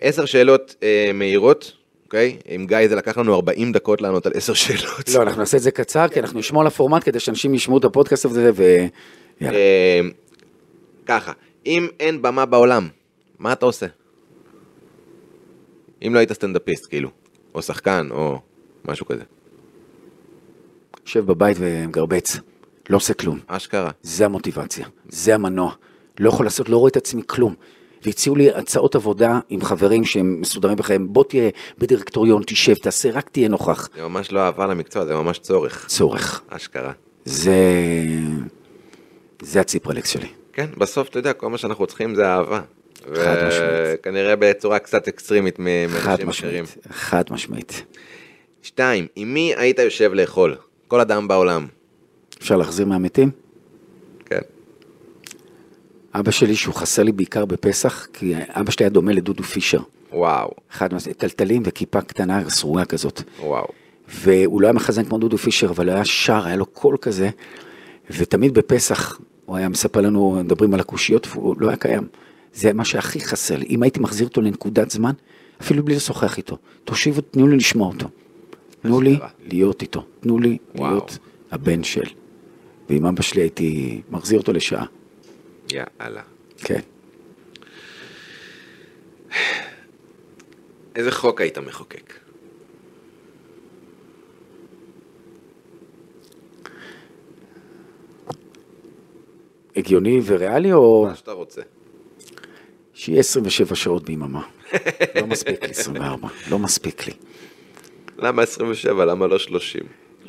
עשר 0.00 0.24
שאלות 0.24 0.74
אה, 0.82 1.10
מהירות, 1.14 1.72
אוקיי? 2.04 2.36
עם 2.48 2.66
גיא 2.66 2.88
זה 2.88 2.94
לקח 2.94 3.18
לנו 3.18 3.34
40 3.34 3.72
דקות 3.72 4.02
לענות 4.02 4.26
על 4.26 4.32
עשר 4.34 4.54
שאלות. 4.54 5.08
לא, 5.14 5.22
אנחנו 5.22 5.40
נעשה 5.40 5.56
את 5.56 5.62
זה 5.62 5.70
קצר, 5.70 6.08
כי 6.08 6.20
אנחנו 6.20 6.38
נשמור 6.38 6.62
על 6.62 6.66
הפורמט 6.66 7.04
כדי 7.04 7.20
שאנשים 7.20 7.54
ישמעו 7.54 7.78
את 7.78 7.84
הפודקאסט 7.84 8.24
הזה, 8.24 8.50
ויאללה. 8.54 9.58
אה, 9.58 10.00
ככה, 11.06 11.32
אם 11.66 11.88
אין 12.00 12.22
במה 12.22 12.46
בעולם, 12.46 12.88
מה 13.38 13.52
אתה 13.52 13.66
עושה? 13.66 13.86
אם 16.06 16.14
לא 16.14 16.18
היית 16.18 16.32
סטנדאפיסט, 16.32 16.86
כאילו, 16.86 17.10
או 17.54 17.62
שחקן, 17.62 18.08
או 18.10 18.40
משהו 18.84 19.06
כזה. 19.06 19.22
יושב 21.06 21.26
בבית 21.26 21.56
ומגרבץ. 21.60 22.36
לא 22.90 22.96
עושה 22.96 23.14
כלום. 23.14 23.38
אשכרה. 23.46 23.90
זה 24.02 24.24
המוטיבציה, 24.24 24.86
זה 25.08 25.34
המנוע. 25.34 25.72
לא 26.20 26.28
יכול 26.28 26.46
לעשות, 26.46 26.68
לא 26.68 26.76
רואה 26.76 26.88
את 26.88 26.96
עצמי 26.96 27.22
כלום. 27.26 27.54
והציעו 28.04 28.36
לי 28.36 28.50
הצעות 28.50 28.94
עבודה 28.94 29.40
עם 29.48 29.62
חברים 29.62 30.04
שהם 30.04 30.40
מסודרים 30.40 30.76
בחיים, 30.76 31.12
בוא 31.12 31.24
תהיה 31.24 31.50
בדירקטוריון, 31.78 32.42
תשב, 32.46 32.74
תעשה, 32.74 33.10
רק 33.10 33.28
תהיה 33.28 33.48
נוכח. 33.48 33.88
זה 33.94 34.02
ממש 34.02 34.32
לא 34.32 34.40
אהבה 34.40 34.66
למקצוע, 34.66 35.04
זה 35.06 35.14
ממש 35.14 35.38
צורך. 35.38 35.86
צורך. 35.86 36.42
אשכרה. 36.48 36.92
זה... 37.24 37.54
זה 39.42 39.60
הציפרלקס 39.60 40.10
שלי. 40.10 40.28
כן, 40.52 40.66
בסוף, 40.78 41.08
אתה 41.08 41.18
יודע, 41.18 41.32
כל 41.32 41.50
מה 41.50 41.58
שאנחנו 41.58 41.86
צריכים 41.86 42.14
זה 42.14 42.26
אהבה. 42.26 42.60
וכנראה 43.08 44.36
בצורה 44.36 44.78
קצת 44.78 45.08
אקסטרימית 45.08 45.58
מאנשים 45.58 46.28
אחרים. 46.28 46.64
חד 46.90 47.24
משמעית. 47.30 47.82
שתיים, 48.62 49.06
עם 49.16 49.34
מי 49.34 49.52
היית 49.56 49.78
יושב 49.78 50.10
לאכול? 50.14 50.56
כל 50.88 51.00
אדם 51.00 51.28
בעולם. 51.28 51.66
אפשר 52.38 52.56
להחזיר 52.56 52.86
מהמתים? 52.86 53.30
כן. 54.24 54.40
אבא 56.14 56.30
שלי, 56.30 56.56
שהוא 56.56 56.74
חסר 56.74 57.02
לי 57.02 57.12
בעיקר 57.12 57.44
בפסח, 57.44 58.06
כי 58.12 58.34
אבא 58.48 58.70
שלי 58.70 58.84
היה 58.84 58.90
דומה 58.90 59.12
לדודו 59.12 59.42
פישר. 59.42 59.80
וואו, 60.12 60.50
אחד 60.72 60.92
מה... 60.92 60.98
טלטלים 61.16 61.62
וכיפה 61.64 62.00
קטנה 62.00 62.50
סרוגה 62.50 62.84
כזאת. 62.84 63.22
וואו. 63.40 63.66
והוא 64.08 64.60
לא 64.60 64.66
היה 64.66 64.72
מחזן 64.72 65.04
כמו 65.04 65.18
דודו 65.18 65.38
פישר, 65.38 65.70
אבל 65.70 65.88
הוא 65.88 65.94
היה 65.94 66.04
שר, 66.04 66.46
היה 66.46 66.56
לו 66.56 66.66
קול 66.66 66.96
כזה, 67.00 67.30
ותמיד 68.10 68.54
בפסח 68.54 69.20
הוא 69.46 69.56
היה 69.56 69.68
מספר 69.68 70.00
לנו, 70.00 70.40
מדברים 70.44 70.74
על 70.74 70.80
הקושיות, 70.80 71.26
והוא 71.30 71.56
לא 71.58 71.68
היה 71.68 71.76
קיים. 71.76 72.06
זה 72.54 72.72
מה 72.72 72.84
שהכי 72.84 73.20
חסר 73.20 73.56
לי. 73.56 73.66
אם 73.70 73.82
הייתי 73.82 74.00
מחזיר 74.00 74.26
אותו 74.26 74.40
לנקודת 74.40 74.90
זמן, 74.90 75.12
אפילו 75.60 75.84
בלי 75.84 75.94
לשוחח 75.96 76.36
איתו, 76.36 76.58
תושיבו, 76.84 77.20
תנו 77.20 77.48
לי 77.48 77.56
לשמוע 77.56 77.88
אותו. 77.88 78.08
תנו 78.82 79.00
לי. 79.00 79.18
להיות 79.46 79.82
איתו, 79.82 80.04
תנו 80.20 80.38
לי 80.38 80.58
וואו. 80.74 80.90
להיות 80.90 81.18
הבן 81.50 81.82
של. 81.82 82.04
ועם 82.88 83.06
אבא 83.06 83.22
שלי 83.22 83.42
הייתי 83.42 84.00
מחזיר 84.10 84.38
אותו 84.38 84.52
לשעה, 84.52 84.86
יאללה. 85.72 86.22
כן. 86.56 86.80
איזה 90.96 91.12
חוק 91.12 91.40
היית 91.40 91.58
מחוקק? 91.58 92.14
הגיוני 99.76 100.20
וריאלי 100.24 100.72
או 100.72 101.06
מה 101.08 101.14
שאתה 101.14 101.32
רוצה. 101.32 101.62
שיהיה 103.00 103.20
27 103.20 103.74
שעות 103.74 104.04
ביממה? 104.04 104.42
לא 105.16 105.26
מספיק 105.26 105.62
לי 105.64 105.70
24, 105.70 106.28
לא 106.50 106.58
מספיק 106.58 107.06
לי. 107.06 107.12
למה 108.18 108.42
27? 108.42 109.04
למה 109.04 109.26
לא 109.26 109.38
30? 109.38 109.80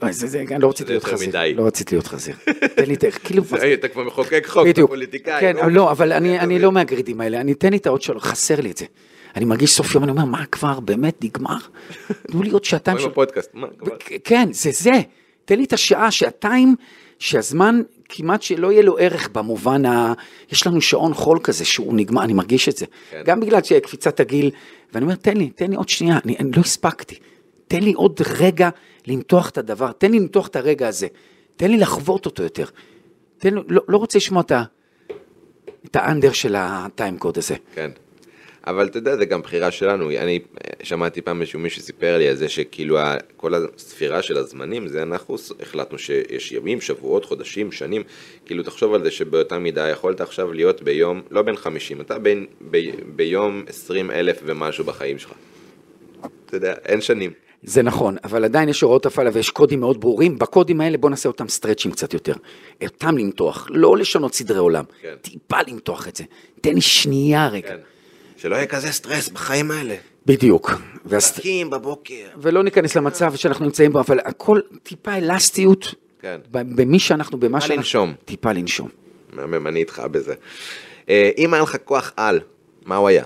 לא, 0.01 0.11
זה, 0.11 0.27
זה, 0.27 0.43
אני 0.51 0.61
לא 0.61 0.69
רציתי 0.69 0.91
להיות 0.91 1.03
חזיר. 1.03 1.33
לא 1.55 1.63
רציתי 1.67 1.95
להיות 1.95 2.07
חזיר. 2.07 2.35
תן 2.75 2.83
לי, 2.87 2.93
את- 2.93 3.05
כאילו, 3.23 3.43
אתה 3.73 3.87
כבר 3.87 4.03
מחוקק 4.03 4.45
חוק, 4.47 4.67
אתה 4.69 4.87
פוליטיקאי. 4.87 5.39
כן, 5.41 5.55
לא? 5.71 5.91
אבל 5.91 6.13
אני, 6.13 6.59
לא 6.59 6.71
מהגרידים 6.71 7.21
האלה, 7.21 7.41
אני 7.41 7.51
אתן 7.51 7.71
לי 7.71 7.77
את 7.77 7.85
העוד 7.87 8.01
שלו, 8.01 8.19
חסר 8.19 8.61
לי 8.61 8.71
את 8.71 8.77
זה. 8.77 8.85
אני 9.35 9.45
מרגיש 9.45 9.71
סוף 9.71 9.95
יום, 9.95 10.03
אני 10.03 10.11
אומר, 10.11 10.25
מה 10.25 10.45
כבר, 10.45 10.79
באמת 10.79 11.23
נגמר? 11.23 11.57
תנו 12.31 12.43
לי 12.43 12.49
עוד 12.49 12.63
שעתיים 12.65 12.97
רואים 12.97 13.09
של... 13.09 13.11
בפודקאסט, 13.11 13.49
מה? 13.53 13.67
כן, 14.23 14.49
זה 14.51 14.69
זה. 14.73 14.91
תן 15.45 15.57
לי 15.57 15.63
את 15.63 15.73
השעה, 15.73 16.11
שעתיים, 16.11 16.75
שהזמן 17.19 17.81
כמעט 18.11 18.41
שלא 18.41 18.71
יהיה 18.71 18.81
לו 18.81 18.97
ערך 18.97 19.29
במובן 19.29 19.85
ה... 19.85 20.13
יש 20.51 20.67
לנו 20.67 20.81
שעון 20.81 21.13
חול 21.13 21.39
כזה 21.43 21.65
שהוא 21.65 21.93
נגמר, 21.93 22.23
אני 22.23 22.33
מרגיש 22.33 22.69
את 22.69 22.77
זה. 22.77 22.85
כן. 23.11 23.21
גם 23.25 23.39
בגלל 23.39 23.63
שקפיצת 23.63 24.19
הגיל, 24.19 24.51
ואני 24.93 25.03
אומר, 25.03 25.15
תן 25.15 25.37
לי, 25.37 25.49
תן 25.49 25.69
לי 25.69 25.75
עוד 25.75 25.89
שנייה, 25.89 26.19
אני, 26.25 26.35
אני 26.39 26.51
לא 26.51 26.61
הספקתי. 26.61 27.15
תן 27.67 27.83
לי 27.83 27.93
עוד 27.93 28.21
רגע 28.39 28.69
למתוח 29.07 29.49
את 29.49 29.57
הדבר, 29.57 29.91
תן 29.91 30.11
לי 30.11 30.19
למתוח 30.19 30.47
את 30.47 30.55
הרגע 30.55 30.87
הזה. 30.87 31.07
תן 31.55 31.71
לי 31.71 31.77
לחוות 31.77 32.25
אותו 32.25 32.43
יותר. 32.43 32.65
תן 33.37 33.53
לי, 33.53 33.61
לא, 33.67 33.81
לא 33.87 33.97
רוצה 33.97 34.17
לשמוע 34.17 34.41
את 34.41 34.51
ה... 34.51 34.63
את 35.85 35.95
האנדר 35.95 36.31
של 36.31 36.55
הטיים 36.57 37.17
קוד 37.17 37.37
הזה. 37.37 37.55
כן. 37.75 37.91
אבל 38.67 38.85
אתה 38.85 38.97
יודע, 38.97 39.15
זה 39.15 39.25
גם 39.25 39.41
בחירה 39.41 39.71
שלנו. 39.71 40.09
אני 40.09 40.39
שמעתי 40.83 41.21
פעם 41.21 41.41
איזשהו 41.41 41.59
מישהו 41.59 41.81
סיפר 41.81 42.17
לי 42.17 42.27
על 42.27 42.35
זה 42.35 42.49
שכאילו 42.49 42.97
כל 43.37 43.53
הספירה 43.55 44.21
של 44.21 44.37
הזמנים, 44.37 44.87
זה 44.87 45.01
אנחנו 45.01 45.35
החלטנו 45.59 45.97
שיש 45.97 46.51
ימים, 46.51 46.81
שבועות, 46.81 47.25
חודשים, 47.25 47.71
שנים. 47.71 48.03
כאילו 48.45 48.63
תחשוב 48.63 48.93
על 48.93 49.03
זה 49.03 49.11
שבאותה 49.11 49.59
מידה 49.59 49.89
יכולת 49.89 50.21
עכשיו 50.21 50.53
להיות 50.53 50.81
ביום, 50.81 51.21
לא 51.31 51.41
בן 51.41 51.55
50, 51.55 52.01
אתה 52.01 52.19
בין, 52.19 52.45
ב, 52.71 52.77
ביום 53.15 53.63
20 53.67 54.11
אלף 54.11 54.41
ומשהו 54.45 54.83
בחיים 54.83 55.19
שלך. 55.19 55.31
אתה 56.45 56.57
יודע, 56.57 56.73
אין 56.85 57.01
שנים. 57.01 57.31
זה 57.63 57.81
נכון, 57.83 58.17
אבל 58.23 58.43
עדיין 58.43 58.69
יש 58.69 58.81
הוראות 58.81 59.05
הפעלה 59.05 59.29
ויש 59.33 59.49
קודים 59.49 59.79
מאוד 59.79 60.01
ברורים, 60.01 60.39
בקודים 60.39 60.81
האלה 60.81 60.97
בוא 60.97 61.09
נעשה 61.09 61.29
אותם 61.29 61.47
סטרצ'ים 61.47 61.91
קצת 61.91 62.13
יותר. 62.13 62.33
אותם 62.83 63.17
למתוח, 63.17 63.67
לא 63.69 63.97
לשנות 63.97 64.33
סדרי 64.33 64.57
עולם, 64.57 64.83
כן. 65.01 65.15
טיפה 65.21 65.57
למתוח 65.67 66.07
את 66.07 66.15
זה. 66.15 66.23
תן 66.61 66.73
לי 66.73 66.81
שנייה 66.81 67.47
רגע. 67.47 67.67
כן. 67.67 67.77
שלא 68.41 68.55
יהיה 68.55 68.67
כזה 68.67 68.91
סטרס 68.91 69.29
בחיים 69.29 69.71
האלה. 69.71 69.95
בדיוק. 70.25 70.71
ואז, 71.05 71.31
פרקים 71.31 71.69
בבוקר. 71.69 72.27
ולא 72.37 72.63
ניכנס 72.63 72.95
למצב 72.95 73.35
שאנחנו 73.35 73.65
נמצאים 73.65 73.93
בו, 73.93 73.99
אבל 73.99 74.19
הכל 74.19 74.59
טיפה 74.83 75.13
אלסטיות, 75.17 75.95
כן. 76.21 76.39
במי 76.51 76.99
שאנחנו, 76.99 77.39
במה 77.39 77.57
טיפה 77.57 77.67
שאנחנו... 77.67 77.75
לנשום. 77.75 78.13
טיפה 78.25 78.51
לנשום. 78.51 78.89
מהמם, 79.33 79.67
אני 79.67 79.79
איתך 79.79 80.03
בזה. 80.11 80.33
אה, 81.09 81.29
אם 81.37 81.53
היה 81.53 81.63
לך 81.63 81.77
כוח 81.85 82.13
על, 82.17 82.39
מה 82.85 82.95
הוא 82.95 83.07
היה? 83.07 83.23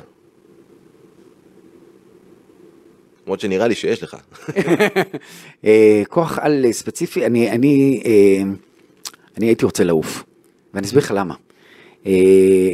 למרות 3.26 3.40
שנראה 3.40 3.68
לי 3.68 3.76
שיש 3.76 4.04
לך. 4.04 4.18
אה, 5.66 6.04
כוח 6.10 6.40
על 6.40 6.66
ספציפי, 6.72 7.26
אני, 7.26 7.52
אני, 7.52 8.04
אה, 8.06 8.44
אני 9.38 9.46
הייתי 9.46 9.66
רוצה 9.66 9.84
לעוף, 9.84 10.24
ואני 10.74 10.88
אסביר 10.88 11.04
לך 11.04 11.14
למה. 11.16 11.36
אה, 12.06 12.12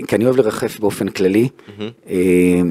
כי 0.08 0.16
אני 0.16 0.26
אוהב 0.26 0.36
לרחף 0.36 0.80
באופן 0.80 1.10
כללי, 1.10 1.50
אה, 2.10 2.62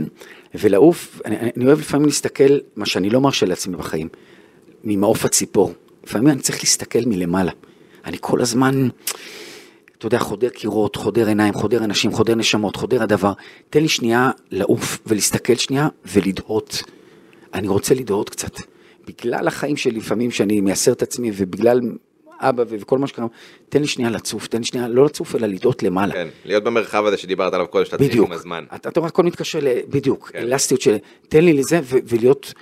ולעוף, 0.54 1.22
אני, 1.24 1.36
אני 1.56 1.66
אוהב 1.66 1.78
לפעמים 1.78 2.06
להסתכל, 2.06 2.58
מה 2.76 2.86
שאני 2.86 3.10
לא 3.10 3.20
מרשה 3.20 3.46
לעצמי 3.46 3.76
בחיים, 3.76 4.08
ממעוף 4.84 5.24
הציפור. 5.24 5.72
לפעמים 6.04 6.28
אני 6.28 6.40
צריך 6.40 6.58
להסתכל 6.60 6.98
מלמעלה. 7.06 7.52
אני 8.04 8.16
כל 8.20 8.40
הזמן, 8.40 8.88
אתה 9.98 10.06
יודע, 10.06 10.18
חודר 10.18 10.48
קירות, 10.48 10.96
חודר 10.96 11.28
עיניים, 11.28 11.54
חודר 11.54 11.84
אנשים, 11.84 12.12
חודר 12.12 12.34
נשמות, 12.34 12.76
חודר 12.76 13.02
הדבר. 13.02 13.32
תן 13.70 13.80
לי 13.80 13.88
שנייה 13.88 14.30
לעוף 14.50 14.98
ולהסתכל 15.06 15.54
שנייה 15.54 15.88
ולדהות. 16.06 16.82
אני 17.54 17.68
רוצה 17.68 17.94
לדהות 17.94 18.30
קצת. 18.30 18.56
בגלל 19.06 19.48
החיים 19.48 19.76
שלי 19.76 19.98
לפעמים 19.98 20.30
שאני 20.30 20.60
מייסר 20.60 20.92
את 20.92 21.02
עצמי 21.02 21.30
ובגלל 21.36 21.80
אבא 22.40 22.64
וכל 22.68 22.98
מה 22.98 23.06
שקרה, 23.06 23.26
תן 23.68 23.80
לי 23.80 23.86
שנייה 23.86 24.10
לצוף, 24.10 24.46
תן 24.46 24.58
לי 24.58 24.64
שנייה, 24.64 24.88
לא 24.88 25.04
לצוף 25.04 25.36
אלא 25.36 25.46
לדהות 25.46 25.82
למעלה. 25.82 26.12
כן, 26.12 26.28
להיות 26.44 26.64
במרחב 26.64 27.04
הזה 27.06 27.16
שדיברת 27.16 27.54
עליו 27.54 27.66
קודם, 27.66 27.84
שאתה 27.84 27.98
צריך. 27.98 28.16
עם 28.16 28.32
הזמן. 28.32 28.64
אתה, 28.74 28.88
אתה 28.88 29.00
רואה, 29.00 29.08
הכל 29.08 29.22
מתקשר 29.22 29.58
ל... 29.62 29.68
בדיוק, 29.88 30.30
כן. 30.32 30.38
אלסטיות 30.38 30.80
של... 30.80 30.96
תן 31.28 31.44
לי 31.44 31.52
לזה 31.52 31.80
ו- 31.82 31.98
ולהיות 32.04 32.54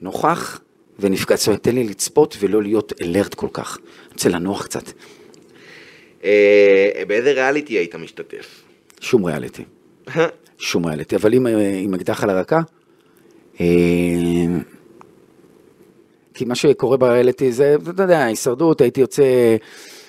נוכח 0.00 0.60
ונפקד. 0.98 1.34
זאת 1.34 1.46
אומרת, 1.46 1.62
תן 1.62 1.74
לי 1.74 1.84
לצפות 1.84 2.36
ולא 2.40 2.62
להיות 2.62 2.92
אלרט 3.02 3.34
כל 3.34 3.48
כך. 3.52 3.78
אני 3.78 4.12
רוצה 4.12 4.28
לנוח 4.28 4.64
קצת. 4.64 4.92
אה, 6.24 7.02
באיזה 7.08 7.32
ריאליטי 7.32 7.74
היית 7.74 7.94
משתתף? 7.94 8.62
שום 9.00 9.24
ריאליטי. 9.24 9.64
שום 10.58 10.86
ריאליטי. 10.86 11.16
אבל 11.16 11.32
עם, 11.32 11.46
אה, 11.46 11.78
עם 11.82 11.94
אקדח 11.94 12.24
על 12.24 12.30
הרקה, 12.30 12.60
אה, 13.60 13.66
כי 16.34 16.44
מה 16.44 16.54
שקורה 16.54 16.96
בריאליטי 16.96 17.52
זה, 17.52 17.76
אתה 17.90 18.02
יודע, 18.02 18.24
הישרדות, 18.24 18.80
הייתי 18.80 19.00
יוצא... 19.00 19.22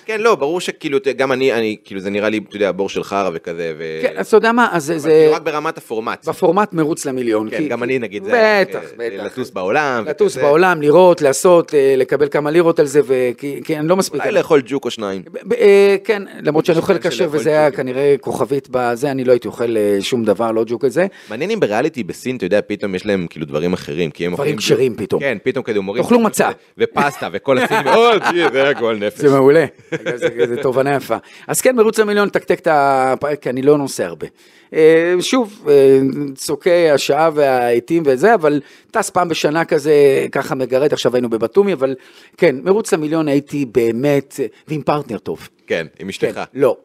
כן, 0.06 0.22
לא, 0.22 0.36
ברור 0.36 0.62
שכאילו, 0.62 0.98
גם 1.18 1.32
אני, 1.32 1.54
אני, 1.54 1.76
כאילו, 1.84 2.02
זה 2.02 2.10
נראה 2.10 2.30
לי, 2.30 2.40
אתה 2.50 2.56
יודע, 2.56 2.72
בור 2.72 2.90
של 2.90 3.04
חרא 3.04 3.30
וכזה, 3.34 3.74
ו... 3.78 4.00
כן, 4.02 4.14
אז 4.18 4.28
אתה 4.28 4.38
יודע 4.38 4.52
מה, 4.52 4.68
אז 4.72 4.84
זה... 4.86 5.00
זה... 5.00 5.10
כאילו 5.10 5.34
רק 5.36 5.42
ברמת 5.42 5.78
הפורמט. 5.78 6.28
בפורמט 6.28 6.74
מרוץ 6.74 7.06
למיליון. 7.06 7.50
כן, 7.50 7.68
גם 7.68 7.84
אני 7.84 8.00
נגיד, 8.00 8.24
זה... 8.24 8.62
בטח, 8.62 8.80
כן, 8.80 8.96
בטח. 8.98 9.24
לטוס 9.26 9.50
בעולם. 9.50 10.04
לטוס. 10.08 10.38
בעולם, 10.38 10.82
לראות, 10.82 11.22
לעשות, 11.22 11.74
אה, 11.74 11.94
לקבל 11.98 12.28
כמה 12.30 12.52
לירות 12.52 12.80
על 12.80 12.86
זה, 12.86 13.02
וכי 13.06 13.62
כי 13.64 13.78
אני 13.78 13.88
לא 13.88 13.96
מספיק. 13.96 14.22
אולי 14.22 14.32
לאכול 14.32 14.62
ג'וק 14.66 14.86
או 14.86 14.92
שניים. 14.92 15.22
אה, 15.58 15.96
כן, 16.04 16.24
למרות 16.42 16.66
שאני 16.66 16.78
אוכל 16.78 16.98
כשר 16.98 17.28
וזה 17.32 17.50
היה. 17.50 17.72
כנראה 17.72 18.16
כוכבית 18.22 18.68
בזה, 18.72 19.12
אני 19.12 19.24
לא 19.24 19.32
הייתי 19.32 19.48
אוכל 19.48 19.78
אה, 19.78 19.98
שום 20.02 20.24
דבר, 20.24 20.52
לא 20.52 20.64
ג'וק 20.68 20.86
כזה. 20.86 21.06
מעניין 21.30 21.52
אם 21.52 21.60
בריאליטי 21.60 22.04
בסין, 22.04 22.36
אתה 22.38 22.46
יודע, 22.46 22.60
פתאום 22.68 22.96
יש 22.96 23.06
להם 23.06 23.28
כאילו 23.30 23.46
דברים 23.46 23.74
אחרים, 23.74 24.12
כי 24.12 24.26
הם 24.26 24.34
דברים 24.34 24.40
אוכלים- 24.42 24.58
כשרים 24.58 24.96
פתאום. 24.96 25.22
כן, 25.22 25.38
פתאום 25.44 25.64
כזה 25.64 25.78
הומורים. 25.78 26.04
תאכלו 26.04 26.20
מצה. 26.20 26.50
ופסטה, 26.78 27.30
וכל 27.34 27.58
הסינים, 27.58 27.84
זה 28.54 28.64
היה 28.64 28.74
גועל 28.74 28.96
נפש. 28.98 29.20
זה 29.20 29.30
מעולה, 29.30 29.66
זה, 30.16 30.56
תובנה 30.62 30.96
יפה. 30.96 31.18
אז 31.48 31.62
כן, 31.62 31.76
מרוץ 31.76 32.00
למיליון, 32.00 32.30
תקתק 32.30 32.60
את 32.60 32.68
הפרק, 32.72 33.42
כי 33.42 33.50
אני 33.50 33.62
לא 33.62 33.78
נוסע 33.78 34.06
הרבה. 34.06 34.28
אה, 34.74 35.14
שוב, 35.20 35.66
אה, 35.70 36.00
צוקי 36.36 36.90
השעה 36.90 37.30
והעיתים 37.34 38.04
וזה, 38.06 38.34
אבל 38.34 38.62
טס 38.92 39.10
פעם 39.10 39.30
בשנה 39.30 39.66
כזה, 39.66 40.26
ככה 40.32 40.56
מגרד, 40.56 40.94
עכשיו 40.94 41.16
היינו 41.16 41.30
בבתומי, 41.30 41.74
אבל 41.74 41.96
כן, 42.38 42.56
מרוץ 42.64 42.94
למיליון 42.94 43.28
הייתי 43.28 43.66
באמת, 43.66 44.36
אה, 44.40 44.46
ועם 44.68 44.82
פרטנר 44.82 45.18
טוב. 45.18 45.50
כן, 45.68 45.88
עם 46.00 46.06
כן, 46.06 46.10
אשתך. 46.10 46.42
לא. 46.54 46.62
לא. 46.62 46.78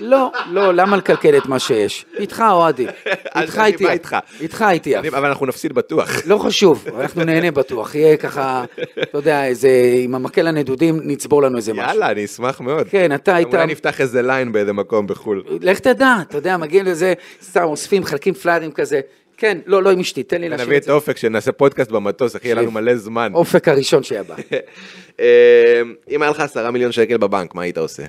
לא, 0.00 0.32
לא, 0.50 0.74
למה 0.74 0.96
לקלקל 0.96 1.36
את 1.36 1.46
מה 1.46 1.58
שיש? 1.58 2.06
איתך, 2.18 2.44
אוהדי. 2.50 2.86
איתך 3.40 3.58
הייתי. 3.58 3.88
איתך. 3.88 4.16
איתך 4.40 4.62
הייתי. 4.62 4.98
אבל 4.98 5.24
אנחנו 5.24 5.46
נפסיד 5.46 5.72
בטוח. 5.72 6.10
לא 6.26 6.38
חשוב, 6.38 6.84
אנחנו 7.00 7.24
נהנה 7.24 7.50
בטוח. 7.50 7.94
יהיה 7.94 8.16
ככה, 8.16 8.64
אתה 9.02 9.18
יודע, 9.18 9.44
איזה, 9.44 9.68
עם 10.04 10.14
המקל 10.14 10.46
הנדודים 10.46 11.00
נצבור 11.04 11.42
לנו 11.42 11.56
איזה 11.56 11.72
משהו. 11.72 11.86
יאללה, 11.86 12.10
אני 12.10 12.24
אשמח 12.24 12.60
מאוד. 12.60 12.88
כן, 12.88 13.14
אתה 13.14 13.34
היית... 13.34 13.54
אולי 13.54 13.66
נפתח 13.66 14.00
איזה 14.00 14.22
ליין 14.22 14.52
באיזה 14.52 14.72
מקום 14.72 15.06
בחו"ל. 15.06 15.42
לך 15.60 15.78
תדע, 15.78 16.14
אתה 16.22 16.38
יודע, 16.38 16.56
מגיעים 16.56 16.84
לזה, 16.84 17.14
סתם 17.42 17.62
אוספים, 17.62 18.02
מחלקים 18.02 18.34
פליירים 18.34 18.72
כזה. 18.72 19.00
כן, 19.36 19.58
לא, 19.66 19.82
לא 19.82 19.90
עם 19.90 20.00
אשתי, 20.00 20.22
תן 20.22 20.40
לי 20.40 20.48
להשאיר 20.48 20.66
נביא 20.66 20.76
את 20.76 20.82
את 20.82 20.86
זה. 20.86 20.92
אופק, 20.92 21.16
שנעשה 21.16 21.52
פודקאסט 21.52 21.90
במטוס, 21.90 22.36
אחי, 22.36 22.48
יהיה 22.48 22.54
לנו 22.54 22.70
מלא 22.70 22.96
זמן. 22.96 23.32
אופק 23.34 23.68
הראשון 23.68 24.02
שהיה 24.02 24.22
בא. 24.22 24.34
אה, 25.20 25.82
אם 26.10 26.22
היה 26.22 26.30
לך 26.30 26.40
עשרה 26.40 26.70
מיליון 26.70 26.92
שקל 26.92 27.16
בבנק, 27.16 27.54
מה 27.54 27.62
היית 27.62 27.78
עושה? 27.78 28.02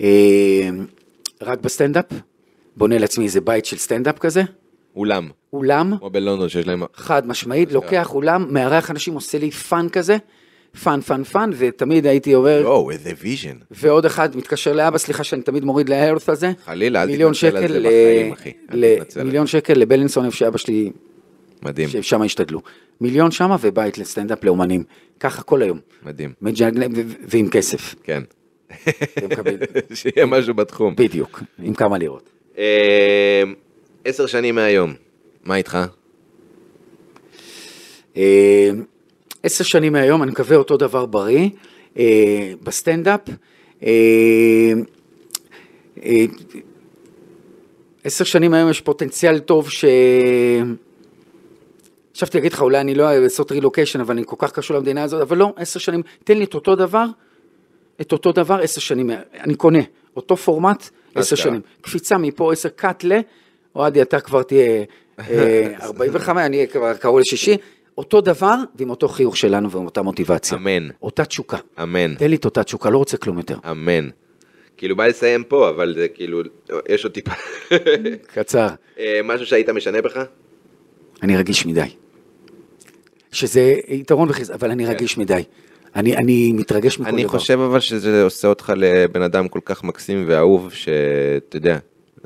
אה, 0.00 0.68
רק 1.42 1.60
בסטנדאפ, 1.60 2.04
בונה 2.76 2.98
לעצמי 2.98 3.24
איזה 3.24 3.40
בית 3.40 3.64
של 3.64 3.76
סטנדאפ 3.76 4.18
כזה, 4.18 4.42
אולם. 4.96 5.28
אולם, 5.52 5.94
כמו 5.98 6.10
בלונדון 6.10 6.48
שיש 6.48 6.66
להם... 6.66 6.82
חד 6.94 7.26
משמעית, 7.26 7.72
לוקח 7.72 8.14
אולם, 8.14 8.46
מארח 8.50 8.90
אנשים, 8.90 9.14
עושה 9.14 9.38
לי 9.38 9.50
fun 9.50 9.86
כזה, 9.92 10.16
fun, 10.82 11.00
fun, 11.00 11.24
fun, 11.24 11.50
ותמיד 11.58 12.06
הייתי 12.06 12.32
עובר, 12.32 12.60
יואו, 12.62 12.90
איזה 12.90 13.12
vision. 13.20 13.56
ועוד 13.70 14.06
אחד 14.06 14.36
מתקשר 14.36 14.72
לאבא, 14.72 14.98
סליחה 14.98 15.24
שאני 15.24 15.42
תמיד 15.42 15.64
מוריד 15.64 15.88
להרף 15.88 16.28
הזה. 16.28 16.52
חלילה, 16.64 17.02
אל 17.02 17.06
תתנצל 17.16 17.56
על 17.56 17.68
זה 17.68 17.78
ל- 17.78 17.86
בחיים, 17.86 18.32
אחי. 18.32 18.52
ל- 18.70 18.94
תתנצל 18.96 19.20
על 19.20 19.26
מיליון 19.26 19.46
שקל 19.46 19.74
לבילינסון, 19.74 20.24
איפה 20.24 20.36
שאבא 20.36 20.58
שלי, 20.58 20.90
מדהים, 21.62 21.88
ששם 21.88 22.22
השתדלו. 22.22 22.60
מיליון 23.00 23.30
שמה 23.30 23.56
ובית 23.60 23.98
לסטנדאפ 23.98 24.44
לאומנים. 24.44 24.84
ככה 25.20 25.42
כל 25.42 25.62
היום. 25.62 25.78
מדהים. 26.02 26.32
ועם 27.28 27.48
כסף. 27.48 27.94
כן. 28.02 28.22
שיהיה 29.94 30.26
משהו 30.26 30.54
בתחום. 30.54 30.94
בדיוק, 30.96 31.42
עם 31.62 31.74
כמה 31.74 31.98
לירות. 31.98 32.28
אה, 32.58 33.42
עשר 34.04 34.26
שנים 34.26 34.54
מהיום, 34.54 34.94
מה 35.44 35.56
איתך? 35.56 35.78
אה, 38.16 38.70
עשר 39.42 39.64
שנים 39.64 39.92
מהיום, 39.92 40.22
אני 40.22 40.30
מקווה 40.30 40.56
אותו 40.56 40.76
דבר 40.76 41.06
בריא, 41.06 41.48
אה, 41.98 42.52
בסטנדאפ. 42.62 43.20
אה, 43.82 44.72
אה, 46.04 46.24
עשר 48.04 48.24
שנים 48.24 48.50
מהיום 48.50 48.70
יש 48.70 48.80
פוטנציאל 48.80 49.38
טוב 49.38 49.70
ש... 49.70 49.84
חשבתי 52.16 52.38
להגיד 52.38 52.52
לך, 52.52 52.62
אולי 52.62 52.80
אני 52.80 52.94
לא 52.94 53.18
לעשות 53.18 53.52
רילוקיישן, 53.52 54.00
אבל 54.00 54.14
אני 54.14 54.22
כל 54.26 54.36
כך 54.38 54.52
קשור 54.52 54.76
למדינה 54.76 55.02
הזאת, 55.02 55.22
אבל 55.22 55.36
לא, 55.36 55.52
עשר 55.56 55.78
שנים, 55.78 56.02
תן 56.24 56.38
לי 56.38 56.44
את 56.44 56.54
אותו 56.54 56.76
דבר, 56.76 57.06
את 58.02 58.12
אותו 58.12 58.32
דבר 58.32 58.54
עשר 58.62 58.80
שנים, 58.80 59.10
אני 59.40 59.54
קונה, 59.54 59.78
אותו 60.16 60.36
פורמט, 60.36 60.88
עשר. 61.14 61.36
שנים. 61.36 61.60
קפיצה 61.80 62.18
מפה 62.18 62.52
עשר 62.52 62.68
קאט 62.68 63.04
ל, 63.04 63.12
אוהדי, 63.76 64.02
אתה 64.02 64.20
כבר 64.20 64.42
תהיה 64.42 64.84
אה, 65.18 65.66
45, 65.82 66.42
אני 66.46 66.56
אהיה 66.56 66.66
כבר 66.66 66.94
קרוב 66.94 67.18
לשישי, 67.18 67.56
אותו 67.98 68.20
דבר 68.20 68.54
ועם 68.74 68.90
אותו 68.90 69.08
חיוך 69.08 69.36
שלנו 69.36 69.70
ועם 69.70 69.84
אותה 69.84 70.02
מוטיבציה. 70.02 70.58
אמן. 70.58 70.88
אותה 71.02 71.24
תשוקה. 71.24 71.56
אמן, 71.82 72.14
תן 72.14 72.30
לי 72.30 72.36
את 72.36 72.44
אותה 72.44 72.64
תשוקה, 72.64 72.90
לא 72.90 72.98
רוצה 72.98 73.16
כלום 73.16 73.38
יותר. 73.38 73.56
אמן. 73.70 74.08
כאילו 74.76 74.96
בא 74.96 75.06
לסיים 75.06 75.44
פה, 75.44 75.68
אבל 75.68 75.94
זה 75.98 76.08
כאילו, 76.08 76.42
יש 76.88 77.04
עוד 77.04 77.12
טיפה. 77.12 77.32
קצר. 78.34 78.68
אה, 78.98 79.20
משהו 79.24 79.46
שהיית 79.46 79.68
משנה 79.68 80.02
בך? 80.02 80.20
אני 81.22 81.36
רגיש 81.36 81.66
מדי. 81.66 81.86
שזה 83.32 83.74
יתרון 83.88 84.28
וחיז, 84.30 84.50
אבל 84.50 84.70
אני 84.70 84.86
רגיש 84.86 85.18
מדי. 85.18 85.42
אני, 85.96 86.16
אני 86.16 86.52
מתרגש 86.52 86.98
מכל 86.98 87.08
כן. 87.10 87.14
אני 87.14 87.22
דבר. 87.24 87.38
חושב 87.38 87.58
אבל 87.60 87.80
שזה 87.80 88.22
עושה 88.22 88.48
אותך 88.48 88.72
לבן 88.76 89.22
אדם 89.22 89.48
כל 89.48 89.60
כך 89.64 89.84
מקסים 89.84 90.24
ואהוב, 90.28 90.72
שאתה 90.72 91.56
יודע, 91.56 91.78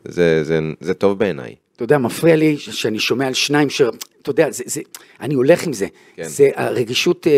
זה- 0.05 0.45
זה- 0.45 0.61
זה 0.81 0.95
טוב 0.95 1.19
בעיניי. 1.19 1.55
אתה 1.77 1.85
יודע, 1.85 1.99
מפריע 1.99 2.37
לי 2.37 2.57
שאני 2.59 2.99
שומע 2.99 3.27
על 3.27 3.35
שניים 3.35 3.71
ש... 3.71 3.83
אתה 4.27 4.43
יודע, 4.43 4.51
זה, 4.51 4.65
זה, 4.67 4.81
אני 5.21 5.35
הולך 5.35 5.67
עם 5.67 5.73
זה. 5.73 5.87
כן. 6.17 6.25
זה 6.25 6.51
הרגישות, 6.55 7.27
אה, 7.27 7.33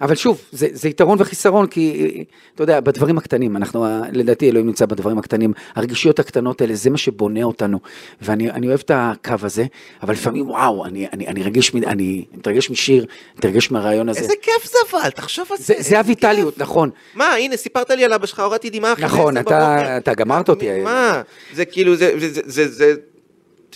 אבל 0.00 0.14
שוב, 0.14 0.42
זה, 0.52 0.66
זה 0.72 0.88
יתרון 0.88 1.18
וחיסרון, 1.20 1.66
כי 1.66 2.24
אתה 2.54 2.62
יודע, 2.62 2.80
בדברים 2.80 3.18
הקטנים, 3.18 3.56
אנחנו, 3.56 3.84
אה, 3.84 4.00
לדעתי 4.12 4.50
אלוהים 4.50 4.66
נמצא 4.66 4.86
בדברים 4.86 5.18
הקטנים, 5.18 5.52
הרגישויות 5.74 6.18
הקטנות 6.18 6.60
האלה, 6.60 6.74
זה 6.74 6.90
מה 6.90 6.98
שבונה 6.98 7.42
אותנו, 7.42 7.78
ואני 8.22 8.50
אני 8.50 8.68
אוהב 8.68 8.80
את 8.80 8.90
הקו 8.94 9.34
הזה, 9.42 9.64
אבל 10.02 10.12
לפעמים, 10.12 10.50
וואו, 10.50 10.84
אני, 10.84 11.06
אני, 11.12 11.26
אני 11.26 11.42
רגיש, 11.42 11.74
אני 11.74 12.24
מתרגש 12.32 12.70
משיר, 12.70 13.06
מתרגש 13.38 13.70
מהרעיון 13.70 14.08
הזה. 14.08 14.20
איזה 14.20 14.34
כיף 14.42 14.70
זה 14.70 14.78
אבל, 14.90 15.10
תחשוב 15.10 15.46
על 15.50 15.56
זה, 15.60 15.74
זה 15.78 15.98
הוויטליות, 15.98 16.58
נכון. 16.58 16.90
מה, 17.14 17.34
הנה, 17.34 17.56
סיפרת 17.56 17.90
לי 17.90 18.04
על 18.04 18.12
אבא 18.12 18.26
שלך, 18.26 18.40
הורדתי 18.40 18.70
דמעה. 18.70 18.94
נכון, 18.98 19.38
אתה-. 19.38 19.96
אתה 19.96 20.14
גמרת 20.14 20.48
אותי. 20.48 20.82
מה? 20.82 21.22
זה 21.54 21.64
כאילו, 21.64 21.96
זה, 21.96 22.12
זה, 22.18 22.28
זה, 22.32 22.42
זה, 22.46 22.68
זה, 22.68 22.94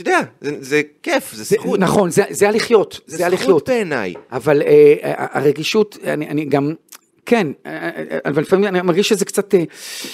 אתה 0.02 0.10
יודע, 0.10 0.20
זה, 0.40 0.56
זה 0.60 0.82
כיף, 1.02 1.34
זה 1.34 1.44
זכות. 1.44 1.80
נכון, 1.80 2.10
זה, 2.10 2.22
זה 2.30 2.48
הלחיות, 2.48 3.00
זה, 3.06 3.16
זה 3.16 3.26
הלחיות. 3.26 3.48
זכות 3.48 3.68
בעיניי. 3.68 4.14
אבל 4.32 4.62
אה, 4.62 4.94
הרגישות, 5.32 5.98
אני, 6.04 6.28
אני 6.28 6.44
גם, 6.44 6.74
כן, 7.26 7.46
אה, 7.66 7.72
אה, 7.72 8.18
אבל 8.24 8.42
לפעמים 8.42 8.66
אני 8.66 8.82
מרגיש 8.82 9.08
שזה 9.08 9.24
קצת... 9.24 9.54
אה, 9.54 9.64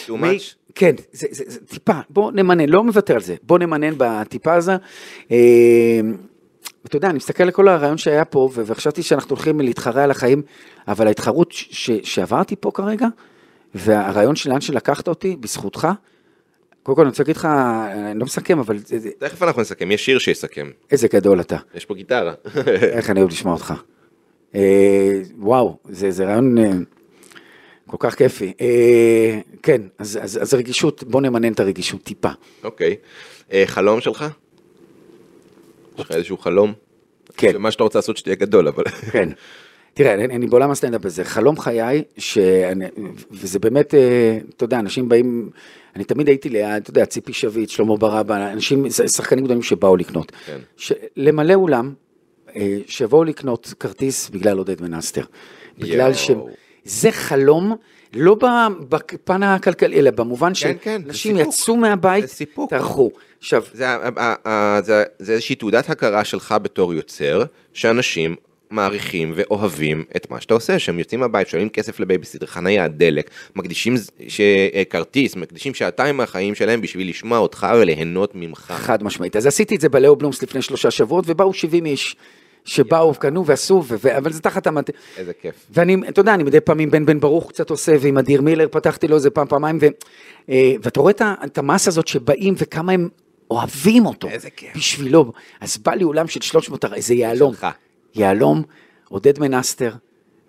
Too 0.07 0.11
much? 0.11 0.55
כן, 0.74 0.95
זה, 1.12 1.26
זה, 1.30 1.45
זה 1.47 1.61
טיפה, 1.61 1.93
בוא 2.11 2.32
נמנן, 2.32 2.68
לא 2.68 2.85
מוותר 2.85 3.14
על 3.14 3.20
זה, 3.22 3.35
בוא 3.43 3.59
נמנן 3.59 3.95
בטיפה 3.99 4.55
הזה. 4.55 4.76
אה, 5.30 5.37
ואתה 6.85 6.97
יודע, 6.97 7.09
אני 7.11 7.16
מסתכל 7.16 7.43
על 7.43 7.51
כל 7.51 7.68
הרעיון 7.68 7.99
שהיה 7.99 8.24
פה, 8.24 8.49
וחשבתי 8.55 9.03
שאנחנו 9.03 9.37
הולכים 9.37 9.61
להתחרה 9.61 10.05
על 10.05 10.11
החיים, 10.11 10.43
אבל 10.89 11.07
ההתחרות 11.07 11.53
ש- 11.53 11.68
ש- 11.70 12.01
שעברתי 12.14 12.57
פה 12.61 12.70
כרגע, 12.74 13.07
והרעיון 13.74 14.37
של 14.37 14.51
לאן 14.51 14.61
שלקחת 14.61 15.09
אותי, 15.09 15.37
בזכותך, 15.41 15.89
קודם 16.85 16.97
כל 16.97 17.03
אני 17.03 17.09
רוצה 17.09 17.22
להגיד 17.22 17.37
לך, 17.37 17.45
אני 18.11 18.18
לא 18.18 18.24
מסכם, 18.24 18.59
אבל 18.59 18.78
תכף 19.18 19.43
אנחנו 19.43 19.62
נסכם, 19.62 19.91
יש 19.91 20.05
שיר 20.05 20.18
שיסכם. 20.18 20.70
איזה 20.91 21.09
גדול 21.09 21.41
אתה. 21.41 21.57
יש 21.74 21.85
פה 21.85 21.95
גיטרה. 21.95 22.35
איך 22.97 23.11
אני 23.11 23.20
אוהב 23.20 23.30
לשמוע 23.30 23.55
אותך. 23.55 23.74
אה, 24.55 25.20
וואו, 25.39 25.76
זה, 25.89 26.11
זה 26.11 26.24
רעיון 26.24 26.59
אה, 26.59 26.72
כל 27.87 27.97
כך 28.01 28.14
כיפי. 28.14 28.53
אה, 28.61 29.41
כן, 29.62 29.80
אז, 29.99 30.18
אז, 30.22 30.39
אז 30.43 30.55
הרגישות, 30.55 31.05
בוא 31.05 31.20
נמנן 31.20 31.53
את 31.53 31.61
הרגישות 31.61 32.03
טיפה. 32.03 32.30
אוקיי. 32.64 32.97
אה, 33.53 33.64
חלום 33.66 34.01
שלך? 34.01 34.24
יש 35.99 36.01
לך 36.01 36.12
איזשהו 36.12 36.39
חלום? 36.39 36.72
כן. 37.37 37.57
מה 37.57 37.70
שאתה 37.70 37.82
רוצה 37.82 37.99
לעשות 37.99 38.16
שתהיה 38.16 38.37
גדול, 38.37 38.68
אבל... 38.68 38.85
כן. 39.12 39.28
תראה, 39.95 40.14
אני, 40.14 40.24
אני 40.24 40.47
בעולם 40.47 40.70
הסטנדאפ 40.70 41.05
הזה, 41.05 41.24
חלום 41.24 41.59
חיי, 41.59 42.03
שאני, 42.18 42.85
וזה 43.30 43.59
באמת, 43.59 43.95
אה, 43.95 44.39
אתה 44.57 44.64
יודע, 44.64 44.78
אנשים 44.78 45.09
באים, 45.09 45.51
אני 45.97 46.05
תמיד 46.05 46.28
הייתי 46.28 46.49
ליד, 46.49 46.82
אתה 46.82 46.90
יודע, 46.90 47.05
ציפי 47.07 47.32
שביט, 47.32 47.68
שלמה 47.68 47.97
ברבא, 47.97 48.53
אנשים, 48.53 48.86
שחקנים 48.90 49.45
גדולים 49.45 49.62
שבאו 49.62 49.97
לקנות. 49.97 50.32
כן. 50.47 50.59
ש- 50.76 50.92
למלא 51.16 51.55
אולם, 51.55 51.95
אה, 52.57 52.78
שיבואו 52.86 53.24
לקנות 53.24 53.74
כרטיס 53.80 54.30
בגלל 54.30 54.59
עודד 54.59 54.82
מנסטר. 54.82 55.24
בגלל. 55.78 56.14
ש... 56.14 56.30
זה 56.84 57.11
חלום, 57.11 57.76
לא 58.14 58.36
בפן 58.88 59.42
הכלכלי, 59.42 59.99
אלא 59.99 60.11
במובן 60.11 60.53
כן, 60.55 61.03
שאנשים 61.05 61.36
סיפוק. 61.36 61.55
יצאו 61.55 61.76
מהבית. 61.76 62.24
טרחו. 62.68 63.11
עכשיו, 63.38 63.62
זה, 63.72 63.86
זה, 64.82 65.05
זה 65.18 65.32
איזושהי 65.32 65.55
תעודת 65.55 65.90
הכרה 65.90 66.24
שלך 66.24 66.55
בתור 66.62 66.95
יוצר, 66.95 67.45
שאנשים 67.72 68.36
מעריכים 68.71 69.33
ואוהבים 69.35 70.05
את 70.17 70.31
מה 70.31 70.41
שאתה 70.41 70.55
עושה, 70.55 70.79
שהם 70.79 70.99
יוצאים 70.99 71.21
מהבית, 71.21 71.49
שואלים 71.49 71.69
כסף 71.69 72.01
לבייביסיטר, 72.01 72.47
חנייה, 72.47 72.89
דלק, 72.89 73.31
מקדישים 73.57 73.95
ש- 74.29 74.41
אה, 74.75 74.83
כרטיס, 74.91 75.37
מקדישים 75.37 75.75
שעתיים 75.75 76.17
מהחיים 76.17 76.55
שלהם 76.55 76.80
בשביל 76.80 77.09
לשמוע 77.09 77.38
אותך 77.38 77.67
וליהנות 77.80 78.33
ממך. 78.34 78.75
חד 78.76 79.03
משמעית. 79.03 79.37
אז 79.37 79.47
עשיתי 79.47 79.76
את 79.76 79.80
זה 79.80 79.88
בלאו 79.88 80.17
בלומס 80.17 80.43
לפני 80.43 80.63
שלושה 80.63 80.91
שבועות, 80.91 81.25
ובאו 81.29 81.55
70 81.55 81.87
איש 81.87 82.17
שבאו, 82.64 83.14
קנו 83.14 83.47
ועשו, 83.47 83.83
ו- 83.88 84.17
אבל 84.18 84.33
זה 84.33 84.41
תחת 84.41 84.67
המט... 84.67 84.91
איזה 85.17 85.33
כיף. 85.33 85.55
ואני, 85.71 85.97
אתה 86.09 86.21
יודע, 86.21 86.34
אני 86.34 86.43
מדי 86.43 86.61
פעם 86.61 86.79
עם 86.79 86.91
בן 86.91 87.07
בן 87.07 87.21
ברוך 87.21 87.49
קצת 87.49 87.71
עושה, 87.71 87.93
ועם 88.01 88.18
אדיר 88.18 88.43
מילר 88.43 88.68
פתחתי 88.71 89.09
לו 89.09 89.17
איזה 89.17 89.30
פעם, 89.30 89.47
פעמיים, 89.47 89.79
ו, 89.80 89.87
אה, 90.51 90.72
ואתה 90.83 91.01
רואה 91.01 91.13
את, 91.45 91.59
המסה 91.59 91.91
הזאת 91.91 92.09
שבאים 92.09 92.55
וכמה 92.59 92.93
הם 92.93 93.09
אוהבים 93.51 94.07
אותו. 94.07 94.29
איזה 94.29 94.51
כיף. 94.51 94.76
בשבילו. 94.76 95.33
אז 95.61 95.79
בא 95.79 95.95
לי 95.95 96.05
אולם 96.05 96.26
של 96.29 96.41
300, 96.41 96.84
הר- 96.84 96.95
איזה 96.95 97.14
יהלום. 97.14 97.53
שלך. 97.55 97.67
יהלום, 98.14 98.62
עודד 99.08 99.38
מנסטר. 99.38 99.92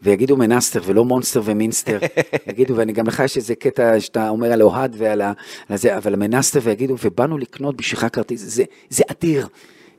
ויגידו 0.02 0.38
מנסטר 0.38 0.82
ולא 0.86 1.06
מונסטר 1.06 1.42
ומינסטר, 1.46 2.00
יגידו, 2.50 2.76
ואני 2.76 2.94
גם 2.94 3.08
לך 3.08 3.20
יש 3.26 3.38
איזה 3.38 3.56
קטע 3.56 4.00
שאתה 4.00 4.30
אומר 4.30 4.52
על 4.52 4.62
אוהד 4.62 4.96
ועל 4.98 5.22
ה... 5.22 5.34
על 5.70 5.78
זה, 5.78 5.98
אבל 5.98 6.16
מנסטר 6.16 6.60
ויגידו, 6.64 6.96
ובאנו 7.04 7.38
לקנות 7.38 7.78
בשבילך 7.78 8.08
כרטיס, 8.14 8.42
זה, 8.42 8.64
זה 8.90 9.04
אדיר, 9.12 9.48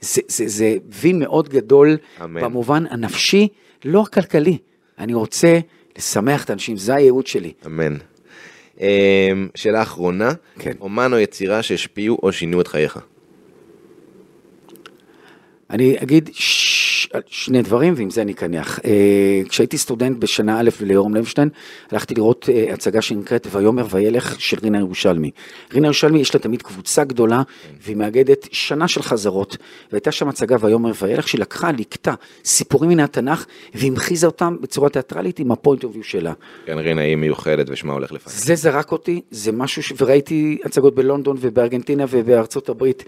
זה, 0.01 0.21
זה, 0.29 0.49
זה 0.49 0.77
וי 1.01 1.13
מאוד 1.13 1.49
גדול, 1.49 1.97
אמן. 2.25 2.41
במובן 2.41 2.85
הנפשי, 2.91 3.49
לא 3.85 4.03
הכלכלי. 4.03 4.59
אני 4.99 5.15
רוצה 5.15 5.59
לשמח 5.99 6.45
את 6.45 6.51
האנשים, 6.51 6.77
זה 6.77 6.95
הייעוד 6.95 7.27
שלי. 7.27 7.53
אמן. 7.67 7.97
אמ, 8.81 8.87
שאלה 9.55 9.83
אחרונה, 9.83 10.33
כן. 10.59 10.73
אומן 10.81 11.13
או 11.13 11.19
יצירה 11.19 11.63
שהשפיעו 11.63 12.19
או 12.23 12.33
שינו 12.33 12.61
את 12.61 12.67
חייך? 12.67 12.99
אני 15.71 15.97
אגיד, 16.03 16.31
ש... 16.33 16.86
שני 17.27 17.63
דברים, 17.63 17.95
ועם 17.97 18.11
זה 18.11 18.23
אני 18.23 18.33
אקנח. 18.33 18.81
אה, 18.85 19.43
כשהייתי 19.49 19.79
סטודנט 19.79 20.19
בשנה 20.19 20.61
א' 20.61 20.71
ליורם 20.81 21.15
לוינשטיין, 21.15 21.49
הלכתי 21.91 22.15
לראות 22.15 22.49
אה, 22.53 22.73
הצגה 22.73 23.03
שנקראת 23.03 23.47
ויאמר 23.51 23.87
וילך 23.91 24.41
של 24.41 24.57
רינה 24.63 24.79
ירושלמי. 24.79 25.31
רינה 25.73 25.87
ירושלמי 25.87 26.19
יש 26.19 26.35
לה 26.35 26.41
תמיד 26.41 26.63
קבוצה 26.63 27.05
גדולה, 27.05 27.43
והיא 27.83 27.97
מאגדת 27.97 28.49
שנה 28.53 28.89
של 28.89 29.03
חזרות, 29.03 29.57
והייתה 29.93 30.13
שם 30.13 30.29
הצגה 30.29 30.57
ויאמר 30.61 30.93
וילך, 31.03 31.29
שהיא 31.29 31.41
לקחה, 31.41 31.73
ליקטה 31.73 32.15
סיפורים 32.45 32.91
מן 32.91 33.01
התנ"ך, 33.01 33.47
והמחיזה 33.75 34.27
אותם 34.27 34.57
בצורה 34.61 34.89
תיאטרלית 34.89 35.39
עם 35.39 35.53
ה 35.53 35.58
point 35.58 35.85
of 35.85 35.97
שלה. 36.03 36.33
כן, 36.67 36.79
רינה 36.79 37.03
היא 37.03 37.17
מיוחדת 37.17 37.67
ושמה 37.71 37.93
הולך 37.93 38.13
לפעמים. 38.13 38.39
זה 38.39 38.55
זרק 38.55 38.93
אותי, 38.93 39.21
זה 39.31 39.53
משהו 39.53 39.83
ש... 39.83 39.93
וראיתי 40.01 40.59
הצגות 40.65 40.95
בלונדון 40.95 41.37
ובארגנטינה 41.41 42.05
ובארצות 42.11 42.69
הברית. 42.69 43.05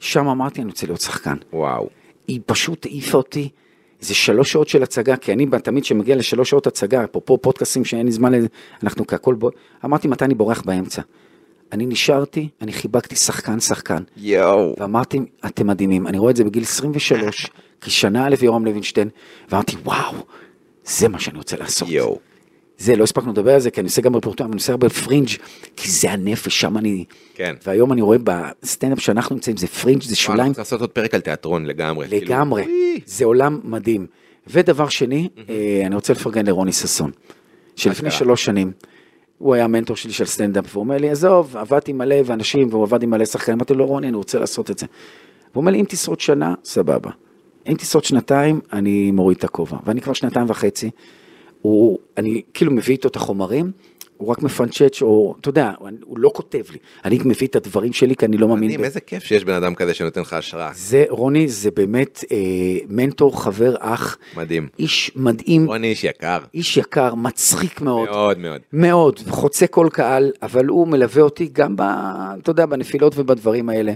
שם 0.00 0.28
אמרתי, 0.28 0.60
אני 0.60 0.70
רוצה 0.70 0.86
להיות 0.86 1.00
שחקן. 1.00 1.36
וואו. 1.52 2.03
היא 2.26 2.40
פשוט 2.46 2.86
העיפה 2.86 3.18
אותי. 3.18 3.48
זה 4.00 4.14
שלוש 4.14 4.52
שעות 4.52 4.68
של 4.68 4.82
הצגה, 4.82 5.16
כי 5.16 5.32
אני 5.32 5.46
תמיד 5.62 5.82
כשמגיע 5.82 6.16
לשלוש 6.16 6.50
שעות 6.50 6.66
הצגה, 6.66 7.04
אפרופו 7.04 7.38
פודקאסים 7.38 7.84
שאין 7.84 8.06
לי 8.06 8.12
זמן 8.12 8.32
לזה, 8.32 8.46
אנחנו 8.82 9.06
כהכל 9.06 9.34
בו, 9.34 9.50
אמרתי 9.84 10.08
מתי 10.08 10.24
אני 10.24 10.34
בורח 10.34 10.62
באמצע. 10.62 11.02
אני 11.72 11.86
נשארתי, 11.86 12.48
אני 12.60 12.72
חיבקתי 12.72 13.16
שחקן 13.16 13.60
שחקן, 13.60 14.02
יואו. 14.16 14.74
ואמרתי, 14.78 15.18
אתם 15.46 15.66
מדהימים, 15.66 16.06
אני 16.06 16.18
רואה 16.18 16.30
את 16.30 16.36
זה 16.36 16.44
בגיל 16.44 16.62
23, 16.62 17.50
כשנה 17.80 18.26
א' 18.26 18.34
יורם 18.42 18.64
לוינשטיין, 18.64 19.08
ואמרתי, 19.50 19.76
וואו, 19.84 20.14
זה 20.84 21.08
מה 21.08 21.20
שאני 21.20 21.38
רוצה 21.38 21.56
לעשות. 21.56 21.88
יואו. 21.88 22.18
זה, 22.78 22.96
לא 22.96 23.04
הספקנו 23.04 23.32
לדבר 23.32 23.54
על 23.54 23.60
זה, 23.60 23.70
כי 23.70 23.80
אני 23.80 23.86
עושה 23.86 24.02
גם 24.02 24.16
רפורטואר, 24.16 24.48
אני 24.48 24.54
עושה 24.54 24.72
הרבה 24.72 24.88
פרינג', 24.88 25.28
כי 25.76 25.90
זה 25.90 26.10
הנפש, 26.10 26.60
שם 26.60 26.78
אני... 26.78 27.04
כן. 27.34 27.54
והיום 27.66 27.92
אני 27.92 28.02
רואה 28.02 28.18
בסטנדאפ 28.24 29.00
שאנחנו 29.00 29.34
נמצאים, 29.34 29.56
זה 29.56 29.66
פרינג', 29.66 30.02
זה 30.02 30.16
שוליים, 30.16 30.52
צריך 30.52 30.58
לעשות 30.58 30.80
עוד 30.80 30.90
פרק 30.90 31.14
על 31.14 31.20
תיאטרון 31.20 31.66
לגמרי. 31.66 32.08
כאילו, 32.08 32.26
לגמרי. 32.26 32.64
זה 33.06 33.24
עולם 33.24 33.60
מדהים. 33.64 34.06
ודבר 34.46 34.88
שני, 34.88 35.28
אה, 35.48 35.82
אני 35.86 35.94
רוצה 35.94 36.12
לפרגן 36.12 36.46
לרוני 36.46 36.72
ששון, 36.72 37.10
שלפני? 37.76 38.10
שלוש 38.10 38.44
שנים, 38.44 38.72
הוא 39.38 39.54
היה 39.54 39.64
המנטור 39.64 39.96
שלי 39.96 40.12
של 40.12 40.24
סטנדאפ, 40.24 40.64
והוא 40.72 40.84
אומר 40.84 40.96
לי, 40.96 41.10
עזוב, 41.10 41.56
עבדתי 41.56 41.92
מלא 41.92 42.16
אנשים, 42.30 42.68
והוא 42.70 42.82
עבד 42.82 43.02
עם 43.02 43.10
מלא 43.10 43.24
שחקנים, 43.24 43.58
אמרתי 43.58 43.74
לו, 43.74 43.86
רוני, 43.86 44.08
אני 44.08 44.16
רוצה 44.16 44.38
לעשות 44.38 44.70
את 44.70 44.78
זה. 44.78 44.86
והוא 45.52 45.60
אומר 45.60 45.72
לי, 45.72 45.80
אם 45.80 45.84
תשרוד 45.88 46.20
שנה, 46.20 46.54
סבבה. 46.64 47.10
אם 47.68 47.74
תשרוד 47.74 48.04
שנתיים, 48.04 48.60
אני 48.72 49.10
מוריד 49.10 49.36
את 49.38 49.44
הכובע. 49.44 49.76
ואני 49.84 50.00
כבר 50.00 50.12
שנתיים 50.12 50.50
וחצי, 50.50 50.90
הוא, 51.64 51.98
אני 52.16 52.42
כאילו 52.54 52.72
מביא 52.72 52.92
איתו 52.92 53.08
את 53.08 53.16
החומרים, 53.16 53.70
הוא 54.16 54.28
רק 54.28 54.42
מפנצ'ץ', 54.42 55.02
או, 55.02 55.34
אתה 55.40 55.48
יודע, 55.48 55.72
הוא, 55.78 56.18
לא 56.18 56.30
כותב 56.34 56.62
לי. 56.72 56.78
אני 57.04 57.18
מביא 57.24 57.46
את 57.46 57.56
הדברים 57.56 57.92
שלי, 57.92 58.16
כי 58.16 58.26
אני 58.26 58.36
לא 58.36 58.48
מאמין. 58.48 58.64
מדהים, 58.64 58.80
ב- 58.80 58.84
איזה 58.84 59.00
כיף 59.00 59.24
שיש 59.24 59.44
בן 59.44 59.52
אדם 59.52 59.74
כזה 59.74 59.94
שנותן 59.94 60.20
לך 60.20 60.32
השראה. 60.32 60.70
זה, 60.74 61.04
רוני, 61.08 61.48
זה 61.48 61.70
באמת 61.70 62.24
אה, 62.32 62.36
מנטור, 62.88 63.42
חבר, 63.42 63.74
אח. 63.78 64.18
מדהים. 64.36 64.68
איש 64.78 65.10
מדהים, 65.16 65.66
רוני 65.66 65.86
איש 65.86 66.04
יקר. 66.04 66.38
איש 66.54 66.76
יקר, 66.76 67.14
מצחיק 67.14 67.80
מאוד. 67.80 68.08
מאוד 68.08 68.38
מאוד. 68.38 68.60
מאוד, 68.72 69.18
חוצה 69.28 69.66
כל 69.66 69.88
קהל, 69.92 70.32
אבל 70.42 70.66
הוא 70.66 70.88
מלווה 70.88 71.22
אותי 71.22 71.48
גם 71.52 71.76
ב... 71.76 71.82
אתה 72.42 72.50
יודע, 72.50 72.66
בנפילות 72.66 73.12
ובדברים 73.16 73.68
האלה. 73.68 73.92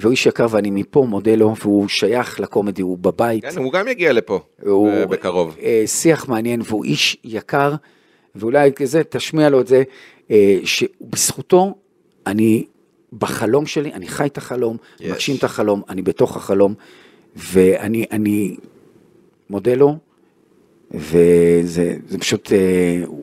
והוא 0.00 0.10
איש 0.10 0.26
יקר 0.26 0.46
ואני 0.50 0.70
מפה 0.70 1.06
מודה 1.08 1.34
לו, 1.34 1.54
והוא 1.62 1.88
שייך 1.88 2.40
לקומדי, 2.40 2.82
הוא 2.82 2.98
בבית. 2.98 3.44
כן, 3.44 3.58
הוא 3.58 3.72
גם 3.72 3.88
יגיע 3.88 4.12
לפה. 4.12 4.40
הוא 4.62 4.88
אה, 4.88 5.06
בקרוב. 5.06 5.56
אה, 5.62 5.82
שיח 5.86 6.28
מעניין, 6.28 6.62
והוא 6.64 6.84
איש 6.84 7.16
יקר, 7.24 7.74
ואולי 8.34 8.72
כזה, 8.72 9.04
תשמיע 9.04 9.48
לו 9.48 9.60
את 9.60 9.66
זה, 9.66 9.82
אה, 10.30 10.58
שבזכותו 10.64 11.74
אני 12.26 12.64
בחלום 13.18 13.66
שלי, 13.66 13.92
אני 13.92 14.08
חי 14.08 14.26
את 14.26 14.38
החלום, 14.38 14.76
Yes. 14.76 15.04
מגשים 15.08 15.36
את 15.36 15.44
החלום, 15.44 15.82
אני 15.88 16.02
בתוך 16.02 16.36
החלום, 16.36 16.74
ואני 17.36 18.04
אני 18.10 18.56
מודה 19.50 19.74
לו, 19.74 19.96
וזה 20.90 21.96
זה 22.08 22.18
פשוט, 22.18 22.52
הוא 23.06 23.22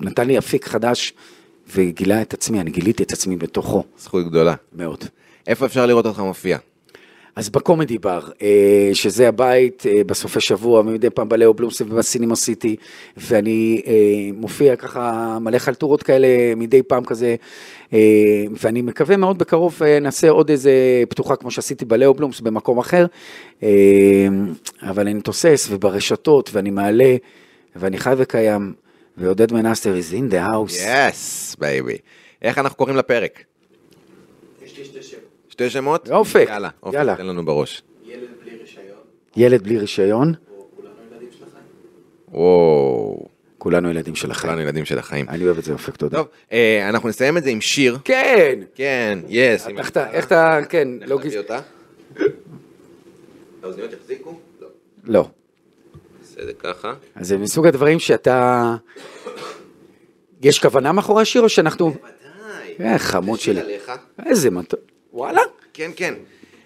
נתן 0.00 0.26
לי 0.26 0.38
אפיק 0.38 0.64
חדש, 0.64 1.14
וגילה 1.74 2.22
את 2.22 2.34
עצמי, 2.34 2.60
אני 2.60 2.70
גיליתי 2.70 3.02
את 3.02 3.12
עצמי 3.12 3.36
בתוכו, 3.36 3.84
זכות 3.98 4.26
גדולה. 4.26 4.54
מאוד. 4.72 5.04
איפה 5.48 5.66
אפשר 5.66 5.86
לראות 5.86 6.06
אותך 6.06 6.18
מופיע? 6.18 6.58
אז 7.36 7.50
בקומדי 7.50 7.98
בר, 7.98 8.20
אה, 8.42 8.90
שזה 8.92 9.28
הבית 9.28 9.86
אה, 9.86 10.04
בסופי 10.04 10.40
שבוע, 10.40 10.80
ומדי 10.80 11.10
פעם 11.10 11.28
בלאו 11.28 11.54
בלומס 11.54 11.80
ובסינימה 11.80 12.36
סיטי, 12.36 12.76
ואני 13.16 13.82
אה, 13.86 13.92
מופיע 14.34 14.76
ככה 14.76 15.38
מלא 15.40 15.58
חלטורות 15.58 16.02
כאלה 16.02 16.54
מדי 16.56 16.82
פעם 16.82 17.04
כזה, 17.04 17.36
ואני 18.60 18.82
מקווה 18.82 19.16
מאוד 19.16 19.38
בקרוב 19.38 19.82
נעשה 20.00 20.30
עוד 20.30 20.50
איזה 20.50 21.02
פתוחה 21.08 21.36
כמו 21.36 21.50
שעשיתי 21.50 21.84
בלאו 21.84 22.14
בלומס 22.14 22.40
במקום 22.40 22.78
אחר, 22.78 23.06
אבל 24.82 25.08
אני 25.08 25.20
תוסס 25.20 25.68
וברשתות 25.70 26.50
ואני 26.52 26.70
מעלה, 26.70 27.16
ואני 27.76 27.98
חי 27.98 28.14
וקיים, 28.16 28.72
ועודד 29.16 29.52
מנסטר 29.52 29.94
is 29.94 30.12
in 30.12 30.32
the 30.32 30.48
house. 30.48 30.74
Yes, 31.08 31.56
baby. 31.58 31.96
איך 32.42 32.58
אנחנו 32.58 32.76
קוראים 32.76 32.96
לפרק? 32.96 33.42
יש 34.64 34.78
לי 34.78 34.84
שתי 34.84 35.02
שמות. 35.02 35.28
שתי 35.58 35.70
שמות? 35.70 36.10
אופק, 36.10 36.46
יאללה, 36.48 36.68
אופק, 36.82 36.94
יאללה. 36.94 37.16
תן 37.16 37.26
לנו 37.26 37.44
בראש. 37.44 37.82
ילד 38.04 38.28
בלי 38.42 38.56
רישיון, 38.56 38.96
ילד 39.36 39.62
בלי 39.62 39.78
רישיון, 39.78 40.34
או 40.52 40.68
כולנו 40.78 41.10
ילדים 41.10 41.34
של 41.34 41.44
החיים. 41.44 41.64
וואו, 42.28 43.26
כולנו 43.58 43.90
ילדים 43.90 44.14
של 44.14 44.30
החיים. 44.30 44.52
כולנו 44.52 44.62
ילדים 44.62 44.84
של 44.84 44.98
החיים. 44.98 45.28
אני 45.28 45.44
אוהב 45.44 45.58
את 45.58 45.64
זה 45.64 45.72
אופק, 45.72 45.96
תודה. 45.96 46.18
טוב, 46.18 46.26
אה, 46.52 46.88
אנחנו 46.88 47.08
נסיים 47.08 47.36
את 47.36 47.44
זה 47.44 47.50
עם 47.50 47.60
שיר. 47.60 47.98
כן! 48.04 48.60
כן, 48.74 49.18
yes. 49.28 49.68
איך 49.68 49.90
אתה, 49.90 50.10
איך 50.10 50.26
אתה, 50.26 50.58
כן, 50.68 50.88
לא 51.00 51.06
לא 51.06 51.18
גז... 51.18 51.36
אותה? 51.36 51.60
האוזניות 53.62 53.92
יחזיקו? 53.92 54.38
לא. 54.60 54.68
לא. 55.04 55.28
זה 56.22 56.52
ככה. 56.58 56.94
אז 57.14 57.28
זה 57.28 57.38
מסוג 57.38 57.66
הדברים 57.66 57.98
שאתה... 57.98 58.76
יש 60.42 60.58
כוונה 60.58 60.92
מאחורי 60.92 61.22
השיר 61.22 61.42
או 61.42 61.48
שאנחנו... 61.48 61.86
ודאי. 61.86 62.92
אה, 62.92 62.98
חמוד 62.98 63.40
שלי. 63.40 63.60
איזה 64.26 64.50
מתוק. 64.50 64.80
וואלה? 65.12 65.40
כן, 65.74 65.90
כן. 65.96 66.14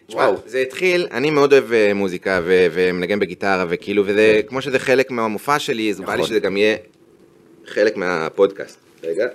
תשמע. 0.06 0.30
זה 0.46 0.58
התחיל, 0.58 1.06
אני 1.10 1.30
מאוד 1.30 1.52
אוהב 1.52 1.72
אה, 1.72 1.94
מוזיקה 1.94 2.40
ו- 2.44 2.66
ומנגן 2.72 3.18
בגיטרה 3.18 3.64
וכאילו, 3.68 4.02
וזה, 4.06 4.40
כמו 4.46 4.62
שזה 4.62 4.78
חלק 4.78 5.10
מהמופע 5.10 5.58
שלי, 5.58 5.90
אז 5.90 6.00
בא 6.00 6.12
לי 6.12 6.14
נכון. 6.14 6.28
שזה 6.28 6.40
גם 6.40 6.56
יהיה 6.56 6.76
חלק 7.66 7.96
מהפודקאסט. 7.96 8.78
רגע. 9.04 9.26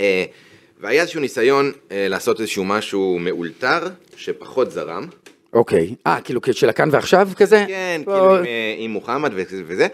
אה, 0.00 0.24
והיה 0.80 1.00
איזשהו 1.02 1.20
ניסיון 1.20 1.72
אה, 1.92 2.06
לעשות 2.08 2.40
איזשהו 2.40 2.64
משהו 2.64 3.18
מאולתר, 3.20 3.78
שפחות 4.16 4.70
זרם. 4.70 5.06
אוקיי. 5.52 5.94
אה, 6.06 6.18
כאילו 6.24 6.40
של 6.56 6.68
הכאן 6.68 6.88
ועכשיו 6.92 7.28
כזה? 7.36 7.64
כן, 7.68 8.00
כאילו 8.04 8.36
עם, 8.78 8.90
מוחמד 8.90 9.30
וזה, 9.34 9.86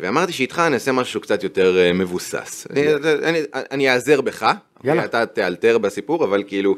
ואמרתי 0.00 0.32
שאיתך 0.32 0.62
אני 0.66 0.74
אעשה 0.74 0.92
משהו 0.92 1.20
קצת 1.20 1.42
יותר 1.42 1.90
מבוסס. 1.94 2.66
אני- 2.70 2.94
אני- 3.22 3.40
אני 3.54 3.90
אעזר 3.90 4.20
בך, 4.20 4.52
יאללה. 4.84 5.04
אתה 5.04 5.26
תאלתר 5.26 5.78
בסיפור, 5.78 6.24
אבל 6.24 6.42
כאילו, 6.46 6.76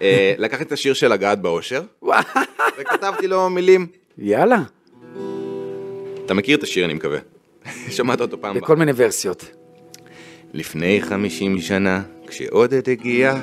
אה, 0.00 0.34
לקחתי 0.38 0.64
את 0.64 0.72
השיר 0.72 0.94
של 0.94 1.12
לגעת 1.12 1.40
באושר, 1.40 1.82
וכתבתי 2.78 3.26
לו 3.26 3.50
מילים. 3.50 3.86
יאללה. 4.18 4.62
אתה 6.24 6.34
מכיר 6.34 6.58
את 6.58 6.62
השיר 6.62 6.84
אני 6.84 6.94
מקווה, 6.94 7.18
שמעת 7.96 8.20
אותו 8.20 8.40
פעם. 8.40 8.56
בכל 8.56 8.76
מיני 8.76 8.92
ורסיות. 8.96 9.44
לפני 10.54 11.02
חמישים 11.02 11.60
שנה, 11.60 12.02
כשעודד 12.26 12.88
הגיע, 12.88 13.34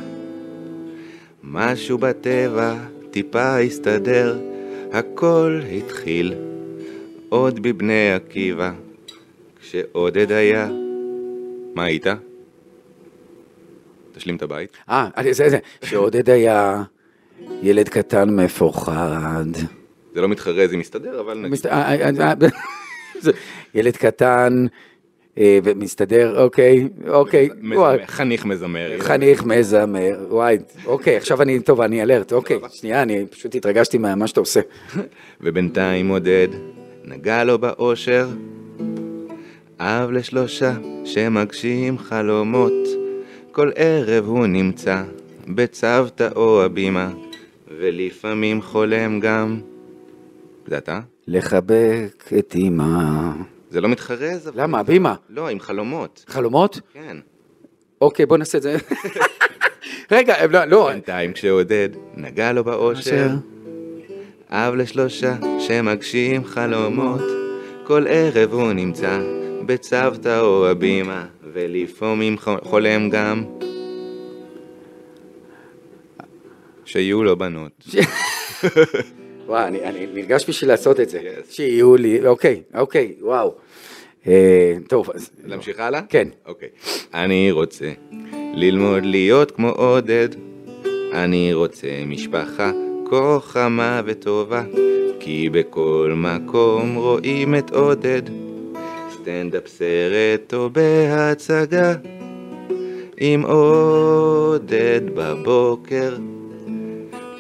משהו 1.43 1.97
בטבע 1.97 2.75
טיפה 3.11 3.59
הסתדר, 3.59 4.39
הכל 4.91 5.61
התחיל 5.77 6.33
עוד 7.29 7.59
בבני 7.59 8.13
עקיבא, 8.13 8.71
כשעודד 9.61 10.31
היה. 10.31 10.69
מה 11.75 11.83
היית? 11.83 12.05
תשלים 14.19 14.35
את 14.35 14.41
הבית. 14.41 14.77
אה, 14.89 15.07
זה, 15.31 15.49
זה. 15.49 15.57
שעודד 15.83 16.29
היה 16.29 16.83
ילד 17.61 17.89
קטן 17.89 18.29
מפוחד. 18.35 19.45
זה 20.13 20.21
לא 20.21 20.27
מתחרז 20.27 20.73
אם 20.73 20.79
מסתדר, 20.79 21.21
אבל. 21.21 21.45
מסת- 21.49 21.65
אה, 21.65 21.95
אה, 21.95 22.09
אה, 22.19 22.33
זה- 23.21 23.31
ילד 23.75 23.97
קטן 23.97 24.65
ומסתדר, 25.63 26.41
אוקיי, 26.43 26.87
אוקיי. 27.07 27.49
מזמר, 27.61 27.97
חניך 28.07 28.45
מזמר. 28.45 28.91
חניך 28.99 29.43
מזמר, 29.43 30.25
וואי, 30.29 30.57
אוקיי, 30.85 31.17
עכשיו 31.17 31.41
אני, 31.41 31.59
טוב, 31.59 31.81
אני 31.81 32.01
אלרט, 32.03 32.33
אוקיי, 32.33 32.59
שנייה, 32.71 33.01
אני 33.01 33.25
פשוט 33.29 33.55
התרגשתי 33.55 33.97
ממה 33.97 34.27
שאתה 34.27 34.39
עושה. 34.39 34.59
ובינתיים 35.41 36.07
עודד 36.09 36.47
נגע 37.05 37.43
לו 37.43 37.59
באושר, 37.59 38.27
אב 39.79 40.11
לשלושה 40.11 40.73
שמגשים 41.05 41.97
חלומות, 41.97 42.73
כל 43.59 43.71
ערב 43.75 44.25
הוא 44.25 44.47
נמצא 44.47 45.03
בצוותא 45.47 46.29
או 46.35 46.63
הבימה, 46.63 47.11
ולפעמים 47.79 48.61
חולם 48.61 49.19
גם. 49.19 49.59
זה 50.67 50.77
אתה? 50.77 50.99
לחבק 51.27 52.29
את 52.39 52.55
אמא. 52.55 53.31
זה 53.69 53.81
לא 53.81 53.89
מתחרז? 53.89 54.47
אבל- 54.47 54.61
למה, 54.61 54.79
הבימה? 54.79 55.15
לא, 55.29 55.49
עם 55.49 55.59
חלומות. 55.59 56.25
חלומות? 56.27 56.79
כן. 56.93 57.17
אוקיי, 58.01 58.25
בוא 58.25 58.37
נעשה 58.37 58.57
את 58.57 58.63
זה. 58.63 58.77
רגע, 60.11 60.47
לא, 60.47 60.65
לא, 60.65 60.89
בינתיים 60.91 61.33
כשעודד 61.33 61.89
נגע 62.15 62.51
לו 62.51 62.63
באושר, 62.63 62.99
אושר. 62.99 63.29
אב 64.49 64.75
לשלושה 64.75 65.35
שמגשים 65.59 66.45
חלומות, 66.45 67.21
כל 67.83 68.05
ערב 68.09 68.53
הוא 68.53 68.73
נמצא 68.73 69.19
בצוותא 69.65 70.39
או 70.41 70.67
הבימה, 70.67 71.25
ולפעמים 71.53 72.35
חולם 72.63 73.09
גם 73.09 73.43
שיהיו 76.85 77.23
לו 77.23 77.37
בנות. 77.37 77.71
וואו, 79.45 79.67
אני, 79.67 79.83
אני 79.83 80.07
נרגש 80.13 80.49
בשביל 80.49 80.69
לעשות 80.69 80.99
את 80.99 81.09
זה. 81.09 81.19
Yes. 81.19 81.53
שיהיו 81.53 81.95
לי, 81.95 82.27
אוקיי, 82.27 82.61
אוקיי, 82.75 83.15
וואו. 83.21 83.55
אה, 84.27 84.77
טוב, 84.87 85.09
אז... 85.13 85.29
להמשיך 85.45 85.79
הלאה? 85.79 86.01
כן. 86.09 86.27
אוקיי. 86.45 86.69
אני 87.13 87.51
רוצה 87.51 87.91
ללמוד 88.53 89.05
להיות 89.05 89.51
כמו 89.51 89.69
עודד. 89.69 90.29
אני 91.13 91.53
רוצה 91.53 91.87
משפחה 92.05 92.71
כה 93.09 93.39
חמה 93.41 94.01
וטובה, 94.05 94.63
כי 95.19 95.49
בכל 95.49 96.13
מקום 96.15 96.95
רואים 96.95 97.55
את 97.55 97.71
עודד. 97.71 98.48
סטנדאפ 99.29 99.67
סרט 99.67 100.53
או 100.53 100.69
בהצגה, 100.69 101.95
עם 103.17 103.41
עודד 103.41 105.01
בבוקר. 105.13 106.17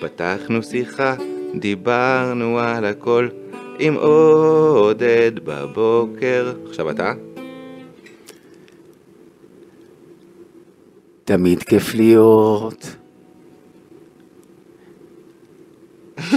פתחנו 0.01 0.63
שיחה, 0.63 1.15
דיברנו 1.55 2.59
על 2.59 2.85
הכל, 2.85 3.27
עם 3.79 3.93
עודד 3.93 5.31
בבוקר. 5.43 6.53
עכשיו 6.69 6.89
אתה? 6.89 7.13
תמיד 11.25 11.63
כיף 11.63 11.95
להיות. 11.95 12.95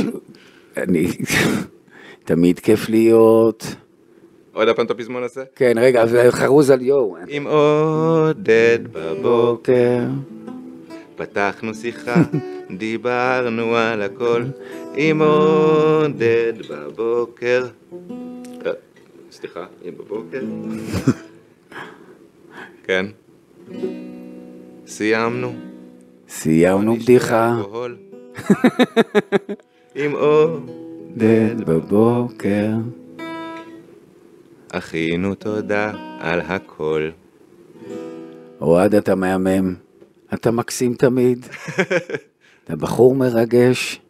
אני... 0.77 1.07
תמיד 2.25 2.59
כיף 2.59 2.89
להיות. 2.89 3.75
עוד 4.53 4.69
הפעם 4.69 4.87
את 4.87 4.91
הפזמון 4.91 5.23
הזה? 5.23 5.45
כן, 5.57 5.73
רגע, 5.77 6.05
חרוז 6.31 6.71
על 6.71 6.83
יואו. 6.83 7.17
עם 7.29 7.47
עודד 7.47 8.79
בבוקר, 8.93 9.21
בוקר. 9.23 10.01
פתחנו 11.17 11.75
שיחה, 11.75 12.23
דיברנו 12.79 13.77
על 13.77 14.03
הכל, 14.03 14.45
עם 14.95 15.23
עודד 15.23 16.53
בבוקר. 16.71 17.67
אה, 18.67 18.73
סליחה, 19.31 19.65
עם 19.83 19.95
בבוקר? 19.95 20.41
כן. 22.87 23.07
סיימנו. 24.87 25.53
סיימנו 26.29 26.97
בדיחה. 26.97 27.63
עם 29.95 30.13
עודד 30.13 30.73
דד 31.17 31.65
בבוקר. 31.69 32.71
אחינו 34.73 35.35
תודה 35.35 35.93
על 36.21 36.41
הכל. 36.41 37.11
אוהד, 38.61 38.95
אתה 38.95 39.15
מהמם. 39.15 39.75
אתה 40.35 40.51
מקסים 40.51 40.95
תמיד. 40.95 41.47
אתה 42.65 42.77
בחור 42.77 43.15
מרגש 43.15 44.01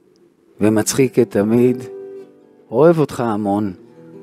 ומצחיק 0.60 1.14
כתמיד. 1.14 1.82
אוהב 2.70 2.98
אותך 2.98 3.20
המון. 3.20 3.72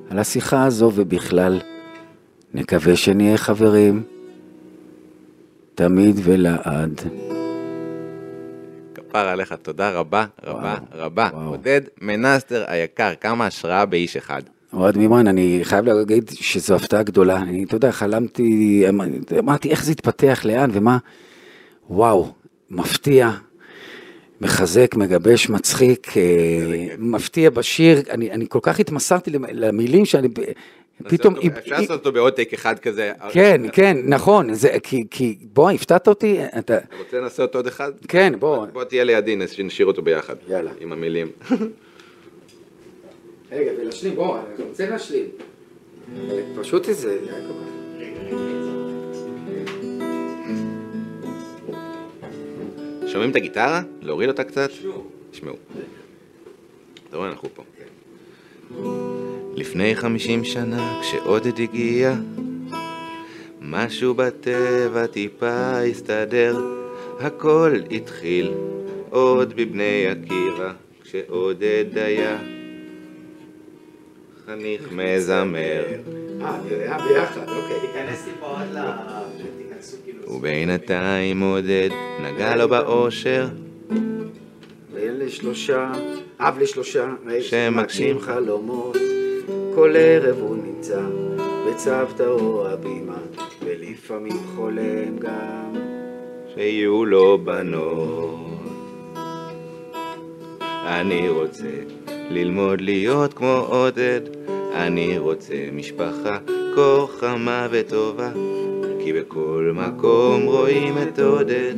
על 0.10 0.20
השיחה 0.20 0.66
הזו 0.66 0.92
ובכלל. 0.96 1.60
נקווה 2.54 2.96
שנהיה 2.96 3.38
חברים. 3.38 4.04
תמיד 5.76 6.16
ולעד. 6.24 7.02
כפר 8.96 9.28
עליך, 9.28 9.54
תודה 9.54 9.92
רבה, 9.92 10.26
רבה, 10.44 10.60
וואו, 10.62 11.06
רבה. 11.06 11.30
וואו. 11.34 11.50
עודד 11.50 11.82
מנסטר 12.02 12.66
היקר, 12.68 13.14
כמה 13.22 13.46
השראה 13.46 13.86
באיש 13.86 14.18
אחד. 14.18 14.42
אוהד 14.74 14.98
מימן, 14.98 15.28
אני 15.28 15.60
חייב 15.64 15.86
להגיד 15.86 16.30
שזו 16.34 16.76
הפתעה 16.76 17.04
גדולה. 17.04 17.38
אני, 17.38 17.64
אתה 17.64 17.76
יודע, 17.76 17.92
חלמתי, 17.92 18.84
אמ- 18.90 19.02
אמרתי 19.40 19.70
איך 19.70 19.84
זה 19.86 19.92
יתפתח, 19.92 20.42
לאן 20.46 20.70
ומה. 20.74 20.98
וואו, 21.90 22.32
מפתיע, 22.70 23.30
מחזק, 24.42 24.96
מגבש, 24.96 25.50
מצחיק, 25.50 26.18
אה, 26.18 26.22
מפתיע 26.98 27.50
בשיר. 27.50 28.02
אני, 28.10 28.32
אני 28.32 28.46
כל 28.50 28.60
כך 28.62 28.80
התמסרתי 28.80 29.32
למ- 29.32 29.46
למילים 29.52 30.06
שאני 30.06 30.28
פתאום... 31.08 31.36
אפשר 31.58 31.76
לעשות 31.80 31.92
אותו 32.00 32.12
בעוד 32.12 32.34
טייק 32.34 32.54
אחד 32.54 32.80
כזה. 32.80 33.12
כן, 33.32 33.62
כן, 33.74 33.98
נכון, 34.04 34.54
זה, 34.54 34.70
כי, 35.12 35.38
בוא, 35.54 35.72
הפתעת 35.72 36.08
אותי, 36.08 36.38
אתה, 36.60 36.78
רוצה 37.00 37.20
לעשות 37.20 37.56
עוד 37.56 37.68
אחד? 37.68 37.92
כן, 38.08 38.34
בוא. 38.40 38.66
בוא 38.74 38.84
תהיה 38.84 39.04
לידי, 39.04 39.36
נש- 39.36 39.60
נשאיר 39.60 39.88
אותו 39.88 40.02
ביחד. 40.02 40.36
יאללה. 40.50 40.72
עם 40.80 40.92
המילים. 40.92 41.28
רגע, 43.52 43.72
ולהשלים, 43.82 44.16
בוא, 44.16 44.38
אני 44.38 44.64
רוצה 44.70 44.90
להשלים. 44.90 45.26
פשוט 46.56 46.90
איזה... 46.90 47.20
שומעים 53.08 53.32
את 53.32 53.36
הגיטרה? 53.36 53.82
להוריד 54.02 54.30
אותה 54.30 54.44
קצת? 54.44 54.70
תשמעו. 55.32 55.56
אתה 57.10 57.18
רואה, 57.18 57.30
אנחנו 57.30 57.50
פה. 57.54 57.64
לפני 59.56 59.96
חמישים 59.96 60.44
שנה, 60.44 61.00
כשעודד 61.02 61.60
הגיע, 61.60 62.14
משהו 63.62 64.14
בטבע 64.14 65.08
טיפה 65.08 65.80
הסתדר, 65.80 66.60
הכל 67.20 67.76
התחיל 67.92 68.54
עוד 69.10 69.54
בבני 69.56 70.08
עקיבא, 70.08 70.74
כשעודד 71.04 71.86
היה 71.96 72.59
חניך 74.50 74.92
מזמר. 74.92 75.84
אה, 76.42 76.60
זה 76.70 76.82
היה 76.82 76.98
ביחד, 76.98 77.50
אוקיי. 77.50 77.80
תיכנס 77.82 78.26
טיפה 78.26 78.46
עוד 78.46 78.68
ל... 78.74 78.80
תיכנסו 79.58 79.98
כאילו... 80.06 80.32
ובינתיים 80.34 81.42
עודד 81.42 81.90
נגע 82.22 82.56
לו 82.56 82.70
באושר, 82.70 83.48
בן 84.94 85.14
לשלושה, 85.18 85.92
אב 86.40 86.58
לשלושה, 86.60 87.14
שמגשים 87.42 88.20
חלומות. 88.20 88.98
כל 89.76 89.96
ערב 89.98 90.38
הוא 90.40 90.58
נמצא 90.58 91.02
בצוותא 91.68 92.24
או 92.24 92.68
הבימה, 92.68 93.18
ולפעמים 93.66 94.40
חולם 94.56 95.18
גם. 95.20 95.76
שיהיו 96.56 97.06
לו 97.06 97.38
בנות. 97.44 98.40
אני 100.86 101.30
רוצה 101.30 101.68
ללמוד 102.30 102.82
להיות 102.82 103.34
כמו 103.34 103.66
עודד, 103.70 104.22
אני 104.74 105.18
רוצה 105.18 105.54
משפחה 105.74 106.38
כה 106.76 107.06
חמה 107.20 107.68
וטובה, 107.72 108.30
כי 109.04 109.14
בכל 109.14 109.72
מקום 109.76 110.44
רואים 110.46 110.98
את 110.98 111.20
עודד, 111.20 111.74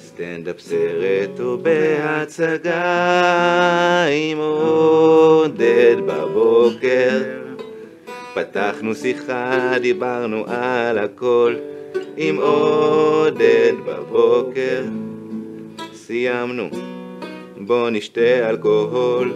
סטנדאפ 0.00 0.60
סרט 0.60 1.40
או 1.40 1.58
בהצגה 1.58 2.82
עם 4.10 4.38
עודד 4.38 5.96
בבוקר. 6.06 7.22
פתחנו 8.34 8.94
שיחה, 8.94 9.78
דיברנו 9.80 10.44
על 10.46 10.98
הכל, 10.98 11.54
עם 12.16 12.36
עודד 12.36 13.72
בבוקר. 13.86 14.82
סיימנו, 15.94 16.68
בוא 17.60 17.90
נשתה 17.90 18.50
אלכוהול, 18.50 19.32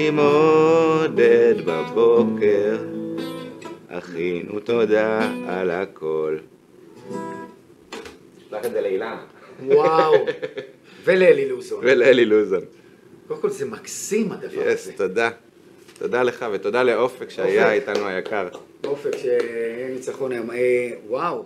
עם 0.00 0.18
עודד 0.18 1.54
בבוקר. 1.64 2.78
אחינו 3.88 4.60
תודה 4.60 5.32
על 5.48 5.70
הכל. 5.70 6.38
שלח 8.48 8.64
את 8.66 8.72
זה 8.72 8.80
לאילן. 8.80 9.16
וואו. 9.66 10.14
ולאלי 11.04 11.48
לוזון. 11.48 11.80
ולאלי 11.82 12.24
לוזון. 12.24 12.60
קודם 13.28 13.40
כל 13.40 13.50
זה 13.50 13.66
מקסים 13.66 14.32
הדבר 14.32 14.68
יס, 14.68 14.82
הזה. 14.82 14.92
תודה. 14.92 15.30
תודה 15.98 16.22
לך 16.22 16.46
ותודה 16.52 16.82
לאופק 16.82 17.30
שהיה. 17.30 17.72
איתנו 17.72 18.06
היקר. 18.06 18.48
אופק 18.84 19.16
שיהיה 19.16 19.88
ניצחון 19.88 20.32
היום. 20.32 20.50
אה, 20.50 20.90
וואו. 21.06 21.44